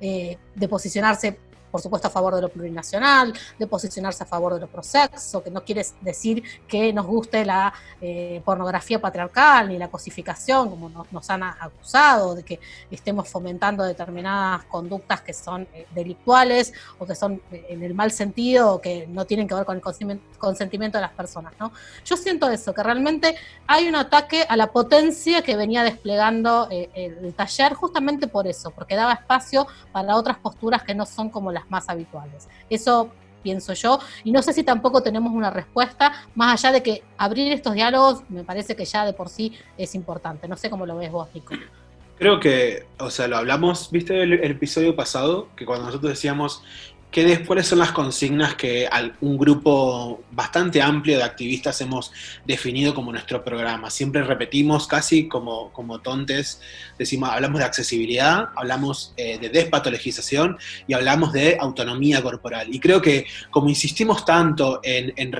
eh, 0.00 0.36
de 0.54 0.68
posicionarse 0.68 1.40
por 1.70 1.80
supuesto, 1.80 2.08
a 2.08 2.10
favor 2.10 2.34
de 2.34 2.42
lo 2.42 2.48
plurinacional, 2.48 3.32
de 3.58 3.66
posicionarse 3.66 4.22
a 4.22 4.26
favor 4.26 4.54
de 4.54 4.60
lo 4.60 4.66
prosexo, 4.66 5.42
que 5.42 5.50
no 5.50 5.64
quiere 5.64 5.84
decir 6.00 6.42
que 6.66 6.92
nos 6.92 7.06
guste 7.06 7.44
la 7.44 7.72
eh, 8.00 8.42
pornografía 8.44 9.00
patriarcal 9.00 9.68
ni 9.68 9.78
la 9.78 9.88
cosificación, 9.88 10.70
como 10.70 11.06
nos, 11.10 11.30
han 11.30 11.42
acusado, 11.42 12.34
de 12.34 12.42
que 12.42 12.60
estemos 12.90 13.28
fomentando 13.28 13.84
determinadas 13.84 14.64
conductas 14.64 15.20
que 15.22 15.32
son 15.32 15.66
eh, 15.72 15.86
delictuales 15.94 16.72
o 16.98 17.06
que 17.06 17.14
son 17.14 17.42
eh, 17.52 17.66
en 17.70 17.82
el 17.82 17.94
mal 17.94 18.10
sentido 18.10 18.74
o 18.74 18.80
que 18.80 19.06
no 19.08 19.24
tienen 19.24 19.46
que 19.46 19.54
ver 19.54 19.64
con 19.64 19.76
el 19.76 19.82
consentimiento 20.38 20.98
de 20.98 21.02
las 21.02 21.12
personas. 21.12 21.52
¿no? 21.58 21.72
Yo 22.04 22.16
siento 22.16 22.50
eso, 22.50 22.72
que 22.72 22.82
realmente 22.82 23.36
hay 23.66 23.88
un 23.88 23.96
ataque 23.96 24.44
a 24.48 24.56
la 24.56 24.68
potencia 24.68 25.42
que 25.42 25.56
venía 25.56 25.82
desplegando 25.82 26.68
el 26.70 27.34
taller 27.34 27.74
justamente 27.74 28.26
por 28.26 28.46
eso, 28.46 28.70
porque 28.70 28.94
daba 28.94 29.12
espacio 29.12 29.66
para 29.92 30.16
otras 30.16 30.38
posturas 30.38 30.82
que 30.82 30.94
no 30.94 31.06
son 31.06 31.30
como 31.30 31.52
las 31.52 31.57
más 31.68 31.88
habituales. 31.88 32.48
Eso 32.68 33.10
pienso 33.42 33.72
yo, 33.72 34.00
y 34.24 34.32
no 34.32 34.42
sé 34.42 34.52
si 34.52 34.64
tampoco 34.64 35.02
tenemos 35.02 35.32
una 35.32 35.50
respuesta, 35.50 36.12
más 36.34 36.52
allá 36.64 36.72
de 36.72 36.82
que 36.82 37.02
abrir 37.16 37.52
estos 37.52 37.74
diálogos 37.74 38.22
me 38.28 38.44
parece 38.44 38.74
que 38.74 38.84
ya 38.84 39.04
de 39.04 39.12
por 39.12 39.28
sí 39.28 39.56
es 39.76 39.94
importante. 39.94 40.48
No 40.48 40.56
sé 40.56 40.68
cómo 40.70 40.86
lo 40.86 40.96
ves 40.96 41.10
vos, 41.10 41.28
Nico. 41.34 41.54
Creo 42.18 42.40
que, 42.40 42.84
o 42.98 43.10
sea, 43.10 43.28
lo 43.28 43.36
hablamos, 43.36 43.90
viste 43.92 44.22
el, 44.22 44.32
el 44.32 44.50
episodio 44.50 44.96
pasado, 44.96 45.48
que 45.54 45.64
cuando 45.64 45.86
nosotros 45.86 46.10
decíamos 46.10 46.64
¿Qué, 47.10 47.42
¿Cuáles 47.46 47.66
son 47.66 47.78
las 47.78 47.92
consignas 47.92 48.54
que 48.54 48.86
un 49.22 49.38
grupo 49.38 50.20
bastante 50.30 50.82
amplio 50.82 51.16
de 51.16 51.22
activistas 51.22 51.80
hemos 51.80 52.12
definido 52.44 52.94
como 52.94 53.12
nuestro 53.12 53.42
programa? 53.42 53.88
Siempre 53.88 54.22
repetimos 54.22 54.86
casi 54.86 55.26
como, 55.26 55.72
como 55.72 56.00
tontes, 56.00 56.60
decimos, 56.98 57.30
hablamos 57.30 57.60
de 57.60 57.64
accesibilidad, 57.64 58.48
hablamos 58.54 59.14
eh, 59.16 59.38
de 59.38 59.48
despatologización 59.48 60.58
y 60.86 60.92
hablamos 60.92 61.32
de 61.32 61.56
autonomía 61.58 62.22
corporal. 62.22 62.68
Y 62.70 62.78
creo 62.78 63.00
que 63.00 63.24
como 63.50 63.70
insistimos 63.70 64.26
tanto 64.26 64.80
en, 64.82 65.14
en, 65.16 65.32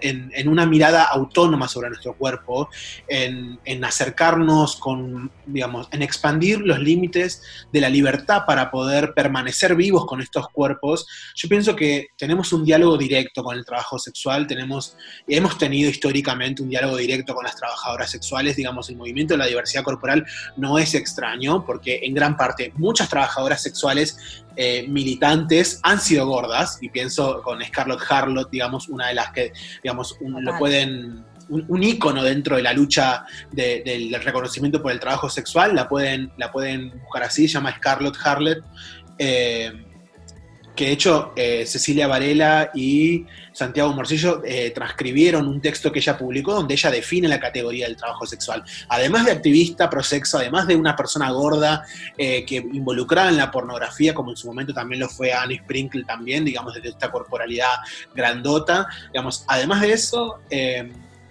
en, 0.00 0.32
en 0.34 0.48
una 0.48 0.64
mirada 0.64 1.04
autónoma 1.04 1.68
sobre 1.68 1.90
nuestro 1.90 2.14
cuerpo, 2.14 2.70
en, 3.08 3.60
en 3.66 3.84
acercarnos 3.84 4.76
con, 4.76 5.30
digamos, 5.44 5.86
en 5.92 6.00
expandir 6.00 6.60
los 6.60 6.78
límites 6.78 7.42
de 7.70 7.80
la 7.82 7.90
libertad 7.90 8.44
para 8.46 8.70
poder 8.70 9.12
permanecer 9.12 9.74
vivos 9.74 10.06
con 10.06 10.22
estos 10.22 10.48
cuerpos, 10.48 11.06
yo 11.34 11.48
pienso 11.48 11.76
que 11.76 12.08
tenemos 12.16 12.52
un 12.52 12.64
diálogo 12.64 12.96
directo 12.96 13.42
con 13.42 13.56
el 13.56 13.64
trabajo 13.64 13.98
sexual, 13.98 14.46
tenemos, 14.46 14.96
hemos 15.26 15.58
tenido 15.58 15.90
históricamente 15.90 16.62
un 16.62 16.68
diálogo 16.68 16.96
directo 16.96 17.34
con 17.34 17.44
las 17.44 17.56
trabajadoras 17.56 18.10
sexuales, 18.10 18.56
digamos, 18.56 18.88
el 18.90 18.96
movimiento 18.96 19.34
de 19.34 19.38
la 19.38 19.46
diversidad 19.46 19.82
corporal 19.82 20.24
no 20.56 20.78
es 20.78 20.94
extraño, 20.94 21.64
porque 21.64 22.00
en 22.02 22.14
gran 22.14 22.36
parte 22.36 22.72
muchas 22.76 23.08
trabajadoras 23.08 23.62
sexuales 23.62 24.44
eh, 24.56 24.86
militantes 24.88 25.80
han 25.82 26.00
sido 26.00 26.26
gordas, 26.26 26.78
y 26.80 26.88
pienso 26.88 27.42
con 27.42 27.62
Scarlett 27.64 28.00
Harlot, 28.08 28.50
digamos, 28.50 28.88
una 28.88 29.08
de 29.08 29.14
las 29.14 29.30
que, 29.32 29.52
digamos, 29.82 30.16
lo 30.20 30.58
pueden 30.58 31.24
un, 31.50 31.82
ícono 31.82 32.22
dentro 32.22 32.56
de 32.56 32.62
la 32.62 32.72
lucha 32.72 33.24
del 33.50 34.14
reconocimiento 34.22 34.80
por 34.80 34.92
el 34.92 35.00
trabajo 35.00 35.28
sexual, 35.28 35.74
la 35.74 35.88
pueden, 35.88 36.30
la 36.36 36.50
pueden 36.50 36.90
buscar 37.00 37.24
así, 37.24 37.48
se 37.48 37.54
llama 37.54 37.74
Scarlett 37.76 38.14
Harlot. 38.22 38.64
Eh, 39.18 39.86
que 40.80 40.86
de 40.86 40.92
hecho 40.92 41.34
eh, 41.36 41.66
Cecilia 41.66 42.06
Varela 42.06 42.70
y 42.72 43.26
Santiago 43.52 43.92
Morcillo 43.92 44.40
eh, 44.42 44.70
transcribieron 44.70 45.46
un 45.46 45.60
texto 45.60 45.92
que 45.92 45.98
ella 45.98 46.16
publicó 46.16 46.54
donde 46.54 46.72
ella 46.72 46.90
define 46.90 47.28
la 47.28 47.38
categoría 47.38 47.86
del 47.86 47.98
trabajo 47.98 48.24
sexual. 48.24 48.64
Además 48.88 49.26
de 49.26 49.32
activista 49.32 49.90
prosexo, 49.90 50.38
además 50.38 50.66
de 50.66 50.76
una 50.76 50.96
persona 50.96 51.30
gorda 51.32 51.84
eh, 52.16 52.46
que 52.46 52.56
involucrada 52.56 53.28
en 53.28 53.36
la 53.36 53.50
pornografía, 53.50 54.14
como 54.14 54.30
en 54.30 54.38
su 54.38 54.46
momento 54.46 54.72
también 54.72 55.00
lo 55.00 55.10
fue 55.10 55.34
Annie 55.34 55.58
Sprinkle 55.58 56.04
también, 56.04 56.46
digamos, 56.46 56.72
de 56.72 56.88
esta 56.88 57.10
corporalidad 57.10 57.74
grandota, 58.14 58.86
digamos, 59.12 59.44
además 59.48 59.82
de 59.82 59.92
eso 59.92 60.38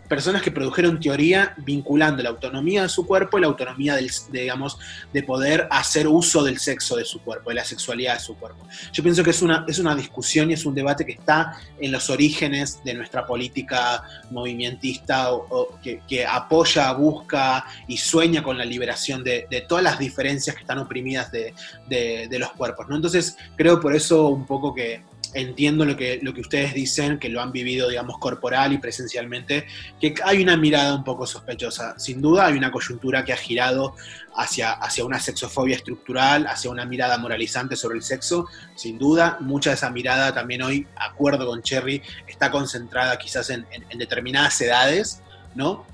personas 0.09 0.41
que 0.41 0.51
produjeron 0.51 0.99
teoría 0.99 1.53
vinculando 1.57 2.23
la 2.23 2.29
autonomía 2.29 2.81
de 2.81 2.89
su 2.89 3.05
cuerpo 3.05 3.37
y 3.37 3.41
la 3.41 3.47
autonomía 3.47 3.95
del, 3.95 4.11
de, 4.31 4.41
digamos, 4.41 4.77
de 5.13 5.23
poder 5.23 5.67
hacer 5.69 6.07
uso 6.07 6.43
del 6.43 6.57
sexo 6.57 6.95
de 6.95 7.05
su 7.05 7.21
cuerpo, 7.21 7.51
de 7.51 7.55
la 7.55 7.63
sexualidad 7.63 8.15
de 8.15 8.19
su 8.19 8.35
cuerpo. 8.35 8.67
Yo 8.91 9.03
pienso 9.03 9.23
que 9.23 9.29
es 9.29 9.41
una, 9.41 9.65
es 9.67 9.77
una 9.77 9.95
discusión 9.95 10.49
y 10.49 10.53
es 10.53 10.65
un 10.65 10.73
debate 10.73 11.05
que 11.05 11.13
está 11.13 11.57
en 11.79 11.91
los 11.91 12.09
orígenes 12.09 12.83
de 12.83 12.95
nuestra 12.95 13.25
política 13.25 14.03
movimentista 14.31 15.31
o, 15.31 15.79
que, 15.81 16.25
apoya, 16.25 16.91
busca 16.93 17.65
y 17.87 17.97
sueña 17.97 18.41
con 18.41 18.57
la 18.57 18.65
liberación 18.65 19.23
de, 19.23 19.47
todas 19.67 19.83
las 19.83 19.99
diferencias 19.99 20.55
que 20.55 20.61
están 20.61 20.79
oprimidas 20.79 21.31
de, 21.31 21.53
de 21.87 22.39
los 22.39 22.51
cuerpos. 22.53 22.87
¿no? 22.89 22.95
Entonces 22.95 23.37
creo 23.55 23.79
por 23.79 23.95
eso 23.95 24.27
un 24.29 24.47
poco 24.47 24.73
que 24.73 25.03
entiendo 25.33 25.85
lo 25.85 25.95
que, 25.95 26.19
lo 26.21 26.33
que 26.33 26.41
ustedes 26.41 26.73
dicen, 26.73 27.19
que 27.19 27.29
lo 27.29 27.41
han 27.41 27.51
vivido, 27.51 27.89
digamos, 27.89 28.17
corporal 28.17 28.73
y 28.73 28.77
presencialmente, 28.77 29.65
que 29.99 30.13
hay 30.23 30.41
una 30.41 30.57
mirada 30.57 30.95
un 30.95 31.03
poco 31.03 31.25
sospechosa. 31.25 31.97
Sin 31.99 32.21
duda 32.21 32.47
hay 32.47 32.57
una 32.57 32.71
coyuntura 32.71 33.23
que 33.23 33.33
ha 33.33 33.37
girado 33.37 33.95
hacia, 34.35 34.71
hacia 34.71 35.05
una 35.05 35.19
sexofobia 35.19 35.75
estructural, 35.75 36.47
hacia 36.47 36.71
una 36.71 36.85
mirada 36.85 37.17
moralizante 37.17 37.75
sobre 37.75 37.97
el 37.97 38.03
sexo. 38.03 38.47
Sin 38.75 38.97
duda, 38.97 39.37
mucha 39.39 39.71
de 39.71 39.75
esa 39.75 39.89
mirada 39.89 40.33
también 40.33 40.61
hoy, 40.61 40.87
acuerdo 40.95 41.45
con 41.45 41.61
Cherry, 41.61 42.01
está 42.27 42.51
concentrada 42.51 43.17
quizás 43.17 43.49
en, 43.49 43.65
determinadas 43.97 44.59
edades, 44.61 45.21
¿no? 45.55 45.85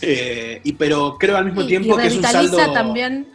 Eh, 0.00 0.60
y, 0.64 0.72
pero 0.72 1.16
creo 1.18 1.36
al 1.36 1.46
mismo 1.46 1.64
tiempo 1.66 1.96
que 1.96 2.08
es 2.08 2.16
un 2.16 2.22
saldo... 2.22 2.72
también 2.72 3.34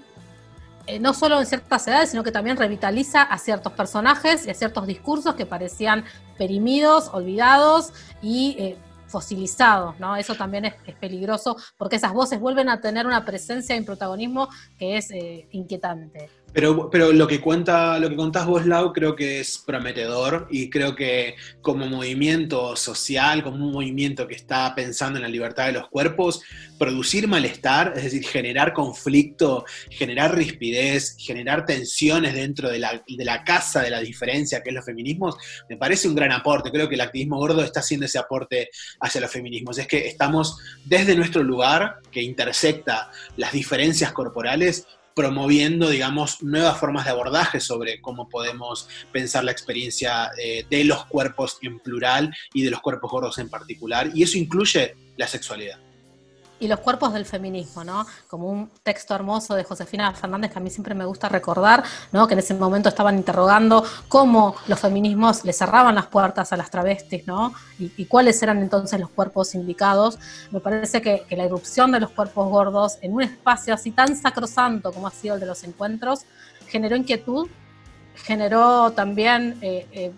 eh, 0.90 1.00
no 1.00 1.14
solo 1.14 1.40
en 1.40 1.46
ciertas 1.46 1.88
edades, 1.88 2.10
sino 2.10 2.24
que 2.24 2.32
también 2.32 2.58
revitaliza 2.58 3.22
a 3.22 3.38
ciertos 3.38 3.74
personajes 3.74 4.48
y 4.48 4.50
a 4.50 4.56
ciertos 4.56 4.88
discursos 4.88 5.36
que 5.36 5.46
parecían 5.46 6.04
perimidos, 6.36 7.12
olvidados 7.14 7.94
y 8.24 8.56
eh, 8.58 8.78
fosilizados, 9.06 10.00
¿no? 10.00 10.16
Eso 10.16 10.34
también 10.34 10.66
es, 10.66 10.74
peligroso 11.00 11.58
porque 11.78 11.98
esas 11.98 12.12
voces 12.12 12.40
vuelven 12.40 12.70
a 12.70 12.82
tener 12.82 13.06
una 13.06 13.24
presencia 13.24 13.76
y 13.76 13.80
un 13.80 13.86
protagonismo 13.86 14.50
que 14.80 14.98
es 14.98 15.12
eh, 15.12 15.48
inquietante. 15.52 16.32
Pero, 16.54 16.90
pero 16.90 17.12
lo 17.12 17.28
que 17.28 17.42
cuenta, 17.42 18.00
lo 18.00 18.10
que 18.10 18.16
contás 18.16 18.46
vos, 18.46 18.66
Lau, 18.66 18.92
creo 18.92 19.16
que 19.16 19.40
es 19.40 19.60
prometedor 19.60 20.48
y 20.50 20.70
creo 20.70 20.96
que 20.96 21.36
como 21.62 21.86
movimiento 21.86 22.76
social, 22.76 23.44
como 23.44 23.64
un 23.66 23.72
movimiento 23.72 24.28
que 24.28 24.36
está 24.36 24.74
pensando 24.74 25.18
en 25.18 25.24
la 25.24 25.30
libertad 25.30 25.68
de 25.68 25.74
los 25.74 25.88
cuerpos, 25.90 26.42
producir 26.78 27.28
malestar, 27.28 27.94
es 27.96 28.04
decir, 28.04 28.24
generar 28.26 28.74
conflicto, 28.74 29.66
generar 29.90 30.36
rispidez, 30.36 31.16
generar 31.20 31.66
tensiones 31.66 32.34
dentro 32.34 32.70
de 32.70 32.80
la, 32.80 33.04
de 33.08 33.26
la 33.26 33.44
casa 33.44 33.82
de 33.82 33.90
la 33.90 34.00
diferencia 34.00 34.64
que 34.64 34.70
es 34.70 34.76
los 34.76 34.86
feminismos, 34.86 35.36
me 35.70 35.78
parece 35.78 36.08
un 36.08 36.16
gran 36.16 36.32
aporte. 36.32 36.72
Creo 36.72 36.90
que 36.90 36.96
el 36.96 37.02
activismo 37.02 37.38
gordo 37.38 37.64
está 37.64 37.82
haciendo 37.82 38.06
ese 38.06 38.18
aporte 38.18 38.70
hacia 39.00 39.22
los 39.22 39.32
feminismos. 39.32 39.78
Es 39.78 39.88
que 39.88 40.08
estamos 40.08 40.58
desde 40.86 41.16
nuestro 41.16 41.44
lugar, 41.44 42.00
que 42.12 42.22
intersecta 42.22 43.12
las 43.38 43.52
diferencias 43.52 44.12
corporales, 44.12 44.88
promoviendo, 45.16 45.90
digamos, 45.90 46.42
nuevas 46.44 46.78
formas 46.80 47.06
de 47.06 47.12
abordaje 47.12 47.60
sobre 47.60 48.02
cómo 48.02 48.30
podemos 48.30 48.88
pensar 49.12 49.44
la 49.44 49.52
experiencia 49.52 50.32
eh, 50.42 50.66
de 50.70 50.84
los 50.84 51.06
cuerpos 51.06 51.58
en 51.62 51.80
plural 51.80 52.34
y 52.54 52.64
de 52.64 52.72
los 52.72 52.82
cuerpos 52.82 53.12
gordos 53.12 53.38
en 53.40 53.50
particular. 53.50 54.12
Y 54.14 54.24
eso 54.24 54.38
incluye 54.38 54.96
la 55.18 55.28
sexualidad 55.28 55.80
y 56.60 56.68
los 56.68 56.80
cuerpos 56.80 57.14
del 57.14 57.26
feminismo, 57.26 57.84
¿no? 57.84 58.06
Como 58.28 58.48
un 58.48 58.70
texto 58.84 59.16
hermoso 59.16 59.56
de 59.56 59.64
Josefina 59.64 60.14
Fernández 60.14 60.52
que 60.52 60.60
a 60.60 60.62
mí 60.62 60.70
siempre 60.70 60.94
me 60.94 61.06
gusta 61.06 61.30
recordar, 61.30 61.84
¿no? 62.12 62.28
Que 62.28 62.34
en 62.34 62.40
ese 62.40 62.54
momento 62.54 62.90
estaban 62.90 63.18
interrogando 63.18 63.84
cómo 64.08 64.56
los 64.68 64.80
feminismos 64.80 65.46
le 65.46 65.54
cerraban 65.54 65.96
las 65.96 66.08
puertas 66.08 66.52
a 66.52 66.58
las 66.58 66.70
travestis, 66.70 67.26
¿no? 67.28 67.54
Y, 67.80 68.06
cuáles 68.06 68.42
eran 68.42 68.60
entonces 68.60 69.00
los 69.00 69.10
cuerpos 69.10 69.56
indicados. 69.56 70.20
Me 70.52 70.60
parece 70.60 71.02
que, 71.02 71.26
la 71.30 71.46
irrupción 71.46 71.92
de 71.92 72.00
los 72.00 72.10
cuerpos 72.10 72.50
gordos 72.50 72.98
en 73.02 73.14
un 73.14 73.22
espacio 73.22 73.74
así 73.74 73.92
tan 73.92 74.16
sacrosanto 74.18 74.92
como 74.92 75.08
ha 75.08 75.12
sido 75.12 75.36
el 75.36 75.40
de 75.40 75.46
los 75.46 75.64
encuentros 75.64 76.26
generó 76.68 76.96
inquietud, 76.96 77.48
generó 78.16 78.92
también, 78.92 79.58
eh, 79.62 79.88
eh, 79.92 80.12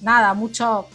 nada, 0.00 0.34
mucho 0.34 0.86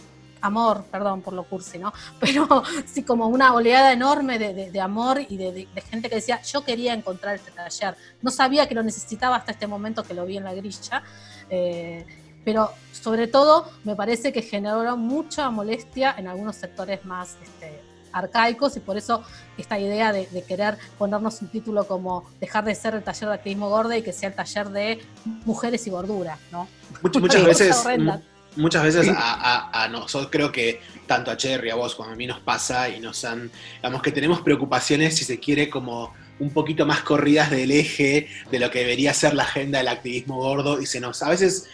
amor, 0.44 0.84
perdón 0.90 1.22
por 1.22 1.32
lo 1.32 1.44
cursi, 1.44 1.78
¿no? 1.78 1.92
Pero 2.20 2.62
sí 2.86 3.02
como 3.02 3.28
una 3.28 3.54
oleada 3.54 3.92
enorme 3.92 4.38
de, 4.38 4.80
amor 4.80 5.20
y 5.28 5.36
de, 5.36 5.68
gente 5.90 6.08
que 6.08 6.16
decía, 6.16 6.40
yo 6.42 6.64
quería 6.64 6.94
encontrar 6.94 7.36
este 7.36 7.50
taller, 7.50 7.96
no 8.22 8.30
sabía 8.30 8.68
que 8.68 8.74
lo 8.74 8.82
necesitaba 8.82 9.36
hasta 9.36 9.52
este 9.52 9.66
momento 9.66 10.02
que 10.02 10.14
lo 10.14 10.26
vi 10.26 10.36
en 10.36 10.44
la 10.44 10.54
grilla. 10.54 11.02
Eh, 11.50 12.04
pero 12.44 12.70
sobre 12.92 13.26
todo 13.26 13.70
me 13.84 13.96
parece 13.96 14.32
que 14.32 14.42
generó 14.42 14.96
mucha 14.96 15.48
molestia 15.50 16.14
en 16.18 16.28
algunos 16.28 16.56
sectores 16.56 17.04
más 17.06 17.36
este, 17.42 17.80
arcaicos 18.12 18.76
y 18.76 18.80
por 18.80 18.98
eso 18.98 19.22
esta 19.56 19.78
idea 19.78 20.12
de, 20.12 20.26
querer 20.46 20.76
ponernos 20.98 21.40
un 21.40 21.48
título 21.48 21.86
como 21.86 22.24
dejar 22.40 22.64
de 22.64 22.74
ser 22.74 22.94
el 22.94 23.02
taller 23.02 23.30
de 23.30 23.34
activismo 23.34 23.70
gorda 23.70 23.96
y 23.96 24.02
que 24.02 24.12
sea 24.12 24.28
el 24.28 24.34
taller 24.34 24.68
de 24.70 25.00
mujeres 25.46 25.86
y 25.86 25.90
gordura, 25.90 26.38
¿no? 26.52 26.68
muchas 27.02 27.44
veces, 27.46 27.84
muchas 28.56 28.82
veces 28.82 29.08
a, 29.14 29.88
nosotros 29.90 30.30
creo 30.30 30.52
que 30.52 30.80
tanto 31.06 31.30
a 31.30 31.36
Cherry, 31.36 31.70
a 31.70 31.74
vos, 31.74 31.94
como 31.94 32.10
a 32.10 32.16
mí 32.16 32.26
nos 32.26 32.40
pasa 32.40 32.88
y 32.88 33.00
nos 33.00 33.24
han, 33.24 33.50
digamos 33.76 34.02
que 34.02 34.12
tenemos 34.12 34.40
preocupaciones, 34.40 35.16
si 35.16 35.24
se 35.24 35.38
quiere, 35.38 35.68
como 35.68 36.12
un 36.38 36.50
poquito 36.50 36.84
más 36.86 37.00
corridas 37.00 37.50
del 37.50 37.70
eje 37.70 38.28
de 38.50 38.58
lo 38.58 38.70
que 38.70 38.80
debería 38.80 39.14
ser 39.14 39.34
la 39.34 39.44
agenda 39.44 39.78
del 39.78 39.88
activismo 39.88 40.36
gordo 40.36 40.80
y 40.80 40.86
se 40.86 41.00
nos, 41.00 41.22
a 41.22 41.28
veces 41.28 41.68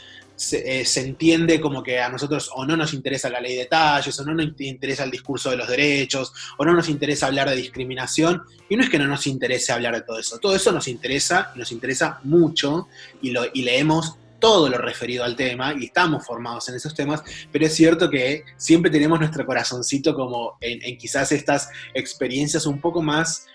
eh, 0.53 0.87
se, 0.87 1.01
entiende 1.03 1.61
como 1.61 1.83
que 1.83 2.01
a 2.01 2.09
nosotros 2.09 2.51
o 2.55 2.65
no 2.65 2.75
nos 2.75 2.95
interesa 2.95 3.29
la 3.29 3.41
ley 3.41 3.57
de 3.57 3.67
talles, 3.67 4.19
o 4.19 4.25
no 4.25 4.33
nos 4.33 4.59
interesa 4.61 5.05
el 5.05 5.11
discurso 5.11 5.51
de 5.51 5.59
los 5.59 5.69
derechos, 5.69 6.33
o 6.57 6.65
no 6.65 6.73
nos 6.73 6.89
interesa 6.89 7.27
hablar 7.27 7.51
de 7.51 7.57
discriminación, 7.57 8.43
y 8.69 8.77
no 8.77 8.83
es 8.83 8.89
que 8.89 8.99
no 8.99 9.07
nos 9.07 9.27
interese 9.27 9.71
hablar 9.73 9.95
de 9.95 10.01
todo 10.01 10.19
eso, 10.19 10.39
todo 10.39 10.57
eso 10.57 10.73
nos 10.73 10.89
interesa, 10.89 11.53
nos 11.57 11.73
interesa 11.73 12.21
mucho, 12.25 12.89
y, 13.21 13.33
lo, 13.33 13.45
y 13.53 13.63
leemos 13.63 14.17
todo 14.41 14.69
lo 14.69 14.79
referido 14.79 15.23
al 15.23 15.37
tema 15.37 15.75
y 15.79 15.87
estamos 15.87 16.27
formados 16.27 16.69
en 16.69 16.75
esos 16.75 16.95
temas, 16.95 17.23
pero 17.53 17.67
es 17.67 17.75
cierto 17.75 18.11
que 18.11 18.45
siempre 18.57 18.91
tenemos 18.91 19.21
nuestro 19.21 19.47
corazoncito 19.47 20.15
como 20.15 20.57
en 20.61 20.97
quizás 20.99 21.31
estas 21.31 21.69
experiencias 21.95 22.67
un 22.67 22.81
poco 22.81 23.03
más 23.03 23.47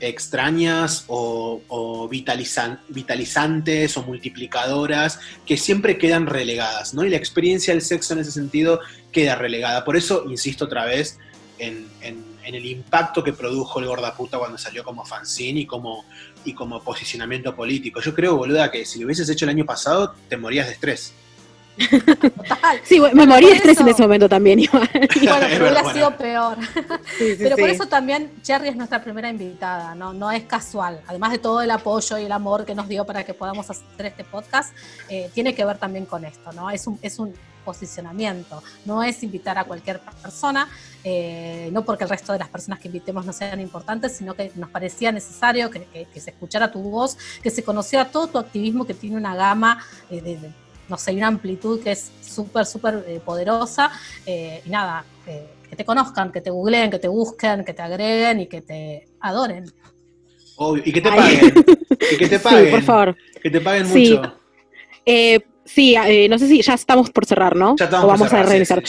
extrañas 0.00 1.04
o, 1.08 2.08
vitalizantes 2.10 3.96
o 3.96 4.02
multiplicadoras 4.02 5.18
que 5.46 5.56
siempre 5.56 5.98
quedan 5.98 6.26
relegadas, 6.26 6.94
¿no? 6.94 7.04
Y 7.04 7.10
la 7.10 7.16
experiencia 7.16 7.74
del 7.74 7.82
sexo 7.82 8.14
en 8.14 8.20
ese 8.20 8.32
sentido 8.32 8.80
queda 9.12 9.34
relegada. 9.34 9.84
Por 9.84 9.96
eso, 9.96 10.24
insisto 10.28 10.66
otra 10.66 10.84
vez, 10.84 11.18
en, 11.58 11.88
el 12.44 12.64
impacto 12.64 13.22
que 13.22 13.34
produjo 13.34 13.78
el 13.78 13.86
Gordaputa 13.86 14.38
cuando 14.38 14.56
salió 14.56 14.82
como 14.82 15.04
fanzine 15.04 15.60
y 15.60 15.66
como, 15.66 16.06
y 16.48 16.54
como 16.54 16.82
posicionamiento 16.82 17.54
político. 17.54 18.00
Yo 18.00 18.14
creo, 18.14 18.36
boluda, 18.36 18.70
que 18.70 18.84
si 18.84 18.98
lo 18.98 19.06
hubieses 19.06 19.28
hecho 19.28 19.44
el 19.44 19.50
año 19.50 19.66
pasado, 19.66 20.14
te 20.28 20.36
morías 20.36 20.66
de 20.66 20.72
estrés. 20.72 21.12
Sí, 22.82 23.00
me 23.12 23.26
morí 23.26 23.46
de 23.46 23.52
estrés 23.52 23.78
en 23.78 23.88
ese 23.88 24.02
momento 24.02 24.28
también. 24.28 24.58
Igual. 24.58 24.88
Bueno, 25.28 25.46
pero 25.48 25.64
hubiera 25.66 25.92
sido 25.92 26.16
peor. 26.16 26.58
pero 27.38 27.56
por 27.56 27.68
eso 27.68 27.86
también 27.86 28.32
Cherry 28.42 28.68
es 28.68 28.76
nuestra 28.76 29.02
primera 29.02 29.28
invitada, 29.28 29.94
¿no? 29.94 30.12
No 30.12 30.30
es 30.30 30.44
casual. 30.44 31.00
Además 31.06 31.32
de 31.32 31.38
todo 31.38 31.60
el 31.60 31.70
apoyo 31.70 32.18
y 32.18 32.24
el 32.24 32.32
amor 32.32 32.64
que 32.64 32.74
nos 32.74 32.88
dio 32.88 33.04
para 33.04 33.24
que 33.24 33.34
podamos 33.34 33.68
hacer 33.70 34.06
este 34.06 34.24
podcast, 34.24 34.74
eh, 35.08 35.30
tiene 35.34 35.54
que 35.54 35.64
ver 35.64 35.78
también 35.78 36.06
con 36.06 36.24
esto, 36.24 36.52
¿no? 36.52 36.70
Es 36.70 36.86
un, 36.86 36.98
es 37.02 37.18
un 37.18 37.34
posicionamiento, 37.68 38.62
no 38.86 39.02
es 39.02 39.22
invitar 39.22 39.58
a 39.58 39.64
cualquier 39.64 40.00
persona, 40.00 40.68
eh, 41.04 41.68
no 41.70 41.84
porque 41.84 42.04
el 42.04 42.10
resto 42.10 42.32
de 42.32 42.38
las 42.38 42.48
personas 42.48 42.78
que 42.80 42.88
invitemos 42.88 43.26
no 43.26 43.32
sean 43.34 43.60
importantes, 43.60 44.16
sino 44.16 44.32
que 44.34 44.50
nos 44.54 44.70
parecía 44.70 45.12
necesario 45.12 45.70
que, 45.70 46.06
se 46.14 46.30
escuchara 46.30 46.72
tu 46.72 46.80
voz, 46.80 47.18
que 47.42 47.50
se 47.50 47.62
conociera 47.62 48.10
todo 48.10 48.26
tu 48.28 48.38
activismo 48.38 48.86
que 48.86 48.94
tiene 48.94 49.16
una 49.16 49.34
gama 49.34 49.84
eh, 50.10 50.22
de 50.22 50.38
no 50.88 50.96
sé, 50.96 51.12
una 51.12 51.26
amplitud 51.26 51.82
que 51.82 51.92
es 51.92 52.10
súper, 52.22 52.64
súper 52.64 53.04
eh, 53.06 53.20
poderosa. 53.22 53.90
Eh, 54.24 54.62
y 54.64 54.70
nada, 54.70 55.04
que 55.26 55.76
te 55.76 55.84
conozcan, 55.84 56.32
que 56.32 56.40
te 56.40 56.48
googleen, 56.48 56.90
que 56.90 56.98
te 56.98 57.08
busquen, 57.08 57.62
que 57.66 57.74
te 57.74 57.82
agreguen 57.82 58.40
y 58.40 58.46
que 58.46 58.62
te 58.62 59.08
adoren. 59.20 59.70
Obvio, 60.56 60.82
y 60.86 60.92
que 60.92 61.02
te 61.02 61.10
paguen. 61.10 61.54
y 62.12 62.16
que 62.16 62.28
te 62.28 62.38
paguen. 62.40 62.64
Sí, 62.64 62.70
por 62.70 62.82
favor. 62.82 63.16
Que 63.42 63.50
te 63.50 63.60
paguen 63.60 63.86
mucho. 63.86 64.38
Eh, 65.10 65.40
Sí, 65.68 65.94
eh, 65.94 66.28
no 66.30 66.38
sé 66.38 66.48
si 66.48 66.62
ya 66.62 66.72
estamos 66.72 67.10
por 67.10 67.26
cerrar, 67.26 67.54
¿no? 67.54 67.76
Ya 67.76 67.84
estamos 67.84 68.06
o 68.06 68.08
vamos 68.08 68.32
a 68.32 68.42
revisar. 68.42 68.82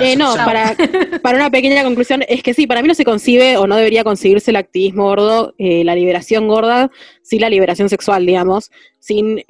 Eh, 0.00 0.14
no, 0.16 0.34
Para, 0.36 0.76
para 1.22 1.36
una 1.36 1.50
pequeña 1.50 1.82
conclusión, 1.82 2.22
es 2.28 2.42
que 2.42 2.54
sí, 2.54 2.68
para 2.68 2.82
mí 2.82 2.88
no 2.88 2.94
se 2.94 3.04
concibe 3.04 3.56
o 3.56 3.66
no 3.66 3.76
debería 3.76 4.04
conseguirse 4.04 4.52
el 4.52 4.56
activismo 4.56 5.04
gordo, 5.04 5.54
eh, 5.58 5.82
la 5.84 5.96
liberación 5.96 6.46
gorda, 6.46 6.90
sin 7.22 7.40
la 7.40 7.50
liberación 7.50 7.88
sexual, 7.88 8.24
digamos. 8.24 8.70
Sin 9.00 9.42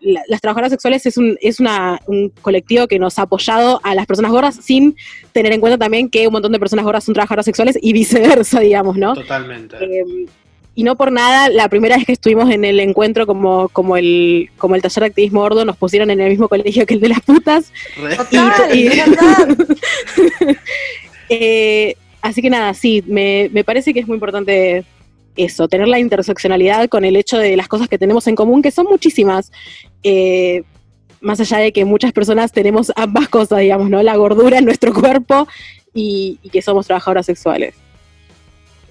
las 0.00 0.40
trabajadoras 0.40 0.72
sexuales 0.72 1.04
es, 1.06 1.18
un, 1.18 1.36
es 1.40 1.60
una, 1.60 2.00
un 2.06 2.30
colectivo 2.40 2.88
que 2.88 2.98
nos 2.98 3.18
ha 3.18 3.22
apoyado 3.22 3.80
a 3.84 3.94
las 3.94 4.06
personas 4.06 4.32
gordas 4.32 4.56
sin 4.62 4.96
tener 5.32 5.52
en 5.52 5.60
cuenta 5.60 5.78
también 5.78 6.08
que 6.08 6.26
un 6.26 6.32
montón 6.32 6.52
de 6.52 6.58
personas 6.58 6.84
gordas 6.84 7.04
son 7.04 7.14
trabajadoras 7.14 7.44
sexuales 7.44 7.78
y 7.80 7.92
viceversa, 7.92 8.60
digamos, 8.60 8.96
¿no? 8.96 9.14
Totalmente 9.14 9.76
y 10.78 10.84
no 10.84 10.96
por 10.96 11.10
nada, 11.10 11.48
la 11.48 11.68
primera 11.68 11.96
vez 11.96 12.06
que 12.06 12.12
estuvimos 12.12 12.48
en 12.52 12.64
el 12.64 12.78
encuentro 12.78 13.26
como, 13.26 13.68
como, 13.70 13.96
el, 13.96 14.48
como 14.58 14.76
el 14.76 14.80
taller 14.80 15.00
de 15.00 15.06
activismo 15.06 15.40
gordo, 15.40 15.64
nos 15.64 15.76
pusieron 15.76 16.08
en 16.08 16.20
el 16.20 16.30
mismo 16.30 16.46
colegio 16.46 16.86
que 16.86 16.94
el 16.94 17.00
de 17.00 17.08
las 17.08 17.20
putas. 17.20 17.72
Eh, 21.30 21.94
así 22.22 22.40
que 22.40 22.48
nada, 22.48 22.72
sí, 22.72 23.04
me, 23.06 23.50
parece 23.66 23.92
que 23.92 24.00
es 24.00 24.06
muy 24.06 24.14
importante 24.14 24.84
eso, 25.36 25.68
tener 25.68 25.88
la 25.88 25.98
interseccionalidad 25.98 26.88
con 26.88 27.04
el 27.04 27.16
hecho 27.16 27.36
de 27.36 27.54
las 27.54 27.68
cosas 27.68 27.88
que 27.88 27.98
tenemos 27.98 28.28
en 28.28 28.36
común, 28.36 28.62
que 28.62 28.70
son 28.70 28.86
muchísimas. 28.86 29.50
Eh, 30.04 30.62
más 31.20 31.40
allá 31.40 31.58
de 31.58 31.72
que 31.72 31.84
muchas 31.84 32.12
personas 32.12 32.52
tenemos 32.52 32.92
ambas 32.94 33.28
cosas, 33.28 33.58
digamos, 33.58 33.90
¿no? 33.90 34.02
La 34.02 34.16
gordura 34.16 34.58
en 34.58 34.64
nuestro 34.64 34.94
cuerpo 34.94 35.48
y 35.92 36.38
que 36.52 36.62
somos 36.62 36.86
trabajadoras 36.86 37.26
sexuales 37.26 37.74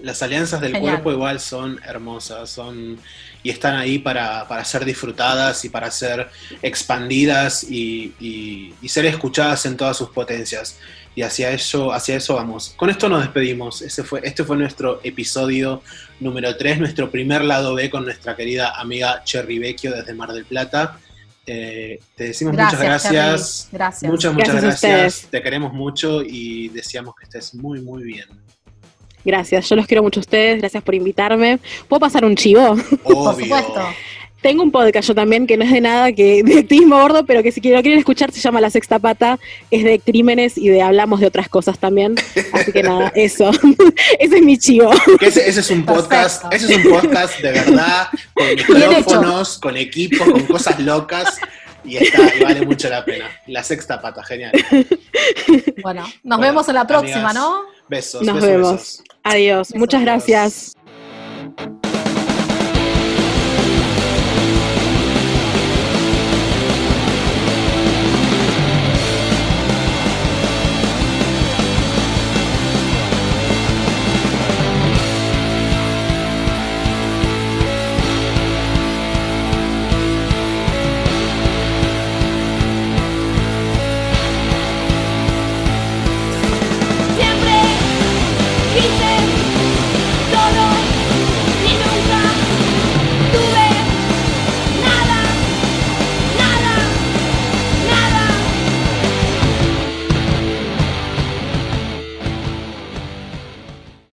las 0.01 0.21
alianzas 0.21 0.61
del 0.61 0.79
cuerpo 0.79 1.11
igual 1.11 1.39
son 1.39 1.79
hermosas, 1.85 2.49
son 2.49 2.99
y 3.43 3.49
están 3.49 3.75
ahí 3.75 3.99
para, 3.99 4.63
ser 4.65 4.83
disfrutadas 4.83 5.63
y 5.63 5.69
para 5.69 5.89
ser 5.91 6.29
expandidas 6.61 7.63
y, 7.63 8.73
ser 8.87 9.05
escuchadas 9.05 9.65
en 9.65 9.77
todas 9.77 9.97
sus 9.97 10.09
potencias. 10.09 10.77
Y 11.15 11.23
hacia 11.23 11.49
eso, 11.51 11.93
hacia 11.93 12.17
eso 12.17 12.35
vamos. 12.35 12.73
Con 12.75 12.89
esto 12.89 13.09
nos 13.09 13.21
despedimos. 13.21 13.81
Ese 13.81 14.03
fue, 14.03 14.19
este 14.23 14.43
fue 14.43 14.55
nuestro 14.57 14.99
episodio 15.03 15.81
número 16.19 16.55
3, 16.55 16.79
nuestro 16.79 17.09
primer 17.09 17.43
lado 17.43 17.73
B 17.73 17.89
con 17.89 18.03
nuestra 18.05 18.35
querida 18.35 18.79
amiga 18.79 19.23
Cherry 19.23 19.57
Vecchio 19.57 19.95
desde 19.95 20.13
Mar 20.13 20.31
del 20.31 20.45
Plata. 20.45 20.99
Eh, 21.45 22.01
te 22.15 22.25
decimos 22.25 22.53
muchas 22.53 22.81
gracias. 22.81 23.69
Gracias. 23.71 24.11
Muchas, 24.11 24.33
muchas 24.33 24.61
gracias. 24.61 25.27
Te 25.31 25.41
queremos 25.41 25.73
mucho 25.73 26.21
y 26.21 26.67
deseamos 26.67 27.15
que 27.15 27.23
estés 27.23 27.55
muy, 27.55 27.81
muy 27.81 28.03
bien. 28.03 28.27
Gracias, 29.27 29.67
yo 29.67 29.75
los 29.75 29.85
quiero 29.87 30.03
mucho 30.03 30.21
a 30.21 30.21
ustedes, 30.21 30.59
gracias 30.59 30.81
por 30.81 30.95
invitarme. 30.95 31.59
¿Puedo 31.89 31.99
pasar 31.99 32.23
un 32.23 32.37
chivo? 32.37 32.77
Por 33.03 33.35
supuesto. 33.35 33.81
Tengo 34.41 34.63
un 34.63 34.71
podcast 34.71 35.05
yo 35.05 35.15
también 35.15 35.45
que 35.45 35.57
no 35.57 35.65
es 35.65 35.71
de 35.73 35.81
nada, 35.81 36.13
que 36.13 36.43
de 36.43 36.59
activismo 36.59 36.97
gordo, 36.97 37.25
pero 37.25 37.43
que 37.43 37.51
si 37.51 37.59
lo 37.59 37.81
quieren 37.81 37.99
escuchar 37.99 38.31
se 38.31 38.39
llama 38.39 38.61
La 38.61 38.69
Sexta 38.69 38.99
Pata, 38.99 39.37
es 39.69 39.83
de 39.83 39.99
crímenes 39.99 40.57
y 40.57 40.69
de 40.69 40.81
hablamos 40.81 41.19
de 41.19 41.27
otras 41.27 41.49
cosas 41.49 41.77
también. 41.77 42.15
Así 42.53 42.71
que 42.71 42.83
nada, 42.83 43.11
eso. 43.15 43.51
ese 44.19 44.37
es 44.37 44.41
mi 44.41 44.57
chivo. 44.57 44.91
Ese, 45.19 45.49
es 45.49 45.71
un 45.71 45.83
podcast, 45.83 46.45
ese 46.53 46.71
es 46.71 46.85
un 46.85 46.89
podcast 46.89 47.37
de 47.41 47.51
verdad, 47.51 48.07
con 48.33 48.47
micrófonos, 48.47 49.57
con 49.57 49.75
equipo, 49.75 50.23
con 50.23 50.45
cosas 50.45 50.79
locas. 50.79 51.37
Y, 51.83 51.97
está, 51.97 52.33
y 52.33 52.43
vale 52.43 52.65
mucho 52.65 52.89
la 52.89 53.03
pena. 53.03 53.29
La 53.47 53.61
sexta 53.61 54.01
pata, 54.01 54.23
genial. 54.23 54.53
Bueno, 55.81 56.05
nos 56.23 56.39
vemos 56.39 56.67
en 56.69 56.75
la 56.75 56.85
próxima, 56.85 57.33
¿no? 57.33 57.63
Besos. 57.87 58.21
Nos 58.21 58.41
vemos. 58.41 59.03
Adiós. 59.29 59.73
Muchas 59.75 60.01
gracias. 60.01 60.76